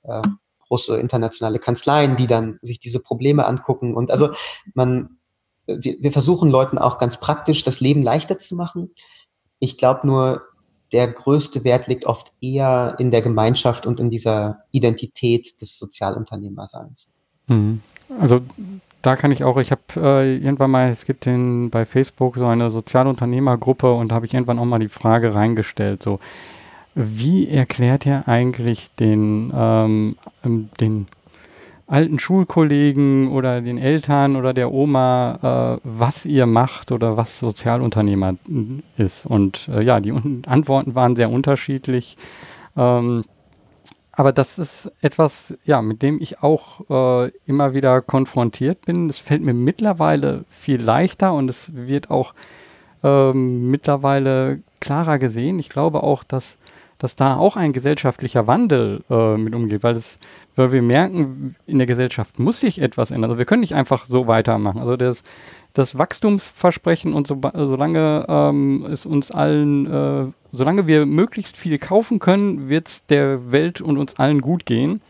äh, 0.03 0.23
große 0.69 0.99
internationale 0.99 1.59
Kanzleien, 1.59 2.17
die 2.17 2.27
dann 2.27 2.59
sich 2.63 2.81
diese 2.81 3.01
Probleme 3.01 3.47
angucken. 3.47 3.95
Und 3.95 4.11
also 4.11 4.31
man, 4.75 5.19
wir, 5.67 5.97
wir 6.01 6.13
versuchen 6.13 6.51
Leuten 6.51 6.79
auch 6.79 6.99
ganz 6.99 7.19
praktisch 7.19 7.65
das 7.65 7.81
Leben 7.81 8.03
leichter 8.03 8.39
zu 8.39 8.55
machen. 8.55 8.91
Ich 9.59 9.79
glaube 9.79 10.07
nur, 10.07 10.43
der 10.93 11.09
größte 11.09 11.65
Wert 11.65 11.87
liegt 11.87 12.07
oft 12.07 12.33
eher 12.41 12.97
in 12.99 13.11
der 13.11 13.23
Gemeinschaft 13.23 13.87
und 13.87 14.01
in 14.01 14.11
dieser 14.11 14.61
Identität 14.71 15.61
des 15.61 15.79
Sozialunternehmerseins. 15.79 17.09
Mhm. 17.47 17.81
Also 18.21 18.41
da 19.03 19.17
kann 19.17 19.31
ich 19.31 19.45
auch, 19.45 19.57
ich 19.59 19.71
habe 19.71 19.83
äh, 19.97 20.37
irgendwann 20.37 20.71
mal, 20.71 20.91
es 20.91 21.05
gibt 21.05 21.27
den, 21.27 21.71
bei 21.71 21.85
Facebook 21.85 22.37
so 22.37 22.47
eine 22.47 22.71
Sozialunternehmergruppe 22.71 23.93
und 23.93 24.09
da 24.09 24.17
habe 24.17 24.27
ich 24.27 24.35
irgendwann 24.35 24.59
auch 24.59 24.65
mal 24.65 24.79
die 24.79 24.89
Frage 24.89 25.35
reingestellt, 25.35 26.03
so, 26.03 26.21
wie 26.95 27.49
erklärt 27.49 28.07
ihr 28.07 28.27
eigentlich 28.27 28.91
den, 28.97 29.53
ähm, 29.55 30.17
den 30.81 31.07
alten 31.89 32.19
Schulkollegen 32.19 33.29
oder 33.29 33.61
den 33.63 33.79
Eltern 33.79 34.37
oder 34.37 34.53
der 34.53 34.73
Oma, 34.73 35.79
äh, 35.79 35.81
was 35.83 36.27
ihr 36.27 36.47
macht 36.47 36.93
oder 36.93 37.17
was 37.17 37.39
Sozialunternehmer 37.39 38.37
ist. 38.99 39.27
Und 39.27 39.69
äh, 39.73 39.83
ja, 39.83 39.99
die 39.99 40.13
Antworten 40.47 40.95
waren 40.95 41.17
sehr 41.17 41.31
unterschiedlich. 41.31 42.19
Ähm, 42.77 43.25
aber 44.13 44.33
das 44.33 44.59
ist 44.59 44.93
etwas, 45.01 45.55
ja, 45.65 45.81
mit 45.81 46.03
dem 46.03 46.21
ich 46.21 46.43
auch 46.43 46.91
äh, 46.91 47.31
immer 47.47 47.73
wieder 47.73 48.03
konfrontiert 48.03 48.85
bin. 48.85 49.09
Es 49.09 49.19
fällt 49.19 49.43
mir 49.43 49.55
mittlerweile 49.55 50.45
viel 50.51 50.83
leichter 50.83 51.33
und 51.33 51.49
es 51.49 51.75
wird 51.75 52.11
auch 52.11 52.35
ähm, 53.03 53.71
mittlerweile 53.71 54.61
klarer 54.81 55.19
gesehen. 55.19 55.59
Ich 55.59 55.71
glaube 55.71 56.03
auch, 56.03 56.23
dass 56.23 56.59
dass 56.99 57.15
da 57.15 57.37
auch 57.37 57.57
ein 57.57 57.73
gesellschaftlicher 57.73 58.47
Wandel 58.47 59.05
äh, 59.09 59.37
mit 59.37 59.55
umgeht, 59.55 59.83
weil, 59.83 59.97
es, 59.97 60.19
weil 60.59 60.73
wir 60.73 60.83
merken, 60.83 61.55
in 61.67 61.79
der 61.79 61.87
Gesellschaft 61.87 62.39
muss 62.41 62.59
sich 62.59 62.81
etwas 62.81 63.13
ändern. 63.13 63.31
Also 63.31 63.39
wir 63.39 63.45
können 63.45 63.61
nicht 63.61 63.77
einfach 63.77 64.07
so 64.07 64.27
weitermachen. 64.27 64.81
Also 64.81 64.97
das, 64.97 65.23
das 65.73 65.97
Wachstumsversprechen 65.97 67.15
und 67.15 67.29
so, 67.29 67.41
solange 67.55 68.27
ähm, 68.29 68.85
es 68.91 69.07
uns 69.07 69.31
allen, 69.31 69.87
äh, 69.87 70.27
solange 70.53 70.89
wir 70.89 71.07
möglichst 71.07 71.57
viel 71.57 71.79
kaufen 71.79 72.19
können, 72.19 72.69
wird 72.69 72.89
es 72.89 73.07
der 73.07 73.53
Welt 73.53 73.81
und 73.81 73.99
uns 73.99 74.17
allen 74.17 74.41
gut 74.41 74.67
gehen. 74.67 75.01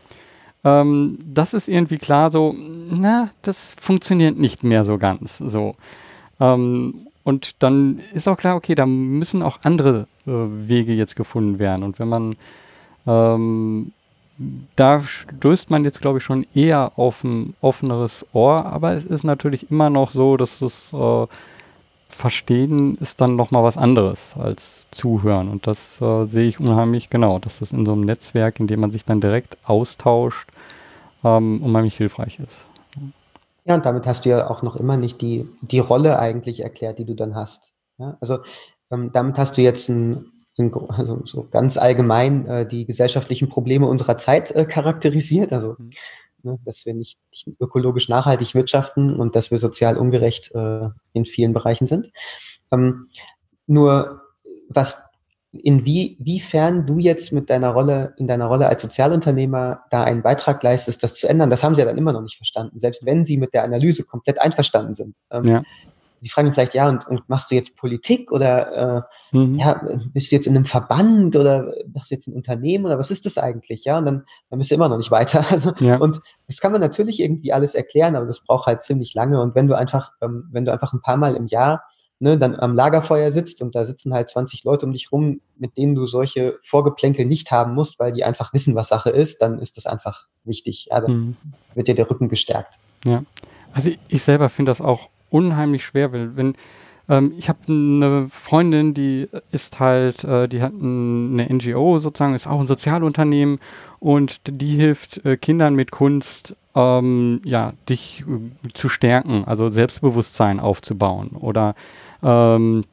Ähm, 0.63 1.17
das 1.25 1.55
ist 1.55 1.67
irgendwie 1.67 1.97
klar 1.97 2.29
so, 2.29 2.53
na, 2.55 3.31
das 3.41 3.73
funktioniert 3.81 4.37
nicht 4.37 4.63
mehr 4.63 4.85
so 4.85 4.99
ganz 4.99 5.39
so. 5.39 5.75
Ähm, 6.39 7.07
und 7.23 7.63
dann 7.63 8.01
ist 8.13 8.27
auch 8.27 8.37
klar, 8.37 8.55
okay, 8.55 8.75
da 8.75 8.85
müssen 8.85 9.41
auch 9.41 9.59
andere 9.63 10.07
äh, 10.27 10.31
Wege 10.31 10.93
jetzt 10.93 11.15
gefunden 11.15 11.57
werden. 11.57 11.83
Und 11.83 11.97
wenn 11.97 12.07
man 12.07 12.35
ähm, 13.07 13.93
da 14.75 15.01
stößt 15.01 15.69
man 15.69 15.83
jetzt, 15.83 16.01
glaube 16.01 16.19
ich, 16.19 16.23
schon 16.23 16.45
eher 16.53 16.93
auf 16.97 17.23
ein 17.23 17.55
offeneres 17.61 18.25
Ohr, 18.31 18.65
aber 18.65 18.93
es 18.93 19.03
ist 19.03 19.23
natürlich 19.23 19.69
immer 19.69 19.89
noch 19.89 20.11
so, 20.11 20.37
dass 20.37 20.59
das 20.59 20.93
äh, 20.93 21.27
Verstehen 22.07 22.97
ist 22.97 23.21
dann 23.21 23.35
nochmal 23.35 23.63
was 23.63 23.77
anderes 23.77 24.35
als 24.37 24.87
Zuhören. 24.91 25.47
Und 25.47 25.67
das 25.67 26.01
äh, 26.01 26.25
sehe 26.25 26.47
ich 26.47 26.59
unheimlich 26.59 27.09
genau, 27.09 27.39
dass 27.39 27.59
das 27.59 27.71
in 27.71 27.85
so 27.85 27.93
einem 27.93 28.01
Netzwerk, 28.01 28.59
in 28.59 28.67
dem 28.67 28.79
man 28.79 28.91
sich 28.91 29.05
dann 29.05 29.21
direkt 29.21 29.57
austauscht, 29.63 30.49
ähm, 31.23 31.61
unheimlich 31.63 31.95
hilfreich 31.95 32.39
ist. 32.39 32.65
Ja, 33.65 33.75
und 33.75 33.85
damit 33.85 34.07
hast 34.07 34.25
du 34.25 34.29
ja 34.29 34.49
auch 34.49 34.63
noch 34.63 34.75
immer 34.75 34.97
nicht 34.97 35.21
die, 35.21 35.47
die 35.61 35.79
Rolle 35.79 36.17
eigentlich 36.17 36.61
erklärt, 36.61 36.97
die 36.97 37.05
du 37.05 37.13
dann 37.13 37.35
hast. 37.35 37.71
Ja, 37.99 38.17
also 38.19 38.39
ähm, 38.91 39.11
damit 39.13 39.37
hast 39.37 39.57
du 39.57 39.61
jetzt 39.61 39.89
ein, 39.89 40.11
ein, 40.11 40.38
also 40.89 41.21
so 41.25 41.47
ganz 41.49 41.77
allgemein 41.77 42.45
äh, 42.47 42.67
die 42.67 42.85
gesellschaftlichen 42.85 43.49
Probleme 43.49 43.87
unserer 43.87 44.17
Zeit 44.17 44.51
äh, 44.51 44.65
charakterisiert. 44.65 45.53
Also 45.53 45.75
mhm. 45.77 45.91
ne, 46.43 46.59
dass 46.65 46.85
wir 46.85 46.93
nicht, 46.93 47.19
nicht, 47.31 47.47
ökologisch 47.59 48.09
nachhaltig 48.09 48.55
wirtschaften 48.55 49.15
und 49.15 49.35
dass 49.35 49.51
wir 49.51 49.59
sozial 49.59 49.97
ungerecht 49.97 50.53
äh, 50.53 50.89
in 51.13 51.25
vielen 51.25 51.53
Bereichen 51.53 51.87
sind. 51.87 52.11
Ähm, 52.71 53.07
nur 53.65 54.21
was 54.69 55.09
inwiefern 55.51 56.85
du 56.85 56.99
jetzt 56.99 57.31
mit 57.31 57.49
deiner 57.49 57.71
Rolle, 57.71 58.13
in 58.17 58.27
deiner 58.27 58.45
Rolle 58.45 58.67
als 58.67 58.83
Sozialunternehmer 58.83 59.81
da 59.89 60.03
einen 60.03 60.21
Beitrag 60.21 60.61
leistest, 60.61 61.01
das 61.01 61.15
zu 61.15 61.27
ändern, 61.27 61.49
das 61.49 61.63
haben 61.63 61.73
sie 61.73 61.81
ja 61.81 61.87
dann 61.87 61.97
immer 61.97 62.13
noch 62.13 62.21
nicht 62.21 62.37
verstanden, 62.37 62.79
selbst 62.79 63.03
wenn 63.03 63.25
sie 63.25 63.37
mit 63.37 63.53
der 63.53 63.63
Analyse 63.63 64.03
komplett 64.03 64.39
einverstanden 64.39 64.93
sind. 64.93 65.15
Ähm, 65.31 65.45
ja. 65.45 65.63
Die 66.21 66.29
fragen 66.29 66.53
vielleicht, 66.53 66.73
ja, 66.73 66.89
und, 66.89 67.07
und, 67.07 67.27
machst 67.29 67.51
du 67.51 67.55
jetzt 67.55 67.75
Politik 67.75 68.31
oder 68.31 69.05
äh, 69.31 69.37
mhm. 69.37 69.55
ja, 69.55 69.81
bist 70.13 70.31
du 70.31 70.35
jetzt 70.35 70.47
in 70.47 70.55
einem 70.55 70.65
Verband 70.65 71.35
oder 71.35 71.73
machst 71.93 72.11
du 72.11 72.15
jetzt 72.15 72.27
ein 72.27 72.33
Unternehmen 72.33 72.85
oder 72.85 72.99
was 72.99 73.11
ist 73.11 73.25
das 73.25 73.37
eigentlich? 73.37 73.85
Ja, 73.85 73.97
und 73.97 74.05
dann, 74.05 74.23
dann 74.49 74.59
bist 74.59 74.71
du 74.71 74.75
immer 74.75 74.89
noch 74.89 74.97
nicht 74.97 75.11
weiter. 75.11 75.45
Also, 75.49 75.73
ja. 75.79 75.97
Und 75.97 76.21
das 76.47 76.59
kann 76.59 76.71
man 76.71 76.79
natürlich 76.79 77.19
irgendwie 77.19 77.51
alles 77.51 77.73
erklären, 77.73 78.15
aber 78.15 78.27
das 78.27 78.43
braucht 78.43 78.67
halt 78.67 78.83
ziemlich 78.83 79.13
lange. 79.13 79.41
Und 79.41 79.55
wenn 79.55 79.67
du 79.67 79.75
einfach, 79.75 80.11
ähm, 80.21 80.47
wenn 80.51 80.63
du 80.65 80.71
einfach 80.71 80.93
ein 80.93 81.01
paar 81.01 81.17
Mal 81.17 81.35
im 81.35 81.47
Jahr 81.47 81.83
ne, 82.19 82.37
dann 82.37 82.55
am 82.55 82.73
Lagerfeuer 82.73 83.31
sitzt 83.31 83.61
und 83.61 83.75
da 83.75 83.85
sitzen 83.85 84.13
halt 84.13 84.29
20 84.29 84.63
Leute 84.63 84.85
um 84.85 84.91
dich 84.91 85.11
rum, 85.11 85.41
mit 85.57 85.77
denen 85.77 85.95
du 85.95 86.05
solche 86.05 86.59
Vorgeplänkel 86.63 87.25
nicht 87.25 87.51
haben 87.51 87.73
musst, 87.73 87.99
weil 87.99 88.11
die 88.11 88.23
einfach 88.23 88.53
wissen, 88.53 88.75
was 88.75 88.89
Sache 88.89 89.09
ist, 89.09 89.41
dann 89.41 89.59
ist 89.59 89.77
das 89.77 89.85
einfach 89.85 90.27
wichtig. 90.43 90.87
Ja, 90.91 91.01
dann 91.01 91.11
mhm. 91.11 91.37
wird 91.75 91.87
dir 91.87 91.95
der 91.95 92.09
Rücken 92.09 92.29
gestärkt. 92.29 92.75
Ja, 93.05 93.23
also 93.73 93.89
ich, 93.89 93.99
ich 94.09 94.23
selber 94.23 94.49
finde 94.49 94.71
das 94.71 94.81
auch 94.81 95.09
unheimlich 95.29 95.85
schwer, 95.85 96.11
weil 96.11 96.35
wenn 96.35 96.55
ähm, 97.09 97.33
ich 97.37 97.49
habe 97.49 97.59
eine 97.67 98.27
Freundin, 98.29 98.93
die 98.93 99.27
ist 99.51 99.79
halt, 99.79 100.23
äh, 100.23 100.47
die 100.47 100.61
hat 100.61 100.73
eine 100.73 101.47
NGO 101.49 101.99
sozusagen, 101.99 102.35
ist 102.35 102.47
auch 102.47 102.59
ein 102.59 102.67
Sozialunternehmen 102.67 103.59
und 103.99 104.41
die 104.45 104.75
hilft 104.75 105.25
äh, 105.25 105.35
Kindern 105.35 105.75
mit 105.75 105.91
Kunst 105.91 106.55
ähm, 106.75 107.41
ja, 107.43 107.73
dich 107.89 108.23
äh, 108.27 108.69
zu 108.73 108.89
stärken, 108.89 109.43
also 109.45 109.69
Selbstbewusstsein 109.69 110.59
aufzubauen. 110.59 111.31
Oder 111.31 111.75
ähm, 112.23 112.85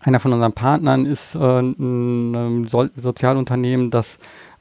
einer 0.00 0.20
von 0.20 0.32
unseren 0.32 0.52
Partnern 0.52 1.06
ist 1.06 1.34
äh, 1.34 1.60
ein 1.60 2.66
so 2.68 2.88
Sozialunternehmen, 2.96 3.90
das 3.90 4.18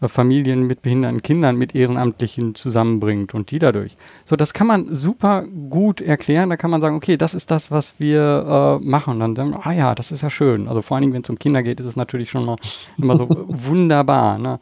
Familien 0.09 0.67
mit 0.67 0.81
behinderten 0.81 1.21
Kindern 1.21 1.57
mit 1.57 1.75
Ehrenamtlichen 1.75 2.55
zusammenbringt 2.55 3.33
und 3.33 3.51
die 3.51 3.59
dadurch. 3.59 3.97
So, 4.25 4.35
das 4.35 4.53
kann 4.53 4.67
man 4.67 4.93
super 4.95 5.43
gut 5.69 6.01
erklären. 6.01 6.49
Da 6.49 6.57
kann 6.57 6.71
man 6.71 6.81
sagen, 6.81 6.95
okay, 6.95 7.17
das 7.17 7.33
ist 7.33 7.51
das, 7.51 7.71
was 7.71 7.95
wir 7.99 8.79
äh, 8.81 8.85
machen. 8.85 9.21
Und 9.21 9.35
dann, 9.35 9.53
ah 9.53 9.71
ja, 9.71 9.95
das 9.95 10.11
ist 10.11 10.21
ja 10.21 10.29
schön. 10.29 10.67
Also 10.67 10.81
vor 10.81 10.95
allen 10.95 11.01
Dingen, 11.03 11.13
wenn 11.13 11.23
es 11.23 11.29
um 11.29 11.39
Kinder 11.39 11.63
geht, 11.63 11.79
ist 11.79 11.85
es 11.85 11.95
natürlich 11.95 12.29
schon 12.29 12.45
noch 12.45 12.57
immer 12.97 13.17
so 13.17 13.27
wunderbar. 13.29 14.37
Ne? 14.37 14.59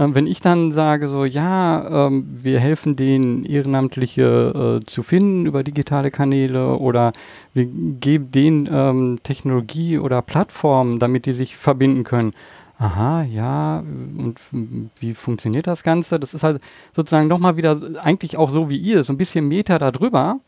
Ähm, 0.00 0.14
wenn 0.14 0.26
ich 0.26 0.40
dann 0.40 0.72
sage, 0.72 1.08
so, 1.08 1.24
ja, 1.24 2.06
ähm, 2.06 2.26
wir 2.30 2.58
helfen 2.58 2.96
denen, 2.96 3.44
Ehrenamtliche 3.44 4.80
äh, 4.80 4.86
zu 4.86 5.02
finden 5.02 5.46
über 5.46 5.62
digitale 5.62 6.10
Kanäle 6.10 6.76
oder 6.78 7.12
wir 7.52 7.66
geben 7.66 8.30
denen 8.30 8.68
ähm, 8.70 9.18
Technologie 9.22 9.98
oder 9.98 10.22
Plattformen, 10.22 10.98
damit 10.98 11.26
die 11.26 11.32
sich 11.32 11.56
verbinden 11.56 12.04
können. 12.04 12.32
Aha, 12.80 13.24
ja, 13.24 13.80
und 13.80 14.40
wie 15.00 15.12
funktioniert 15.12 15.66
das 15.66 15.82
Ganze? 15.82 16.18
Das 16.18 16.32
ist 16.32 16.42
halt 16.42 16.62
sozusagen 16.96 17.28
nochmal 17.28 17.58
wieder 17.58 17.78
eigentlich 18.02 18.38
auch 18.38 18.48
so 18.48 18.70
wie 18.70 18.78
ihr, 18.78 19.02
so 19.02 19.12
ein 19.12 19.18
bisschen 19.18 19.46
Meter 19.46 19.78
darüber, 19.78 20.40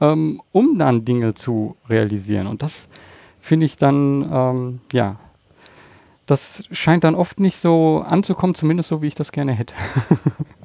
ähm, 0.00 0.42
um 0.50 0.78
dann 0.78 1.04
Dinge 1.04 1.34
zu 1.34 1.76
realisieren. 1.88 2.48
Und 2.48 2.62
das 2.62 2.88
finde 3.38 3.66
ich 3.66 3.76
dann, 3.76 4.28
ähm, 4.32 4.80
ja, 4.92 5.20
das 6.26 6.64
scheint 6.72 7.04
dann 7.04 7.14
oft 7.14 7.38
nicht 7.38 7.58
so 7.58 8.02
anzukommen, 8.04 8.56
zumindest 8.56 8.88
so, 8.88 9.00
wie 9.00 9.06
ich 9.06 9.14
das 9.14 9.30
gerne 9.30 9.52
hätte. 9.52 9.76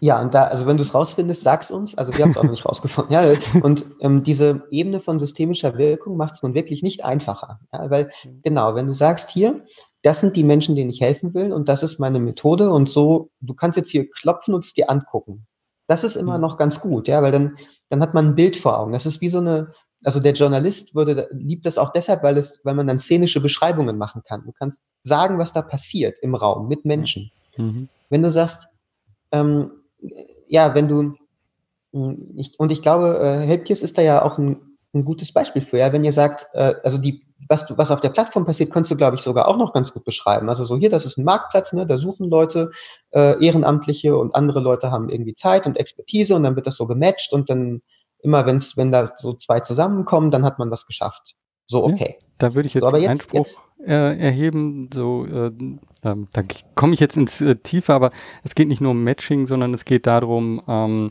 Ja, 0.00 0.20
und 0.20 0.32
da, 0.32 0.44
also 0.44 0.66
wenn 0.66 0.76
du 0.76 0.82
es 0.82 0.94
rausfindest, 0.94 1.42
sag's 1.42 1.70
uns. 1.70 1.98
Also 1.98 2.16
wir 2.16 2.24
haben 2.24 2.30
es 2.30 2.36
auch 2.36 2.44
noch 2.44 2.52
nicht 2.52 2.64
rausgefunden. 2.64 3.12
Ja, 3.12 3.34
und 3.62 3.84
ähm, 4.00 4.22
diese 4.22 4.62
Ebene 4.70 5.00
von 5.00 5.18
systemischer 5.18 5.76
Wirkung 5.76 6.16
macht 6.16 6.34
es 6.34 6.42
nun 6.42 6.54
wirklich 6.54 6.82
nicht 6.82 7.04
einfacher. 7.04 7.58
Ja, 7.72 7.90
weil 7.90 8.10
mhm. 8.24 8.40
genau, 8.42 8.76
wenn 8.76 8.86
du 8.86 8.94
sagst, 8.94 9.30
hier, 9.30 9.60
das 10.02 10.20
sind 10.20 10.36
die 10.36 10.44
Menschen, 10.44 10.76
denen 10.76 10.90
ich 10.90 11.00
helfen 11.00 11.34
will 11.34 11.52
und 11.52 11.68
das 11.68 11.82
ist 11.82 11.98
meine 11.98 12.20
Methode 12.20 12.70
und 12.70 12.88
so, 12.88 13.30
du 13.40 13.54
kannst 13.54 13.76
jetzt 13.76 13.90
hier 13.90 14.08
klopfen 14.08 14.54
und 14.54 14.64
es 14.64 14.74
dir 14.74 14.90
angucken. 14.90 15.46
Das 15.88 16.04
ist 16.04 16.16
immer 16.16 16.36
mhm. 16.36 16.42
noch 16.42 16.56
ganz 16.56 16.80
gut, 16.80 17.08
ja, 17.08 17.22
weil 17.22 17.32
dann, 17.32 17.56
dann 17.88 18.00
hat 18.00 18.14
man 18.14 18.28
ein 18.28 18.34
Bild 18.34 18.56
vor 18.56 18.78
Augen. 18.78 18.92
Das 18.92 19.06
ist 19.06 19.20
wie 19.20 19.30
so 19.30 19.38
eine, 19.38 19.72
also 20.04 20.20
der 20.20 20.34
Journalist 20.34 20.94
würde, 20.94 21.28
liebt 21.32 21.66
das 21.66 21.78
auch 21.78 21.90
deshalb, 21.90 22.22
weil 22.22 22.36
es, 22.36 22.60
weil 22.64 22.74
man 22.74 22.86
dann 22.86 22.98
szenische 22.98 23.40
Beschreibungen 23.40 23.98
machen 23.98 24.22
kann. 24.22 24.44
Du 24.44 24.52
kannst 24.52 24.82
sagen, 25.02 25.38
was 25.38 25.52
da 25.52 25.62
passiert 25.62 26.18
im 26.20 26.34
Raum 26.34 26.68
mit 26.68 26.84
Menschen. 26.84 27.30
Mhm. 27.56 27.88
Wenn 28.10 28.22
du 28.22 28.30
sagst, 28.30 28.68
ähm, 29.32 29.70
ja, 30.46 30.74
wenn 30.74 30.88
du, 30.88 31.14
hm, 31.92 32.34
ich, 32.36 32.58
und 32.58 32.70
ich 32.70 32.82
glaube, 32.82 33.18
äh, 33.18 33.46
Helpkiss 33.46 33.82
ist 33.82 33.98
da 33.98 34.02
ja 34.02 34.22
auch 34.22 34.38
ein, 34.38 34.60
ein, 34.94 35.04
gutes 35.04 35.32
Beispiel 35.32 35.62
für, 35.62 35.78
ja, 35.78 35.92
wenn 35.92 36.04
ihr 36.04 36.12
sagt, 36.12 36.46
äh, 36.52 36.74
also 36.82 36.98
die, 36.98 37.24
was, 37.48 37.66
du, 37.66 37.76
was 37.78 37.90
auf 37.90 38.00
der 38.00 38.10
Plattform 38.10 38.44
passiert, 38.44 38.72
kannst 38.72 38.90
du, 38.90 38.96
glaube 38.96 39.16
ich, 39.16 39.22
sogar 39.22 39.48
auch 39.48 39.56
noch 39.56 39.72
ganz 39.72 39.92
gut 39.92 40.04
beschreiben. 40.04 40.48
Also 40.48 40.64
so 40.64 40.76
hier, 40.76 40.90
das 40.90 41.06
ist 41.06 41.18
ein 41.18 41.24
Marktplatz, 41.24 41.72
ne, 41.72 41.86
da 41.86 41.96
suchen 41.96 42.28
Leute, 42.28 42.70
äh, 43.10 43.44
Ehrenamtliche 43.44 44.16
und 44.16 44.34
andere 44.34 44.60
Leute 44.60 44.90
haben 44.90 45.08
irgendwie 45.08 45.34
Zeit 45.34 45.66
und 45.66 45.78
Expertise 45.78 46.34
und 46.34 46.42
dann 46.42 46.56
wird 46.56 46.66
das 46.66 46.76
so 46.76 46.86
gematcht 46.86 47.32
und 47.32 47.50
dann 47.50 47.82
immer 48.20 48.46
wenn's, 48.46 48.76
wenn 48.76 48.92
da 48.92 49.12
so 49.16 49.34
zwei 49.34 49.60
zusammenkommen, 49.60 50.30
dann 50.30 50.44
hat 50.44 50.58
man 50.58 50.70
was 50.70 50.86
geschafft. 50.86 51.34
So, 51.66 51.84
okay. 51.84 52.16
Ja, 52.20 52.26
da 52.38 52.54
würde 52.54 52.66
ich 52.66 52.74
jetzt, 52.74 52.82
so, 52.82 52.88
aber 52.88 52.98
jetzt 52.98 53.10
Einspruch 53.10 53.38
jetzt, 53.38 53.60
äh, 53.86 54.18
erheben. 54.18 54.88
So, 54.92 55.26
äh, 55.26 55.46
äh, 55.46 56.16
da 56.32 56.42
komme 56.74 56.94
ich 56.94 57.00
jetzt 57.00 57.16
ins 57.16 57.40
äh, 57.40 57.56
Tiefe, 57.56 57.92
aber 57.92 58.10
es 58.42 58.54
geht 58.54 58.68
nicht 58.68 58.80
nur 58.80 58.92
um 58.92 59.04
Matching, 59.04 59.46
sondern 59.46 59.74
es 59.74 59.84
geht 59.84 60.06
darum, 60.06 60.62
ähm, 60.66 61.08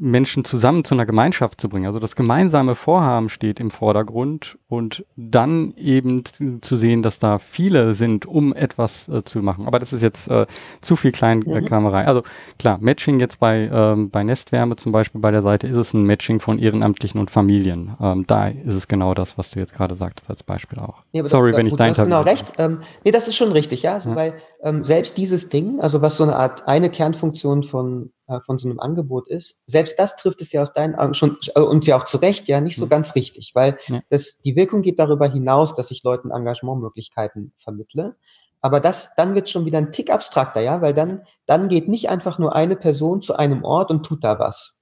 Menschen 0.00 0.44
zusammen 0.44 0.84
zu 0.84 0.94
einer 0.94 1.06
Gemeinschaft 1.06 1.60
zu 1.60 1.68
bringen. 1.68 1.86
Also 1.86 1.98
das 1.98 2.16
gemeinsame 2.16 2.74
Vorhaben 2.74 3.28
steht 3.28 3.60
im 3.60 3.70
Vordergrund 3.70 4.58
und 4.68 5.04
dann 5.16 5.74
eben 5.76 6.22
zu 6.62 6.76
sehen, 6.76 7.02
dass 7.02 7.18
da 7.18 7.38
viele 7.38 7.92
sind, 7.92 8.24
um 8.24 8.54
etwas 8.54 9.08
äh, 9.08 9.22
zu 9.24 9.40
machen. 9.40 9.66
Aber 9.66 9.78
das 9.78 9.92
ist 9.92 10.02
jetzt 10.02 10.28
äh, 10.28 10.46
zu 10.80 10.96
viel 10.96 11.12
Kleinkramerei. 11.12 12.02
Mhm. 12.02 12.08
Also 12.08 12.22
klar, 12.58 12.78
Matching 12.80 13.20
jetzt 13.20 13.38
bei, 13.38 13.70
ähm, 13.72 14.10
bei 14.10 14.24
Nestwärme 14.24 14.76
zum 14.76 14.92
Beispiel 14.92 15.20
bei 15.20 15.30
der 15.30 15.42
Seite 15.42 15.66
ist 15.66 15.76
es 15.76 15.92
ein 15.92 16.04
Matching 16.04 16.40
von 16.40 16.58
Ehrenamtlichen 16.58 17.20
und 17.20 17.30
Familien. 17.30 17.96
Ähm, 18.00 18.24
da 18.26 18.48
ist 18.48 18.74
es 18.74 18.88
genau 18.88 19.12
das, 19.12 19.36
was 19.36 19.50
du 19.50 19.60
jetzt 19.60 19.74
gerade 19.74 19.96
sagtest 19.96 20.30
als 20.30 20.42
Beispiel 20.42 20.78
auch. 20.78 21.02
Ja, 21.12 21.26
Sorry, 21.28 21.52
da, 21.52 21.58
wenn 21.58 21.66
ich 21.66 21.74
dein 21.74 21.92
Du 21.92 21.98
hast 21.98 22.04
genau 22.04 22.22
recht. 22.22 22.52
Ähm, 22.58 22.78
nee, 23.04 23.10
das 23.10 23.28
ist 23.28 23.36
schon 23.36 23.52
richtig, 23.52 23.82
ja. 23.82 23.94
Also 23.94 24.10
ja. 24.10 24.16
Weil 24.16 24.34
ähm, 24.62 24.84
selbst 24.84 25.18
dieses 25.18 25.50
Ding, 25.50 25.80
also 25.80 26.00
was 26.00 26.16
so 26.16 26.22
eine 26.22 26.36
Art 26.36 26.66
eine 26.66 26.88
Kernfunktion 26.88 27.64
von 27.64 28.10
von 28.44 28.58
so 28.58 28.68
einem 28.68 28.80
Angebot 28.80 29.28
ist, 29.28 29.62
selbst 29.66 29.98
das 29.98 30.16
trifft 30.16 30.40
es 30.40 30.52
ja 30.52 30.62
aus 30.62 30.72
deinen 30.72 30.94
Augen 30.94 31.14
schon 31.14 31.36
äh, 31.54 31.60
und 31.60 31.86
ja 31.86 31.98
auch 31.98 32.04
zu 32.04 32.18
Recht 32.18 32.48
ja 32.48 32.60
nicht 32.60 32.76
so 32.76 32.86
mhm. 32.86 32.90
ganz 32.90 33.14
richtig, 33.14 33.52
weil 33.54 33.78
ja. 33.88 34.00
das, 34.08 34.38
die 34.38 34.56
Wirkung 34.56 34.82
geht 34.82 34.98
darüber 34.98 35.26
hinaus, 35.28 35.74
dass 35.74 35.90
ich 35.90 36.02
Leuten 36.02 36.30
Engagementmöglichkeiten 36.30 37.52
vermittle. 37.62 38.16
Aber 38.62 38.80
das, 38.80 39.14
dann 39.16 39.34
wird 39.34 39.48
schon 39.48 39.64
wieder 39.64 39.78
ein 39.78 39.90
Tick 39.90 40.12
abstrakter, 40.12 40.60
ja, 40.60 40.82
weil 40.82 40.92
dann, 40.92 41.22
dann 41.46 41.68
geht 41.68 41.88
nicht 41.88 42.10
einfach 42.10 42.38
nur 42.38 42.54
eine 42.54 42.76
Person 42.76 43.22
zu 43.22 43.34
einem 43.34 43.64
Ort 43.64 43.90
und 43.90 44.04
tut 44.04 44.22
da 44.22 44.38
was. 44.38 44.78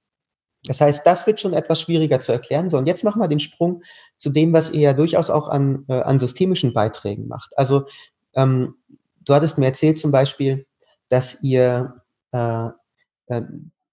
Das 0.65 0.81
heißt, 0.81 1.07
das 1.07 1.25
wird 1.25 1.39
schon 1.39 1.53
etwas 1.53 1.79
schwieriger 1.79 2.19
zu 2.19 2.33
erklären. 2.33 2.69
So, 2.69 2.77
und 2.77 2.85
jetzt 2.85 3.05
machen 3.05 3.21
wir 3.21 3.29
den 3.29 3.39
Sprung 3.39 3.81
zu 4.17 4.29
dem, 4.29 4.51
was 4.51 4.71
ihr 4.71 4.81
ja 4.81 4.93
durchaus 4.93 5.29
auch 5.29 5.47
an, 5.47 5.85
äh, 5.87 6.01
an 6.01 6.19
systemischen 6.19 6.73
Beiträgen 6.73 7.27
macht. 7.29 7.57
Also, 7.57 7.85
ähm, 8.33 8.75
du 9.23 9.33
hattest 9.33 9.57
mir 9.57 9.67
erzählt 9.67 9.99
zum 9.99 10.11
Beispiel, 10.11 10.65
dass 11.07 11.41
ihr 11.41 12.01
äh, 12.31 12.67
äh, 12.67 12.69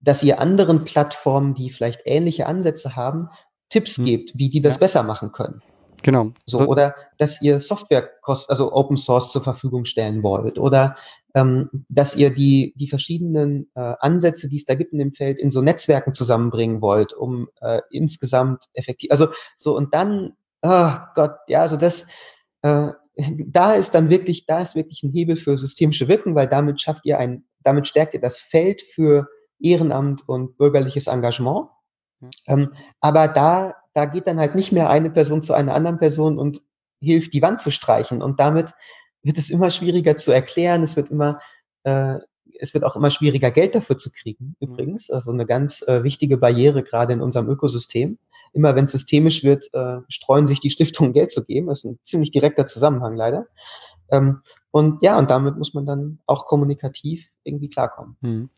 dass 0.00 0.22
ihr 0.22 0.40
anderen 0.40 0.84
Plattformen, 0.84 1.54
die 1.54 1.70
vielleicht 1.70 2.02
ähnliche 2.04 2.46
Ansätze 2.46 2.96
haben, 2.96 3.28
Tipps 3.70 3.96
hm. 3.96 4.04
gebt, 4.04 4.32
wie 4.34 4.50
die 4.50 4.60
das 4.60 4.76
ja. 4.76 4.80
besser 4.80 5.02
machen 5.02 5.32
können. 5.32 5.62
Genau. 6.02 6.32
So, 6.44 6.60
oder 6.60 6.94
dass 7.18 7.42
ihr 7.42 7.58
Software 7.58 8.10
also 8.22 8.72
Open 8.72 8.96
Source 8.96 9.30
zur 9.30 9.42
Verfügung 9.42 9.86
stellen 9.86 10.22
wollt 10.22 10.58
oder 10.58 10.96
ähm, 11.34 11.68
dass 11.88 12.14
ihr 12.16 12.30
die, 12.30 12.74
die 12.76 12.88
verschiedenen 12.88 13.70
äh, 13.74 13.94
Ansätze, 13.98 14.48
die 14.48 14.56
es 14.56 14.64
da 14.64 14.74
gibt 14.74 14.92
in 14.92 14.98
dem 14.98 15.12
Feld, 15.12 15.38
in 15.38 15.50
so 15.50 15.62
Netzwerken 15.62 16.14
zusammenbringen 16.14 16.80
wollt, 16.80 17.12
um 17.12 17.48
äh, 17.60 17.80
insgesamt 17.90 18.66
effektiv, 18.72 19.10
also 19.10 19.28
so 19.56 19.76
und 19.76 19.94
dann, 19.94 20.34
oh 20.62 20.92
Gott, 21.14 21.36
ja, 21.48 21.62
also 21.62 21.76
das, 21.76 22.08
äh, 22.62 22.88
da 23.46 23.72
ist 23.72 23.94
dann 23.94 24.10
wirklich, 24.10 24.46
da 24.46 24.60
ist 24.60 24.76
wirklich 24.76 25.02
ein 25.02 25.10
Hebel 25.10 25.36
für 25.36 25.56
systemische 25.56 26.08
Wirkung, 26.08 26.34
weil 26.34 26.46
damit 26.46 26.80
schafft 26.80 27.04
ihr 27.04 27.18
ein 27.18 27.44
damit 27.66 27.88
stärkt 27.88 28.14
ihr 28.14 28.20
das 28.20 28.38
Feld 28.38 28.82
für 28.82 29.28
Ehrenamt 29.60 30.28
und 30.28 30.56
bürgerliches 30.56 31.06
Engagement. 31.06 31.68
Ähm, 32.46 32.72
aber 33.00 33.28
da, 33.28 33.74
da 33.94 34.06
geht 34.06 34.26
dann 34.26 34.38
halt 34.38 34.54
nicht 34.54 34.72
mehr 34.72 34.90
eine 34.90 35.10
Person 35.10 35.42
zu 35.42 35.52
einer 35.52 35.74
anderen 35.74 35.98
Person 35.98 36.38
und 36.38 36.62
hilft, 37.00 37.34
die 37.34 37.42
Wand 37.42 37.60
zu 37.60 37.70
streichen. 37.70 38.22
Und 38.22 38.40
damit 38.40 38.72
wird 39.22 39.38
es 39.38 39.50
immer 39.50 39.70
schwieriger 39.70 40.16
zu 40.16 40.32
erklären. 40.32 40.82
Es 40.82 40.96
wird 40.96 41.10
immer, 41.10 41.40
äh, 41.84 42.16
es 42.58 42.74
wird 42.74 42.84
auch 42.84 42.96
immer 42.96 43.10
schwieriger, 43.10 43.50
Geld 43.50 43.74
dafür 43.74 43.98
zu 43.98 44.10
kriegen, 44.10 44.56
mhm. 44.60 44.68
übrigens. 44.68 45.10
Also 45.10 45.30
eine 45.32 45.46
ganz 45.46 45.82
äh, 45.86 46.04
wichtige 46.04 46.38
Barriere 46.38 46.82
gerade 46.82 47.12
in 47.12 47.20
unserem 47.20 47.48
Ökosystem. 47.48 48.18
Immer 48.52 48.74
wenn 48.74 48.86
es 48.86 48.92
systemisch 48.92 49.44
wird, 49.44 49.68
äh, 49.74 49.98
streuen 50.08 50.46
sich 50.46 50.60
die 50.60 50.70
Stiftungen 50.70 51.12
Geld 51.14 51.32
zu 51.32 51.44
geben. 51.44 51.66
Das 51.66 51.80
ist 51.80 51.84
ein 51.84 51.98
ziemlich 52.04 52.30
direkter 52.30 52.66
Zusammenhang 52.66 53.16
leider. 53.16 53.46
Ähm, 54.10 54.40
und 54.76 55.02
ja, 55.02 55.18
und 55.18 55.30
damit 55.30 55.56
muss 55.56 55.72
man 55.72 55.86
dann 55.86 56.18
auch 56.26 56.44
kommunikativ 56.44 57.30
irgendwie 57.44 57.70
klarkommen. 57.70 58.16
Mhm. 58.20 58.50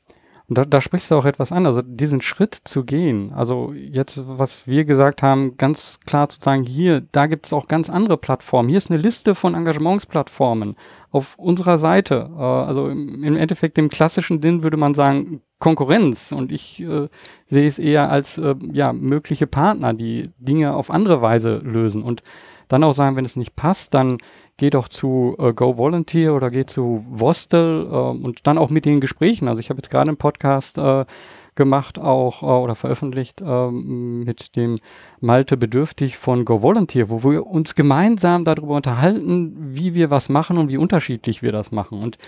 Und 0.49 0.59
da, 0.59 0.65
da 0.65 0.81
sprichst 0.81 1.13
du 1.13 1.15
auch 1.15 1.27
etwas 1.27 1.53
an, 1.53 1.65
also 1.65 1.81
diesen 1.81 2.23
Schritt 2.23 2.61
zu 2.65 2.83
gehen. 2.83 3.33
Also 3.35 3.73
jetzt, 3.73 4.19
was 4.27 4.67
wir 4.67 4.85
gesagt 4.85 5.23
haben, 5.23 5.57
ganz 5.59 6.01
klar 6.07 6.29
zu 6.29 6.41
sagen, 6.41 6.65
hier, 6.65 7.03
da 7.13 7.27
gibt 7.27 7.47
es 7.47 7.53
auch 7.53 7.69
ganz 7.69 7.89
andere 7.89 8.17
Plattformen. 8.17 8.69
Hier 8.69 8.79
ist 8.79 8.91
eine 8.91 9.01
Liste 9.01 9.37
von 9.37 9.55
Engagementsplattformen 9.55 10.75
auf 11.13 11.39
unserer 11.39 11.79
Seite. 11.79 12.29
Äh, 12.37 12.43
also 12.43 12.89
im, 12.89 13.23
im, 13.23 13.37
Endeffekt 13.37 13.79
im 13.79 13.89
klassischen 13.89 14.43
Sinn 14.43 14.65
würde 14.65 14.77
man 14.77 14.95
sagen 14.95 15.41
Konkurrenz. 15.61 16.33
Und 16.33 16.51
ich 16.51 16.81
äh, 16.81 17.09
sehe 17.47 17.69
es 17.69 17.79
eher 17.79 18.11
als 18.11 18.39
äh, 18.39 18.57
ja, 18.73 18.93
mögliche 18.93 19.47
Partner, 19.47 19.95
die 19.95 20.31
Dinge 20.39 20.75
auf 20.75 20.91
andere 20.91 21.23
Weise 21.23 21.59
lösen. 21.59 22.03
Und 22.03 22.25
dann 22.67 22.83
auch 22.83 22.95
sagen, 22.95 23.15
wenn 23.15 23.25
es 23.25 23.37
nicht 23.37 23.55
passt, 23.55 23.95
dann 23.95 24.19
geh 24.59 24.69
doch 24.69 24.89
zu 24.89 25.35
äh, 25.39 25.55
Go 25.55 25.79
Volunteer 25.79 26.35
oder 26.35 26.51
geh 26.51 26.67
zu 26.67 27.05
Vostel 27.09 27.87
äh, 27.87 27.95
und 27.95 28.47
dann 28.47 28.59
auch 28.59 28.69
mit 28.69 28.85
den 28.85 29.01
Gesprächen. 29.01 29.49
Also 29.49 29.61
ich 29.61 29.71
habe 29.71 29.79
jetzt 29.79 29.91
gerade 29.91 30.11
einen 30.11 30.19
Podcast 30.19 30.77
äh, 30.77 31.07
gemacht 31.55 31.99
auch 31.99 32.43
äh, 32.43 32.47
oder 32.47 32.75
veröffentlicht 32.75 33.41
ähm, 33.41 34.25
mit 34.25 34.57
dem 34.57 34.79
Malte 35.21 35.57
Bedürftig 35.57 36.19
von 36.19 36.45
Go 36.45 36.63
Volunteer, 36.63 37.09
wo 37.09 37.23
wir 37.23 37.47
uns 37.47 37.75
gemeinsam 37.75 38.45
darüber 38.45 38.77
unterhalten, 38.77 39.75
wie 39.75 39.95
wir 39.95 40.11
was 40.11 40.29
machen 40.29 40.59
und 40.59 40.69
wie 40.69 40.79
unterschiedlich 40.79 41.41
wir 41.41 41.53
das 41.53 41.73
machen. 41.73 42.03
Und 42.03 42.19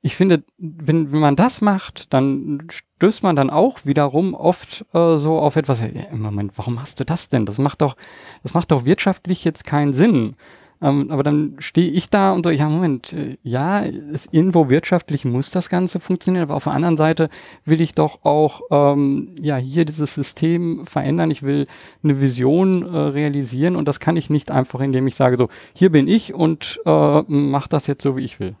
ich 0.00 0.14
finde, 0.14 0.44
wenn, 0.58 1.12
wenn 1.12 1.20
man 1.20 1.34
das 1.34 1.60
macht, 1.60 2.12
dann 2.14 2.68
stößt 2.70 3.24
man 3.24 3.34
dann 3.34 3.50
auch 3.50 3.84
wiederum 3.84 4.34
oft 4.34 4.84
äh, 4.92 5.16
so 5.16 5.38
auf 5.38 5.56
etwas, 5.56 5.80
ja, 5.80 5.88
Moment, 6.12 6.52
warum 6.56 6.80
hast 6.80 7.00
du 7.00 7.04
das 7.04 7.28
denn? 7.28 7.46
Das 7.46 7.58
macht 7.58 7.80
doch, 7.80 7.96
das 8.42 8.54
macht 8.54 8.70
doch 8.70 8.84
wirtschaftlich 8.84 9.44
jetzt 9.44 9.64
keinen 9.64 9.94
Sinn. 9.94 10.36
Ähm, 10.80 11.10
aber 11.10 11.22
dann 11.22 11.56
stehe 11.58 11.90
ich 11.90 12.08
da 12.08 12.32
und 12.32 12.44
so, 12.44 12.50
ja, 12.50 12.68
Moment, 12.68 13.12
äh, 13.12 13.36
ja, 13.42 13.80
ist 13.80 14.32
irgendwo 14.32 14.68
wirtschaftlich 14.68 15.24
muss 15.24 15.50
das 15.50 15.68
Ganze 15.68 15.98
funktionieren, 15.98 16.44
aber 16.44 16.54
auf 16.54 16.64
der 16.64 16.74
anderen 16.74 16.96
Seite 16.96 17.30
will 17.64 17.80
ich 17.80 17.94
doch 17.94 18.24
auch, 18.24 18.62
ähm, 18.70 19.34
ja, 19.40 19.56
hier 19.56 19.84
dieses 19.84 20.14
System 20.14 20.86
verändern. 20.86 21.30
Ich 21.32 21.42
will 21.42 21.66
eine 22.04 22.20
Vision 22.20 22.82
äh, 22.82 22.96
realisieren 22.96 23.74
und 23.74 23.88
das 23.88 23.98
kann 23.98 24.16
ich 24.16 24.30
nicht 24.30 24.50
einfach, 24.52 24.80
indem 24.80 25.06
ich 25.08 25.16
sage, 25.16 25.36
so, 25.36 25.48
hier 25.74 25.90
bin 25.90 26.06
ich 26.06 26.32
und 26.32 26.80
äh, 26.86 27.22
mach 27.26 27.66
das 27.66 27.88
jetzt 27.88 28.02
so, 28.02 28.16
wie 28.16 28.24
ich 28.24 28.38
will. 28.38 28.54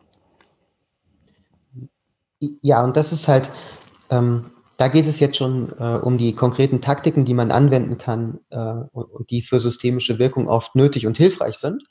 Ja, 2.62 2.82
und 2.84 2.96
das 2.96 3.12
ist 3.12 3.28
halt, 3.28 3.50
ähm, 4.10 4.44
da 4.78 4.86
geht 4.86 5.06
es 5.06 5.18
jetzt 5.18 5.36
schon 5.36 5.72
äh, 5.78 5.98
um 5.98 6.18
die 6.18 6.34
konkreten 6.34 6.80
Taktiken, 6.80 7.24
die 7.24 7.34
man 7.34 7.50
anwenden 7.50 7.98
kann 7.98 8.38
äh, 8.50 8.74
und, 8.92 9.28
die 9.28 9.42
für 9.42 9.58
systemische 9.58 10.20
Wirkung 10.20 10.48
oft 10.48 10.76
nötig 10.76 11.06
und 11.06 11.18
hilfreich 11.18 11.56
sind. 11.56 11.82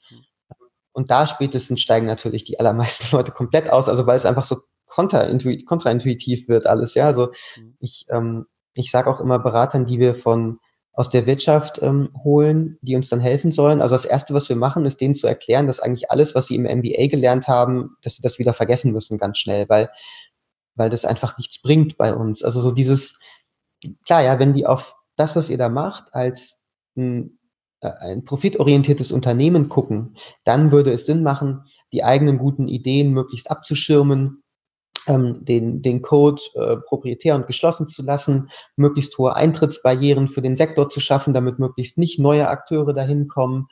Und 0.94 1.12
da 1.12 1.28
spätestens 1.28 1.82
steigen 1.82 2.08
natürlich 2.08 2.46
die 2.46 2.60
allermeisten 2.60 3.08
Leute 3.16 3.34
komplett 3.34 3.70
aus, 3.70 3.90
also 3.90 4.08
weil 4.08 4.16
es 4.16 4.26
einfach 4.26 4.46
so 4.46 4.62
kontraintuitiv, 4.88 6.48
wird 6.48 6.66
alles. 6.66 6.96
Ja, 6.96 7.08
also 7.08 7.32
ich, 7.80 8.06
ähm, 8.10 8.46
ich 8.74 8.90
sage 8.90 9.10
auch 9.10 9.20
immer 9.20 9.38
Beratern, 9.38 9.86
die 9.86 10.00
wir 10.00 10.16
von 10.16 10.60
aus 10.94 11.10
der 11.10 11.28
Wirtschaft 11.28 11.80
ähm, 11.84 12.10
holen, 12.24 12.80
die 12.82 12.96
uns 12.96 13.10
dann 13.10 13.20
helfen 13.20 13.52
sollen. 13.52 13.82
Also 13.82 13.94
das 13.96 14.06
Erste, 14.06 14.34
was 14.34 14.50
wir 14.50 14.56
machen, 14.56 14.86
ist 14.86 15.00
denen 15.00 15.14
zu 15.14 15.28
erklären, 15.28 15.68
dass 15.68 15.80
eigentlich 15.80 16.10
alles, 16.10 16.34
was 16.34 16.48
sie 16.48 16.56
im 16.56 16.64
MBA 16.64 17.08
gelernt 17.08 17.48
haben, 17.48 17.98
dass 18.02 18.16
sie 18.16 18.24
das 18.24 18.40
wieder 18.40 18.54
vergessen 18.54 18.94
müssen 18.94 19.20
ganz 19.20 19.38
schnell, 19.38 19.70
weil 19.70 19.90
weil 20.78 20.90
das 20.90 21.06
einfach 21.06 21.38
nichts 21.38 21.62
bringt 21.62 21.98
bei 21.98 22.14
uns. 22.14 22.44
Also 22.44 22.62
so 22.62 22.72
dieses, 22.72 23.20
klar, 24.06 24.24
ja, 24.24 24.40
wenn 24.40 24.54
die 24.54 24.66
auf 24.66 24.96
das, 25.16 25.36
was 25.36 25.50
ihr 25.50 25.58
da 25.58 25.70
macht, 25.70 26.14
als 26.14 26.64
ein, 26.96 27.40
äh, 27.82 27.92
ein 28.00 28.24
profitorientiertes 28.24 29.12
Unternehmen 29.12 29.68
gucken, 29.68 30.16
dann 30.46 30.72
würde 30.72 30.92
es 30.92 31.06
Sinn 31.06 31.24
machen, 31.24 31.64
die 31.92 32.04
eigenen 32.04 32.38
guten 32.38 32.68
Ideen 32.68 33.12
möglichst 33.12 33.52
abzuschirmen, 33.52 34.44
ähm, 35.08 35.44
den, 35.44 35.82
den 35.82 36.02
Code 36.02 36.42
äh, 36.56 36.78
proprietär 36.78 37.36
und 37.36 37.48
geschlossen 37.48 37.88
zu 37.88 38.04
lassen, 38.04 38.50
möglichst 38.76 39.18
hohe 39.18 39.36
Eintrittsbarrieren 39.36 40.28
für 40.28 40.42
den 40.42 40.56
Sektor 40.56 40.90
zu 40.90 41.00
schaffen, 41.00 41.34
damit 41.34 41.60
möglichst 41.60 41.98
nicht 41.98 42.20
neue 42.20 42.48
Akteure 42.48 42.94
dahin 42.94 43.28
kommen 43.28 43.68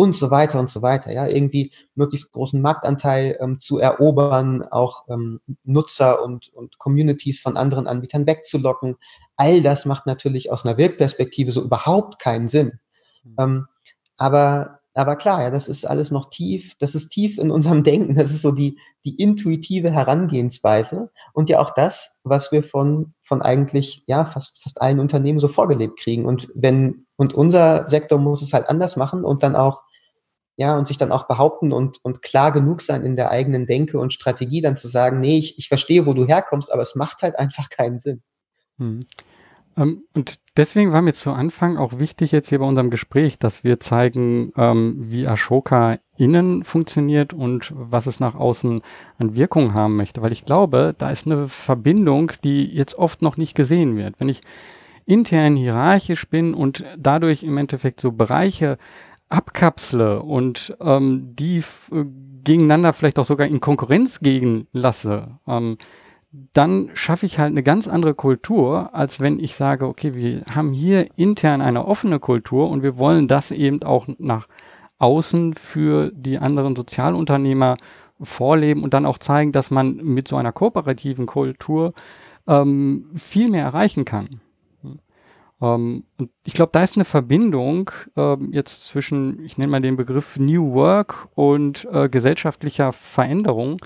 und 0.00 0.16
so 0.16 0.30
weiter 0.30 0.58
und 0.58 0.70
so 0.70 0.80
weiter. 0.80 1.12
Ja, 1.12 1.26
irgendwie 1.26 1.72
möglichst 1.94 2.32
großen 2.32 2.62
Marktanteil 2.62 3.36
ähm, 3.38 3.60
zu 3.60 3.78
erobern, 3.78 4.62
auch 4.62 5.04
ähm, 5.10 5.40
Nutzer 5.62 6.24
und, 6.24 6.48
und 6.54 6.78
Communities 6.78 7.42
von 7.42 7.58
anderen 7.58 7.86
Anbietern 7.86 8.26
wegzulocken. 8.26 8.96
All 9.36 9.60
das 9.60 9.84
macht 9.84 10.06
natürlich 10.06 10.50
aus 10.50 10.64
einer 10.64 10.78
Wirkperspektive 10.78 11.52
so 11.52 11.60
überhaupt 11.60 12.18
keinen 12.18 12.48
Sinn. 12.48 12.80
Mhm. 13.24 13.34
Ähm, 13.38 13.66
aber 14.16 14.80
aber 14.94 15.16
klar, 15.16 15.42
ja, 15.42 15.50
das 15.50 15.68
ist 15.68 15.84
alles 15.84 16.10
noch 16.10 16.30
tief, 16.30 16.76
das 16.78 16.94
ist 16.94 17.10
tief 17.10 17.36
in 17.36 17.50
unserem 17.50 17.84
Denken, 17.84 18.14
das 18.14 18.30
ist 18.30 18.40
so 18.40 18.52
die, 18.52 18.78
die 19.04 19.16
intuitive 19.16 19.90
Herangehensweise 19.90 21.10
und 21.34 21.50
ja 21.50 21.60
auch 21.60 21.74
das, 21.74 22.20
was 22.24 22.52
wir 22.52 22.62
von, 22.62 23.12
von 23.22 23.42
eigentlich, 23.42 24.02
ja, 24.06 24.24
fast, 24.24 24.62
fast 24.62 24.80
allen 24.80 24.98
Unternehmen 24.98 25.40
so 25.40 25.48
vorgelebt 25.48 25.98
kriegen. 25.98 26.24
Und 26.24 26.48
wenn, 26.54 27.06
und 27.16 27.34
unser 27.34 27.86
Sektor 27.86 28.18
muss 28.18 28.40
es 28.40 28.54
halt 28.54 28.70
anders 28.70 28.96
machen 28.96 29.24
und 29.24 29.42
dann 29.42 29.56
auch, 29.56 29.82
ja, 30.56 30.76
und 30.76 30.86
sich 30.86 30.98
dann 30.98 31.12
auch 31.12 31.26
behaupten 31.26 31.72
und, 31.72 31.98
und 32.04 32.22
klar 32.22 32.52
genug 32.52 32.82
sein 32.82 33.04
in 33.04 33.16
der 33.16 33.30
eigenen 33.30 33.66
Denke 33.66 33.98
und 33.98 34.12
Strategie, 34.12 34.60
dann 34.60 34.76
zu 34.76 34.88
sagen, 34.88 35.20
nee, 35.20 35.38
ich, 35.38 35.58
ich 35.58 35.68
verstehe, 35.68 36.06
wo 36.06 36.14
du 36.14 36.26
herkommst, 36.26 36.72
aber 36.72 36.82
es 36.82 36.94
macht 36.94 37.22
halt 37.22 37.38
einfach 37.38 37.70
keinen 37.70 38.00
Sinn. 38.00 38.22
Hm. 38.78 39.00
Ähm, 39.76 40.04
und 40.14 40.40
deswegen 40.56 40.92
war 40.92 41.02
mir 41.02 41.14
zu 41.14 41.30
Anfang 41.30 41.76
auch 41.76 41.98
wichtig 41.98 42.32
jetzt 42.32 42.48
hier 42.48 42.58
bei 42.58 42.66
unserem 42.66 42.90
Gespräch, 42.90 43.38
dass 43.38 43.64
wir 43.64 43.80
zeigen, 43.80 44.52
ähm, 44.56 44.96
wie 44.98 45.26
Ashoka 45.26 45.98
innen 46.16 46.64
funktioniert 46.64 47.32
und 47.32 47.72
was 47.74 48.06
es 48.06 48.20
nach 48.20 48.34
außen 48.34 48.82
an 49.18 49.34
Wirkung 49.34 49.74
haben 49.74 49.96
möchte. 49.96 50.22
Weil 50.22 50.32
ich 50.32 50.44
glaube, 50.44 50.94
da 50.98 51.10
ist 51.10 51.26
eine 51.26 51.48
Verbindung, 51.48 52.32
die 52.44 52.64
jetzt 52.64 52.94
oft 52.96 53.22
noch 53.22 53.36
nicht 53.36 53.54
gesehen 53.54 53.96
wird. 53.96 54.16
Wenn 54.18 54.28
ich 54.28 54.42
intern 55.06 55.56
hierarchisch 55.56 56.28
bin 56.28 56.54
und 56.54 56.84
dadurch 56.96 57.42
im 57.42 57.56
Endeffekt 57.56 58.00
so 58.00 58.12
Bereiche 58.12 58.78
abkapsle 59.30 60.22
und 60.22 60.76
ähm, 60.80 61.34
die 61.34 61.58
äh, 61.92 62.04
gegeneinander 62.44 62.92
vielleicht 62.92 63.18
auch 63.18 63.24
sogar 63.24 63.46
in 63.46 63.60
Konkurrenz 63.60 64.20
gehen 64.20 64.66
lasse, 64.72 65.38
ähm, 65.46 65.78
dann 66.52 66.90
schaffe 66.94 67.26
ich 67.26 67.38
halt 67.38 67.50
eine 67.50 67.62
ganz 67.62 67.88
andere 67.88 68.14
Kultur, 68.14 68.94
als 68.94 69.18
wenn 69.18 69.40
ich 69.40 69.54
sage, 69.54 69.86
okay, 69.86 70.14
wir 70.14 70.44
haben 70.54 70.72
hier 70.72 71.08
intern 71.16 71.60
eine 71.60 71.86
offene 71.86 72.20
Kultur 72.20 72.70
und 72.70 72.82
wir 72.82 72.98
wollen 72.98 73.26
das 73.26 73.50
eben 73.50 73.82
auch 73.82 74.06
nach 74.18 74.46
außen 74.98 75.54
für 75.54 76.12
die 76.14 76.38
anderen 76.38 76.76
Sozialunternehmer 76.76 77.76
vorleben 78.20 78.84
und 78.84 78.94
dann 78.94 79.06
auch 79.06 79.18
zeigen, 79.18 79.50
dass 79.50 79.70
man 79.70 79.96
mit 79.96 80.28
so 80.28 80.36
einer 80.36 80.52
kooperativen 80.52 81.26
Kultur 81.26 81.94
ähm, 82.46 83.10
viel 83.14 83.50
mehr 83.50 83.64
erreichen 83.64 84.04
kann. 84.04 84.28
Ähm, 85.60 86.04
und 86.18 86.30
ich 86.44 86.54
glaube, 86.54 86.70
da 86.72 86.82
ist 86.82 86.96
eine 86.96 87.04
Verbindung 87.04 87.90
ähm, 88.16 88.52
jetzt 88.52 88.86
zwischen, 88.86 89.44
ich 89.44 89.58
nenne 89.58 89.70
mal 89.70 89.80
den 89.80 89.96
Begriff 89.96 90.36
New 90.38 90.72
Work 90.74 91.28
und 91.34 91.86
äh, 91.92 92.08
gesellschaftlicher 92.08 92.92
Veränderung, 92.92 93.80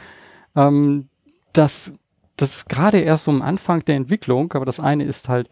ähm, 0.54 1.08
dass 1.52 1.92
das 2.36 2.56
ist 2.56 2.68
gerade 2.68 2.98
erst 2.98 3.24
so 3.24 3.30
am 3.30 3.42
Anfang 3.42 3.84
der 3.84 3.94
Entwicklung, 3.96 4.52
aber 4.54 4.64
das 4.64 4.80
eine 4.80 5.04
ist 5.04 5.28
halt 5.28 5.48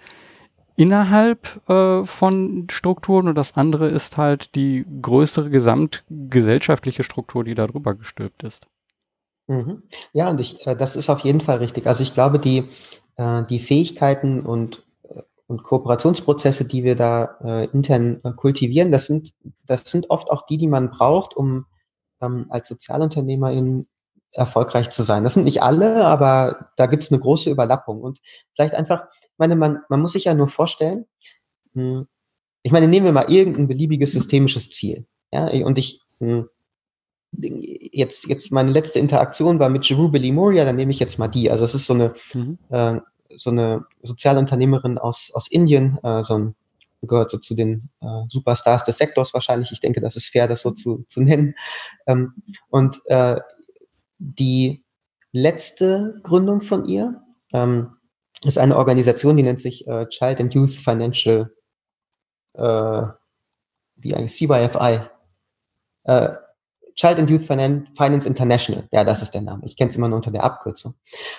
innerhalb 0.75 1.61
äh, 1.69 2.05
von 2.05 2.67
Strukturen 2.71 3.29
und 3.29 3.35
das 3.37 3.57
andere 3.57 3.89
ist 3.89 4.17
halt 4.17 4.55
die 4.55 4.85
größere 5.01 5.51
gesamtgesellschaftliche 5.51 7.05
Struktur, 7.05 7.45
die 7.45 7.55
darüber 7.55 7.95
gestülpt 7.95 8.43
ist. 8.43 8.67
Mhm. 9.47 9.83
Ja, 10.13 10.31
und 10.31 10.41
ich, 10.41 10.67
äh, 10.67 10.75
das 10.77 10.97
ist 10.97 11.11
auf 11.11 11.21
jeden 11.21 11.41
Fall 11.41 11.59
richtig. 11.59 11.87
Also 11.87 12.03
ich 12.03 12.15
glaube, 12.15 12.39
die, 12.39 12.65
äh, 13.17 13.43
die 13.49 13.61
Fähigkeiten 13.61 14.41
und, 14.41 14.85
und 15.53 15.63
Kooperationsprozesse, 15.63 16.65
die 16.65 16.83
wir 16.83 16.97
da 16.97 17.37
äh, 17.45 17.67
intern 17.67 18.21
äh, 18.25 18.33
kultivieren, 18.33 18.91
das 18.91 19.07
sind, 19.07 19.33
das 19.67 19.85
sind 19.85 20.09
oft 20.09 20.31
auch 20.31 20.47
die, 20.47 20.57
die 20.57 20.67
man 20.67 20.91
braucht, 20.91 21.37
um 21.37 21.67
ähm, 22.23 22.47
als 22.49 22.69
Sozialunternehmerin 22.69 23.87
erfolgreich 24.33 24.89
zu 24.89 25.03
sein. 25.03 25.25
Das 25.25 25.35
sind 25.35 25.45
nicht 25.45 25.63
alle, 25.63 26.07
aber 26.07 26.71
da 26.77 26.87
gibt 26.87 27.05
es 27.05 27.13
eine 27.13 27.21
große 27.21 27.51
Überlappung. 27.51 28.01
Und 28.01 28.21
vielleicht 28.57 28.75
einfach, 28.75 29.05
ich 29.21 29.39
meine, 29.39 29.55
man, 29.55 29.81
man 29.91 30.01
muss 30.01 30.13
sich 30.13 30.25
ja 30.25 30.35
nur 30.35 30.49
vorstellen, 30.49 31.05
hm, 31.75 32.07
ich 32.63 32.73
meine, 32.73 32.89
nehmen 32.89 33.05
wir 33.05 33.13
mal 33.13 33.31
irgendein 33.31 33.69
beliebiges 33.69 34.13
systemisches 34.13 34.71
Ziel. 34.71 35.07
Ja, 35.33 35.49
und 35.67 35.77
ich, 35.77 36.01
hm, 36.19 36.49
jetzt, 37.33 38.27
jetzt 38.27 38.53
meine 38.53 38.71
letzte 38.71 39.01
Interaktion 39.01 39.59
war 39.59 39.69
mit 39.69 39.85
Jerubeli 39.85 40.33
Moria, 40.33 40.65
dann 40.65 40.77
nehme 40.77 40.93
ich 40.93 40.99
jetzt 40.99 41.19
mal 41.19 41.29
die. 41.29 41.51
Also 41.51 41.65
es 41.65 41.75
ist 41.75 41.87
so 41.87 41.95
eine, 41.95 42.15
mhm. 42.33 42.59
äh, 42.71 43.01
so 43.37 43.51
eine 43.51 43.85
Sozialunternehmerin 44.03 44.99
aus, 44.99 45.31
aus 45.35 45.51
Indien, 45.51 45.99
äh, 46.03 46.23
so 46.23 46.35
ein, 46.39 46.55
gehört 47.03 47.31
so 47.31 47.39
zu 47.39 47.55
den 47.55 47.91
äh, 48.01 48.23
Superstars 48.29 48.85
des 48.85 48.99
Sektors 48.99 49.35
wahrscheinlich. 49.35 49.73
Ich 49.73 49.81
denke, 49.81 50.01
das 50.01 50.17
ist 50.17 50.29
fair, 50.29 50.47
das 50.47 50.63
so 50.63 50.71
zu, 50.71 51.05
zu 51.09 51.21
nennen. 51.21 51.55
Ähm, 52.07 52.35
und 52.69 53.01
äh, 53.07 53.41
die 54.19 54.85
letzte 55.33 56.17
Gründung 56.23 56.61
von 56.61 56.85
ihr. 56.85 57.23
Ähm, 57.53 57.97
ist 58.45 58.59
eine 58.59 58.77
Organisation, 58.77 59.37
die 59.37 59.43
nennt 59.43 59.61
sich 59.61 59.87
äh, 59.87 60.07
Child 60.09 60.41
and 60.41 60.55
Youth 60.55 60.71
Financial, 60.71 61.55
äh, 62.55 63.03
wie 63.97 64.15
eigentlich 64.15 64.33
CYFI. 64.33 65.01
Äh, 66.05 66.35
Child 66.95 67.21
and 67.21 67.31
Youth 67.31 67.45
Finance 67.45 68.29
International. 68.29 68.89
Ja, 68.93 69.05
das 69.05 69.23
ist 69.23 69.33
der 69.33 69.43
Name. 69.43 69.63
Ich 69.65 69.77
kenne 69.77 69.91
es 69.91 69.97
immer 69.97 70.09
nur 70.09 70.17
unter 70.17 70.31
der 70.31 70.45
Abkürzung. 70.45 70.95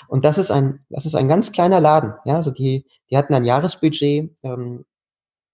Und 0.07 0.25
das 0.25 0.37
ist 0.37 0.51
ein, 0.51 0.85
das 0.89 1.05
ist 1.05 1.15
ein 1.15 1.27
ganz 1.27 1.51
kleiner 1.51 1.79
Laden. 1.79 2.13
Ja, 2.25 2.35
also 2.35 2.51
die, 2.51 2.85
die 3.09 3.17
hatten 3.17 3.33
ein 3.33 3.45
Jahresbudget 3.45 4.31
ähm, 4.43 4.85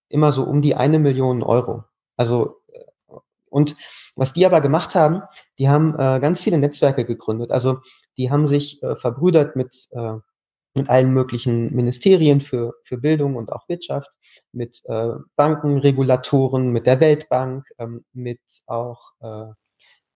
immer 0.10 0.32
so 0.32 0.43
um 0.43 0.62
die 0.62 0.76
eine 0.76 1.00
Million 1.00 1.43
Euro. 1.43 1.84
Also 2.18 2.58
äh, 2.72 3.16
und 3.50 3.76
was 4.16 4.34
die 4.34 4.45
aber 4.45 4.62
gemacht 4.62 4.95
haben, 4.95 5.22
die 5.58 5.70
haben 5.70 5.93
äh, 5.95 6.20
ganz 6.20 6.41
viele 6.41 6.58
Netzwerke 6.58 7.06
gegründet. 7.06 7.52
Also 7.52 7.80
die 8.18 8.32
haben 8.32 8.47
sich 8.47 8.82
äh, 8.84 8.95
verbrüdert 8.95 9.56
mit 9.56 9.88
äh, 9.91 10.16
mit 10.76 10.89
allen 10.89 11.14
möglichen 11.14 11.74
Ministerien 11.76 12.41
für, 12.41 12.74
für 12.84 12.97
Bildung 12.97 13.36
und 13.36 13.52
auch 13.52 13.68
Wirtschaft, 13.68 14.10
mit 14.52 14.82
äh, 14.86 15.10
Banken, 15.36 15.80
Regulatoren, 15.80 16.72
mit 16.72 16.86
der 16.86 17.00
Weltbank, 17.00 17.68
ähm, 17.80 18.06
mit 18.14 18.39
auch 18.68 19.12
äh, 19.22 19.47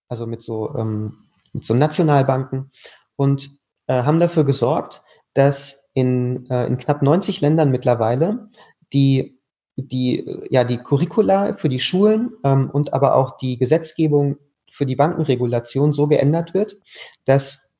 also 0.08 0.26
mit 0.26 0.42
so, 0.42 0.74
ähm, 0.76 1.16
mit 1.52 1.64
so 1.64 1.74
Nationalbanken 1.74 2.70
und 3.16 3.50
äh, 3.86 4.02
haben 4.02 4.20
dafür 4.20 4.44
gesorgt, 4.44 5.02
dass 5.34 5.90
in, 5.94 6.48
äh, 6.50 6.66
in 6.66 6.78
knapp 6.78 7.02
90 7.02 7.40
Ländern 7.40 7.70
mittlerweile 7.70 8.48
die, 8.92 9.40
die, 9.76 10.24
ja, 10.50 10.64
die 10.64 10.78
Curricula 10.78 11.56
für 11.56 11.68
die 11.68 11.80
Schulen 11.80 12.32
ähm, 12.44 12.70
und 12.70 12.92
aber 12.92 13.16
auch 13.16 13.36
die 13.38 13.58
Gesetzgebung 13.58 14.36
für 14.70 14.86
die 14.86 14.96
Bankenregulation 14.96 15.92
so 15.92 16.08
geändert 16.08 16.54
wird, 16.54 16.76
dass, 17.24 17.74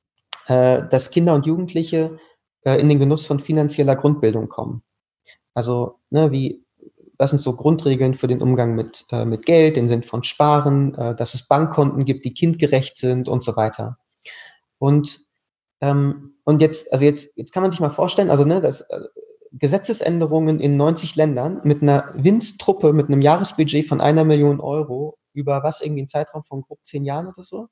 äh, 0.47 0.83
dass 0.89 1.11
Kinder 1.11 1.35
und 1.35 1.47
Jugendliche 1.47 2.18
äh, 2.62 2.81
in 2.81 2.89
den 2.89 2.99
Genuss 2.99 3.27
von 3.27 3.41
finanzieller 3.41 3.97
Grundbildung 3.97 4.49
kommen. 4.49 4.83
Also, 5.55 6.01
ne, 6.11 6.31
wie 6.33 6.63
was 7.18 7.30
sind 7.30 7.40
so 7.40 7.54
Grundregeln 7.54 8.14
für 8.14 8.26
den 8.26 8.42
Umgang 8.42 8.74
mit, 8.74 9.04
äh, 9.10 9.24
mit 9.24 9.46
Geld, 9.46 9.76
den 9.76 9.88
Sinn 9.88 10.02
von 10.02 10.24
Sparen, 10.24 10.94
äh, 10.94 11.14
dass 11.14 11.34
es 11.34 11.46
Bankkonten 11.46 12.04
gibt, 12.04 12.24
die 12.24 12.34
kindgerecht 12.34 12.98
sind 12.98 13.28
und 13.28 13.44
so 13.44 13.56
weiter. 13.56 13.98
Und, 14.78 15.20
ähm, 15.80 16.36
und 16.44 16.60
jetzt, 16.60 16.92
also 16.92 17.04
jetzt, 17.04 17.30
jetzt 17.36 17.52
kann 17.52 17.62
man 17.62 17.70
sich 17.70 17.80
mal 17.80 17.90
vorstellen, 17.90 18.30
also 18.30 18.44
ne, 18.44 18.60
dass 18.60 18.82
äh, 18.82 19.00
Gesetzesänderungen 19.52 20.60
in 20.60 20.76
90 20.76 21.14
Ländern 21.14 21.60
mit 21.62 21.80
einer 21.82 22.12
Winztruppe 22.16 22.92
mit 22.92 23.06
einem 23.06 23.22
Jahresbudget 23.22 23.86
von 23.86 24.00
einer 24.00 24.24
Million 24.24 24.60
Euro 24.60 25.16
über 25.32 25.62
was 25.62 25.80
irgendwie 25.80 26.00
einen 26.00 26.08
Zeitraum 26.08 26.44
von 26.44 26.62
grob 26.62 26.80
zehn 26.84 27.04
Jahren 27.04 27.28
oder 27.28 27.44
so. 27.44 27.68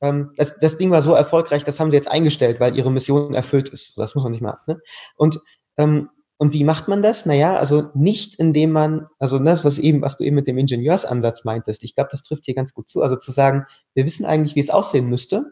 Ähm, 0.00 0.32
das, 0.36 0.58
das 0.58 0.78
Ding 0.78 0.90
war 0.90 1.00
so 1.00 1.14
erfolgreich, 1.14 1.64
das 1.64 1.78
haben 1.78 1.90
sie 1.90 1.96
jetzt 1.96 2.10
eingestellt, 2.10 2.58
weil 2.58 2.76
ihre 2.76 2.90
Mission 2.90 3.34
erfüllt 3.34 3.68
ist. 3.68 3.96
Das 3.96 4.14
muss 4.14 4.24
man 4.24 4.32
nicht 4.32 4.42
mal. 4.42 4.58
Ne? 4.66 4.80
Und 5.16 5.40
ähm, 5.78 6.10
und 6.38 6.52
wie 6.52 6.64
macht 6.64 6.88
man 6.88 7.02
das? 7.02 7.24
Naja, 7.24 7.54
also 7.54 7.90
nicht 7.94 8.34
indem 8.38 8.72
man, 8.72 9.06
also 9.18 9.38
das, 9.38 9.64
was 9.64 9.78
eben, 9.78 10.02
was 10.02 10.16
du 10.16 10.24
eben 10.24 10.34
mit 10.34 10.48
dem 10.48 10.58
Ingenieursansatz 10.58 11.44
meintest, 11.44 11.84
ich 11.84 11.94
glaube, 11.94 12.10
das 12.10 12.22
trifft 12.22 12.44
hier 12.46 12.54
ganz 12.54 12.74
gut 12.74 12.88
zu. 12.88 13.02
Also 13.02 13.16
zu 13.16 13.30
sagen, 13.30 13.66
wir 13.94 14.04
wissen 14.04 14.26
eigentlich, 14.26 14.56
wie 14.56 14.60
es 14.60 14.70
aussehen 14.70 15.08
müsste. 15.08 15.44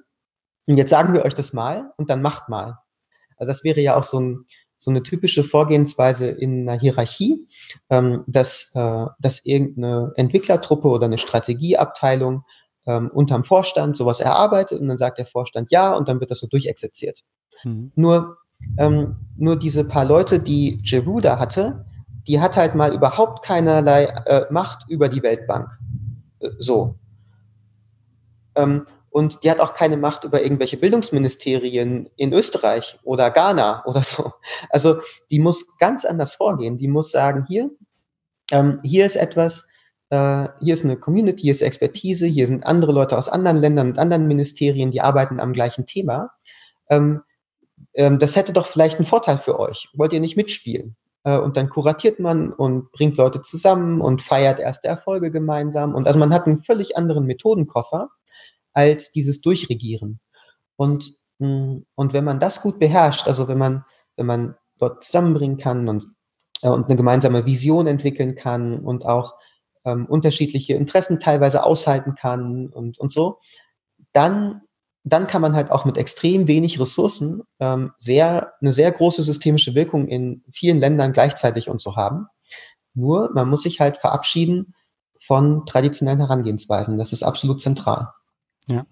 Und 0.67 0.77
jetzt 0.79 0.91
sagen 0.91 1.15
wir 1.15 1.25
euch 1.25 1.35
das 1.35 1.53
mal 1.53 1.93
und 1.97 2.11
dann 2.11 2.23
macht 2.23 2.49
mal. 2.49 2.79
Also 3.37 3.51
das 3.51 3.63
wäre 3.63 3.81
ja 3.81 3.97
auch 3.97 4.05
so, 4.05 4.19
ein, 4.19 4.47
so 4.79 4.91
eine 4.91 5.03
typische 5.03 5.45
Vorgehensweise 5.45 6.29
in 6.29 6.69
einer 6.69 6.79
Hierarchie, 6.79 7.47
ähm, 7.89 8.25
dass, 8.27 8.73
äh, 8.75 9.07
dass 9.21 9.45
irgendeine 9.45 10.13
Entwicklertruppe 10.17 10.89
oder 10.89 11.07
eine 11.07 11.19
Strategieabteilung 11.19 12.43
ähm, 12.87 13.11
unterm 13.13 13.45
Vorstand 13.45 13.97
sowas 13.97 14.21
erarbeitet 14.21 14.81
und 14.81 14.89
dann 14.89 14.99
sagt 14.99 15.19
der 15.19 15.27
Vorstand 15.27 15.71
ja 15.71 15.95
und 15.95 16.09
dann 16.09 16.19
wird 16.21 16.31
das 16.31 16.41
so 16.41 16.49
durchexerziert. 16.49 17.21
Mhm. 17.65 17.93
Nur 17.95 18.39
ähm, 18.79 19.17
nur 19.37 19.57
diese 19.57 19.85
paar 19.85 20.05
Leute, 20.05 20.39
die 20.39 20.81
Jeru 20.85 21.21
da 21.21 21.39
hatte, 21.39 21.85
die 22.29 22.41
hat 22.41 22.57
halt 22.57 22.75
mal 22.75 22.95
überhaupt 22.95 23.45
keinerlei 23.45 24.05
äh, 24.05 24.47
Macht 24.51 24.89
über 24.89 25.09
die 25.09 25.23
Weltbank. 25.23 25.69
Äh, 26.41 26.51
so. 26.59 26.97
Ähm, 28.55 28.87
und 29.11 29.43
die 29.43 29.51
hat 29.51 29.59
auch 29.59 29.75
keine 29.75 29.97
Macht 29.97 30.25
über 30.25 30.43
irgendwelche 30.43 30.77
Bildungsministerien 30.77 32.09
in 32.17 32.33
Österreich 32.33 32.99
oder 33.03 33.31
Ghana 33.31 33.85
oder 33.87 34.03
so. 34.03 34.33
Also 34.71 35.01
die 35.31 35.41
muss 35.41 35.77
ganz 35.79 36.05
anders 36.05 36.35
vorgehen. 36.35 36.79
Die 36.79 36.89
muss 36.89 37.11
sagen, 37.11 37.45
hier, 37.49 37.71
ähm, 38.53 38.81
hier 38.83 39.07
ist 39.07 39.17
etwas, 39.17 39.67
äh, 40.11 40.49
hier 40.61 40.75
ist 40.75 40.85
eine 40.85 40.97
Community, 40.97 41.43
hier 41.43 41.53
ist 41.53 41.63
Expertise, 41.63 42.27
hier 42.27 42.47
sind 42.47 42.65
andere 42.65 42.93
Leute 42.93 43.19
aus 43.19 43.29
anderen 43.29 43.59
Ländern 43.59 43.91
und 43.91 43.99
anderen 43.99 44.29
Ministerien, 44.29 44.91
die 44.91 45.01
arbeiten 45.01 45.41
am 45.41 45.53
gleichen 45.53 45.87
Thema. 45.87 46.31
Ähm, 46.89 47.23
ähm, 47.95 48.19
das 48.19 48.37
hätte 48.37 48.53
doch 48.53 48.67
vielleicht 48.67 48.99
einen 48.99 49.07
Vorteil 49.07 49.39
für 49.39 49.59
euch. 49.59 49.89
Wollt 49.95 50.13
ihr 50.13 50.21
nicht 50.21 50.37
mitspielen? 50.37 50.97
Äh, 51.25 51.39
und 51.39 51.57
dann 51.57 51.69
kuratiert 51.69 52.19
man 52.19 52.53
und 52.53 52.93
bringt 52.93 53.17
Leute 53.17 53.43
zusammen 53.43 54.01
und 54.01 54.23
feiert 54.23 54.61
erste 54.61 54.89
Erfolge 54.89 55.31
gemeinsam. 55.31 55.95
Und 55.95 56.07
also 56.07 56.19
man 56.19 56.33
hat 56.33 56.47
einen 56.47 56.61
völlig 56.61 56.97
anderen 56.97 57.27
Methodenkoffer 57.27 58.11
als 58.73 59.13
dieses 59.13 59.41
Durchregieren. 59.41 60.21
Und, 60.77 61.15
mh, 61.39 61.81
und 61.95 62.13
wenn 62.13 62.25
man 62.25 62.41
das 62.41 62.63
gut 62.63 62.79
beherrscht, 62.79 63.27
also 63.27 63.49
wenn 63.49 63.59
man, 63.59 63.85
wenn 64.17 64.27
man 64.27 64.55
dort 64.79 65.05
zusammenbringen 65.05 65.59
kann 65.59 65.89
und, 65.89 66.07
äh, 66.63 66.69
und 66.69 66.87
eine 66.87 66.97
gemeinsame 66.97 67.47
Vision 67.47 67.87
entwickeln 67.87 68.35
kann 68.35 68.81
und 68.81 69.05
auch 69.05 69.35
ähm, 69.85 70.07
unterschiedliche 70.07 70.75
Interessen 70.75 71.21
teilweise 71.21 71.65
aushalten 71.65 72.15
kann 72.15 72.69
und, 72.69 72.99
und 72.99 73.13
so, 73.13 73.41
dann 74.13 74.63
dann 75.05 75.27
kann 75.27 75.43
man 75.43 75.55
halt 75.55 75.71
auch 75.71 75.85
mit 75.85 75.97
extrem 75.97 76.47
wenig 76.47 76.79
Ressourcen 76.79 77.43
ähm, 77.59 77.93
sehr, 77.99 78.53
eine 78.61 78.73
sehr 78.73 78.93
große 78.93 79.23
systemische 79.23 79.75
Wirkung 79.75 80.09
in 80.09 80.45
vielen 80.53 80.79
Ländern 80.79 81.13
gleichzeitig 81.13 81.69
und 81.69 81.81
so 81.81 81.97
haben. 81.97 82.27
Nur, 82.95 83.31
man 83.35 83.49
muss 83.49 83.63
sich 83.63 83.81
halt 83.81 83.99
verabschieden 83.99 84.75
von 85.23 85.65
traditionellen 85.67 86.21
Herangehensweisen. 86.21 86.99
Das 86.99 87.13
ist 87.13 87.23
absolut 87.23 87.63
zentral. 87.63 88.09
Ja. 88.67 88.85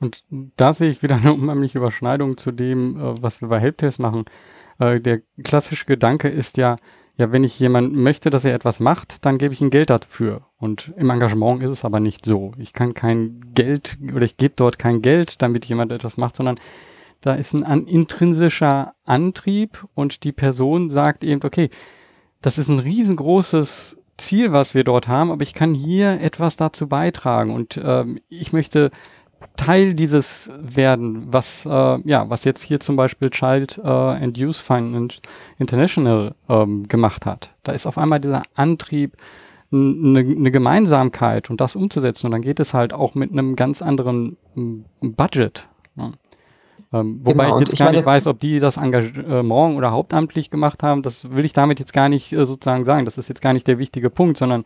Und 0.00 0.24
da 0.56 0.72
sehe 0.72 0.90
ich 0.90 1.02
wieder 1.02 1.16
eine 1.16 1.32
unheimliche 1.32 1.78
Überschneidung 1.78 2.36
zu 2.36 2.52
dem, 2.52 2.96
äh, 2.96 3.22
was 3.22 3.40
wir 3.40 3.48
bei 3.48 3.60
Helpdesk 3.60 3.98
machen. 3.98 4.24
Äh, 4.78 5.00
der 5.00 5.20
klassische 5.42 5.86
Gedanke 5.86 6.28
ist 6.28 6.56
ja, 6.56 6.76
ja, 7.18 7.32
wenn 7.32 7.42
ich 7.42 7.58
jemand 7.58 7.94
möchte, 7.94 8.30
dass 8.30 8.44
er 8.44 8.54
etwas 8.54 8.78
macht, 8.78 9.24
dann 9.26 9.38
gebe 9.38 9.52
ich 9.52 9.60
ihm 9.60 9.70
Geld 9.70 9.90
dafür. 9.90 10.42
Und 10.56 10.92
im 10.96 11.10
Engagement 11.10 11.62
ist 11.64 11.70
es 11.70 11.84
aber 11.84 11.98
nicht 11.98 12.24
so. 12.24 12.52
Ich 12.58 12.72
kann 12.72 12.94
kein 12.94 13.40
Geld 13.54 13.98
oder 14.14 14.24
ich 14.24 14.36
gebe 14.36 14.54
dort 14.54 14.78
kein 14.78 15.02
Geld, 15.02 15.42
damit 15.42 15.64
jemand 15.64 15.90
etwas 15.90 16.16
macht, 16.16 16.36
sondern 16.36 16.60
da 17.20 17.34
ist 17.34 17.52
ein 17.54 17.64
an, 17.64 17.86
intrinsischer 17.86 18.94
Antrieb 19.04 19.84
und 19.94 20.22
die 20.22 20.30
Person 20.30 20.90
sagt 20.90 21.24
eben, 21.24 21.42
okay, 21.44 21.70
das 22.40 22.56
ist 22.56 22.68
ein 22.68 22.78
riesengroßes 22.78 23.98
Ziel, 24.16 24.52
was 24.52 24.74
wir 24.74 24.84
dort 24.84 25.08
haben, 25.08 25.32
aber 25.32 25.42
ich 25.42 25.54
kann 25.54 25.74
hier 25.74 26.20
etwas 26.20 26.56
dazu 26.56 26.86
beitragen 26.86 27.52
und 27.52 27.80
ähm, 27.82 28.20
ich 28.28 28.52
möchte 28.52 28.92
Teil 29.56 29.94
dieses 29.94 30.50
werden, 30.58 31.32
was 31.32 31.66
äh, 31.66 31.98
ja, 32.04 32.28
was 32.28 32.44
jetzt 32.44 32.62
hier 32.62 32.80
zum 32.80 32.96
Beispiel 32.96 33.30
Child 33.30 33.78
äh, 33.82 33.88
and 33.88 34.36
Youth 34.38 34.56
Finance 34.56 35.20
International 35.58 36.34
ähm, 36.48 36.88
gemacht 36.88 37.26
hat. 37.26 37.50
Da 37.62 37.72
ist 37.72 37.86
auf 37.86 37.98
einmal 37.98 38.20
dieser 38.20 38.42
Antrieb, 38.54 39.16
eine 39.70 40.22
ne 40.24 40.50
Gemeinsamkeit 40.50 41.50
und 41.50 41.60
das 41.60 41.76
umzusetzen. 41.76 42.26
Und 42.26 42.32
dann 42.32 42.42
geht 42.42 42.60
es 42.60 42.72
halt 42.72 42.92
auch 42.92 43.14
mit 43.14 43.32
einem 43.32 43.54
ganz 43.54 43.82
anderen 43.82 44.36
Budget. 45.00 45.68
Ne? 45.94 46.12
Ähm, 46.92 47.20
wobei 47.22 47.44
genau, 47.44 47.56
ich 47.56 47.60
jetzt 47.60 47.72
ich 47.74 47.78
gar 47.78 47.92
nicht 47.92 48.06
weiß, 48.06 48.26
ob 48.26 48.40
die 48.40 48.60
das 48.60 48.78
Engagement 48.78 49.76
oder 49.76 49.90
hauptamtlich 49.90 50.50
gemacht 50.50 50.82
haben. 50.82 51.02
Das 51.02 51.30
will 51.30 51.44
ich 51.44 51.52
damit 51.52 51.78
jetzt 51.80 51.92
gar 51.92 52.08
nicht 52.08 52.32
äh, 52.32 52.46
sozusagen 52.46 52.84
sagen. 52.84 53.04
Das 53.04 53.18
ist 53.18 53.28
jetzt 53.28 53.42
gar 53.42 53.52
nicht 53.52 53.66
der 53.66 53.78
wichtige 53.78 54.08
Punkt, 54.08 54.38
sondern 54.38 54.64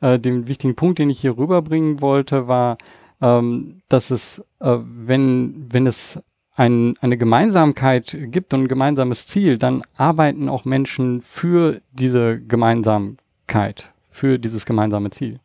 äh, 0.00 0.18
den 0.18 0.48
wichtigen 0.48 0.76
Punkt, 0.76 0.98
den 0.98 1.10
ich 1.10 1.20
hier 1.20 1.36
rüberbringen 1.36 2.00
wollte, 2.00 2.48
war, 2.48 2.78
ähm, 3.20 3.82
dass 3.88 4.10
es, 4.10 4.40
äh, 4.60 4.78
wenn, 4.80 5.66
wenn 5.72 5.86
es 5.86 6.20
ein, 6.54 6.96
eine 7.00 7.16
Gemeinsamkeit 7.16 8.16
gibt 8.20 8.52
und 8.52 8.64
ein 8.64 8.68
gemeinsames 8.68 9.26
Ziel, 9.26 9.58
dann 9.58 9.82
arbeiten 9.96 10.48
auch 10.48 10.64
Menschen 10.64 11.22
für 11.22 11.80
diese 11.92 12.40
Gemeinsamkeit, 12.40 13.90
für 14.10 14.38
dieses 14.38 14.66
gemeinsame 14.66 15.10
Ziel. 15.10 15.40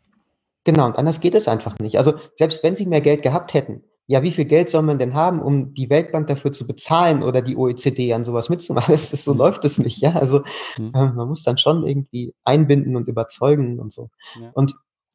Genau, 0.64 0.88
und 0.88 0.98
anders 0.98 1.20
geht 1.20 1.36
es 1.36 1.48
einfach 1.48 1.78
nicht. 1.80 1.98
Also 1.98 2.14
selbst 2.36 2.64
wenn 2.64 2.76
sie 2.76 2.86
mehr 2.86 3.02
Geld 3.02 3.22
gehabt 3.22 3.54
hätten, 3.54 3.84
ja, 4.08 4.22
wie 4.22 4.32
viel 4.32 4.46
Geld 4.46 4.70
soll 4.70 4.82
man 4.82 5.00
denn 5.00 5.14
haben, 5.14 5.42
um 5.42 5.74
die 5.74 5.90
Weltbank 5.90 6.28
dafür 6.28 6.52
zu 6.52 6.68
bezahlen 6.68 7.24
oder 7.24 7.42
die 7.42 7.56
OECD 7.56 8.14
an 8.14 8.24
sowas 8.24 8.50
mitzumachen? 8.50 8.92
Das 8.94 9.14
ist, 9.14 9.24
so 9.24 9.34
mhm. 9.34 9.40
läuft 9.40 9.66
es 9.66 9.78
nicht, 9.78 10.02
ja. 10.02 10.14
Also 10.14 10.40
äh, 10.78 10.82
man 10.92 11.28
muss 11.28 11.44
dann 11.44 11.58
schon 11.58 11.86
irgendwie 11.86 12.34
einbinden 12.44 12.96
und 12.96 13.08
überzeugen 13.08 13.80
und 13.80 13.94
so. 13.94 14.10
Ja. 14.40 14.52
Und 14.54 14.74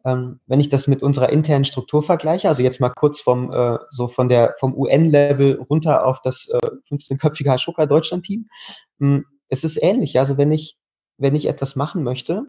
ähm, 0.09 0.41
wenn 0.47 0.61
ich 0.61 0.69
das 0.69 0.87
mit 0.87 1.03
unserer 1.03 1.31
internen 1.31 1.65
Struktur 1.65 2.03
vergleiche, 2.03 2.49
also 2.49 2.63
jetzt 2.63 2.81
mal 2.81 2.91
kurz 2.91 3.21
vom 3.21 3.53
äh, 3.53 3.79
so 3.91 4.09
von 4.09 4.29
der 4.29 4.55
vom 4.59 4.75
UN-Level 4.75 5.61
runter 5.69 6.07
auf 6.07 6.21
das 6.23 6.49
äh, 6.49 6.59
15-köpfige 6.91 7.53
Ashoka 7.53 7.87
Deutschland-Team, 7.87 8.49
hm, 9.01 9.25
es 9.49 9.65
ist 9.65 9.83
ähnlich. 9.83 10.19
Also 10.19 10.39
wenn 10.39 10.53
ich 10.53 10.77
wenn 11.19 11.35
ich 11.35 11.49
etwas 11.49 11.77
machen 11.77 12.03
möchte, 12.03 12.45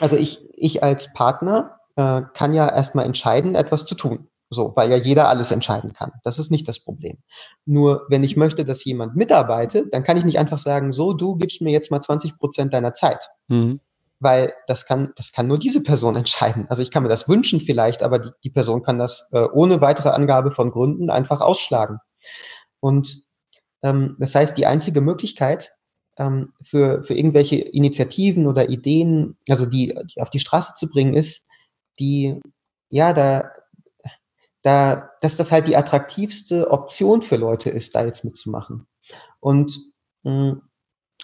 also 0.00 0.16
ich 0.16 0.40
ich 0.54 0.82
als 0.82 1.12
Partner 1.12 1.78
äh, 1.96 2.22
kann 2.34 2.54
ja 2.54 2.68
erstmal 2.68 3.06
entscheiden, 3.06 3.54
etwas 3.54 3.84
zu 3.84 3.94
tun. 3.94 4.26
So, 4.52 4.72
weil 4.74 4.90
ja 4.90 4.96
jeder 4.96 5.28
alles 5.28 5.52
entscheiden 5.52 5.92
kann. 5.92 6.10
Das 6.24 6.40
ist 6.40 6.50
nicht 6.50 6.66
das 6.66 6.80
Problem. 6.80 7.18
Nur 7.66 8.06
wenn 8.08 8.24
ich 8.24 8.36
möchte, 8.36 8.64
dass 8.64 8.84
jemand 8.84 9.14
mitarbeitet, 9.14 9.94
dann 9.94 10.02
kann 10.02 10.16
ich 10.16 10.24
nicht 10.24 10.40
einfach 10.40 10.58
sagen, 10.58 10.92
so, 10.92 11.12
du 11.12 11.36
gibst 11.36 11.60
mir 11.60 11.70
jetzt 11.70 11.92
mal 11.92 12.00
20 12.00 12.36
Prozent 12.36 12.74
deiner 12.74 12.92
Zeit. 12.92 13.28
Mhm. 13.46 13.78
Weil 14.20 14.52
das 14.66 14.86
kann, 14.86 15.12
das 15.16 15.32
kann 15.32 15.46
nur 15.46 15.58
diese 15.58 15.82
Person 15.82 16.16
entscheiden. 16.16 16.66
Also 16.68 16.82
ich 16.82 16.90
kann 16.90 17.02
mir 17.02 17.08
das 17.08 17.28
wünschen 17.28 17.60
vielleicht, 17.60 18.02
aber 18.02 18.18
die, 18.18 18.30
die 18.44 18.50
Person 18.50 18.82
kann 18.82 18.98
das 18.98 19.28
äh, 19.32 19.48
ohne 19.52 19.80
weitere 19.80 20.10
Angabe 20.10 20.52
von 20.52 20.70
Gründen 20.70 21.10
einfach 21.10 21.40
ausschlagen. 21.40 21.98
Und 22.80 23.22
ähm, 23.82 24.16
das 24.18 24.34
heißt, 24.34 24.56
die 24.58 24.66
einzige 24.66 25.00
Möglichkeit 25.00 25.72
ähm, 26.18 26.52
für, 26.64 27.02
für 27.04 27.14
irgendwelche 27.14 27.56
Initiativen 27.56 28.46
oder 28.46 28.68
Ideen, 28.68 29.36
also 29.48 29.66
die, 29.66 29.94
die 30.14 30.20
auf 30.20 30.30
die 30.30 30.40
Straße 30.40 30.74
zu 30.76 30.88
bringen, 30.88 31.14
ist, 31.14 31.46
die, 31.98 32.40
ja, 32.88 33.12
da, 33.12 33.50
da, 34.62 35.10
dass 35.20 35.36
das 35.36 35.52
halt 35.52 35.68
die 35.68 35.76
attraktivste 35.76 36.70
Option 36.70 37.22
für 37.22 37.36
Leute 37.36 37.70
ist, 37.70 37.94
da 37.94 38.04
jetzt 38.04 38.24
mitzumachen. 38.24 38.86
Und, 39.40 39.78
mh, 40.24 40.52
mm, 40.52 40.62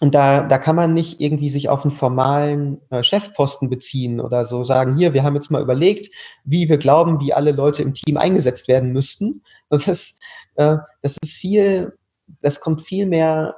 und 0.00 0.14
da, 0.14 0.42
da 0.42 0.58
kann 0.58 0.76
man 0.76 0.92
nicht 0.92 1.20
irgendwie 1.20 1.48
sich 1.48 1.68
auf 1.68 1.84
einen 1.84 1.94
formalen 1.94 2.80
äh, 2.90 3.02
Chefposten 3.02 3.70
beziehen 3.70 4.20
oder 4.20 4.44
so 4.44 4.62
sagen, 4.62 4.96
hier, 4.96 5.14
wir 5.14 5.22
haben 5.22 5.34
jetzt 5.34 5.50
mal 5.50 5.62
überlegt, 5.62 6.14
wie 6.44 6.68
wir 6.68 6.76
glauben, 6.76 7.20
wie 7.20 7.32
alle 7.32 7.52
Leute 7.52 7.82
im 7.82 7.94
Team 7.94 8.16
eingesetzt 8.16 8.68
werden 8.68 8.92
müssten. 8.92 9.42
Das 9.70 9.88
ist, 9.88 10.22
äh, 10.56 10.76
das 11.02 11.16
ist 11.22 11.34
viel, 11.34 11.96
das 12.42 12.60
kommt 12.60 12.82
viel 12.82 13.06
mehr 13.06 13.56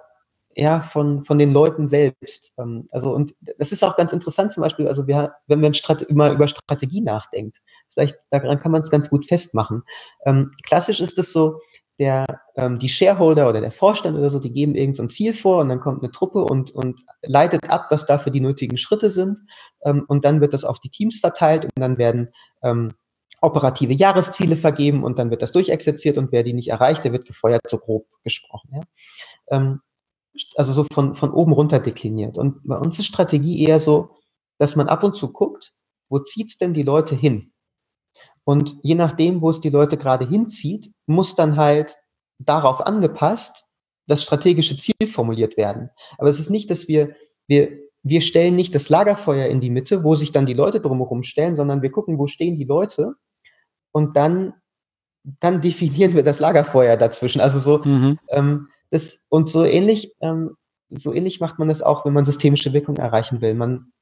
ja, 0.59 0.80
von, 0.80 1.24
von 1.24 1.39
den 1.39 1.53
Leuten 1.53 1.86
selbst. 1.86 2.53
Ähm, 2.59 2.86
also, 2.91 3.14
und 3.14 3.34
das 3.59 3.72
ist 3.72 3.82
auch 3.84 3.97
ganz 3.97 4.12
interessant 4.12 4.53
zum 4.53 4.62
Beispiel, 4.62 4.89
also 4.89 5.07
wir, 5.07 5.32
wenn 5.47 5.61
man 5.61 5.72
immer 6.09 6.30
über 6.30 6.49
Strategie 6.49 7.01
nachdenkt, 7.01 7.59
vielleicht 7.93 8.16
daran 8.30 8.61
kann 8.61 8.72
man 8.72 8.82
es 8.82 8.91
ganz 8.91 9.11
gut 9.11 9.26
festmachen. 9.26 9.82
Ähm, 10.24 10.51
klassisch 10.64 11.01
ist 11.01 11.18
es 11.18 11.32
so, 11.32 11.61
der, 11.99 12.27
ähm, 12.57 12.79
die 12.79 12.89
Shareholder 12.89 13.49
oder 13.49 13.61
der 13.61 13.73
Vorstand 13.73 14.17
oder 14.17 14.31
so, 14.31 14.39
die 14.39 14.53
geben 14.53 14.75
irgendein 14.75 15.09
so 15.09 15.15
Ziel 15.15 15.35
vor 15.35 15.61
und 15.61 15.69
dann 15.69 15.81
kommt 15.81 16.03
eine 16.03 16.13
Truppe 16.13 16.45
und, 16.45 16.71
und 16.71 17.01
leitet 17.23 17.71
ab, 17.71 17.87
was 17.91 18.07
dafür 18.07 18.31
die 18.31 18.41
nötigen 18.41 18.79
Schritte 18.79 19.11
sind. 19.11 19.41
Ähm, 19.83 20.05
und 20.09 20.25
dann 20.25 20.41
wird 20.41 20.55
das 20.55 20.65
auf 20.65 20.79
die 20.79 20.91
Teams 20.91 21.19
verteilt 21.19 21.65
und 21.65 21.73
dann 21.77 21.99
werden 21.99 22.29
ähm, 22.63 22.93
operative 23.41 23.93
Jahresziele 23.93 24.57
vergeben 24.57 25.03
und 25.03 25.19
dann 25.19 25.31
wird 25.31 25.43
das 25.43 25.53
durchexerziert 25.53 26.19
und 26.19 26.33
wer 26.33 26.43
die 26.43 26.55
nicht 26.55 26.69
erreicht, 26.69 27.05
der 27.05 27.13
wird 27.13 27.27
gefeuert, 27.27 27.63
so 27.69 27.79
grob 27.79 28.07
gesprochen. 28.23 28.71
Ja? 28.73 28.81
Ähm, 29.51 29.81
also 30.55 30.73
so 30.73 30.87
von, 30.93 31.15
von 31.15 31.33
oben 31.33 31.53
runter 31.53 31.81
dekliniert. 31.81 32.39
Und 32.39 32.61
bei 32.65 32.77
uns 32.77 32.99
ist 32.99 33.07
Strategie 33.07 33.65
eher 33.65 33.81
so, 33.81 34.15
dass 34.59 34.77
man 34.77 34.89
ab 34.89 35.03
und 35.03 35.17
zu 35.17 35.33
guckt, 35.33 35.75
wo 36.09 36.21
zieht's 36.21 36.59
denn 36.59 36.75
die 36.75 36.83
Leute 36.83 37.17
hin? 37.17 37.53
Und 38.49 38.79
je 38.83 38.95
nachdem, 38.95 39.43
wo 39.43 39.51
es 39.51 39.61
die 39.61 39.69
Leute 39.69 39.99
gerade 39.99 40.27
hinzieht, 40.27 40.91
muss 41.05 41.37
dann 41.37 41.59
halt 41.59 41.99
darauf 42.39 42.87
angepasst 42.87 43.67
das 44.07 44.23
strategische 44.23 44.79
Ziel 44.79 45.11
formuliert 45.11 45.59
werden. 45.59 45.91
Aber 46.17 46.31
es 46.31 46.39
ist 46.39 46.49
nicht, 46.49 46.71
dass 46.71 46.89
wir, 46.89 47.15
wir, 47.47 47.79
wir 48.03 48.23
stellen 48.23 48.57
nicht 48.57 48.75
das 48.75 48.89
Lagerfeuer 48.89 49.49
in 49.49 49.61
die 49.61 49.69
Mitte, 49.69 50.03
wo 50.03 50.15
sich 50.15 50.33
dann 50.33 50.47
die 50.47 50.55
Leute 50.55 50.81
drumherum 50.81 51.25
stellen, 51.25 51.57
sondern 51.57 51.83
wir 51.83 51.93
gucken, 51.93 52.19
wo 52.19 52.27
stehen 52.27 52.57
die 52.57 52.65
Leute 52.65 53.17
und 53.93 54.17
dann, 54.17 54.55
dann 55.41 55.61
definieren 55.61 56.15
wir 56.15 56.23
das 56.23 56.41
Lagerfeuer 56.41 56.97
dazwischen. 56.97 57.43
Also 57.43 57.59
so, 57.59 57.85
mhm. 57.85 58.19
ähm, 58.31 58.69
das, 58.91 59.27
und 59.29 59.51
so 59.51 59.67
ähnlich, 59.67 60.15
ähm, 60.23 60.57
so 60.89 61.13
ähnlich 61.13 61.41
macht 61.41 61.59
man 61.59 61.69
das 61.69 61.83
auch, 61.83 62.07
wenn 62.07 62.15
man 62.15 62.25
systemische 62.25 62.73
Wirkung 62.73 62.97
erreichen 62.97 63.43
will. 63.43 63.53
Man, 63.53 63.93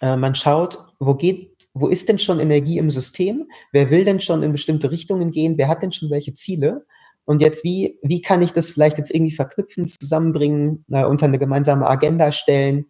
äh, 0.00 0.16
man 0.16 0.34
schaut, 0.34 0.78
wo 0.98 1.14
geht, 1.14 1.68
wo 1.74 1.88
ist 1.88 2.08
denn 2.08 2.18
schon 2.18 2.40
Energie 2.40 2.78
im 2.78 2.90
System? 2.90 3.48
Wer 3.72 3.90
will 3.90 4.04
denn 4.04 4.20
schon 4.20 4.42
in 4.42 4.52
bestimmte 4.52 4.90
Richtungen 4.90 5.30
gehen? 5.30 5.58
Wer 5.58 5.68
hat 5.68 5.82
denn 5.82 5.92
schon 5.92 6.10
welche 6.10 6.34
Ziele? 6.34 6.86
Und 7.24 7.42
jetzt, 7.42 7.64
wie, 7.64 7.98
wie 8.02 8.22
kann 8.22 8.40
ich 8.40 8.52
das 8.52 8.70
vielleicht 8.70 8.98
jetzt 8.98 9.12
irgendwie 9.12 9.34
verknüpfen, 9.34 9.88
zusammenbringen, 9.88 10.84
äh, 10.90 11.04
unter 11.04 11.26
eine 11.26 11.38
gemeinsame 11.38 11.86
Agenda 11.86 12.30
stellen 12.32 12.86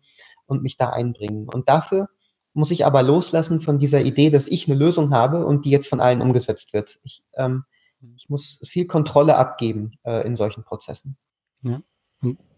und 0.46 0.62
mich 0.62 0.76
da 0.76 0.90
einbringen? 0.90 1.48
Und 1.48 1.68
dafür 1.68 2.08
muss 2.52 2.70
ich 2.70 2.86
aber 2.86 3.02
loslassen 3.02 3.60
von 3.60 3.78
dieser 3.78 4.02
Idee, 4.02 4.30
dass 4.30 4.46
ich 4.46 4.68
eine 4.68 4.78
Lösung 4.78 5.12
habe 5.12 5.46
und 5.46 5.64
die 5.64 5.70
jetzt 5.70 5.88
von 5.88 6.00
allen 6.00 6.22
umgesetzt 6.22 6.72
wird. 6.74 6.98
Ich, 7.02 7.22
ähm, 7.34 7.64
ich 8.16 8.28
muss 8.28 8.60
viel 8.68 8.86
Kontrolle 8.86 9.36
abgeben 9.36 9.92
äh, 10.04 10.26
in 10.26 10.36
solchen 10.36 10.64
Prozessen. 10.64 11.16
Ja. 11.62 11.80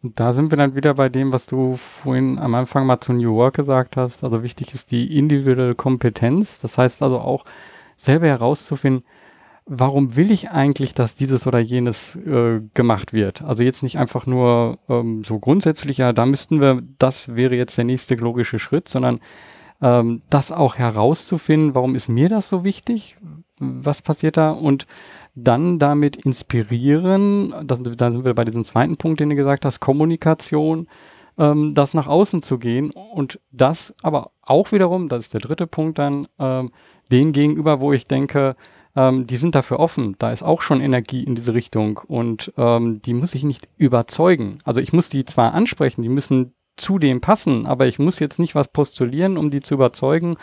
Da 0.02 0.32
sind 0.32 0.52
wir 0.52 0.56
dann 0.56 0.76
wieder 0.76 0.94
bei 0.94 1.08
dem, 1.08 1.32
was 1.32 1.46
du 1.46 1.76
vorhin 1.76 2.38
am 2.38 2.54
Anfang 2.54 2.86
mal 2.86 3.00
zu 3.00 3.12
New 3.12 3.34
Work 3.34 3.56
gesagt 3.56 3.96
hast. 3.96 4.22
Also 4.22 4.42
wichtig 4.44 4.74
ist 4.74 4.92
die 4.92 5.18
individuelle 5.18 5.74
Kompetenz. 5.74 6.60
Das 6.60 6.78
heißt 6.78 7.02
also 7.02 7.18
auch 7.18 7.44
selber 7.96 8.28
herauszufinden, 8.28 9.04
warum 9.66 10.16
will 10.16 10.30
ich 10.30 10.50
eigentlich, 10.50 10.94
dass 10.94 11.14
dieses 11.14 11.46
oder 11.46 11.58
jenes 11.58 12.16
äh, 12.16 12.60
gemacht 12.74 13.12
wird? 13.12 13.42
Also 13.42 13.62
jetzt 13.62 13.82
nicht 13.82 13.98
einfach 13.98 14.26
nur 14.26 14.78
ähm, 14.88 15.24
so 15.24 15.38
grundsätzlich, 15.38 15.98
ja, 15.98 16.12
da 16.12 16.26
müssten 16.26 16.60
wir, 16.60 16.82
das 16.98 17.34
wäre 17.34 17.56
jetzt 17.56 17.76
der 17.76 17.84
nächste 17.84 18.14
logische 18.14 18.58
Schritt, 18.58 18.88
sondern 18.88 19.20
ähm, 19.82 20.22
das 20.30 20.50
auch 20.52 20.76
herauszufinden, 20.76 21.74
warum 21.74 21.94
ist 21.94 22.08
mir 22.08 22.28
das 22.28 22.48
so 22.48 22.64
wichtig? 22.64 23.16
Was 23.58 24.00
passiert 24.00 24.36
da? 24.36 24.50
Und 24.50 24.86
dann 25.44 25.78
damit 25.78 26.16
inspirieren, 26.16 27.54
das, 27.64 27.80
dann 27.82 28.12
sind 28.12 28.24
wir 28.24 28.34
bei 28.34 28.44
diesem 28.44 28.64
zweiten 28.64 28.96
Punkt, 28.96 29.20
den 29.20 29.30
du 29.30 29.36
gesagt 29.36 29.64
hast, 29.64 29.80
Kommunikation, 29.80 30.88
ähm, 31.38 31.74
das 31.74 31.94
nach 31.94 32.06
außen 32.06 32.42
zu 32.42 32.58
gehen 32.58 32.90
und 32.90 33.40
das 33.50 33.94
aber 34.02 34.32
auch 34.42 34.72
wiederum, 34.72 35.08
das 35.08 35.26
ist 35.26 35.34
der 35.34 35.40
dritte 35.40 35.66
Punkt 35.66 35.98
dann, 35.98 36.28
ähm, 36.38 36.70
den 37.10 37.32
gegenüber, 37.32 37.80
wo 37.80 37.92
ich 37.92 38.06
denke, 38.06 38.56
ähm, 38.96 39.26
die 39.26 39.36
sind 39.36 39.54
dafür 39.54 39.78
offen, 39.78 40.16
da 40.18 40.32
ist 40.32 40.42
auch 40.42 40.62
schon 40.62 40.80
Energie 40.80 41.22
in 41.22 41.34
diese 41.34 41.54
Richtung 41.54 42.00
und 42.06 42.52
ähm, 42.56 43.00
die 43.02 43.14
muss 43.14 43.34
ich 43.34 43.44
nicht 43.44 43.68
überzeugen. 43.76 44.58
Also 44.64 44.80
ich 44.80 44.92
muss 44.92 45.08
die 45.08 45.24
zwar 45.24 45.54
ansprechen, 45.54 46.02
die 46.02 46.08
müssen 46.08 46.54
zu 46.76 46.98
dem 46.98 47.20
passen, 47.20 47.66
aber 47.66 47.86
ich 47.86 47.98
muss 47.98 48.18
jetzt 48.18 48.38
nicht 48.38 48.54
was 48.54 48.68
postulieren, 48.68 49.36
um 49.36 49.50
die 49.50 49.60
zu 49.60 49.74
überzeugen, 49.74 50.36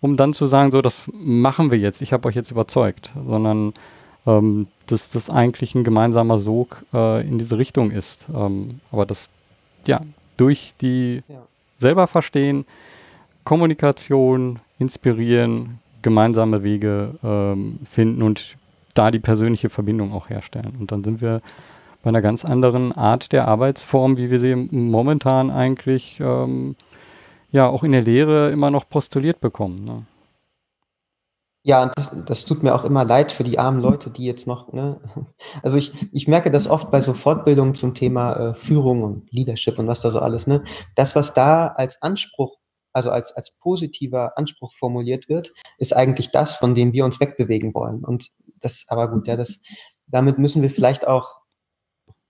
um 0.00 0.16
dann 0.16 0.32
zu 0.32 0.46
sagen, 0.46 0.72
so, 0.72 0.82
das 0.82 1.04
machen 1.12 1.70
wir 1.70 1.78
jetzt, 1.78 2.02
ich 2.02 2.12
habe 2.12 2.28
euch 2.28 2.34
jetzt 2.34 2.50
überzeugt, 2.50 3.10
sondern 3.26 3.72
ähm, 4.26 4.68
dass 4.86 5.10
das 5.10 5.30
eigentlich 5.30 5.74
ein 5.74 5.84
gemeinsamer 5.84 6.38
Sog 6.38 6.84
äh, 6.92 7.26
in 7.26 7.38
diese 7.38 7.58
Richtung 7.58 7.90
ist. 7.90 8.26
Ähm, 8.34 8.80
aber 8.90 9.06
das, 9.06 9.30
ja, 9.86 10.00
durch 10.36 10.74
die 10.80 11.22
ja. 11.28 11.42
selber 11.78 12.06
verstehen, 12.06 12.64
Kommunikation, 13.44 14.58
inspirieren, 14.78 15.78
gemeinsame 16.02 16.62
Wege 16.62 17.14
ähm, 17.22 17.78
finden 17.84 18.22
und 18.22 18.56
da 18.94 19.10
die 19.10 19.18
persönliche 19.18 19.70
Verbindung 19.70 20.12
auch 20.12 20.30
herstellen. 20.30 20.76
Und 20.78 20.92
dann 20.92 21.04
sind 21.04 21.20
wir 21.20 21.40
bei 22.02 22.08
einer 22.08 22.22
ganz 22.22 22.44
anderen 22.44 22.92
Art 22.92 23.32
der 23.32 23.46
Arbeitsform, 23.46 24.16
wie 24.16 24.30
wir 24.30 24.40
sie 24.40 24.54
momentan 24.54 25.50
eigentlich 25.50 26.18
ähm, 26.20 26.76
ja 27.52 27.68
auch 27.68 27.84
in 27.84 27.92
der 27.92 28.02
Lehre 28.02 28.50
immer 28.50 28.70
noch 28.70 28.88
postuliert 28.88 29.40
bekommen. 29.40 29.84
Ne? 29.84 30.02
Ja, 31.62 31.82
und 31.82 31.92
das, 31.96 32.10
das 32.24 32.46
tut 32.46 32.62
mir 32.62 32.74
auch 32.74 32.84
immer 32.84 33.04
leid 33.04 33.32
für 33.32 33.44
die 33.44 33.58
armen 33.58 33.80
Leute, 33.80 34.10
die 34.10 34.24
jetzt 34.24 34.46
noch, 34.46 34.72
ne? 34.72 35.00
Also 35.62 35.76
ich, 35.76 35.92
ich 36.10 36.26
merke 36.26 36.50
das 36.50 36.68
oft 36.68 36.90
bei 36.90 37.02
so 37.02 37.12
Fortbildungen 37.12 37.74
zum 37.74 37.94
Thema 37.94 38.32
äh, 38.34 38.54
Führung 38.54 39.02
und 39.02 39.30
Leadership 39.30 39.78
und 39.78 39.86
was 39.86 40.00
da 40.00 40.10
so 40.10 40.20
alles, 40.20 40.46
ne? 40.46 40.64
Das, 40.94 41.14
was 41.16 41.34
da 41.34 41.68
als 41.68 42.00
Anspruch, 42.00 42.56
also 42.92 43.10
als, 43.10 43.32
als 43.32 43.50
positiver 43.60 44.38
Anspruch 44.38 44.72
formuliert 44.72 45.28
wird, 45.28 45.52
ist 45.76 45.94
eigentlich 45.94 46.30
das, 46.30 46.56
von 46.56 46.74
dem 46.74 46.94
wir 46.94 47.04
uns 47.04 47.20
wegbewegen 47.20 47.74
wollen. 47.74 48.04
Und 48.04 48.30
das, 48.60 48.86
aber 48.88 49.10
gut, 49.10 49.28
ja, 49.28 49.36
das, 49.36 49.60
damit 50.06 50.38
müssen 50.38 50.62
wir 50.62 50.70
vielleicht 50.70 51.06
auch, 51.06 51.40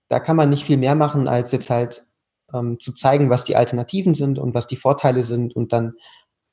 da 0.09 0.19
kann 0.19 0.35
man 0.35 0.49
nicht 0.49 0.65
viel 0.65 0.77
mehr 0.77 0.95
machen, 0.95 1.29
als 1.29 1.53
jetzt 1.53 1.69
halt 1.69 2.05
ähm, 2.53 2.79
zu 2.81 2.91
zeigen, 2.93 3.29
was 3.29 3.45
die 3.45 3.55
Alternativen 3.55 4.13
sind 4.13 4.39
und 4.39 4.53
was 4.53 4.67
die 4.67 4.75
Vorteile 4.75 5.23
sind 5.23 5.55
und 5.55 5.71
dann 5.71 5.93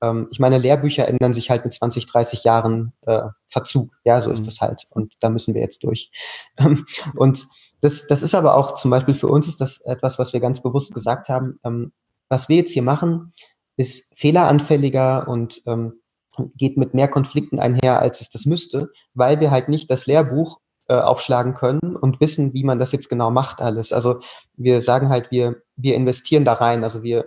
ähm, 0.02 0.28
ich 0.30 0.38
meine, 0.38 0.58
Lehrbücher 0.58 1.08
ändern 1.08 1.34
sich 1.34 1.50
halt 1.50 1.64
mit 1.64 1.74
20, 1.74 2.06
30 2.06 2.44
Jahren 2.44 2.92
äh, 3.02 3.22
Verzug. 3.46 3.90
Ja, 4.04 4.20
so 4.20 4.28
mhm. 4.28 4.34
ist 4.34 4.46
das 4.46 4.60
halt. 4.60 4.86
Und 4.90 5.14
da 5.20 5.30
müssen 5.30 5.54
wir 5.54 5.60
jetzt 5.60 5.82
durch. 5.84 6.10
Ähm, 6.58 6.86
und 7.14 7.46
das, 7.80 8.06
das 8.08 8.22
ist 8.22 8.34
aber 8.34 8.56
auch 8.56 8.74
zum 8.74 8.90
Beispiel 8.90 9.14
für 9.14 9.28
uns 9.28 9.46
ist 9.46 9.60
das 9.60 9.80
etwas, 9.82 10.18
was 10.18 10.32
wir 10.32 10.40
ganz 10.40 10.62
bewusst 10.62 10.94
gesagt 10.94 11.28
haben. 11.28 11.60
Ähm, 11.64 11.92
was 12.28 12.48
wir 12.48 12.56
jetzt 12.56 12.72
hier 12.72 12.82
machen, 12.82 13.32
ist 13.76 14.12
fehleranfälliger 14.16 15.28
und 15.28 15.62
ähm, 15.66 16.00
geht 16.56 16.76
mit 16.76 16.94
mehr 16.94 17.08
Konflikten 17.08 17.58
einher, 17.58 18.00
als 18.00 18.20
es 18.20 18.30
das 18.30 18.46
müsste, 18.46 18.90
weil 19.14 19.40
wir 19.40 19.50
halt 19.50 19.68
nicht 19.68 19.90
das 19.90 20.06
Lehrbuch 20.06 20.58
äh, 20.88 20.94
aufschlagen 20.94 21.54
können 21.54 21.96
und 21.96 22.20
wissen, 22.20 22.54
wie 22.54 22.64
man 22.64 22.78
das 22.78 22.92
jetzt 22.92 23.08
genau 23.08 23.30
macht 23.30 23.60
alles. 23.60 23.92
Also 23.92 24.20
wir 24.56 24.82
sagen 24.82 25.08
halt, 25.08 25.30
wir, 25.30 25.62
wir 25.76 25.94
investieren 25.94 26.44
da 26.44 26.54
rein. 26.54 26.82
Also 26.82 27.02
wir, 27.02 27.26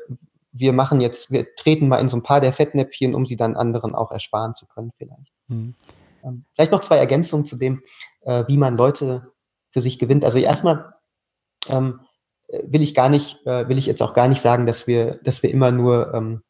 wir 0.52 0.74
machen 0.74 1.02
jetzt, 1.02 1.32
wir 1.32 1.56
treten 1.56 1.88
mal 1.88 1.98
in 1.98 2.10
so 2.10 2.18
ein 2.18 2.24
paar 2.24 2.42
der 2.42 2.54
Fettnäpfchen, 2.54 3.16
um 3.16 3.26
sie 3.26 3.36
dann 3.36 3.56
anderen 3.56 3.96
auch 3.96 4.12
ersparen 4.12 4.54
zu 4.54 4.68
können 4.68 4.92
vielleicht. 4.98 5.32
Mhm. 5.48 5.76
Ähm, 6.24 6.46
vielleicht 6.54 6.72
noch 6.72 6.82
zwei 6.82 6.98
Ergänzungen 6.98 7.46
zu 7.46 7.58
dem, 7.58 7.82
äh, 8.22 8.44
wie 8.48 8.58
man 8.58 8.76
Leute 8.76 9.32
für 9.70 9.82
sich 9.82 10.00
gewinnt. 10.00 10.26
Also 10.26 10.40
erstmal 10.40 10.94
ähm, 11.70 12.02
will 12.64 12.82
ich 12.82 12.94
gar 12.94 13.10
nicht, 13.10 13.46
äh, 13.46 13.68
will 13.70 13.78
ich 13.78 13.86
jetzt 13.86 14.02
auch 14.02 14.14
gar 14.14 14.28
nicht 14.28 14.42
sagen, 14.42 14.66
dass 14.66 14.88
wir, 14.88 15.20
dass 15.24 15.42
wir 15.42 15.52
immer 15.52 15.72
nur 15.72 16.14
ähm, 16.14 16.44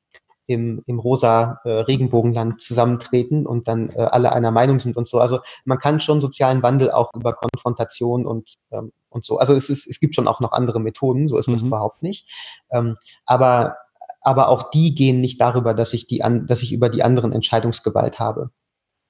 im, 0.47 0.84
im 0.86 0.99
rosa 0.99 1.60
äh, 1.64 1.72
Regenbogenland 1.72 2.62
zusammentreten 2.62 3.45
und 3.45 3.68
dann 3.68 3.89
äh, 3.91 4.02
alle 4.02 4.34
einer 4.34 4.52
Meinung 4.52 4.80
sind 4.80 4.97
und 4.97 5.08
so. 5.08 5.20
Also 5.20 5.39
man 5.66 5.78
kann 5.78 5.99
schon 5.99 6.22
sozialen 6.22 6.64
Wandel 6.64 6.91
auch 6.91 7.14
über 7.14 7.34
Konfrontation 7.34 8.26
und, 8.26 8.56
ähm, 8.72 8.91
und 9.10 9.26
so. 9.26 9.38
Also 9.38 9.54
es, 9.54 9.70
ist, 9.70 9.88
es 9.88 9.99
gibt 9.99 10.16
schon 10.16 10.28
auch 10.28 10.39
noch 10.39 10.52
andere 10.52 10.80
Methoden, 10.80 11.28
so 11.28 11.38
ist 11.38 11.47
mhm. 11.47 11.54
das 11.54 11.62
überhaupt 11.62 12.04
nicht. 12.04 12.28
Ähm, 12.72 12.95
aber, 13.26 13.78
aber 14.22 14.49
auch 14.49 14.69
die 14.72 14.95
gehen 14.95 15.19
nicht 15.19 15.41
darüber, 15.41 15.74
dass 15.74 15.93
ich, 15.93 16.07
die 16.07 16.24
an, 16.24 16.47
dass 16.47 16.63
ich 16.63 16.72
über 16.72 16.89
die 16.89 17.03
anderen 17.03 17.34
Entscheidungsgewalt 17.34 18.19
habe. 18.19 18.51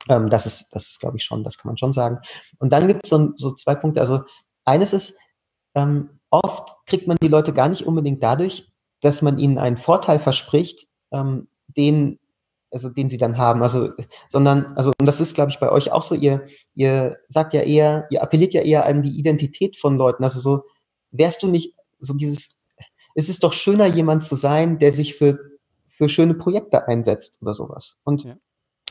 Ähm, 0.09 0.29
das 0.29 0.45
ist, 0.45 0.69
das 0.73 0.87
ist 0.87 0.99
glaube 0.99 1.17
ich 1.17 1.23
schon, 1.23 1.43
das 1.43 1.57
kann 1.57 1.69
man 1.69 1.77
schon 1.77 1.93
sagen. 1.93 2.19
Und 2.59 2.71
dann 2.71 2.87
gibt 2.87 3.01
es 3.03 3.09
so, 3.09 3.33
so 3.35 3.53
zwei 3.53 3.75
Punkte. 3.75 4.01
Also 4.01 4.21
eines 4.65 4.93
ist, 4.93 5.17
ähm, 5.75 6.19
oft 6.29 6.75
kriegt 6.85 7.07
man 7.07 7.17
die 7.21 7.27
Leute 7.27 7.53
gar 7.53 7.69
nicht 7.69 7.85
unbedingt 7.85 8.23
dadurch, 8.23 8.71
dass 9.01 9.21
man 9.21 9.37
ihnen 9.37 9.57
einen 9.57 9.77
Vorteil 9.77 10.19
verspricht, 10.19 10.87
ähm, 11.11 11.47
den, 11.67 12.19
also 12.71 12.89
den 12.89 13.09
sie 13.09 13.17
dann 13.17 13.37
haben. 13.37 13.61
Also, 13.61 13.91
sondern, 14.29 14.65
also, 14.77 14.91
und 14.99 15.05
das 15.05 15.19
ist, 15.19 15.35
glaube 15.35 15.51
ich, 15.51 15.59
bei 15.59 15.69
euch 15.71 15.91
auch 15.91 16.03
so, 16.03 16.15
ihr, 16.15 16.47
ihr 16.73 17.17
sagt 17.27 17.53
ja 17.53 17.61
eher, 17.61 18.07
ihr 18.09 18.21
appelliert 18.23 18.53
ja 18.53 18.61
eher 18.61 18.85
an 18.85 19.03
die 19.03 19.17
Identität 19.17 19.77
von 19.77 19.97
Leuten. 19.97 20.23
Also 20.23 20.39
so, 20.39 20.63
wärst 21.11 21.43
du 21.43 21.47
nicht 21.47 21.75
so 21.99 22.13
dieses, 22.13 22.60
es 23.15 23.29
ist 23.29 23.43
doch 23.43 23.53
schöner, 23.53 23.85
jemand 23.85 24.23
zu 24.23 24.35
sein, 24.35 24.79
der 24.79 24.91
sich 24.91 25.15
für, 25.15 25.39
für 25.89 26.09
schöne 26.09 26.33
Projekte 26.33 26.87
einsetzt 26.87 27.37
oder 27.41 27.53
sowas. 27.53 27.97
Und 28.03 28.23
ja. 28.23 28.35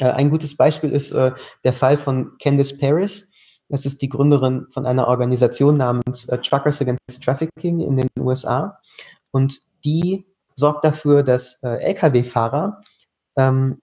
äh, 0.00 0.10
ein 0.10 0.30
gutes 0.30 0.56
Beispiel 0.56 0.92
ist 0.92 1.12
äh, 1.12 1.32
der 1.64 1.72
Fall 1.72 1.98
von 1.98 2.36
Candice 2.38 2.78
Paris. 2.78 3.32
Das 3.68 3.86
ist 3.86 4.02
die 4.02 4.08
Gründerin 4.08 4.66
von 4.72 4.86
einer 4.86 5.08
Organisation 5.08 5.76
namens 5.76 6.28
äh, 6.28 6.38
Truckers 6.38 6.80
Against 6.80 7.22
Trafficking 7.22 7.80
in 7.80 7.96
den 7.96 8.08
USA. 8.18 8.78
Und 9.30 9.60
die 9.84 10.26
sorgt 10.56 10.84
dafür, 10.84 11.22
dass 11.22 11.62
äh, 11.62 11.76
Lkw-Fahrer 11.76 12.82
ähm, 13.36 13.80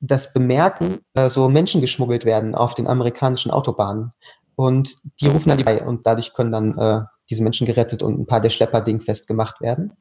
das 0.00 0.32
bemerken, 0.32 0.98
äh, 1.14 1.28
so 1.28 1.48
Menschen 1.48 1.80
geschmuggelt 1.80 2.24
werden 2.24 2.54
auf 2.54 2.74
den 2.74 2.86
amerikanischen 2.86 3.50
Autobahnen. 3.50 4.12
Und 4.56 4.96
die 5.20 5.26
rufen 5.26 5.48
dann 5.48 5.58
die 5.58 5.64
bei 5.64 5.82
und 5.82 6.06
dadurch 6.06 6.32
können 6.32 6.52
dann 6.52 6.78
äh, 6.78 7.02
diese 7.30 7.42
Menschen 7.42 7.66
gerettet 7.66 8.02
und 8.02 8.18
ein 8.18 8.26
paar 8.26 8.40
der 8.40 8.50
Schlepper 8.50 8.80
dingfest 8.80 9.28
gemacht 9.28 9.60
werden. 9.60 9.92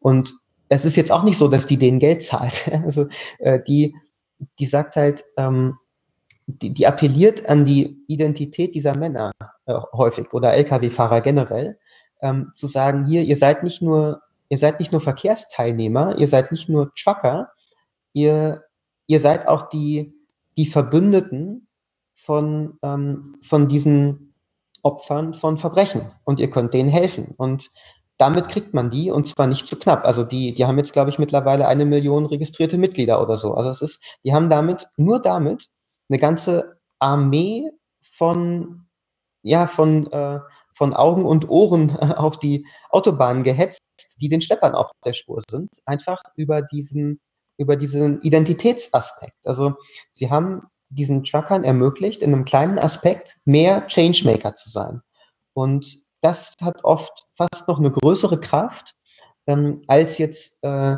Und 0.00 0.34
es 0.68 0.84
ist 0.84 0.96
jetzt 0.96 1.12
auch 1.12 1.22
nicht 1.22 1.38
so, 1.38 1.48
dass 1.48 1.66
die 1.66 1.78
denen 1.78 1.98
Geld 1.98 2.22
zahlt. 2.22 2.70
also 2.84 3.06
äh, 3.38 3.60
die, 3.66 3.94
die 4.58 4.66
sagt 4.66 4.96
halt, 4.96 5.24
ähm, 5.36 5.76
die, 6.46 6.74
die 6.74 6.86
appelliert 6.86 7.48
an 7.48 7.64
die 7.64 8.04
Identität 8.06 8.74
dieser 8.74 8.96
Männer 8.96 9.32
äh, 9.66 9.78
häufig 9.94 10.32
oder 10.32 10.52
Lkw-Fahrer 10.52 11.22
generell, 11.22 11.78
ähm, 12.20 12.50
zu 12.54 12.66
sagen, 12.66 13.06
hier, 13.06 13.22
ihr 13.22 13.36
seid 13.36 13.62
nicht 13.62 13.80
nur 13.80 14.20
ihr 14.48 14.58
seid 14.58 14.80
nicht 14.80 14.92
nur 14.92 15.00
Verkehrsteilnehmer, 15.00 16.18
ihr 16.18 16.28
seid 16.28 16.52
nicht 16.52 16.68
nur 16.68 16.92
Trucker, 16.94 17.50
ihr, 18.12 18.64
ihr 19.06 19.20
seid 19.20 19.48
auch 19.48 19.68
die, 19.68 20.14
die 20.56 20.66
Verbündeten 20.66 21.68
von, 22.14 22.78
ähm, 22.82 23.36
von 23.42 23.68
diesen 23.68 24.33
Opfern 24.84 25.34
von 25.34 25.58
Verbrechen 25.58 26.12
und 26.24 26.38
ihr 26.38 26.50
könnt 26.50 26.74
denen 26.74 26.88
helfen. 26.88 27.34
Und 27.36 27.70
damit 28.18 28.48
kriegt 28.48 28.74
man 28.74 28.90
die 28.90 29.10
und 29.10 29.26
zwar 29.26 29.46
nicht 29.46 29.66
zu 29.66 29.78
knapp. 29.78 30.04
Also 30.04 30.24
die, 30.24 30.54
die 30.54 30.64
haben 30.66 30.78
jetzt, 30.78 30.92
glaube 30.92 31.10
ich, 31.10 31.18
mittlerweile 31.18 31.66
eine 31.66 31.84
Million 31.84 32.26
registrierte 32.26 32.78
Mitglieder 32.78 33.20
oder 33.20 33.36
so. 33.36 33.54
Also 33.54 33.70
es 33.70 33.82
ist, 33.82 34.02
die 34.24 34.32
haben 34.32 34.50
damit, 34.50 34.88
nur 34.96 35.20
damit, 35.20 35.70
eine 36.08 36.18
ganze 36.18 36.78
Armee 36.98 37.70
von, 38.02 38.86
ja, 39.42 39.66
von, 39.66 40.06
äh, 40.12 40.38
von 40.74 40.94
Augen 40.94 41.24
und 41.24 41.48
Ohren 41.48 41.96
auf 41.96 42.38
die 42.38 42.66
Autobahn 42.90 43.42
gehetzt, 43.42 43.80
die 44.20 44.28
den 44.28 44.42
Schleppern 44.42 44.74
auf 44.74 44.90
der 45.04 45.14
Spur 45.14 45.40
sind, 45.48 45.70
einfach 45.86 46.22
über 46.36 46.62
diesen, 46.62 47.20
über 47.56 47.76
diesen 47.76 48.20
Identitätsaspekt. 48.20 49.38
Also 49.44 49.74
sie 50.12 50.30
haben 50.30 50.68
diesen 50.94 51.24
Truckern 51.24 51.64
ermöglicht, 51.64 52.22
in 52.22 52.32
einem 52.32 52.44
kleinen 52.44 52.78
Aspekt 52.78 53.36
mehr 53.44 53.86
Changemaker 53.88 54.54
zu 54.54 54.70
sein. 54.70 55.02
Und 55.52 56.02
das 56.20 56.54
hat 56.62 56.84
oft 56.84 57.26
fast 57.36 57.68
noch 57.68 57.78
eine 57.78 57.90
größere 57.90 58.40
Kraft, 58.40 58.94
ähm, 59.46 59.82
als 59.86 60.18
jetzt, 60.18 60.62
äh, 60.62 60.96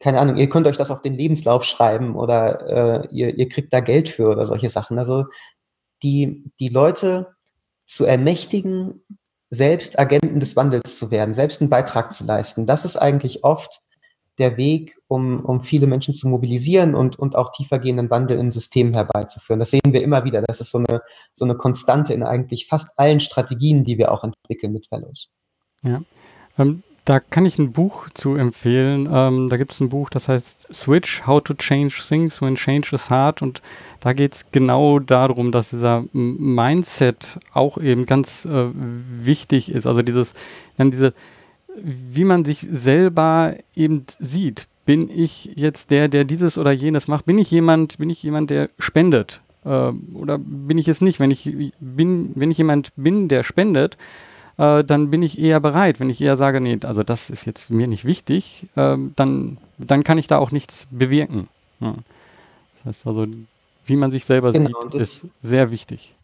keine 0.00 0.20
Ahnung, 0.20 0.36
ihr 0.36 0.48
könnt 0.48 0.66
euch 0.66 0.76
das 0.76 0.90
auf 0.90 1.02
den 1.02 1.14
Lebenslauf 1.14 1.64
schreiben 1.64 2.14
oder 2.14 3.04
äh, 3.04 3.08
ihr, 3.10 3.38
ihr 3.38 3.48
kriegt 3.48 3.72
da 3.72 3.80
Geld 3.80 4.10
für 4.10 4.28
oder 4.28 4.46
solche 4.46 4.68
Sachen. 4.68 4.98
Also 4.98 5.24
die, 6.02 6.44
die 6.60 6.68
Leute 6.68 7.34
zu 7.86 8.04
ermächtigen, 8.04 9.02
selbst 9.48 9.98
Agenten 9.98 10.40
des 10.40 10.56
Wandels 10.56 10.98
zu 10.98 11.10
werden, 11.10 11.32
selbst 11.32 11.60
einen 11.60 11.70
Beitrag 11.70 12.12
zu 12.12 12.24
leisten. 12.24 12.66
Das 12.66 12.84
ist 12.84 12.96
eigentlich 12.96 13.44
oft 13.44 13.80
der 14.38 14.56
Weg, 14.56 14.96
um, 15.08 15.44
um 15.44 15.62
viele 15.62 15.86
Menschen 15.86 16.14
zu 16.14 16.28
mobilisieren 16.28 16.94
und, 16.94 17.18
und 17.18 17.36
auch 17.36 17.52
tiefergehenden 17.52 18.10
Wandel 18.10 18.38
in 18.38 18.50
Systemen 18.50 18.92
herbeizuführen. 18.94 19.60
Das 19.60 19.70
sehen 19.70 19.80
wir 19.86 20.02
immer 20.02 20.24
wieder. 20.24 20.42
Das 20.42 20.60
ist 20.60 20.70
so 20.70 20.78
eine, 20.78 21.02
so 21.34 21.44
eine 21.44 21.56
Konstante 21.56 22.12
in 22.12 22.22
eigentlich 22.22 22.66
fast 22.66 22.98
allen 22.98 23.20
Strategien, 23.20 23.84
die 23.84 23.98
wir 23.98 24.12
auch 24.12 24.24
entwickeln 24.24 24.72
mit 24.72 24.86
Fellows. 24.88 25.28
Ja. 25.82 26.02
Ähm, 26.58 26.82
da 27.06 27.20
kann 27.20 27.46
ich 27.46 27.56
ein 27.58 27.72
Buch 27.72 28.10
zu 28.14 28.34
empfehlen. 28.34 29.08
Ähm, 29.10 29.48
da 29.48 29.56
gibt 29.56 29.72
es 29.72 29.80
ein 29.80 29.90
Buch, 29.90 30.10
das 30.10 30.26
heißt 30.26 30.74
Switch, 30.74 31.24
How 31.24 31.40
to 31.40 31.54
Change 31.54 31.94
Things 32.06 32.42
When 32.42 32.56
Change 32.56 32.88
is 32.92 33.10
Hard. 33.10 33.42
Und 33.42 33.62
da 34.00 34.12
geht 34.12 34.34
es 34.34 34.46
genau 34.50 34.98
darum, 34.98 35.52
dass 35.52 35.70
dieser 35.70 36.04
Mindset 36.12 37.38
auch 37.52 37.78
eben 37.78 38.06
ganz 38.06 38.44
äh, 38.44 38.70
wichtig 38.74 39.70
ist. 39.70 39.86
Also 39.86 40.02
dieses, 40.02 40.34
dann 40.78 40.90
diese, 40.90 41.14
wie 41.82 42.24
man 42.24 42.44
sich 42.44 42.66
selber 42.70 43.54
eben 43.74 44.04
sieht. 44.18 44.68
Bin 44.84 45.10
ich 45.10 45.50
jetzt 45.56 45.90
der, 45.90 46.08
der 46.08 46.24
dieses 46.24 46.58
oder 46.58 46.70
jenes 46.70 47.08
macht? 47.08 47.26
Bin 47.26 47.38
ich 47.38 47.50
jemand, 47.50 47.98
bin 47.98 48.10
ich 48.10 48.22
jemand, 48.22 48.50
der 48.50 48.70
spendet? 48.78 49.40
Äh, 49.64 49.92
oder 50.14 50.38
bin 50.38 50.78
ich 50.78 50.88
es 50.88 51.00
nicht? 51.00 51.18
Wenn 51.18 51.30
ich 51.30 51.50
bin, 51.80 52.32
wenn 52.34 52.50
ich 52.50 52.58
jemand 52.58 52.92
bin, 52.96 53.28
der 53.28 53.42
spendet, 53.42 53.96
äh, 54.58 54.84
dann 54.84 55.10
bin 55.10 55.22
ich 55.22 55.38
eher 55.38 55.60
bereit. 55.60 56.00
Wenn 56.00 56.10
ich 56.10 56.20
eher 56.20 56.36
sage, 56.36 56.60
nee, 56.60 56.78
also 56.84 57.02
das 57.02 57.30
ist 57.30 57.44
jetzt 57.46 57.70
mir 57.70 57.86
nicht 57.86 58.04
wichtig, 58.04 58.66
äh, 58.76 58.96
dann, 59.16 59.58
dann 59.78 60.04
kann 60.04 60.18
ich 60.18 60.28
da 60.28 60.38
auch 60.38 60.52
nichts 60.52 60.86
bewirken. 60.90 61.48
Ja. 61.80 61.94
Das 62.76 62.86
heißt 62.86 63.06
also, 63.06 63.26
wie 63.86 63.96
man 63.96 64.10
sich 64.10 64.24
selber 64.24 64.52
genau, 64.52 64.82
sieht, 64.90 65.00
ist 65.00 65.26
sehr 65.42 65.70
wichtig. 65.70 66.14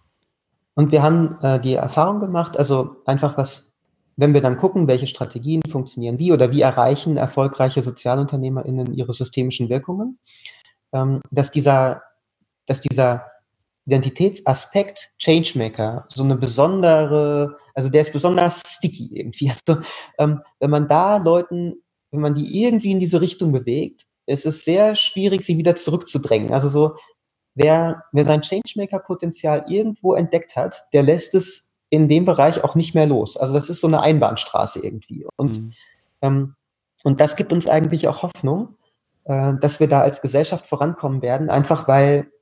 Und 0.74 0.92
wir 0.92 1.02
haben 1.02 1.36
äh, 1.42 1.60
die 1.60 1.74
Erfahrung 1.74 2.20
gemacht, 2.20 2.56
also 2.56 2.96
einfach 3.04 3.36
was, 3.36 3.71
wenn 4.16 4.34
wir 4.34 4.40
dann 4.40 4.56
gucken, 4.56 4.88
welche 4.88 5.06
Strategien 5.06 5.62
funktionieren 5.68 6.18
wie 6.18 6.32
oder 6.32 6.50
wie 6.52 6.60
erreichen 6.60 7.16
erfolgreiche 7.16 7.82
SozialunternehmerInnen 7.82 8.94
ihre 8.94 9.12
systemischen 9.12 9.68
Wirkungen, 9.68 10.18
ähm, 10.92 11.20
dass 11.30 11.50
dieser, 11.50 12.02
dass 12.66 12.80
dieser 12.80 13.26
Identitätsaspekt 13.86 15.10
Changemaker 15.18 16.06
so 16.08 16.22
eine 16.22 16.36
besondere, 16.36 17.56
also 17.74 17.88
der 17.88 18.02
ist 18.02 18.12
besonders 18.12 18.62
sticky 18.66 19.10
irgendwie. 19.12 19.50
Also 19.68 19.82
ähm, 20.18 20.40
wenn 20.60 20.70
man 20.70 20.88
da 20.88 21.16
Leuten, 21.16 21.82
wenn 22.10 22.20
man 22.20 22.34
die 22.34 22.62
irgendwie 22.62 22.92
in 22.92 23.00
diese 23.00 23.20
Richtung 23.20 23.52
bewegt, 23.52 24.02
ist 24.26 24.46
es 24.46 24.64
sehr 24.64 24.94
schwierig, 24.94 25.44
sie 25.44 25.58
wieder 25.58 25.74
zurückzudrängen. 25.74 26.52
Also 26.52 26.68
so, 26.68 26.96
wer, 27.54 28.04
wer 28.12 28.24
sein 28.24 28.42
Changemaker-Potenzial 28.42 29.64
irgendwo 29.68 30.14
entdeckt 30.14 30.54
hat, 30.54 30.84
der 30.92 31.02
lässt 31.02 31.34
es 31.34 31.71
in 31.92 32.08
dem 32.08 32.24
Bereich 32.24 32.64
auch 32.64 32.74
nicht 32.74 32.94
mehr 32.94 33.06
los. 33.06 33.36
Also 33.36 33.52
das 33.52 33.68
ist 33.68 33.80
so 33.80 33.86
eine 33.86 34.00
Einbahnstraße 34.00 34.80
irgendwie. 34.82 35.26
Und, 35.36 35.60
mhm. 35.60 35.72
ähm, 36.22 36.54
und 37.04 37.20
das 37.20 37.36
gibt 37.36 37.52
uns 37.52 37.68
eigentlich 37.68 38.08
auch 38.08 38.22
Hoffnung, 38.22 38.76
äh, 39.24 39.52
dass 39.60 39.78
wir 39.78 39.88
da 39.88 40.00
als 40.00 40.22
Gesellschaft 40.22 40.66
vorankommen 40.66 41.20
werden, 41.20 41.50
einfach 41.50 41.86
weil 41.88 42.32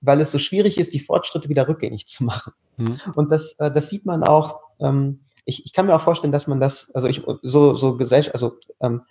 weil 0.00 0.20
es 0.20 0.30
so 0.30 0.38
schwierig 0.38 0.78
ist, 0.78 0.92
die 0.92 1.00
Fortschritte 1.00 1.48
wieder 1.48 1.66
rückgängig 1.66 2.06
zu 2.06 2.22
machen. 2.22 2.52
Mhm. 2.76 3.00
Und 3.16 3.32
das, 3.32 3.58
äh, 3.58 3.72
das 3.72 3.88
sieht 3.88 4.06
man 4.06 4.22
auch. 4.22 4.60
Ähm, 4.78 5.22
ich, 5.44 5.64
ich 5.64 5.72
kann 5.72 5.86
mir 5.86 5.96
auch 5.96 6.02
vorstellen, 6.02 6.30
dass 6.30 6.46
man 6.46 6.60
das, 6.60 6.94
also 6.94 7.08
ich 7.08 7.22
so 7.42 7.74
so 7.74 7.96
Gesellschaft, 7.96 8.34
also 8.34 8.58
ähm, 8.80 9.02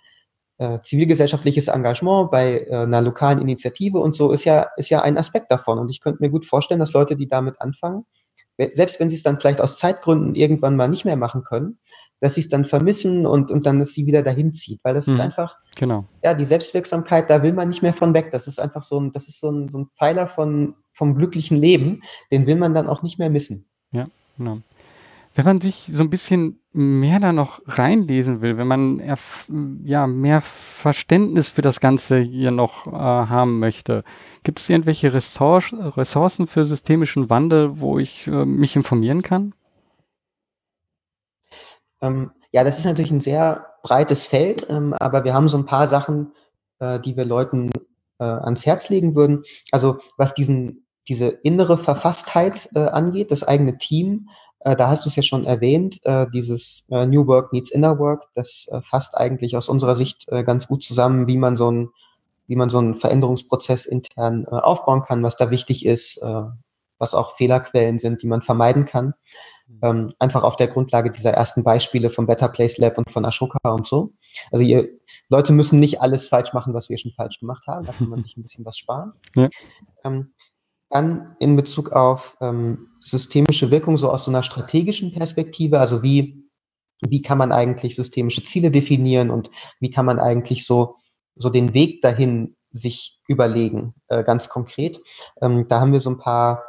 äh, 0.58 0.78
zivilgesellschaftliches 0.80 1.66
Engagement 1.66 2.30
bei 2.30 2.60
äh, 2.60 2.76
einer 2.76 3.02
lokalen 3.02 3.40
Initiative 3.40 3.98
und 3.98 4.14
so 4.14 4.30
ist 4.30 4.44
ja 4.44 4.68
ist 4.76 4.90
ja 4.90 5.02
ein 5.02 5.18
Aspekt 5.18 5.50
davon. 5.50 5.80
Und 5.80 5.90
ich 5.90 6.00
könnte 6.00 6.22
mir 6.22 6.30
gut 6.30 6.46
vorstellen, 6.46 6.78
dass 6.78 6.92
Leute, 6.92 7.16
die 7.16 7.26
damit 7.26 7.60
anfangen, 7.60 8.06
selbst 8.72 9.00
wenn 9.00 9.08
sie 9.08 9.16
es 9.16 9.22
dann 9.22 9.40
vielleicht 9.40 9.60
aus 9.60 9.76
Zeitgründen 9.76 10.34
irgendwann 10.34 10.76
mal 10.76 10.88
nicht 10.88 11.04
mehr 11.04 11.16
machen 11.16 11.44
können, 11.44 11.78
dass 12.20 12.34
sie 12.34 12.40
es 12.40 12.48
dann 12.48 12.64
vermissen 12.64 13.26
und, 13.26 13.50
und 13.50 13.66
dann 13.66 13.80
es 13.80 13.94
sie 13.94 14.06
wieder 14.06 14.22
dahin 14.22 14.52
zieht. 14.52 14.80
Weil 14.82 14.94
das 14.94 15.06
mhm. 15.06 15.14
ist 15.14 15.20
einfach, 15.20 15.56
genau. 15.76 16.04
ja, 16.24 16.34
die 16.34 16.44
Selbstwirksamkeit, 16.44 17.30
da 17.30 17.42
will 17.42 17.52
man 17.52 17.68
nicht 17.68 17.82
mehr 17.82 17.94
von 17.94 18.14
weg. 18.14 18.30
Das 18.32 18.46
ist 18.48 18.58
einfach 18.58 18.82
so 18.82 19.00
ein, 19.00 19.12
das 19.12 19.28
ist 19.28 19.40
so 19.40 19.50
ein, 19.50 19.68
so 19.68 19.78
ein 19.78 19.90
Pfeiler 19.96 20.26
von, 20.26 20.74
vom 20.92 21.14
glücklichen 21.14 21.56
Leben, 21.56 22.02
den 22.32 22.46
will 22.46 22.56
man 22.56 22.74
dann 22.74 22.88
auch 22.88 23.02
nicht 23.02 23.18
mehr 23.18 23.30
missen. 23.30 23.66
Ja, 23.92 24.08
genau. 24.36 24.58
Wenn 25.38 25.44
man 25.44 25.60
sich 25.60 25.88
so 25.92 26.02
ein 26.02 26.10
bisschen 26.10 26.60
mehr 26.72 27.20
da 27.20 27.32
noch 27.32 27.62
reinlesen 27.64 28.40
will, 28.40 28.58
wenn 28.58 28.66
man 28.66 29.00
ja, 29.84 30.08
mehr 30.08 30.40
Verständnis 30.40 31.48
für 31.48 31.62
das 31.62 31.78
Ganze 31.78 32.18
hier 32.18 32.50
noch 32.50 32.88
äh, 32.88 32.90
haben 32.90 33.60
möchte, 33.60 34.02
gibt 34.42 34.58
es 34.58 34.68
irgendwelche 34.68 35.14
Ressourcen 35.14 36.48
für 36.48 36.64
systemischen 36.64 37.30
Wandel, 37.30 37.78
wo 37.78 38.00
ich 38.00 38.26
äh, 38.26 38.44
mich 38.44 38.74
informieren 38.74 39.22
kann? 39.22 39.54
Ähm, 42.00 42.32
ja, 42.50 42.64
das 42.64 42.80
ist 42.80 42.86
natürlich 42.86 43.12
ein 43.12 43.20
sehr 43.20 43.64
breites 43.84 44.26
Feld, 44.26 44.66
ähm, 44.68 44.92
aber 44.94 45.22
wir 45.22 45.34
haben 45.34 45.46
so 45.46 45.56
ein 45.56 45.66
paar 45.66 45.86
Sachen, 45.86 46.32
äh, 46.80 46.98
die 46.98 47.16
wir 47.16 47.24
Leuten 47.24 47.70
äh, 48.18 48.24
ans 48.24 48.66
Herz 48.66 48.88
legen 48.88 49.14
würden. 49.14 49.44
Also 49.70 50.00
was 50.16 50.34
diesen, 50.34 50.84
diese 51.06 51.28
innere 51.28 51.78
Verfasstheit 51.78 52.70
äh, 52.74 52.80
angeht, 52.80 53.30
das 53.30 53.44
eigene 53.44 53.78
Team, 53.78 54.30
äh, 54.60 54.76
da 54.76 54.88
hast 54.88 55.04
du 55.04 55.08
es 55.08 55.16
ja 55.16 55.22
schon 55.22 55.44
erwähnt, 55.44 56.00
äh, 56.04 56.26
dieses 56.32 56.84
äh, 56.90 57.06
New 57.06 57.26
Work 57.26 57.52
meets 57.52 57.70
Inner 57.70 57.98
Work, 57.98 58.28
das 58.34 58.68
fasst 58.82 59.16
eigentlich 59.16 59.56
aus 59.56 59.68
unserer 59.68 59.94
Sicht 59.94 60.26
ganz 60.28 60.68
gut 60.68 60.82
zusammen, 60.82 61.26
wie 61.26 61.36
man 61.36 61.56
so 61.56 61.70
ein 61.70 61.88
wie 62.50 62.56
man 62.56 62.70
so 62.70 62.78
einen 62.78 62.94
Veränderungsprozess 62.94 63.84
intern 63.84 64.46
aufbauen 64.46 65.02
kann, 65.02 65.22
was 65.22 65.36
da 65.36 65.50
wichtig 65.50 65.84
ist, 65.84 66.18
was 66.98 67.12
auch 67.12 67.36
Fehlerquellen 67.36 67.98
sind, 67.98 68.22
die 68.22 68.26
man 68.26 68.40
vermeiden 68.40 68.86
kann. 68.86 69.12
Mhm. 69.68 69.78
Ähm, 69.82 70.12
einfach 70.18 70.42
auf 70.42 70.56
der 70.56 70.68
Grundlage 70.68 71.10
dieser 71.10 71.32
ersten 71.32 71.62
Beispiele 71.62 72.10
vom 72.10 72.26
Better 72.26 72.48
Place 72.48 72.78
Lab 72.78 72.96
und 72.98 73.10
von 73.10 73.24
Ashoka 73.24 73.58
und 73.70 73.86
so. 73.86 74.12
Also 74.50 74.64
ihr 74.64 74.88
Leute 75.28 75.52
müssen 75.52 75.78
nicht 75.78 76.00
alles 76.00 76.28
falsch 76.28 76.52
machen, 76.54 76.74
was 76.74 76.88
wir 76.88 76.98
schon 76.98 77.12
falsch 77.12 77.38
gemacht 77.38 77.66
haben. 77.66 77.84
Da 77.84 77.92
kann 77.92 78.08
man 78.08 78.22
sich 78.22 78.36
ein 78.36 78.42
bisschen 78.42 78.64
was 78.64 78.78
sparen. 78.78 79.12
Ja. 79.34 79.48
Ähm, 80.04 80.32
dann 80.90 81.36
in 81.38 81.56
Bezug 81.56 81.92
auf 81.92 82.36
ähm, 82.40 82.88
systemische 83.00 83.70
Wirkung, 83.70 83.96
so 83.96 84.10
aus 84.10 84.24
so 84.24 84.30
einer 84.30 84.42
strategischen 84.42 85.12
Perspektive, 85.12 85.80
also 85.80 86.02
wie, 86.02 86.48
wie 87.06 87.22
kann 87.22 87.38
man 87.38 87.52
eigentlich 87.52 87.94
systemische 87.96 88.42
Ziele 88.42 88.70
definieren 88.70 89.30
und 89.30 89.50
wie 89.80 89.90
kann 89.90 90.06
man 90.06 90.18
eigentlich 90.18 90.66
so, 90.66 90.96
so 91.34 91.50
den 91.50 91.74
Weg 91.74 92.02
dahin 92.02 92.56
sich 92.70 93.18
überlegen, 93.28 93.94
äh, 94.08 94.24
ganz 94.24 94.48
konkret. 94.48 95.00
Ähm, 95.40 95.66
da 95.68 95.80
haben 95.80 95.92
wir 95.92 96.00
so 96.00 96.10
ein 96.10 96.18
paar 96.18 96.64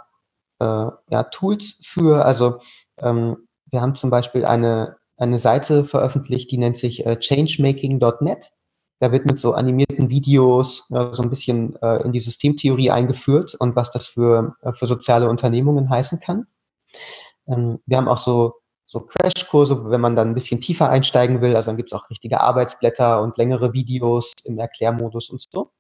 äh, 0.60 0.86
ja, 1.10 1.24
Tools 1.32 1.82
für, 1.86 2.26
also 2.26 2.60
ähm, 2.98 3.48
wir 3.72 3.82
haben 3.82 3.96
zum 3.96 4.10
Beispiel 4.10 4.46
eine, 4.46 4.98
eine 5.18 5.40
Seite 5.40 5.86
veröffentlicht, 5.86 6.52
die 6.52 6.58
nennt 6.58 6.78
sich 6.78 7.06
äh, 7.06 7.18
changemaking.net. 7.18 8.52
Da 9.00 9.12
wird 9.12 9.26
mit 9.26 9.40
so 9.40 9.54
animierten 9.54 10.10
Videos 10.10 10.90
äh, 10.92 11.08
so 11.12 11.24
ein 11.24 11.30
bisschen 11.30 11.76
äh, 11.82 12.04
in 12.04 12.12
die 12.12 12.20
Systemtheorie 12.20 12.92
eingeführt 12.92 13.56
und 13.56 13.76
was 13.76 13.92
das 13.92 14.08
für, 14.08 14.56
äh, 14.62 14.74
für 14.74 14.88
soziale 14.88 15.30
Unternehmungen 15.30 15.90
heißen 15.90 16.20
kann. 16.20 16.48
Ähm, 17.48 17.80
wir 17.86 17.98
haben 17.98 18.08
auch 18.08 18.18
so, 18.18 18.56
so 18.86 19.02
Crashkurse, 19.06 19.90
wenn 19.90 20.02
man 20.02 20.16
dann 20.16 20.30
ein 20.30 20.34
bisschen 20.34 20.62
tiefer 20.62 20.90
einsteigen 20.90 21.42
will. 21.42 21.56
Also 21.56 21.72
dann 21.72 21.78
gibt 21.78 21.92
es 21.92 21.98
auch 21.98 22.10
richtige 22.10 22.42
Arbeitsblätter 22.42 23.22
und 23.22 23.38
längere 23.38 23.74
Videos 23.74 24.34
im 24.44 24.58
Erklärmodus 24.58 25.30
und 25.30 25.42
so. 25.50 25.72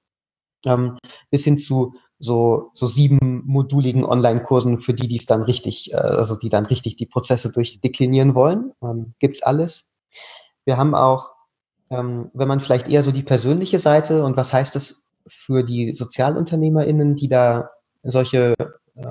Ähm, 0.65 0.97
bis 1.29 1.43
hin 1.43 1.57
zu 1.57 1.95
so, 2.19 2.71
so 2.73 2.85
sieben 2.85 3.43
moduligen 3.45 4.03
Online-Kursen 4.03 4.79
für 4.79 4.93
die, 4.93 5.07
die 5.07 5.15
es 5.15 5.25
dann 5.25 5.43
richtig, 5.43 5.93
äh, 5.93 5.97
also 5.97 6.35
die 6.35 6.49
dann 6.49 6.65
richtig 6.65 6.97
die 6.97 7.05
Prozesse 7.05 7.51
durchdeklinieren 7.51 8.35
wollen. 8.35 8.73
Ähm, 8.83 9.13
gibt's 9.19 9.41
alles. 9.41 9.91
Wir 10.65 10.77
haben 10.77 10.95
auch 10.95 11.31
ähm, 11.89 12.29
wenn 12.33 12.47
man 12.47 12.59
vielleicht 12.59 12.87
eher 12.87 13.03
so 13.03 13.11
die 13.11 13.23
persönliche 13.23 13.79
Seite 13.79 14.23
und 14.23 14.37
was 14.37 14.53
heißt 14.53 14.75
das 14.75 15.09
für 15.27 15.63
die 15.63 15.93
SozialunternehmerInnen, 15.93 17.15
die 17.15 17.29
da 17.29 17.69
solche, 18.03 18.55
äh, 18.95 19.05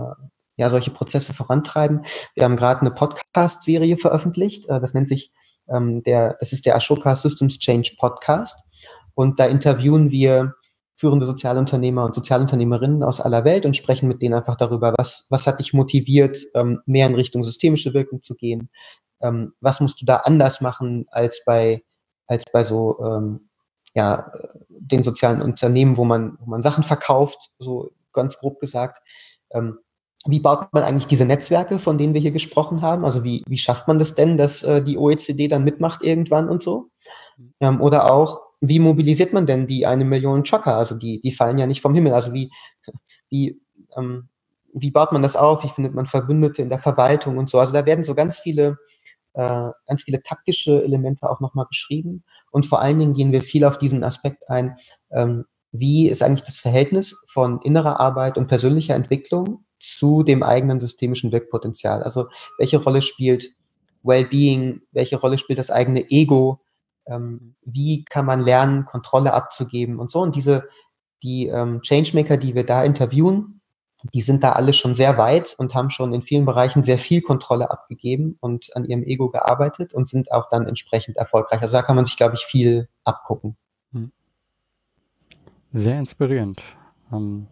ja, 0.57 0.71
solche 0.71 0.91
Prozesse 0.91 1.35
vorantreiben. 1.35 2.05
Wir 2.35 2.45
haben 2.45 2.57
gerade 2.57 2.81
eine 2.81 2.91
Podcast-Serie 2.91 3.99
veröffentlicht, 3.99 4.69
äh, 4.69 4.81
das 4.81 4.95
nennt 4.95 5.09
sich 5.09 5.33
ähm, 5.69 6.03
der, 6.03 6.37
das 6.41 6.53
ist 6.53 6.67
der 6.67 6.77
Ashoka 6.77 7.15
Systems 7.15 7.59
Change 7.59 7.95
Podcast. 7.99 8.57
Und 9.15 9.39
da 9.39 9.47
interviewen 9.47 10.11
wir 10.11 10.55
führende 10.95 11.27
Sozialunternehmer 11.27 12.05
und 12.05 12.15
Sozialunternehmerinnen 12.15 13.05
aus 13.05 13.21
aller 13.21 13.45
Welt 13.45 13.67
und 13.67 13.77
sprechen 13.77 14.09
mit 14.09 14.21
denen 14.21 14.35
einfach 14.35 14.57
darüber, 14.57 14.95
was, 14.97 15.27
was 15.31 15.47
hat 15.47 15.61
dich 15.61 15.73
motiviert, 15.73 16.39
ähm, 16.55 16.81
mehr 16.87 17.07
in 17.07 17.15
Richtung 17.15 17.45
systemische 17.45 17.95
Wirkung 17.95 18.23
zu 18.23 18.35
gehen? 18.35 18.71
Ähm, 19.21 19.53
was 19.61 19.81
musst 19.81 20.01
du 20.01 20.07
da 20.07 20.17
anders 20.17 20.61
machen 20.61 21.07
als 21.11 21.45
bei 21.45 21.83
als 22.29 22.45
bei 22.53 22.63
so 22.63 22.99
ähm, 23.05 23.49
ja, 23.95 24.31
den 24.69 25.03
sozialen 25.03 25.43
Unternehmen, 25.43 25.97
wo 25.97 26.05
man, 26.05 26.39
wo 26.41 26.51
man 26.51 26.63
Sachen 26.63 26.85
verkauft, 26.85 27.51
so 27.59 27.91
ganz 28.13 28.39
grob 28.39 28.61
gesagt. 28.61 29.03
Ähm, 29.51 29.79
wie 30.27 30.41
baut 30.41 30.73
man 30.73 30.83
eigentlich 30.83 31.07
diese 31.07 31.25
Netzwerke, 31.25 31.79
von 31.79 31.97
denen 31.97 32.15
wir 32.15 32.21
hier 32.21 32.33
gesprochen 32.33 32.83
haben? 32.83 33.05
Also 33.05 33.25
wie, 33.25 33.43
wie 33.47 33.59
schafft 33.59 33.89
man 33.89 33.99
das 33.99 34.15
denn, 34.15 34.37
dass 34.37 34.63
äh, 34.63 34.83
die 34.83 34.99
OECD 34.99 35.49
dann 35.49 35.65
mitmacht 35.65 36.03
irgendwann 36.03 36.49
und 36.49 36.63
so? 36.63 36.91
Ähm, 37.61 37.81
oder 37.81 38.13
auch, 38.13 38.43
wie 38.61 38.81
mobilisiert 38.81 39.33
man 39.33 39.47
denn 39.47 39.67
die 39.67 39.87
eine 39.87 40.05
Million 40.05 40.45
Trucker? 40.45 40.77
Also 40.77 40.97
die, 40.97 41.21
die 41.21 41.33
fallen 41.33 41.59
ja 41.59 41.67
nicht 41.67 41.81
vom 41.81 41.95
Himmel. 41.95 42.13
Also 42.13 42.33
wie, 42.33 42.51
wie, 43.31 43.61
ähm, 43.97 44.29
wie 44.75 44.91
baut 44.91 45.13
man 45.13 45.23
das 45.23 45.37
auf? 45.37 45.65
Wie 45.65 45.69
findet 45.69 45.95
man 45.95 46.07
Verbündete 46.07 46.63
in 46.63 46.69
der 46.69 46.81
Verwaltung 46.81 47.39
und 47.39 47.49
so? 47.49 47.59
Also 47.59 47.73
da 47.73 47.87
werden 47.87 48.05
so 48.05 48.15
ganz 48.15 48.39
viele 48.39 48.79
äh, 49.39 49.71
ganz 49.87 50.03
viele 50.03 50.21
taktische 50.21 50.83
Elemente 50.83 51.31
auch 51.31 51.39
nochmal 51.39 51.67
beschrieben. 51.69 52.25
Und 52.51 52.67
vor 52.67 52.83
allen 52.83 52.99
Dingen 52.99 53.15
gehen 53.15 53.31
wir 53.31 53.41
viel 53.41 53.65
auf 53.65 53.79
diesen 53.79 54.03
Aspekt 54.03 54.51
ein, 54.51 54.77
ähm, 55.13 55.45
wie 55.71 56.09
ist 56.09 56.23
eigentlich 56.23 56.43
das 56.43 56.59
Verhältnis 56.59 57.25
von 57.33 57.61
innerer 57.63 58.01
Arbeit 58.01 58.37
und 58.37 58.49
persönlicher 58.49 58.97
Entwicklung 58.97 59.65
zu 59.79 60.25
dem 60.25 60.43
eigenen 60.43 60.81
systemischen 60.81 61.31
Wirkpotenzial? 61.31 62.03
Also 62.03 62.27
welche 62.59 62.83
Rolle 62.83 63.01
spielt 63.01 63.55
Wellbeing, 64.03 64.81
welche 64.91 65.21
Rolle 65.21 65.39
spielt 65.39 65.61
das 65.61 65.71
eigene 65.71 66.11
Ego? 66.11 66.61
Ähm, 67.07 67.55
wie 67.63 68.05
kann 68.07 68.27
man 68.27 68.41
lernen, 68.41 68.87
Kontrolle 68.87 69.35
abzugeben 69.35 70.01
und 70.01 70.11
so? 70.11 70.21
Und 70.21 70.35
diese, 70.35 70.69
die 71.23 71.47
ähm, 71.47 71.81
Changemaker, 71.83 72.39
die 72.39 72.57
wir 72.57 72.67
da 72.67 72.83
interviewen, 72.83 73.58
die 74.03 74.21
sind 74.21 74.45
da 74.45 74.53
alle 74.53 74.73
schon 74.73 74.95
sehr 74.95 75.19
weit 75.19 75.55
und 75.59 75.75
haben 75.75 75.91
schon 75.91 76.13
in 76.13 76.23
vielen 76.23 76.45
Bereichen 76.45 76.83
sehr 76.83 76.99
viel 76.99 77.21
Kontrolle 77.21 77.71
abgegeben 77.71 78.37
und 78.41 78.75
an 78.77 78.85
ihrem 78.85 79.03
Ego 79.03 79.29
gearbeitet 79.29 79.93
und 79.93 80.09
sind 80.09 80.31
auch 80.33 80.49
dann 80.51 80.67
entsprechend 80.67 81.17
erfolgreich. 81.17 81.61
Also 81.61 81.77
da 81.77 81.83
kann 81.83 81.97
man 81.97 82.05
sich, 82.05 82.17
glaube 82.17 82.37
ich, 82.37 82.45
viel 82.45 82.89
abgucken. 83.05 83.57
Hm. 83.93 84.13
Sehr 85.73 85.99
inspirierend. 85.99 86.63
Ähm, 87.13 87.49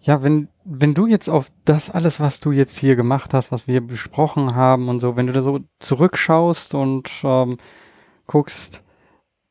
ja, 0.00 0.22
wenn, 0.24 0.48
wenn 0.64 0.94
du 0.94 1.06
jetzt 1.06 1.30
auf 1.30 1.52
das 1.64 1.88
alles, 1.88 2.18
was 2.18 2.40
du 2.40 2.50
jetzt 2.50 2.76
hier 2.76 2.96
gemacht 2.96 3.32
hast, 3.32 3.52
was 3.52 3.68
wir 3.68 3.80
besprochen 3.80 4.56
haben 4.56 4.88
und 4.88 4.98
so, 4.98 5.14
wenn 5.14 5.28
du 5.28 5.32
da 5.32 5.42
so 5.42 5.60
zurückschaust 5.78 6.74
und 6.74 7.08
ähm, 7.22 7.58
guckst, 8.26 8.82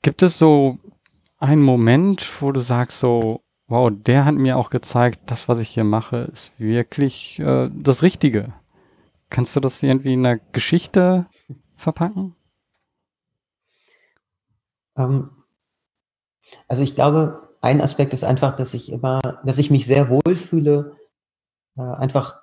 gibt 0.02 0.24
es 0.24 0.38
so 0.38 0.78
einen 1.38 1.62
Moment, 1.62 2.30
wo 2.42 2.52
du 2.52 2.60
sagst 2.60 3.00
so, 3.00 3.42
wow, 3.72 3.90
der 3.90 4.26
hat 4.26 4.36
mir 4.36 4.58
auch 4.58 4.70
gezeigt, 4.70 5.22
das, 5.28 5.48
was 5.48 5.60
ich 5.60 5.70
hier 5.70 5.86
mache, 5.86 6.30
ist 6.32 6.52
wirklich 6.58 7.40
äh, 7.40 7.70
das 7.74 8.04
Richtige. 8.04 8.54
Kannst 9.30 9.56
du 9.56 9.62
das 9.62 9.82
irgendwie 9.82 10.14
in 10.14 10.26
einer 10.26 10.42
Geschichte 10.52 11.26
verpacken? 11.76 12.36
Ähm, 14.98 15.32
also 16.68 16.84
ich 16.84 16.96
glaube, 16.96 17.56
ein 17.62 17.80
Aspekt 17.80 18.14
ist 18.14 18.26
einfach, 18.26 18.58
dass 18.58 18.74
ich 18.74 18.92
immer, 18.92 19.22
dass 19.46 19.58
ich 19.58 19.72
mich 19.72 19.86
sehr 19.86 20.10
wohl 20.10 20.36
fühle, 20.36 20.98
äh, 21.78 21.82
einfach 21.82 22.42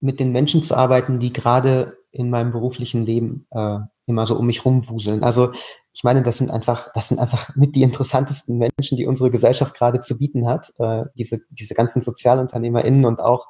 mit 0.00 0.20
den 0.20 0.32
Menschen 0.32 0.62
zu 0.62 0.74
arbeiten, 0.74 1.18
die 1.18 1.34
gerade 1.34 1.98
in 2.12 2.30
meinem 2.30 2.50
beruflichen 2.50 3.04
Leben 3.04 3.46
äh, 3.50 3.80
immer 4.06 4.26
so 4.26 4.36
um 4.36 4.46
mich 4.46 4.64
rumwuseln. 4.64 5.22
Also 5.22 5.52
ich 5.92 6.04
meine, 6.04 6.22
das 6.22 6.38
sind 6.38 6.50
einfach, 6.50 6.90
das 6.94 7.08
sind 7.08 7.18
einfach 7.18 7.54
mit 7.54 7.76
die 7.76 7.82
interessantesten 7.82 8.58
Menschen, 8.58 8.96
die 8.96 9.06
unsere 9.06 9.30
Gesellschaft 9.30 9.74
gerade 9.74 10.00
zu 10.00 10.18
bieten 10.18 10.46
hat. 10.46 10.72
Äh, 10.78 11.04
diese, 11.16 11.40
diese 11.50 11.74
ganzen 11.74 12.00
SozialunternehmerInnen 12.00 13.04
und 13.04 13.20
auch 13.20 13.46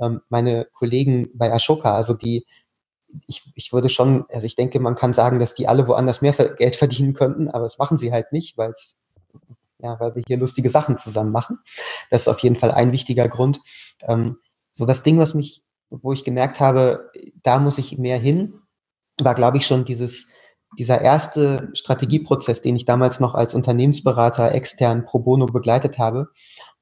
ähm, 0.00 0.20
meine 0.28 0.66
Kollegen 0.72 1.30
bei 1.34 1.52
Ashoka, 1.52 1.94
also 1.94 2.14
die, 2.14 2.46
ich, 3.26 3.44
ich 3.54 3.72
würde 3.72 3.88
schon, 3.88 4.24
also 4.30 4.46
ich 4.46 4.56
denke, 4.56 4.80
man 4.80 4.96
kann 4.96 5.12
sagen, 5.12 5.38
dass 5.38 5.54
die 5.54 5.68
alle 5.68 5.86
woanders 5.86 6.20
mehr 6.20 6.32
Geld 6.32 6.76
verdienen 6.76 7.14
könnten, 7.14 7.48
aber 7.48 7.62
das 7.62 7.78
machen 7.78 7.96
sie 7.96 8.12
halt 8.12 8.32
nicht, 8.32 8.58
weil 8.58 8.72
es, 8.72 8.96
ja, 9.78 9.98
weil 10.00 10.16
wir 10.16 10.22
hier 10.26 10.36
lustige 10.36 10.70
Sachen 10.70 10.98
zusammen 10.98 11.30
machen. 11.30 11.58
Das 12.10 12.22
ist 12.22 12.28
auf 12.28 12.40
jeden 12.40 12.56
Fall 12.56 12.72
ein 12.72 12.92
wichtiger 12.92 13.28
Grund. 13.28 13.60
Ähm, 14.02 14.38
so 14.72 14.84
das 14.84 15.04
Ding, 15.04 15.18
was 15.18 15.34
mich, 15.34 15.62
wo 15.90 16.12
ich 16.12 16.24
gemerkt 16.24 16.58
habe, 16.58 17.10
da 17.42 17.60
muss 17.60 17.78
ich 17.78 17.98
mehr 17.98 18.18
hin, 18.18 18.60
war, 19.18 19.34
glaube 19.34 19.58
ich, 19.58 19.66
schon 19.66 19.84
dieses, 19.84 20.32
dieser 20.78 21.00
erste 21.00 21.70
Strategieprozess, 21.74 22.62
den 22.62 22.76
ich 22.76 22.84
damals 22.84 23.20
noch 23.20 23.34
als 23.34 23.54
Unternehmensberater 23.54 24.52
extern 24.52 25.04
pro 25.04 25.20
bono 25.20 25.46
begleitet 25.46 25.98
habe. 25.98 26.28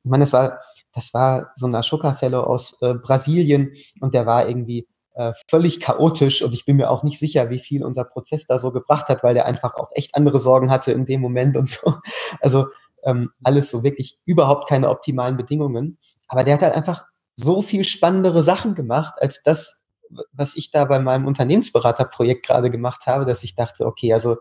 Ich 0.03 0.11
meine, 0.11 0.23
das 0.23 0.33
war, 0.33 0.61
das 0.93 1.13
war 1.15 1.53
so 1.55 1.67
ein 1.67 1.75
Ashoka-Fellow 1.75 2.41
aus 2.41 2.81
äh, 2.83 2.95
Brasilien 2.95 3.73
und 4.01 4.15
der 4.15 4.27
war 4.27 4.49
irgendwie 4.49 4.87
äh, 5.15 5.33
völlig 5.49 5.81
chaotisch 5.81 6.43
und 6.43 6.55
ich 6.55 6.65
bin 6.65 6.77
mir 6.77 6.91
auch 6.91 7.03
nicht 7.03 7.19
sicher, 7.19 7.51
wie 7.51 7.59
viel 7.59 7.85
unser 7.85 8.05
Prozess 8.05 8.47
da 8.47 8.59
so 8.59 8.73
gebracht 8.73 9.09
hat, 9.09 9.23
weil 9.23 9.35
der 9.35 9.47
einfach 9.47 9.75
auch 9.75 9.91
echt 9.93 10.15
andere 10.15 10.39
Sorgen 10.39 10.71
hatte 10.71 10.93
in 10.93 11.05
dem 11.05 11.21
Moment 11.21 11.57
und 11.57 11.69
so. 11.69 11.95
Also 12.41 12.67
ähm, 13.05 13.31
alles 13.43 13.71
so 13.71 13.85
wirklich 13.85 14.19
überhaupt 14.25 14.69
keine 14.69 14.89
optimalen 14.89 15.37
Bedingungen. 15.37 15.99
Aber 16.29 16.45
der 16.45 16.55
hat 16.55 16.63
halt 16.63 16.75
einfach 16.75 17.05
so 17.35 17.63
viel 17.63 17.85
spannendere 17.85 18.43
Sachen 18.43 18.75
gemacht, 18.75 19.15
als 19.19 19.43
das, 19.43 19.82
was 20.33 20.57
ich 20.57 20.71
da 20.71 20.85
bei 20.85 20.99
meinem 20.99 21.27
Unternehmensberaterprojekt 21.27 22.47
gerade 22.47 22.71
gemacht 22.71 23.07
habe, 23.07 23.25
dass 23.25 23.43
ich 23.43 23.55
dachte, 23.55 23.87
okay, 23.87 24.13
also 24.13 24.37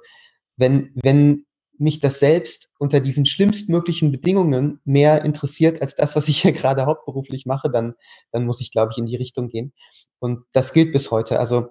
wenn, 0.58 0.92
wenn 1.02 1.46
mich 1.78 2.00
das 2.00 2.20
selbst 2.20 2.70
unter 2.78 3.00
diesen 3.00 3.26
schlimmstmöglichen 3.26 4.12
Bedingungen 4.12 4.80
mehr 4.86 5.26
interessiert 5.26 5.82
als 5.82 5.96
das, 5.96 6.16
was 6.16 6.28
ich 6.28 6.42
hier 6.42 6.52
gerade 6.54 6.86
hauptberuflich 6.86 7.46
mache, 7.46 7.70
dann, 7.70 7.96
dann 8.32 8.46
muss 8.46 8.62
ich, 8.62 8.72
glaube 8.72 8.92
ich, 8.92 8.98
in 8.98 9.06
die 9.06 9.16
Richtung 9.16 9.50
gehen. 9.50 9.74
Und 10.20 10.46
das 10.54 10.74
gilt 10.74 10.94
bis 10.94 11.12
heute. 11.12 11.40
Also 11.40 11.70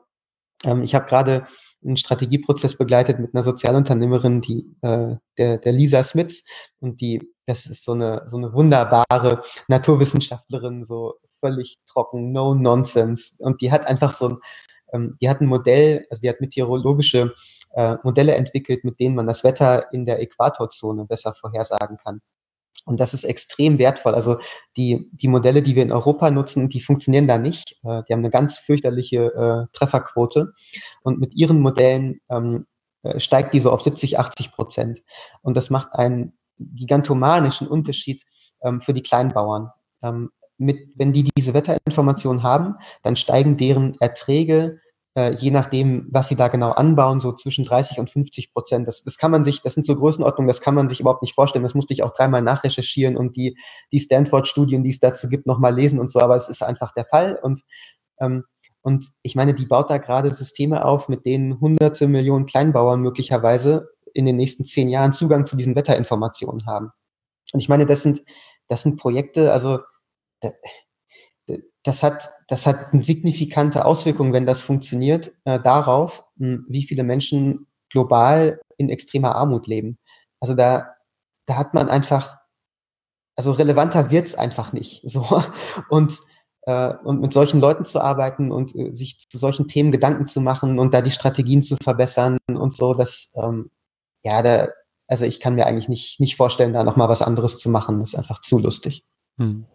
ähm, 0.64 0.82
ich 0.82 0.94
habe 0.94 1.06
gerade 1.06 1.44
einen 1.82 1.96
Strategieprozess 1.96 2.76
begleitet 2.76 3.20
mit 3.20 3.34
einer 3.34 3.42
Sozialunternehmerin, 3.42 4.42
die 4.42 4.66
äh, 4.82 5.16
der, 5.38 5.58
der 5.58 5.72
Lisa 5.72 6.02
Smits 6.04 6.44
und 6.80 7.00
die 7.00 7.22
das 7.50 7.66
ist 7.66 7.84
so 7.84 7.92
eine, 7.92 8.22
so 8.26 8.36
eine 8.36 8.52
wunderbare 8.52 9.42
Naturwissenschaftlerin, 9.66 10.84
so 10.84 11.14
völlig 11.40 11.78
trocken, 11.86 12.32
no 12.32 12.54
nonsense. 12.54 13.36
Und 13.38 13.60
die 13.60 13.72
hat 13.72 13.86
einfach 13.86 14.12
so 14.12 14.28
ein, 14.28 14.36
ähm, 14.92 15.16
die 15.20 15.28
hat 15.28 15.40
ein 15.40 15.46
Modell, 15.46 16.06
also 16.10 16.20
die 16.20 16.28
hat 16.28 16.40
meteorologische 16.40 17.34
äh, 17.74 17.96
Modelle 18.02 18.34
entwickelt, 18.34 18.84
mit 18.84 19.00
denen 19.00 19.14
man 19.14 19.26
das 19.26 19.44
Wetter 19.44 19.92
in 19.92 20.06
der 20.06 20.20
Äquatorzone 20.20 21.04
besser 21.06 21.34
vorhersagen 21.34 21.96
kann. 21.96 22.20
Und 22.84 22.98
das 22.98 23.14
ist 23.14 23.24
extrem 23.24 23.78
wertvoll. 23.78 24.14
Also 24.14 24.38
die, 24.76 25.10
die 25.12 25.28
Modelle, 25.28 25.62
die 25.62 25.76
wir 25.76 25.82
in 25.82 25.92
Europa 25.92 26.30
nutzen, 26.30 26.68
die 26.68 26.80
funktionieren 26.80 27.28
da 27.28 27.38
nicht. 27.38 27.76
Äh, 27.84 28.02
die 28.04 28.12
haben 28.12 28.20
eine 28.20 28.30
ganz 28.30 28.58
fürchterliche 28.58 29.26
äh, 29.26 29.76
Trefferquote. 29.76 30.52
Und 31.02 31.20
mit 31.20 31.34
ihren 31.34 31.60
Modellen 31.60 32.20
ähm, 32.30 32.66
äh, 33.02 33.20
steigt 33.20 33.54
die 33.54 33.60
so 33.60 33.70
auf 33.70 33.82
70, 33.82 34.18
80 34.18 34.52
Prozent. 34.52 35.02
Und 35.42 35.56
das 35.56 35.70
macht 35.70 35.92
einen 35.92 36.38
gigantomanischen 36.58 37.68
Unterschied 37.68 38.24
ähm, 38.62 38.80
für 38.80 38.94
die 38.94 39.02
Kleinbauern. 39.02 39.70
Ähm, 40.02 40.30
mit, 40.60 40.90
wenn 40.94 41.12
die 41.12 41.30
diese 41.36 41.54
Wetterinformationen 41.54 42.42
haben, 42.42 42.76
dann 43.02 43.16
steigen 43.16 43.56
deren 43.56 43.94
Erträge 44.00 44.80
äh, 45.16 45.34
je 45.34 45.50
nachdem, 45.50 46.06
was 46.10 46.28
sie 46.28 46.36
da 46.36 46.48
genau 46.48 46.70
anbauen, 46.70 47.20
so 47.20 47.32
zwischen 47.32 47.64
30 47.64 47.98
und 47.98 48.10
50 48.10 48.52
Prozent. 48.52 48.86
Das, 48.86 49.02
das 49.02 49.18
kann 49.18 49.30
man 49.30 49.42
sich, 49.42 49.60
das 49.60 49.74
sind 49.74 49.84
so 49.84 49.96
Größenordnungen, 49.96 50.46
das 50.46 50.60
kann 50.60 50.74
man 50.74 50.88
sich 50.88 51.00
überhaupt 51.00 51.22
nicht 51.22 51.34
vorstellen. 51.34 51.64
Das 51.64 51.74
musste 51.74 51.92
ich 51.92 52.02
auch 52.02 52.14
dreimal 52.14 52.42
nachrecherchieren 52.42 53.16
und 53.16 53.36
die, 53.36 53.56
die 53.92 54.00
Stanford-Studien, 54.00 54.84
die 54.84 54.90
es 54.90 55.00
dazu 55.00 55.28
gibt, 55.28 55.46
nochmal 55.46 55.74
lesen 55.74 55.98
und 55.98 56.12
so, 56.12 56.20
aber 56.20 56.36
es 56.36 56.48
ist 56.48 56.62
einfach 56.62 56.92
der 56.94 57.06
Fall. 57.06 57.38
Und, 57.42 57.62
ähm, 58.20 58.44
und 58.82 59.08
ich 59.22 59.34
meine, 59.34 59.52
die 59.52 59.66
baut 59.66 59.90
da 59.90 59.98
gerade 59.98 60.32
Systeme 60.32 60.84
auf, 60.84 61.08
mit 61.08 61.26
denen 61.26 61.60
hunderte 61.60 62.06
Millionen 62.06 62.46
Kleinbauern 62.46 63.00
möglicherweise 63.00 63.88
in 64.14 64.26
den 64.26 64.36
nächsten 64.36 64.64
zehn 64.64 64.88
Jahren 64.88 65.12
Zugang 65.12 65.44
zu 65.44 65.56
diesen 65.56 65.74
Wetterinformationen 65.74 66.66
haben. 66.66 66.90
Und 67.52 67.60
ich 67.60 67.68
meine, 67.68 67.84
das 67.84 68.02
sind, 68.02 68.22
das 68.68 68.82
sind 68.82 68.96
Projekte, 68.96 69.52
also 69.52 69.80
das 71.82 72.02
hat, 72.02 72.30
das 72.48 72.66
hat 72.66 72.92
eine 72.92 73.02
signifikante 73.02 73.84
Auswirkung, 73.84 74.32
wenn 74.32 74.46
das 74.46 74.60
funktioniert, 74.60 75.32
äh, 75.44 75.58
darauf, 75.60 76.24
hm, 76.38 76.66
wie 76.68 76.82
viele 76.82 77.04
Menschen 77.04 77.66
global 77.90 78.60
in 78.76 78.88
extremer 78.88 79.34
Armut 79.34 79.66
leben. 79.66 79.98
Also 80.40 80.54
da, 80.54 80.94
da 81.46 81.56
hat 81.56 81.74
man 81.74 81.88
einfach, 81.88 82.38
also 83.36 83.52
relevanter 83.52 84.10
wird's 84.10 84.34
einfach 84.34 84.72
nicht. 84.72 85.02
So. 85.08 85.42
Und, 85.88 86.20
äh, 86.62 86.94
und 87.04 87.20
mit 87.20 87.32
solchen 87.32 87.60
Leuten 87.60 87.84
zu 87.84 88.00
arbeiten 88.00 88.52
und 88.52 88.74
äh, 88.76 88.92
sich 88.92 89.18
zu 89.18 89.38
solchen 89.38 89.66
Themen 89.66 89.92
Gedanken 89.92 90.26
zu 90.26 90.40
machen 90.40 90.78
und 90.78 90.92
da 90.92 91.00
die 91.02 91.10
Strategien 91.10 91.62
zu 91.62 91.76
verbessern 91.82 92.38
und 92.48 92.74
so, 92.74 92.94
das, 92.94 93.32
ähm, 93.36 93.70
ja, 94.22 94.42
da, 94.42 94.68
also 95.08 95.24
ich 95.24 95.40
kann 95.40 95.54
mir 95.54 95.66
eigentlich 95.66 95.88
nicht, 95.88 96.20
nicht 96.20 96.36
vorstellen, 96.36 96.74
da 96.74 96.84
nochmal 96.84 97.08
was 97.08 97.22
anderes 97.22 97.58
zu 97.58 97.70
machen. 97.70 98.00
Das 98.00 98.10
ist 98.10 98.18
einfach 98.18 98.42
zu 98.42 98.58
lustig. 98.58 99.02
Hm. 99.38 99.66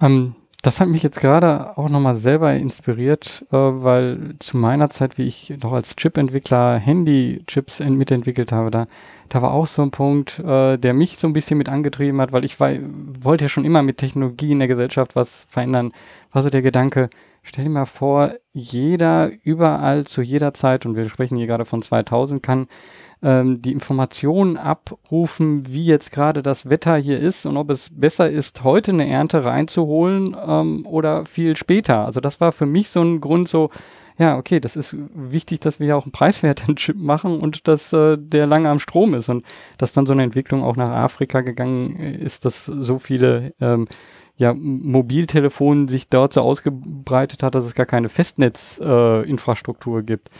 Ähm, 0.00 0.34
das 0.62 0.80
hat 0.80 0.88
mich 0.88 1.02
jetzt 1.04 1.20
gerade 1.20 1.78
auch 1.78 1.88
nochmal 1.88 2.16
selber 2.16 2.52
inspiriert, 2.54 3.46
äh, 3.52 3.56
weil 3.56 4.34
zu 4.40 4.56
meiner 4.56 4.90
Zeit, 4.90 5.16
wie 5.16 5.26
ich 5.26 5.54
noch 5.62 5.72
als 5.72 5.94
Chip-Entwickler 5.94 6.78
Handy-Chips 6.78 7.80
mitentwickelt 7.80 8.50
habe, 8.50 8.70
da, 8.72 8.88
da 9.28 9.42
war 9.42 9.52
auch 9.52 9.68
so 9.68 9.82
ein 9.82 9.92
Punkt, 9.92 10.40
äh, 10.40 10.76
der 10.76 10.92
mich 10.92 11.18
so 11.18 11.28
ein 11.28 11.32
bisschen 11.32 11.58
mit 11.58 11.68
angetrieben 11.68 12.20
hat, 12.20 12.32
weil 12.32 12.44
ich 12.44 12.58
war, 12.58 12.72
wollte 13.20 13.44
ja 13.44 13.48
schon 13.48 13.64
immer 13.64 13.82
mit 13.82 13.98
Technologie 13.98 14.52
in 14.52 14.58
der 14.58 14.68
Gesellschaft 14.68 15.14
was 15.14 15.46
verändern. 15.48 15.92
War 16.32 16.42
so 16.42 16.50
der 16.50 16.62
Gedanke, 16.62 17.10
stell 17.44 17.64
dir 17.64 17.70
mal 17.70 17.86
vor, 17.86 18.32
jeder 18.52 19.30
überall 19.44 20.04
zu 20.04 20.20
jeder 20.20 20.52
Zeit, 20.52 20.84
und 20.84 20.96
wir 20.96 21.08
sprechen 21.08 21.36
hier 21.36 21.46
gerade 21.46 21.64
von 21.64 21.80
2000, 21.80 22.42
kann 22.42 22.66
ähm, 23.22 23.62
die 23.62 23.72
Informationen 23.72 24.56
abrufen, 24.56 25.66
wie 25.68 25.84
jetzt 25.84 26.12
gerade 26.12 26.42
das 26.42 26.68
Wetter 26.68 26.96
hier 26.96 27.18
ist 27.18 27.46
und 27.46 27.56
ob 27.56 27.70
es 27.70 27.90
besser 27.90 28.30
ist, 28.30 28.62
heute 28.62 28.92
eine 28.92 29.08
Ernte 29.08 29.44
reinzuholen 29.44 30.36
ähm, 30.46 30.86
oder 30.86 31.24
viel 31.26 31.56
später. 31.56 32.04
Also 32.04 32.20
das 32.20 32.40
war 32.40 32.52
für 32.52 32.66
mich 32.66 32.90
so 32.90 33.02
ein 33.02 33.20
Grund 33.20 33.48
so, 33.48 33.70
ja, 34.18 34.38
okay, 34.38 34.60
das 34.60 34.76
ist 34.76 34.96
wichtig, 35.14 35.60
dass 35.60 35.78
wir 35.80 35.88
ja 35.88 35.96
auch 35.96 36.04
einen 36.04 36.12
preiswerten 36.12 36.76
Chip 36.76 36.96
machen 36.96 37.40
und 37.40 37.68
dass 37.68 37.92
äh, 37.92 38.16
der 38.18 38.46
lange 38.46 38.68
am 38.68 38.78
Strom 38.78 39.14
ist 39.14 39.28
und 39.28 39.44
dass 39.78 39.92
dann 39.92 40.06
so 40.06 40.12
eine 40.12 40.22
Entwicklung 40.22 40.62
auch 40.62 40.76
nach 40.76 40.90
Afrika 40.90 41.40
gegangen 41.40 41.96
ist, 41.96 42.44
dass 42.44 42.66
so 42.66 42.98
viele 42.98 43.54
ähm, 43.60 43.88
ja, 44.36 44.52
Mobiltelefon 44.54 45.88
sich 45.88 46.08
dort 46.08 46.34
so 46.34 46.42
ausgebreitet 46.42 47.42
hat, 47.42 47.54
dass 47.54 47.64
es 47.64 47.74
gar 47.74 47.86
keine 47.86 48.10
Festnetzinfrastruktur 48.10 50.00
äh, 50.00 50.02
gibt. 50.02 50.30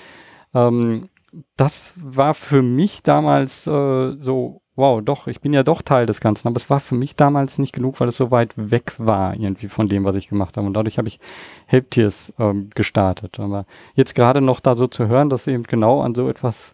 Ähm, 0.54 1.08
das 1.56 1.94
war 1.96 2.34
für 2.34 2.62
mich 2.62 3.02
damals 3.02 3.66
äh, 3.66 4.16
so, 4.20 4.62
wow, 4.74 5.02
doch, 5.02 5.26
ich 5.26 5.40
bin 5.40 5.52
ja 5.52 5.62
doch 5.62 5.82
Teil 5.82 6.06
des 6.06 6.20
Ganzen. 6.20 6.48
Aber 6.48 6.56
es 6.56 6.70
war 6.70 6.80
für 6.80 6.94
mich 6.94 7.16
damals 7.16 7.58
nicht 7.58 7.72
genug, 7.72 8.00
weil 8.00 8.08
es 8.08 8.16
so 8.16 8.30
weit 8.30 8.52
weg 8.56 8.94
war 8.98 9.34
irgendwie 9.34 9.68
von 9.68 9.88
dem, 9.88 10.04
was 10.04 10.16
ich 10.16 10.28
gemacht 10.28 10.56
habe. 10.56 10.66
Und 10.66 10.74
dadurch 10.74 10.98
habe 10.98 11.08
ich 11.08 11.18
Helptiers 11.66 12.32
ähm, 12.38 12.70
gestartet. 12.74 13.40
Aber 13.40 13.66
jetzt 13.94 14.14
gerade 14.14 14.40
noch 14.40 14.60
da 14.60 14.76
so 14.76 14.86
zu 14.86 15.08
hören, 15.08 15.30
dass 15.30 15.46
eben 15.46 15.64
genau 15.64 16.00
an 16.02 16.14
so 16.14 16.28
etwas 16.28 16.72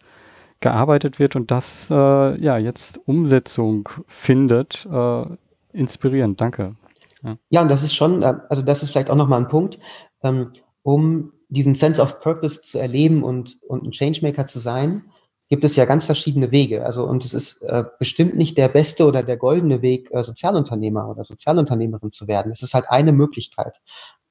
gearbeitet 0.60 1.18
wird 1.18 1.36
und 1.36 1.51
das 1.51 1.90
äh, 1.90 2.40
ja 2.40 2.56
jetzt 2.56 3.01
Umsetzung 3.06 3.89
findet, 4.06 4.86
äh, 4.90 5.24
inspirierend. 5.72 6.40
Danke. 6.40 6.76
Ja. 7.22 7.36
ja, 7.51 7.62
und 7.62 7.70
das 7.70 7.82
ist 7.82 7.94
schon, 7.94 8.22
äh, 8.22 8.34
also 8.48 8.62
das 8.62 8.82
ist 8.82 8.90
vielleicht 8.90 9.10
auch 9.10 9.16
nochmal 9.16 9.40
ein 9.40 9.48
Punkt, 9.48 9.78
ähm, 10.22 10.52
um 10.82 11.32
diesen 11.53 11.74
Sense 11.74 12.01
of 12.01 12.20
Purpose 12.20 12.62
zu 12.62 12.79
erleben 12.79 13.23
und, 13.23 13.59
und 13.69 13.85
ein 13.85 13.93
Changemaker 13.93 14.47
zu 14.47 14.59
sein, 14.59 15.05
gibt 15.49 15.65
es 15.65 15.77
ja 15.77 15.85
ganz 15.85 16.07
verschiedene 16.07 16.51
Wege. 16.51 16.87
Also, 16.87 17.05
und 17.05 17.24
es 17.27 17.35
ist 17.35 17.62
äh, 17.62 17.85
bestimmt 17.99 18.37
nicht 18.37 18.57
der 18.57 18.69
beste 18.69 19.07
oder 19.07 19.23
der 19.23 19.37
goldene 19.37 19.83
Weg, 19.83 20.11
äh, 20.11 20.24
Sozialunternehmer 20.24 21.09
oder 21.11 21.24
Sozialunternehmerin 21.24 22.11
zu 22.11 22.27
werden. 22.27 22.51
Es 22.51 22.62
ist 22.62 22.73
halt 22.73 22.87
eine 22.89 23.12
Möglichkeit. 23.12 23.74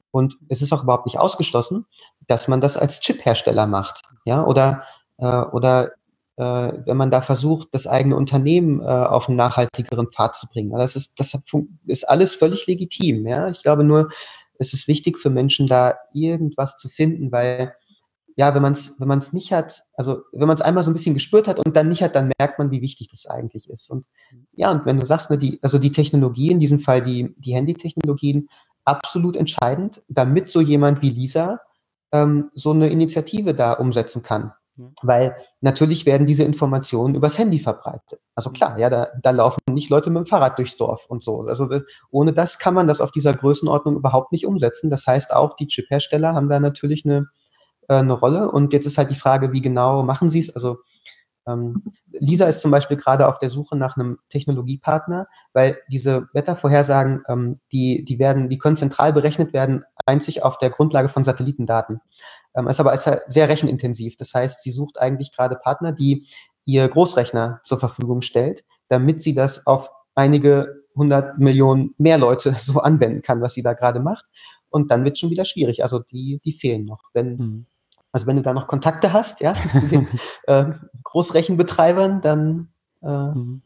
Und 0.10 0.38
es 0.49 0.64
ist 0.64 0.73
auch 0.73 0.84
überhaupt 0.84 1.06
nicht 1.06 1.19
ausgeschlossen, 1.19 1.85
dass 2.27 2.48
man 2.48 2.60
das 2.60 2.76
als 2.76 3.02
Chip-Hersteller 3.02 3.68
macht. 3.68 4.02
Ja, 4.26 4.43
oder, 4.45 4.84
äh, 5.18 5.41
oder 5.41 5.91
äh, 6.38 6.73
wenn 6.85 6.98
man 6.98 7.11
da 7.11 7.22
versucht, 7.22 7.69
das 7.72 7.85
eigene 7.85 8.15
Unternehmen 8.15 8.81
äh, 8.81 8.85
auf 8.85 9.27
einen 9.27 9.38
nachhaltigeren 9.38 10.07
Pfad 10.11 10.35
zu 10.35 10.48
bringen. 10.48 10.72
Das 10.72 10.95
ist, 10.95 11.19
das 11.19 11.38
ist 11.85 12.10
alles 12.10 12.34
völlig 12.34 12.65
legitim. 12.65 13.27
Ja, 13.27 13.48
ich 13.48 13.61
glaube 13.61 13.84
nur, 13.84 14.10
es 14.61 14.73
ist 14.73 14.88
wichtig 14.88 15.17
für 15.17 15.31
Menschen, 15.31 15.65
da 15.65 15.95
irgendwas 16.13 16.77
zu 16.77 16.88
finden, 16.88 17.31
weil 17.31 17.73
ja, 18.38 18.53
wenn 18.53 18.61
man 18.61 18.73
es 18.73 18.95
wenn 18.99 19.07
man's 19.07 19.33
nicht 19.33 19.51
hat, 19.51 19.83
also 19.95 20.21
wenn 20.31 20.47
man 20.47 20.55
es 20.55 20.61
einmal 20.61 20.83
so 20.83 20.91
ein 20.91 20.93
bisschen 20.93 21.15
gespürt 21.15 21.47
hat 21.47 21.59
und 21.59 21.75
dann 21.75 21.89
nicht 21.89 22.03
hat, 22.03 22.15
dann 22.15 22.31
merkt 22.39 22.59
man, 22.59 22.71
wie 22.71 22.81
wichtig 22.81 23.09
das 23.09 23.25
eigentlich 23.25 23.69
ist. 23.69 23.89
Und 23.89 24.05
ja, 24.53 24.71
und 24.71 24.85
wenn 24.85 24.99
du 24.99 25.05
sagst, 25.05 25.31
ne, 25.31 25.38
die, 25.38 25.59
also 25.63 25.79
die 25.79 25.91
Technologie, 25.91 26.51
in 26.51 26.59
diesem 26.59 26.79
Fall 26.79 27.01
die, 27.01 27.33
die 27.38 27.55
Handy-Technologien, 27.55 28.47
absolut 28.85 29.35
entscheidend, 29.35 30.01
damit 30.07 30.49
so 30.49 30.61
jemand 30.61 31.01
wie 31.01 31.09
Lisa 31.09 31.59
ähm, 32.13 32.51
so 32.53 32.71
eine 32.71 32.89
Initiative 32.89 33.53
da 33.53 33.73
umsetzen 33.73 34.21
kann. 34.21 34.53
Weil 35.01 35.35
natürlich 35.61 36.05
werden 36.05 36.27
diese 36.27 36.43
Informationen 36.43 37.15
übers 37.15 37.37
Handy 37.37 37.59
verbreitet. 37.59 38.19
Also 38.35 38.49
mhm. 38.49 38.53
klar, 38.53 38.79
ja, 38.79 38.89
da, 38.89 39.07
da 39.21 39.31
laufen 39.31 39.59
nicht 39.69 39.89
Leute 39.89 40.09
mit 40.09 40.23
dem 40.23 40.25
Fahrrad 40.25 40.57
durchs 40.57 40.77
Dorf 40.77 41.05
und 41.07 41.23
so. 41.23 41.41
Also 41.41 41.69
ohne 42.09 42.33
das 42.33 42.59
kann 42.59 42.73
man 42.73 42.87
das 42.87 43.01
auf 43.01 43.11
dieser 43.11 43.33
Größenordnung 43.33 43.95
überhaupt 43.95 44.31
nicht 44.31 44.45
umsetzen. 44.45 44.89
Das 44.89 45.07
heißt 45.07 45.33
auch, 45.33 45.55
die 45.55 45.67
Chip-Hersteller 45.67 46.33
haben 46.33 46.49
da 46.49 46.59
natürlich 46.59 47.05
eine, 47.05 47.27
äh, 47.87 47.95
eine 47.95 48.13
Rolle. 48.13 48.51
Und 48.51 48.73
jetzt 48.73 48.85
ist 48.85 48.97
halt 48.97 49.11
die 49.11 49.15
Frage, 49.15 49.51
wie 49.53 49.61
genau 49.61 50.03
machen 50.03 50.29
sie 50.29 50.39
es? 50.39 50.53
Also 50.53 50.77
ähm, 51.47 51.83
Lisa 52.11 52.45
ist 52.45 52.61
zum 52.61 52.71
Beispiel 52.71 52.97
gerade 52.97 53.27
auf 53.27 53.39
der 53.39 53.49
Suche 53.49 53.75
nach 53.75 53.97
einem 53.97 54.19
Technologiepartner, 54.29 55.27
weil 55.53 55.77
diese 55.89 56.27
Wettervorhersagen, 56.33 57.23
ähm, 57.27 57.55
die, 57.71 58.05
die 58.05 58.19
werden, 58.19 58.49
die 58.49 58.57
können 58.57 58.77
zentral 58.77 59.13
berechnet 59.13 59.53
werden, 59.53 59.83
einzig 60.05 60.43
auf 60.43 60.57
der 60.57 60.69
Grundlage 60.69 61.09
von 61.09 61.23
Satellitendaten. 61.23 62.01
Ähm, 62.56 62.68
ist 62.68 62.80
aber 62.80 62.94
ist 62.94 63.07
halt 63.07 63.23
sehr 63.28 63.49
rechenintensiv. 63.49 64.18
Das 64.18 64.34
heißt, 64.34 64.61
sie 64.61 64.72
sucht 64.72 64.99
eigentlich 64.99 65.32
gerade 65.36 65.56
Partner, 65.56 65.91
die 65.91 66.28
ihr 66.65 66.88
Großrechner 66.88 67.61
zur 67.64 67.80
Verfügung 67.80 68.22
stellt, 68.22 68.64
damit 68.88 69.22
sie 69.22 69.34
das 69.34 69.65
auf 69.65 69.90
einige 70.15 70.82
hundert 70.95 71.40
Millionen 71.40 71.94
mehr 71.98 72.18
Leute 72.18 72.56
so 72.60 72.80
anwenden 72.80 73.22
kann, 73.22 73.41
was 73.41 73.53
sie 73.53 73.64
da 73.64 73.73
gerade 73.73 73.99
macht. 73.99 74.26
Und 74.69 74.91
dann 74.91 75.03
wird 75.03 75.18
schon 75.18 75.30
wieder 75.30 75.45
schwierig. 75.45 75.84
Also 75.84 75.99
die, 75.99 76.40
die 76.45 76.53
fehlen 76.53 76.86
noch. 76.86 77.02
Wenn, 77.14 77.38
mhm. 77.38 77.65
Also 78.11 78.28
wenn 78.28 78.36
du 78.36 78.41
da 78.41 78.53
noch 78.53 78.68
Kontakte 78.68 79.14
hast, 79.14 79.41
ja, 79.41 79.53
zu 79.72 79.88
den 79.88 80.07
äh, 80.48 80.65
Großrechenbetreibern, 81.03 82.22
dann 82.22 82.69
äh, 83.02 83.07
mhm. 83.07 83.61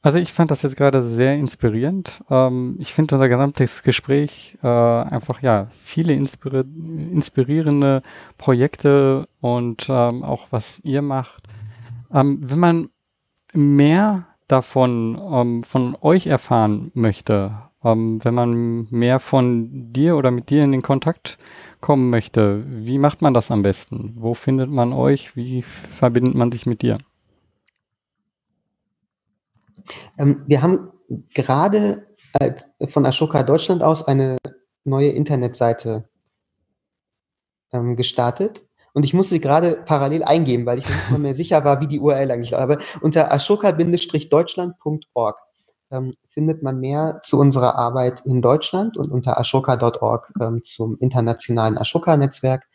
Also 0.00 0.18
ich 0.18 0.32
fand 0.32 0.50
das 0.50 0.62
jetzt 0.62 0.76
gerade 0.76 1.02
sehr 1.02 1.34
inspirierend. 1.34 2.22
Ähm, 2.30 2.76
ich 2.78 2.94
finde 2.94 3.16
unser 3.16 3.28
gesamtes 3.28 3.82
Gespräch 3.82 4.56
äh, 4.62 4.66
einfach 4.68 5.42
ja 5.42 5.66
viele 5.70 6.14
inspiri 6.14 6.64
inspirierende 7.12 8.02
Projekte 8.36 9.28
und 9.40 9.86
ähm, 9.88 10.22
auch 10.22 10.48
was 10.50 10.80
ihr 10.84 11.02
macht. 11.02 11.48
Ähm, 12.12 12.38
wenn 12.42 12.58
man 12.60 12.90
mehr 13.52 14.26
davon 14.46 15.20
ähm, 15.32 15.62
von 15.64 15.96
euch 16.00 16.28
erfahren 16.28 16.92
möchte, 16.94 17.52
ähm, 17.84 18.20
wenn 18.24 18.34
man 18.34 18.86
mehr 18.90 19.18
von 19.18 19.92
dir 19.92 20.16
oder 20.16 20.30
mit 20.30 20.50
dir 20.50 20.62
in 20.62 20.72
den 20.72 20.82
Kontakt 20.82 21.38
kommen 21.80 22.10
möchte, 22.10 22.64
wie 22.68 22.98
macht 22.98 23.20
man 23.20 23.34
das 23.34 23.50
am 23.50 23.62
besten? 23.62 24.14
Wo 24.16 24.34
findet 24.34 24.70
man 24.70 24.92
euch? 24.92 25.36
Wie 25.36 25.62
verbindet 25.62 26.34
man 26.34 26.52
sich 26.52 26.66
mit 26.66 26.82
dir? 26.82 26.98
Ähm, 30.18 30.42
wir 30.46 30.62
haben 30.62 30.90
gerade 31.34 32.06
von 32.88 33.06
Ashoka 33.06 33.42
Deutschland 33.42 33.82
aus 33.82 34.06
eine 34.06 34.36
neue 34.84 35.08
Internetseite 35.08 36.08
ähm, 37.72 37.96
gestartet. 37.96 38.66
Und 38.94 39.04
ich 39.04 39.12
musste 39.14 39.34
sie 39.34 39.40
gerade 39.40 39.82
parallel 39.84 40.24
eingeben, 40.24 40.66
weil 40.66 40.80
ich 40.80 40.88
mir 40.88 40.96
nicht 40.96 41.18
mehr 41.18 41.34
sicher 41.34 41.64
war, 41.64 41.80
wie 41.80 41.86
die 41.86 42.00
URL 42.00 42.30
eigentlich 42.30 42.52
war. 42.52 42.60
Aber 42.60 42.78
unter 43.00 43.32
ashoka-deutschland.org 43.32 45.38
ähm, 45.90 46.14
findet 46.30 46.62
man 46.62 46.80
mehr 46.80 47.20
zu 47.22 47.38
unserer 47.38 47.76
Arbeit 47.76 48.22
in 48.24 48.42
Deutschland 48.42 48.96
und 48.96 49.10
unter 49.10 49.38
ashoka.org 49.38 50.32
ähm, 50.40 50.62
zum 50.64 50.96
internationalen 50.98 51.78
Ashoka-Netzwerk. 51.78 52.66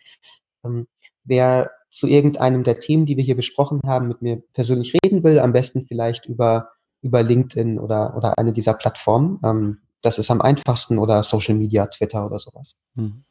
Ähm, 0.63 0.87
wer 1.23 1.71
zu 1.89 2.07
irgendeinem 2.07 2.63
der 2.63 2.79
Themen, 2.79 3.05
die 3.05 3.17
wir 3.17 3.23
hier 3.23 3.35
besprochen 3.35 3.81
haben, 3.85 4.07
mit 4.07 4.21
mir 4.21 4.41
persönlich 4.53 4.93
reden 5.03 5.23
will, 5.23 5.39
am 5.39 5.53
besten 5.53 5.85
vielleicht 5.85 6.25
über, 6.25 6.69
über 7.03 7.21
LinkedIn 7.21 7.77
oder, 7.77 8.15
oder 8.17 8.37
eine 8.37 8.53
dieser 8.53 8.73
Plattformen. 8.73 9.39
Ähm, 9.43 9.77
das 10.01 10.17
ist 10.17 10.31
am 10.31 10.41
einfachsten 10.41 10.97
oder 10.97 11.23
Social 11.23 11.55
Media, 11.55 11.85
Twitter 11.87 12.25
oder 12.25 12.39
sowas. 12.39 12.79
Hm. 12.95 13.23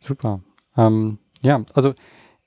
Super. 0.00 0.40
Ähm, 0.76 1.18
ja, 1.42 1.64
also 1.72 1.94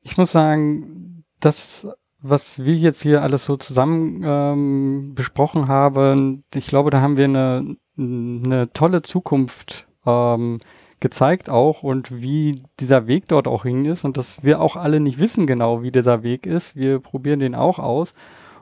ich 0.01 0.17
muss 0.17 0.31
sagen, 0.31 1.23
das, 1.39 1.87
was 2.21 2.63
wir 2.63 2.75
jetzt 2.75 3.01
hier 3.01 3.21
alles 3.23 3.45
so 3.45 3.57
zusammen 3.57 4.21
ähm, 4.23 5.13
besprochen 5.15 5.67
haben, 5.67 6.43
ich 6.53 6.67
glaube, 6.67 6.89
da 6.89 7.01
haben 7.01 7.17
wir 7.17 7.25
eine, 7.25 7.77
eine 7.97 8.71
tolle 8.73 9.01
Zukunft 9.01 9.87
ähm, 10.05 10.59
gezeigt 10.99 11.49
auch 11.49 11.83
und 11.83 12.21
wie 12.21 12.63
dieser 12.79 13.07
Weg 13.07 13.27
dort 13.27 13.47
auch 13.47 13.63
hin 13.63 13.85
ist 13.85 14.03
und 14.03 14.17
dass 14.17 14.43
wir 14.43 14.61
auch 14.61 14.75
alle 14.75 14.99
nicht 14.99 15.19
wissen 15.19 15.45
genau, 15.45 15.83
wie 15.83 15.91
dieser 15.91 16.23
Weg 16.23 16.45
ist. 16.45 16.75
Wir 16.75 16.99
probieren 16.99 17.39
den 17.39 17.55
auch 17.55 17.77
aus. 17.77 18.13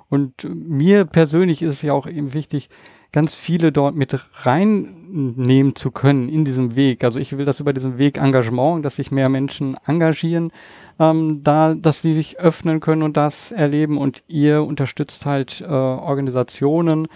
Und 0.10 0.48
mir 0.49 1.06
persönlich 1.06 1.61
ist 1.61 1.76
es 1.76 1.82
ja 1.82 1.94
auch 1.94 2.07
eben 2.07 2.34
wichtig, 2.34 2.69
ganz 3.11 3.36
viele 3.36 3.72
dort 3.72 3.95
mit 3.95 4.14
reinnehmen 4.45 5.76
zu 5.76 5.90
können 5.90 6.27
in 6.27 6.44
diesem 6.44 6.76
Weg. 6.76 7.03
Also 7.06 7.18
ich 7.18 7.38
will 7.38 7.45
das 7.45 7.61
über 7.61 7.72
diesen 7.72 7.98
Weg 7.98 8.18
Engagement, 8.18 8.84
dass 8.84 8.98
sich 8.98 9.10
mehr 9.10 9.30
Menschen 9.30 9.77
engagieren, 9.86 10.52
ähm, 10.99 11.41
da, 11.41 11.76
dass 11.76 12.02
sie 12.02 12.14
sich 12.14 12.40
öffnen 12.40 12.82
können 12.82 13.03
und 13.03 13.15
das 13.15 13.52
erleben 13.52 13.98
und 13.98 14.23
ihr 14.27 14.64
unterstützt 14.64 15.26
halt 15.26 15.61
äh, 15.61 15.65
Organisationen, 15.65 17.07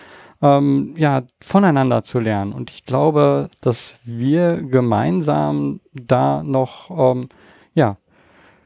ähm, 0.41 0.93
ja, 0.97 1.23
voneinander 1.41 2.03
zu 2.03 2.19
lernen. 2.19 2.53
Und 2.53 2.71
ich 2.71 2.85
glaube, 2.85 3.49
dass 3.59 3.99
wir 4.05 4.61
gemeinsam 4.61 5.81
da 5.91 6.43
noch, 6.43 6.91
ähm, 6.91 7.27
ja, 7.73 7.97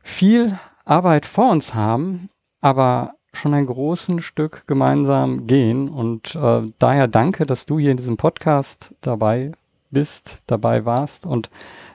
viel 0.03 0.59
Arbeit 0.85 1.25
vor 1.25 1.49
uns 1.49 1.73
haben, 1.73 2.29
aber 2.61 3.15
schon 3.34 3.53
ein 3.53 3.65
großes 3.65 4.23
Stück 4.23 4.65
gemeinsam 4.68 5.47
gehen. 5.47 5.89
Und 5.89 6.35
äh, 6.35 6.61
daher 6.80 7.07
danke, 7.07 7.45
dass 7.45 7.65
du 7.65 7.80
hier 7.80 7.91
in 7.91 7.97
diesem 7.97 8.18
Podcast 8.18 8.93
dabei 9.01 9.51
bist, 9.91 10.39
dabei 10.47 10.85
warst 10.85 11.26
und 11.26 11.49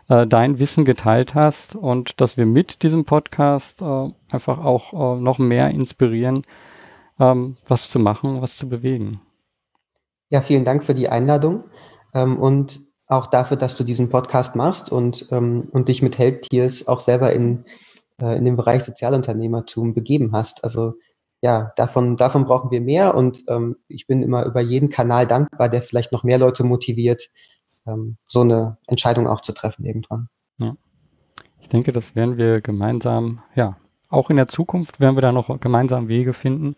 äh, 0.09 0.27
dein 0.27 0.59
Wissen 0.59 0.85
geteilt 0.85 1.35
hast 1.35 1.75
und 1.75 2.21
dass 2.21 2.37
wir 2.37 2.47
mit 2.47 2.83
diesem 2.83 3.05
Podcast 3.05 3.83
äh, 3.83 4.11
einfach 4.31 4.59
auch 4.59 4.93
äh, 4.93 5.21
noch 5.21 5.39
mehr 5.39 5.71
inspirieren, 5.71 6.45
ähm, 7.19 7.57
was 7.67 7.89
zu 7.89 7.99
machen, 7.99 8.41
was 8.41 8.57
zu 8.57 8.69
bewegen. 8.69 9.21
Ja, 10.31 10.43
vielen 10.43 10.65
Dank 10.65 10.85
für 10.85 10.95
die 10.95 11.09
Einladung 11.09 11.65
ähm, 12.15 12.39
und 12.39 12.81
auch 13.07 13.27
dafür, 13.27 13.57
dass 13.57 13.77
du 13.77 13.85
diesen 13.85 14.11
Podcast 14.11 14.55
machst 14.55 14.93
und, 14.93 15.27
ähm, 15.31 15.69
und 15.73 15.89
dich 15.89 16.03
mit 16.03 16.19
Helptiers 16.19 16.87
auch 16.87 17.01
selber 17.01 17.33
in, 17.33 17.65
äh, 18.21 18.37
in 18.37 18.45
den 18.45 18.57
Bereich 18.57 18.85
Sozialunternehmertum 18.85 19.95
begeben 19.95 20.33
hast. 20.33 20.63
Also 20.63 20.95
ja, 21.41 21.73
davon, 21.77 22.17
davon 22.17 22.45
brauchen 22.45 22.71
wir 22.71 22.81
mehr 22.81 23.15
und 23.15 23.45
ähm, 23.49 23.77
ich 23.89 24.07
bin 24.07 24.23
immer 24.23 24.45
über 24.45 24.61
jeden 24.61 24.89
Kanal 24.89 25.27
dankbar, 25.27 25.69
der 25.69 25.83
vielleicht 25.83 26.13
noch 26.13 26.25
mehr 26.25 26.39
Leute 26.39 26.65
motiviert, 26.65 27.31
ähm, 27.87 28.17
so 28.25 28.41
eine 28.41 28.79
Entscheidung 28.87 29.27
auch 29.27 29.41
zu 29.41 29.53
treffen 29.53 29.85
irgendwann. 29.85 30.29
Ja. 30.59 30.77
Ich 31.61 31.69
denke, 31.69 31.93
das 31.93 32.17
werden 32.17 32.37
wir 32.37 32.61
gemeinsam, 32.61 33.43
ja, 33.55 33.77
auch 34.09 34.31
in 34.31 34.37
der 34.37 34.49
Zukunft 34.49 35.01
werden 35.01 35.17
wir 35.17 35.23
da 35.23 35.33
noch 35.33 35.61
gemeinsam 35.61 36.09
Wege 36.09 36.33
finden. 36.33 36.69
Und 36.69 36.77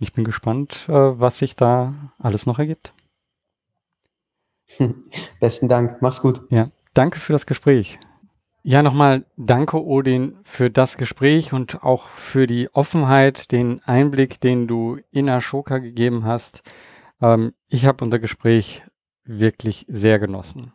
ich 0.00 0.12
bin 0.12 0.24
gespannt, 0.24 0.86
äh, 0.88 0.92
was 0.92 1.38
sich 1.38 1.56
da 1.56 1.94
alles 2.18 2.46
noch 2.46 2.58
ergibt. 2.58 2.92
Besten 5.40 5.68
Dank, 5.68 6.00
mach's 6.00 6.22
gut. 6.22 6.42
Ja, 6.50 6.70
danke 6.94 7.18
für 7.18 7.32
das 7.32 7.46
Gespräch. 7.46 7.98
Ja, 8.62 8.82
nochmal 8.82 9.24
danke, 9.36 9.82
Odin, 9.82 10.38
für 10.42 10.68
das 10.68 10.96
Gespräch 10.96 11.52
und 11.52 11.82
auch 11.84 12.08
für 12.08 12.46
die 12.46 12.68
Offenheit, 12.74 13.52
den 13.52 13.80
Einblick, 13.84 14.40
den 14.40 14.66
du 14.66 14.98
in 15.10 15.28
Ashoka 15.28 15.78
gegeben 15.78 16.24
hast. 16.24 16.62
Ähm, 17.22 17.54
ich 17.68 17.86
habe 17.86 18.04
unser 18.04 18.18
Gespräch 18.18 18.82
wirklich 19.24 19.86
sehr 19.88 20.18
genossen. 20.18 20.72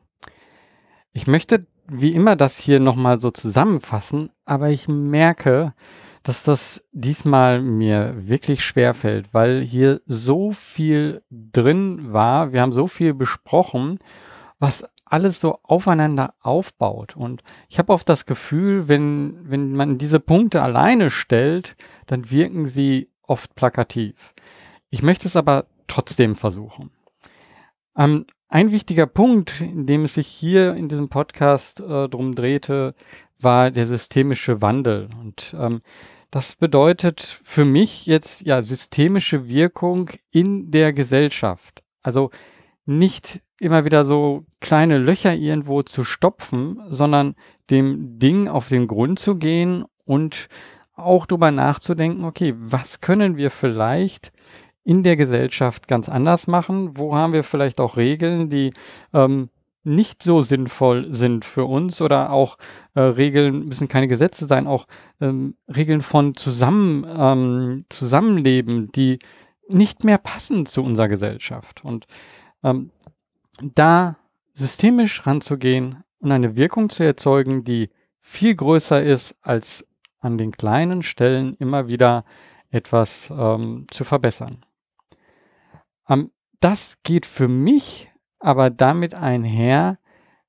Ich 1.12 1.28
möchte 1.28 1.68
wie 1.88 2.14
immer 2.14 2.36
das 2.36 2.58
hier 2.58 2.80
nochmal 2.80 3.20
so 3.20 3.32
zusammenfassen, 3.32 4.32
aber 4.46 4.70
ich 4.70 4.88
merke, 4.88 5.74
dass 6.24 6.44
das 6.44 6.84
diesmal 6.94 7.62
mir 7.62 8.16
wirklich 8.18 8.64
schwer 8.64 8.94
fällt, 8.94 9.34
weil 9.34 9.62
hier 9.62 10.02
so 10.06 10.54
viel 10.54 11.22
drin 11.30 12.14
war. 12.14 12.54
Wir 12.54 12.62
haben 12.62 12.72
so 12.72 12.88
viel 12.88 13.14
besprochen, 13.14 14.00
was 14.58 14.86
alles 15.14 15.40
so 15.40 15.60
aufeinander 15.62 16.34
aufbaut. 16.42 17.16
Und 17.16 17.44
ich 17.70 17.78
habe 17.78 17.94
oft 17.94 18.10
das 18.10 18.26
Gefühl, 18.26 18.88
wenn, 18.88 19.46
wenn 19.48 19.74
man 19.74 20.00
diese 20.00 20.20
Punkte 20.20 20.64
alleine 20.64 21.12
stellt, 21.12 21.76
dann 22.08 22.32
wirken 22.32 22.68
sie 22.68 23.10
oft 23.22 23.54
plakativ. 23.54 24.34
Ich 24.90 25.04
möchte 25.04 25.28
es 25.28 25.36
aber 25.36 25.68
trotzdem 25.86 26.36
versuchen. 26.36 26.90
Ähm, 27.96 28.26
ein 28.50 28.72
wichtiger 28.72 29.06
Punkt, 29.06 29.62
in 29.62 29.86
dem 29.86 30.04
es 30.06 30.16
sich 30.16 30.28
hier 30.28 30.74
in 30.74 30.90
diesem 30.90 31.10
Podcast 31.10 31.80
äh, 31.80 32.10
drum 32.10 32.34
drehte, 32.34 32.96
war 33.40 33.70
der 33.70 33.86
systemische 33.86 34.64
Wandel. 34.64 35.10
Und 35.22 35.56
ähm, 35.60 35.82
das 36.32 36.56
bedeutet 36.56 37.22
für 37.44 37.66
mich 37.66 38.08
jetzt 38.08 38.42
ja 38.42 38.64
systemische 38.64 39.48
Wirkung 39.48 40.10
in 40.32 40.72
der 40.72 40.92
Gesellschaft. 40.92 41.84
Also 42.02 42.32
nicht 42.86 43.42
immer 43.64 43.86
wieder 43.86 44.06
so 44.06 44.46
kleine 44.60 44.98
Löcher 44.98 45.34
irgendwo 45.34 45.82
zu 45.84 46.04
stopfen, 46.04 46.82
sondern 46.90 47.36
dem 47.70 48.20
Ding 48.20 48.48
auf 48.48 48.70
den 48.70 48.88
Grund 48.88 49.20
zu 49.20 49.36
gehen 49.36 49.86
und 50.06 50.48
auch 50.96 51.26
darüber 51.26 51.52
nachzudenken, 51.52 52.26
okay, 52.26 52.54
was 52.58 53.02
können 53.02 53.38
wir 53.38 53.50
vielleicht 53.50 54.32
in 54.84 55.04
der 55.04 55.16
Gesellschaft 55.16 55.88
ganz 55.88 56.10
anders 56.10 56.48
machen? 56.48 56.98
Wo 56.98 57.16
haben 57.16 57.34
wir 57.34 57.44
vielleicht 57.44 57.80
auch 57.80 57.98
Regeln, 57.98 58.50
die 58.50 58.74
ähm, 59.14 59.50
nicht 59.84 60.24
so 60.24 60.42
sinnvoll 60.42 61.14
sind 61.14 61.46
für 61.46 61.66
uns 61.66 62.02
oder 62.02 62.32
auch 62.32 62.58
äh, 62.96 63.02
Regeln 63.02 63.68
müssen 63.68 63.88
keine 63.88 64.08
Gesetze 64.08 64.46
sein, 64.46 64.68
auch 64.68 64.88
ähm, 65.20 65.56
Regeln 65.74 66.02
von 66.02 66.36
Zusammen, 66.36 67.06
ähm, 67.18 67.86
Zusammenleben, 67.90 68.92
die 68.92 69.20
nicht 69.68 70.04
mehr 70.04 70.18
passen 70.18 70.66
zu 70.66 70.84
unserer 70.84 71.08
Gesellschaft. 71.08 71.84
Und 71.84 72.06
ähm, 72.64 72.92
da 73.62 74.18
systemisch 74.54 75.26
ranzugehen 75.26 76.04
und 76.20 76.32
eine 76.32 76.56
Wirkung 76.56 76.90
zu 76.90 77.04
erzeugen, 77.04 77.64
die 77.64 77.90
viel 78.20 78.56
größer 78.56 79.04
ist, 79.04 79.36
als 79.42 79.86
an 80.20 80.38
den 80.38 80.52
kleinen 80.52 81.04
Stellen 81.04 81.56
immer 81.60 81.88
wieder 81.88 82.24
etwas 82.70 83.32
ähm, 83.36 83.88
zu 83.92 84.04
verbessern. 84.04 84.66
Ähm, 86.10 86.32
das 86.60 86.98
geht 87.04 87.26
für 87.26 87.48
mich 87.48 88.10
aber 88.40 88.70
damit 88.70 89.16
einher, 89.16 89.98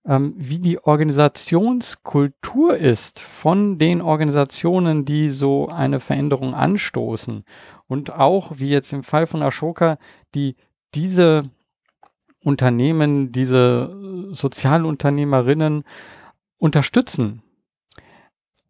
ähm, 0.06 0.34
wie 0.36 0.58
die 0.58 0.78
Organisationskultur 0.82 2.76
ist 2.76 3.20
von 3.20 3.78
den 3.78 4.00
Organisationen, 4.00 5.04
die 5.04 5.30
so 5.30 5.68
eine 5.68 6.00
Veränderung 6.00 6.54
anstoßen. 6.54 7.44
Und 7.86 8.12
auch, 8.12 8.52
wie 8.58 8.68
jetzt 8.68 8.92
im 8.92 9.02
Fall 9.02 9.26
von 9.26 9.42
Ashoka, 9.42 9.98
die 10.34 10.56
diese 10.94 11.44
Unternehmen, 12.44 13.32
diese 13.32 14.30
äh, 14.30 14.34
Sozialunternehmerinnen 14.34 15.84
unterstützen. 16.58 17.42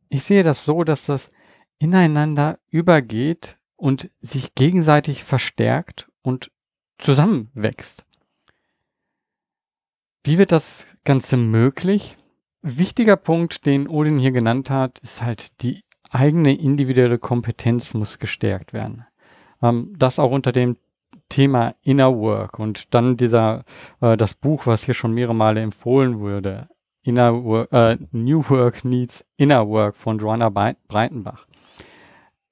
Ich 0.08 0.22
sehe 0.22 0.44
das 0.44 0.64
so, 0.64 0.84
dass 0.84 1.06
das 1.06 1.28
ineinander 1.78 2.58
übergeht 2.70 3.58
und 3.76 4.10
sich 4.20 4.54
gegenseitig 4.54 5.24
verstärkt 5.24 6.08
und 6.22 6.50
zusammenwächst. 6.98 8.04
Wie 10.22 10.38
wird 10.38 10.52
das 10.52 10.86
Ganze 11.04 11.36
möglich? 11.36 12.16
Wichtiger 12.62 13.16
Punkt, 13.16 13.66
den 13.66 13.88
Odin 13.88 14.18
hier 14.18 14.32
genannt 14.32 14.70
hat, 14.70 15.00
ist 15.00 15.20
halt 15.20 15.60
die 15.62 15.84
eigene 16.10 16.54
individuelle 16.56 17.18
Kompetenz 17.18 17.92
muss 17.92 18.18
gestärkt 18.18 18.72
werden. 18.72 19.04
Ähm, 19.60 19.92
das 19.98 20.18
auch 20.18 20.30
unter 20.30 20.52
dem 20.52 20.76
Thema 21.28 21.74
Inner 21.82 22.16
Work 22.16 22.58
und 22.58 22.94
dann 22.94 23.16
dieser, 23.16 23.64
äh, 24.00 24.16
das 24.16 24.34
Buch, 24.34 24.66
was 24.66 24.84
hier 24.84 24.94
schon 24.94 25.12
mehrere 25.12 25.34
Male 25.34 25.60
empfohlen 25.60 26.20
wurde, 26.20 26.68
Inner 27.02 27.44
Work, 27.44 27.72
äh, 27.72 27.98
New 28.12 28.48
Work 28.48 28.84
Needs 28.84 29.24
Inner 29.36 29.68
Work 29.68 29.96
von 29.96 30.18
Joanna 30.18 30.48
Breitenbach. 30.48 31.46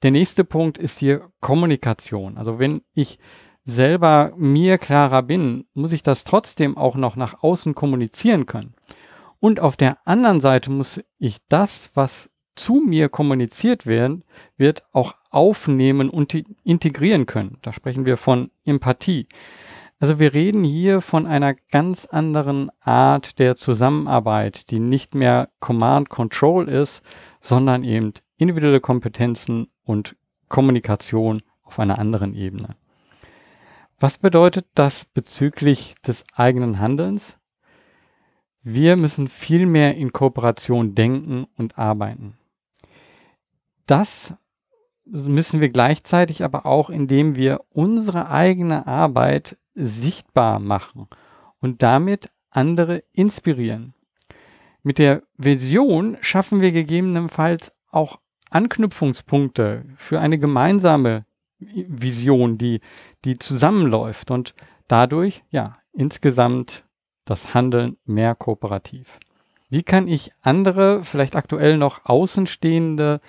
Der 0.03 0.11
nächste 0.11 0.45
Punkt 0.45 0.79
ist 0.79 0.99
hier 0.99 1.31
Kommunikation. 1.41 2.37
Also 2.37 2.59
wenn 2.59 2.83
ich 2.93 3.19
selber 3.65 4.33
mir 4.37 4.79
klarer 4.79 5.23
bin, 5.23 5.67
muss 5.75 5.93
ich 5.93 6.03
das 6.03 6.25
trotzdem 6.25 6.77
auch 6.77 6.97
noch 6.97 7.17
nach 7.17 7.43
außen 7.43 7.75
kommunizieren 7.75 8.47
können. 8.47 8.75
Und 9.39 9.61
auf 9.61 9.77
der 9.77 9.99
anderen 10.05 10.41
Seite 10.41 10.71
muss 10.71 11.01
ich 11.19 11.39
das, 11.49 11.91
was 11.95 12.29
zu 12.55 12.75
mir 12.75 13.09
kommuniziert 13.09 13.87
werden, 13.87 14.25
wird 14.57 14.85
auch 14.93 15.15
aufnehmen 15.31 16.11
und 16.11 16.35
integrieren 16.65 17.27
können. 17.27 17.59
Da 17.63 17.73
sprechen 17.73 18.07
wir 18.07 18.17
von 18.17 18.51
Empathie. 18.65 19.27
Also 19.99 20.19
wir 20.19 20.35
reden 20.35 20.65
hier 20.65 21.01
von 21.01 21.27
einer 21.27 21.55
ganz 21.71 22.07
anderen 22.07 22.71
Art 22.81 23.39
der 23.39 23.55
Zusammenarbeit, 23.55 24.71
die 24.71 24.81
nicht 24.81 25.15
mehr 25.15 25.49
Command 25.61 26.09
Control 26.09 26.69
ist, 26.69 27.03
sondern 27.41 27.85
eben 27.85 28.13
individuelle 28.37 28.81
Kompetenzen 28.81 29.69
und 29.85 30.17
Kommunikation 30.49 31.43
auf 31.63 31.79
einer 31.79 31.99
anderen 32.01 32.35
Ebene. 32.35 32.77
Was 34.01 34.19
bedeutet 34.19 34.67
das 34.75 35.05
bezüglich 35.05 35.95
des 36.05 36.25
eigenen 36.35 36.81
Handelns? 36.81 37.37
Wir 38.65 38.97
müssen 38.97 39.29
viel 39.29 39.67
mehr 39.67 39.97
in 39.97 40.13
Kooperation 40.13 40.97
denken 40.97 41.47
und 41.57 41.79
arbeiten. 41.79 42.37
Das 43.87 44.35
müssen 45.05 45.61
wir 45.61 45.69
gleichzeitig 45.69 46.45
aber 46.45 46.67
auch, 46.67 46.91
indem 46.91 47.37
wir 47.37 47.61
unsere 47.71 48.29
eigene 48.31 48.87
Arbeit 48.87 49.57
sichtbar 49.75 50.59
machen 50.59 51.09
und 51.61 51.83
damit 51.83 52.31
andere 52.51 53.03
inspirieren. 53.13 53.95
Mit 54.83 54.99
der 54.99 55.23
Vision 55.37 56.19
schaffen 56.21 56.61
wir 56.61 56.73
gegebenenfalls 56.73 57.73
auch 57.91 58.21
Anknüpfungspunkte 58.51 59.85
für 59.97 60.21
eine 60.21 60.39
gemeinsame 60.39 61.25
Vision, 61.59 62.59
die, 62.59 62.81
die 63.25 63.39
zusammenläuft 63.39 64.31
und 64.31 64.55
dadurch, 64.89 65.45
ja, 65.51 65.79
insgesamt 65.93 66.85
das 67.25 67.55
Handeln 67.55 67.97
mehr 68.05 68.35
kooperativ. 68.35 69.19
Wie 69.69 69.83
kann 69.83 70.09
ich 70.09 70.33
andere, 70.43 71.03
vielleicht 71.03 71.37
aktuell 71.37 71.79
noch 71.79 72.05
Außenstehende 72.05 73.21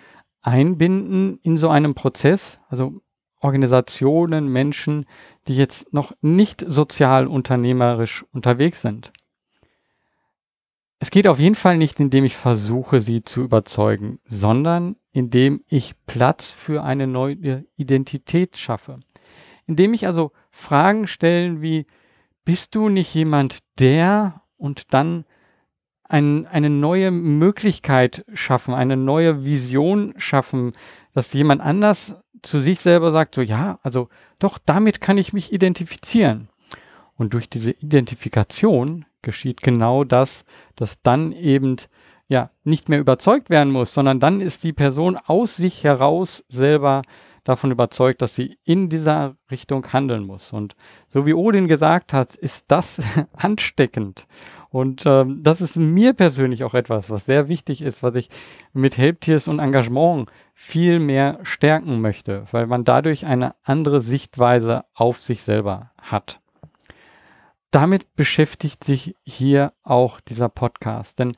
einbinden 0.43 1.39
in 1.41 1.57
so 1.57 1.69
einem 1.69 1.95
Prozess? 1.95 2.59
Also 2.69 3.01
Organisationen, 3.39 4.47
Menschen, 4.47 5.05
die 5.47 5.55
jetzt 5.55 5.91
noch 5.93 6.13
nicht 6.21 6.63
sozial 6.67 7.27
unternehmerisch 7.27 8.23
unterwegs 8.31 8.81
sind. 8.81 9.11
Es 10.99 11.11
geht 11.11 11.27
auf 11.27 11.39
jeden 11.39 11.55
Fall 11.55 11.77
nicht, 11.77 11.99
indem 11.99 12.23
ich 12.23 12.37
versuche, 12.37 13.01
sie 13.01 13.23
zu 13.25 13.41
überzeugen, 13.41 14.19
sondern 14.25 14.95
indem 15.11 15.61
ich 15.67 15.95
Platz 16.05 16.51
für 16.51 16.83
eine 16.83 17.07
neue 17.07 17.65
Identität 17.75 18.55
schaffe. 18.57 18.99
Indem 19.67 19.93
ich 19.93 20.07
also 20.07 20.31
Fragen 20.49 21.07
stellen 21.07 21.61
wie, 21.61 21.87
bist 22.45 22.75
du 22.75 22.87
nicht 22.87 23.13
jemand, 23.13 23.59
der 23.79 24.43
und 24.55 24.93
dann 24.93 25.25
ein, 26.13 26.45
eine 26.45 26.69
neue 26.69 27.09
Möglichkeit 27.09 28.23
schaffen, 28.35 28.75
eine 28.75 28.95
neue 28.95 29.45
Vision 29.45 30.13
schaffen, 30.17 30.73
dass 31.15 31.33
jemand 31.33 31.59
anders 31.61 32.15
zu 32.43 32.59
sich 32.59 32.81
selber 32.81 33.11
sagt, 33.11 33.33
so 33.33 33.41
ja, 33.41 33.79
also 33.81 34.09
doch, 34.37 34.59
damit 34.63 35.01
kann 35.01 35.17
ich 35.17 35.33
mich 35.33 35.51
identifizieren. 35.51 36.49
Und 37.15 37.33
durch 37.33 37.49
diese 37.49 37.71
Identifikation 37.71 39.05
geschieht 39.23 39.61
genau 39.61 40.03
das, 40.03 40.45
dass 40.75 41.01
dann 41.01 41.31
eben 41.31 41.77
ja 42.27 42.51
nicht 42.63 42.89
mehr 42.89 42.99
überzeugt 42.99 43.49
werden 43.49 43.73
muss, 43.73 43.95
sondern 43.95 44.19
dann 44.19 44.39
ist 44.39 44.63
die 44.63 44.73
Person 44.73 45.17
aus 45.17 45.55
sich 45.55 45.83
heraus 45.83 46.43
selber 46.47 47.01
davon 47.43 47.71
überzeugt, 47.71 48.21
dass 48.21 48.35
sie 48.35 48.59
in 48.63 48.87
dieser 48.87 49.35
Richtung 49.49 49.91
handeln 49.91 50.25
muss. 50.25 50.53
Und 50.53 50.75
so 51.09 51.25
wie 51.25 51.33
Odin 51.33 51.67
gesagt 51.67 52.13
hat, 52.13 52.35
ist 52.35 52.65
das 52.67 53.01
ansteckend. 53.33 54.27
Und 54.73 55.03
ähm, 55.05 55.43
das 55.43 55.61
ist 55.61 55.75
mir 55.75 56.13
persönlich 56.13 56.63
auch 56.63 56.73
etwas, 56.73 57.11
was 57.11 57.27
sehr 57.27 57.47
wichtig 57.47 57.83
ist, 57.83 58.01
was 58.01 58.15
ich 58.15 58.31
mit 58.73 58.97
Helptiers 58.97 59.47
und 59.47 59.59
Engagement 59.59 60.31
viel 60.55 60.97
mehr 60.97 61.37
stärken 61.43 62.01
möchte, 62.01 62.45
weil 62.49 62.65
man 62.65 62.83
dadurch 62.83 63.27
eine 63.27 63.53
andere 63.61 64.01
Sichtweise 64.01 64.83
auf 64.95 65.21
sich 65.21 65.43
selber 65.43 65.91
hat. 66.01 66.41
Damit 67.69 68.15
beschäftigt 68.15 68.83
sich 68.83 69.15
hier 69.23 69.73
auch 69.83 70.19
dieser 70.19 70.49
Podcast. 70.49 71.19
Denn 71.19 71.37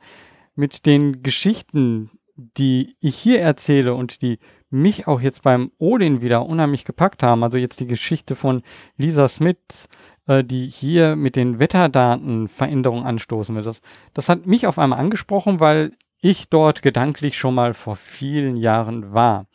mit 0.54 0.86
den 0.86 1.22
Geschichten, 1.22 2.10
die 2.36 2.96
ich 3.00 3.16
hier 3.16 3.42
erzähle 3.42 3.92
und 3.92 4.22
die 4.22 4.38
mich 4.70 5.06
auch 5.06 5.20
jetzt 5.20 5.42
beim 5.42 5.72
Odin 5.76 6.22
wieder 6.22 6.46
unheimlich 6.46 6.86
gepackt 6.86 7.22
haben. 7.22 7.44
Also 7.44 7.58
jetzt 7.58 7.80
die 7.80 7.86
Geschichte 7.86 8.34
von 8.34 8.62
Lisa 8.96 9.28
Smith, 9.28 9.90
äh, 10.26 10.44
die 10.44 10.66
hier 10.66 11.16
mit 11.16 11.36
den 11.36 11.58
Wetterdaten 11.58 12.48
Veränderungen 12.48 13.04
anstoßen 13.04 13.54
will. 13.54 13.62
Das, 13.62 13.80
das 14.14 14.28
hat 14.28 14.46
mich 14.46 14.66
auf 14.66 14.78
einmal 14.78 14.98
angesprochen, 14.98 15.60
weil 15.60 15.92
ich 16.20 16.48
dort 16.48 16.82
gedanklich 16.82 17.38
schon 17.38 17.54
mal 17.54 17.74
vor 17.74 17.96
vielen 17.96 18.56
Jahren 18.56 19.12
war. 19.12 19.46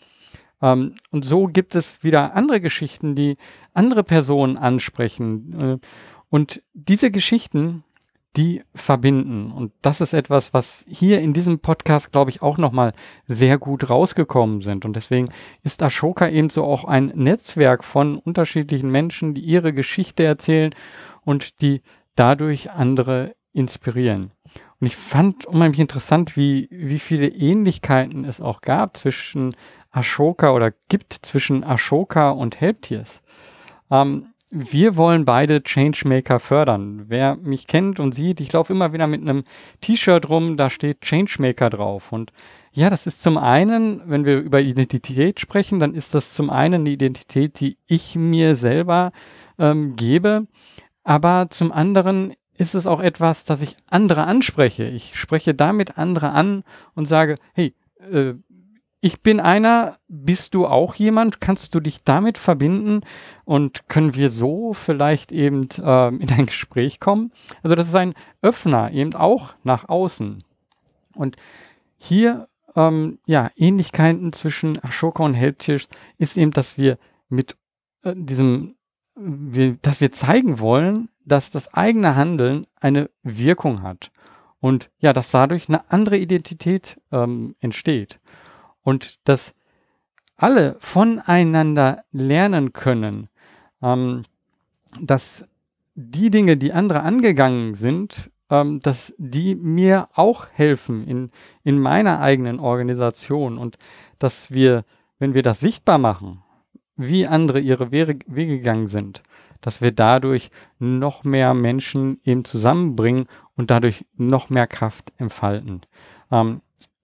Ähm, 0.62 0.96
und 1.10 1.26
so 1.26 1.48
gibt 1.48 1.76
es 1.76 2.04
wieder 2.04 2.36
andere 2.36 2.62
Geschichten, 2.62 3.16
die 3.16 3.38
andere 3.74 4.04
Personen 4.04 4.58
ansprechen. 4.58 5.60
Äh, 5.82 5.88
und 6.30 6.62
diese 6.74 7.12
Geschichten, 7.12 7.84
die 8.38 8.64
verbinden. 8.74 9.52
Und 9.52 9.74
das 9.82 10.00
ist 10.00 10.14
etwas, 10.14 10.54
was 10.54 10.86
hier 10.88 11.20
in 11.20 11.34
diesem 11.34 11.60
Podcast, 11.60 12.12
glaube 12.12 12.32
ich, 12.32 12.42
auch 12.42 12.58
nochmal 12.58 12.94
sehr 13.28 13.58
gut 13.58 13.90
rausgekommen 13.90 14.62
sind. 14.62 14.86
Und 14.86 14.96
deswegen 14.96 15.30
ist 15.64 15.84
Ashoka 15.84 16.30
eben 16.30 16.50
so 16.50 16.64
auch 16.64 16.86
ein 16.86 17.12
Netzwerk 17.16 17.84
von 17.84 18.18
unterschiedlichen 18.18 18.90
Menschen, 18.90 19.34
die 19.34 19.42
ihre 19.42 19.74
Geschichte 19.74 20.24
erzählen 20.24 20.74
und 21.24 21.62
die 21.62 21.82
dadurch 22.16 22.72
andere 22.72 23.36
inspirieren. 23.54 24.32
Und 24.80 24.88
ich 24.88 24.96
fand 24.96 25.46
unheimlich 25.46 25.80
interessant, 25.80 26.36
wie, 26.36 26.68
wie 26.72 27.00
viele 27.00 27.28
Ähnlichkeiten 27.28 28.26
es 28.26 28.42
auch 28.42 28.62
gab 28.62 28.98
zwischen 28.98 29.56
Ashoka 29.92 30.54
oder 30.54 30.72
gibt 30.90 31.14
zwischen 31.22 31.64
Ashoka 31.64 32.32
und 32.32 32.60
Helptiers. 32.60 33.22
Ähm, 33.92 34.28
wir 34.52 34.98
wollen 34.98 35.24
beide 35.24 35.64
Changemaker 35.64 36.40
fördern. 36.40 37.06
Wer 37.08 37.38
mich 37.38 37.68
kennt 37.68 38.00
und 38.00 38.14
sieht, 38.14 38.42
ich 38.42 38.52
laufe 38.52 38.74
immer 38.74 38.92
wieder 38.92 39.08
mit 39.08 39.22
einem 39.22 39.46
T-Shirt 39.80 40.28
rum, 40.28 40.58
da 40.58 40.70
steht 40.70 41.02
Changemaker 41.02 41.70
drauf. 41.70 42.12
Und 42.12 42.34
ja, 42.74 42.90
das 42.90 43.08
ist 43.08 43.24
zum 43.24 43.38
einen, 43.38 44.04
wenn 44.06 44.26
wir 44.26 44.40
über 44.40 44.60
Identität 44.60 45.40
sprechen, 45.40 45.80
dann 45.80 45.94
ist 45.94 46.14
das 46.14 46.34
zum 46.34 46.50
einen 46.50 46.84
die 46.84 46.94
Identität, 46.94 47.62
die 47.62 47.78
ich 47.88 48.16
mir 48.16 48.56
selber 48.56 49.14
ähm, 49.58 49.96
gebe. 49.96 50.48
Aber 51.04 51.48
zum 51.50 51.72
anderen 51.72 52.34
ist 52.58 52.76
es 52.76 52.88
auch 52.88 53.00
etwas, 53.00 53.46
dass 53.46 53.62
ich 53.62 53.78
andere 53.88 54.26
anspreche. 54.26 54.84
Ich 54.84 55.18
spreche 55.18 55.54
damit 55.54 55.98
andere 55.98 56.32
an 56.32 56.64
und 56.94 57.08
sage, 57.08 57.38
hey, 57.54 57.74
äh, 58.12 58.34
ich 59.04 59.22
bin 59.22 59.40
einer, 59.40 59.98
bist 60.08 60.54
du 60.54 60.68
auch 60.68 60.94
jemand? 60.94 61.42
Kannst 61.42 61.74
du 61.74 61.80
dich 61.80 62.04
damit 62.04 62.38
verbinden 62.38 63.02
und 63.46 63.90
können 63.90 64.14
wir 64.14 64.30
so 64.30 64.74
vielleicht 64.74 65.32
eben 65.32 65.68
äh, 65.80 66.08
in 66.10 66.30
ein 66.30 66.46
Gespräch 66.46 67.00
kommen? 67.00 67.34
Also 67.64 67.76
das 67.76 67.88
ist 67.88 67.96
ein 67.96 68.14
Öffner 68.44 68.92
eben 68.92 69.16
auch 69.16 69.56
nach 69.64 69.90
außen. 69.90 70.44
Und 71.16 71.36
hier, 71.98 72.48
ähm, 72.76 73.18
ja, 73.26 73.50
Ähnlichkeiten 73.56 74.34
zwischen 74.34 74.82
Ashoka 74.84 75.24
und 75.24 75.34
Helptisch 75.34 75.88
ist 76.20 76.38
eben, 76.38 76.52
dass 76.52 76.78
wir 76.78 77.00
mit 77.28 77.58
äh, 78.04 78.14
diesem, 78.16 78.76
wir, 79.16 79.78
dass 79.82 80.00
wir 80.00 80.12
zeigen 80.12 80.60
wollen, 80.60 81.10
dass 81.26 81.50
das 81.50 81.74
eigene 81.74 82.16
Handeln 82.16 82.68
eine 82.80 83.10
Wirkung 83.24 83.82
hat. 83.82 84.12
Und 84.60 84.92
ja, 85.00 85.12
dass 85.12 85.32
dadurch 85.32 85.70
eine 85.70 85.90
andere 85.90 86.18
Identität 86.18 87.02
ähm, 87.12 87.56
entsteht 87.62 88.20
und 88.84 89.20
dass 89.28 89.54
alle 90.38 90.78
voneinander 90.80 92.04
lernen 92.12 92.74
können, 92.74 93.30
ähm, 93.82 94.24
dass 95.00 95.46
die 95.96 96.30
Dinge, 96.30 96.58
die 96.58 96.74
andere 96.74 97.02
angegangen 97.02 97.76
sind, 97.76 98.32
ähm, 98.50 98.82
dass 98.82 99.14
die 99.18 99.56
mir 99.56 100.10
auch 100.14 100.48
helfen 100.52 101.08
in, 101.08 101.32
in 101.64 101.80
meiner 101.80 102.20
eigenen 102.20 102.60
Organisation 102.60 103.58
und 103.58 103.78
dass 104.20 104.52
wir, 104.52 104.84
wenn 105.20 105.34
wir 105.34 105.44
das 105.44 105.60
sichtbar 105.60 105.98
machen, 105.98 106.44
wie 106.96 107.28
andere 107.28 107.60
ihre 107.60 107.92
Wege, 107.92 108.16
gegangen 108.16 108.88
sind, 108.88 109.24
dass 109.62 109.82
wir 109.82 109.92
dadurch 109.92 110.52
noch 110.80 111.24
mehr 111.24 111.54
Menschen 111.54 112.20
eben 112.24 112.46
zusammenbringen 112.46 113.28
und 113.56 113.72
dadurch 113.72 114.06
noch 114.16 114.50
mehr 114.50 114.68
Kraft 114.68 115.14
entfalten. 115.18 115.82
Ähm, 116.32 116.62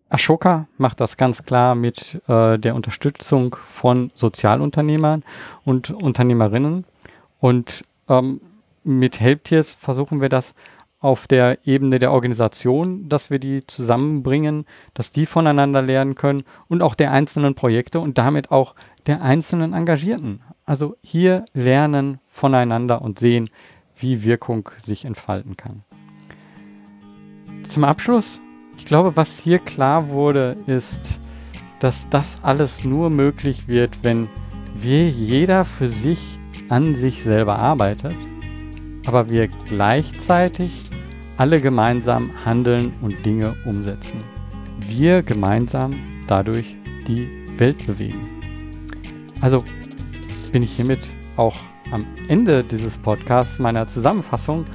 Ashoka 0.09 0.67
macht 0.77 1.01
das 1.01 1.17
ganz 1.17 1.43
klar 1.43 1.75
mit 1.75 2.21
äh, 2.27 2.57
der 2.57 2.75
Unterstützung 2.75 3.57
von 3.65 4.11
Sozialunternehmern 4.15 5.23
und 5.65 5.91
Unternehmerinnen. 5.91 6.85
Und 7.39 7.83
ähm, 8.07 8.41
mit 8.83 9.19
Helptiers 9.19 9.73
versuchen 9.73 10.21
wir 10.21 10.29
das 10.29 10.55
auf 10.99 11.27
der 11.27 11.59
Ebene 11.67 11.99
der 11.99 12.11
Organisation, 12.11 13.07
dass 13.07 13.29
wir 13.29 13.37
die 13.37 13.65
zusammenbringen, 13.67 14.65
dass 14.93 15.11
die 15.11 15.25
voneinander 15.25 15.81
lernen 15.81 16.15
können 16.15 16.43
und 16.69 16.81
auch 16.81 16.95
der 16.95 17.11
einzelnen 17.11 17.53
Projekte 17.53 17.99
und 17.99 18.17
damit 18.17 18.49
auch 18.49 18.73
der 19.05 19.21
einzelnen 19.21 19.73
Engagierten. 19.73 20.41
Also 20.65 20.97
hier 21.01 21.45
lernen 21.53 22.19
voneinander 22.29 23.01
und 23.01 23.19
sehen, 23.19 23.49
wie 23.95 24.23
Wirkung 24.23 24.69
sich 24.83 25.05
entfalten 25.05 25.55
kann. 25.55 25.83
Zum 27.69 27.83
Abschluss, 27.83 28.39
ich 28.77 28.85
glaube, 28.85 29.15
was 29.15 29.37
hier 29.37 29.59
klar 29.59 30.09
wurde, 30.09 30.55
ist, 30.67 31.19
dass 31.79 32.07
das 32.09 32.39
alles 32.41 32.83
nur 32.83 33.09
möglich 33.09 33.67
wird, 33.67 34.03
wenn 34.03 34.29
wir 34.75 35.09
jeder 35.09 35.65
für 35.65 35.89
sich 35.89 36.19
an 36.69 36.95
sich 36.95 37.23
selber 37.23 37.59
arbeitet, 37.59 38.15
aber 39.05 39.29
wir 39.29 39.47
gleichzeitig 39.47 40.89
alle 41.37 41.61
gemeinsam 41.61 42.31
handeln 42.45 42.93
und 43.01 43.25
Dinge 43.25 43.55
umsetzen. 43.65 44.23
Wir 44.79 45.21
gemeinsam 45.21 45.95
dadurch 46.27 46.75
die 47.07 47.29
Welt 47.57 47.85
bewegen. 47.85 48.19
Also 49.41 49.63
bin 50.51 50.63
ich 50.63 50.71
hiermit 50.71 51.15
auch 51.37 51.55
am 51.91 52.05
Ende 52.27 52.63
dieses 52.63 52.97
Podcasts 52.97 53.59
meiner 53.59 53.87
Zusammenfassung 53.87 54.65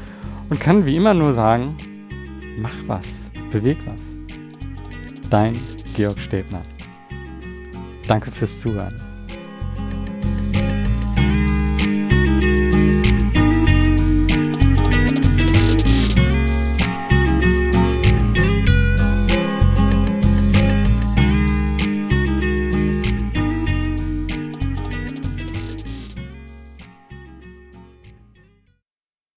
und 0.50 0.60
kann 0.60 0.86
wie 0.86 0.96
immer 0.96 1.14
nur 1.14 1.32
sagen, 1.32 1.76
mach 2.58 2.74
was, 2.86 3.21
beweg 3.52 3.78
was. 3.86 4.26
Dein 5.30 5.58
Georg 5.94 6.18
Stäbner. 6.18 6.62
Danke 8.08 8.30
fürs 8.32 8.60
Zuhören. 8.60 9.11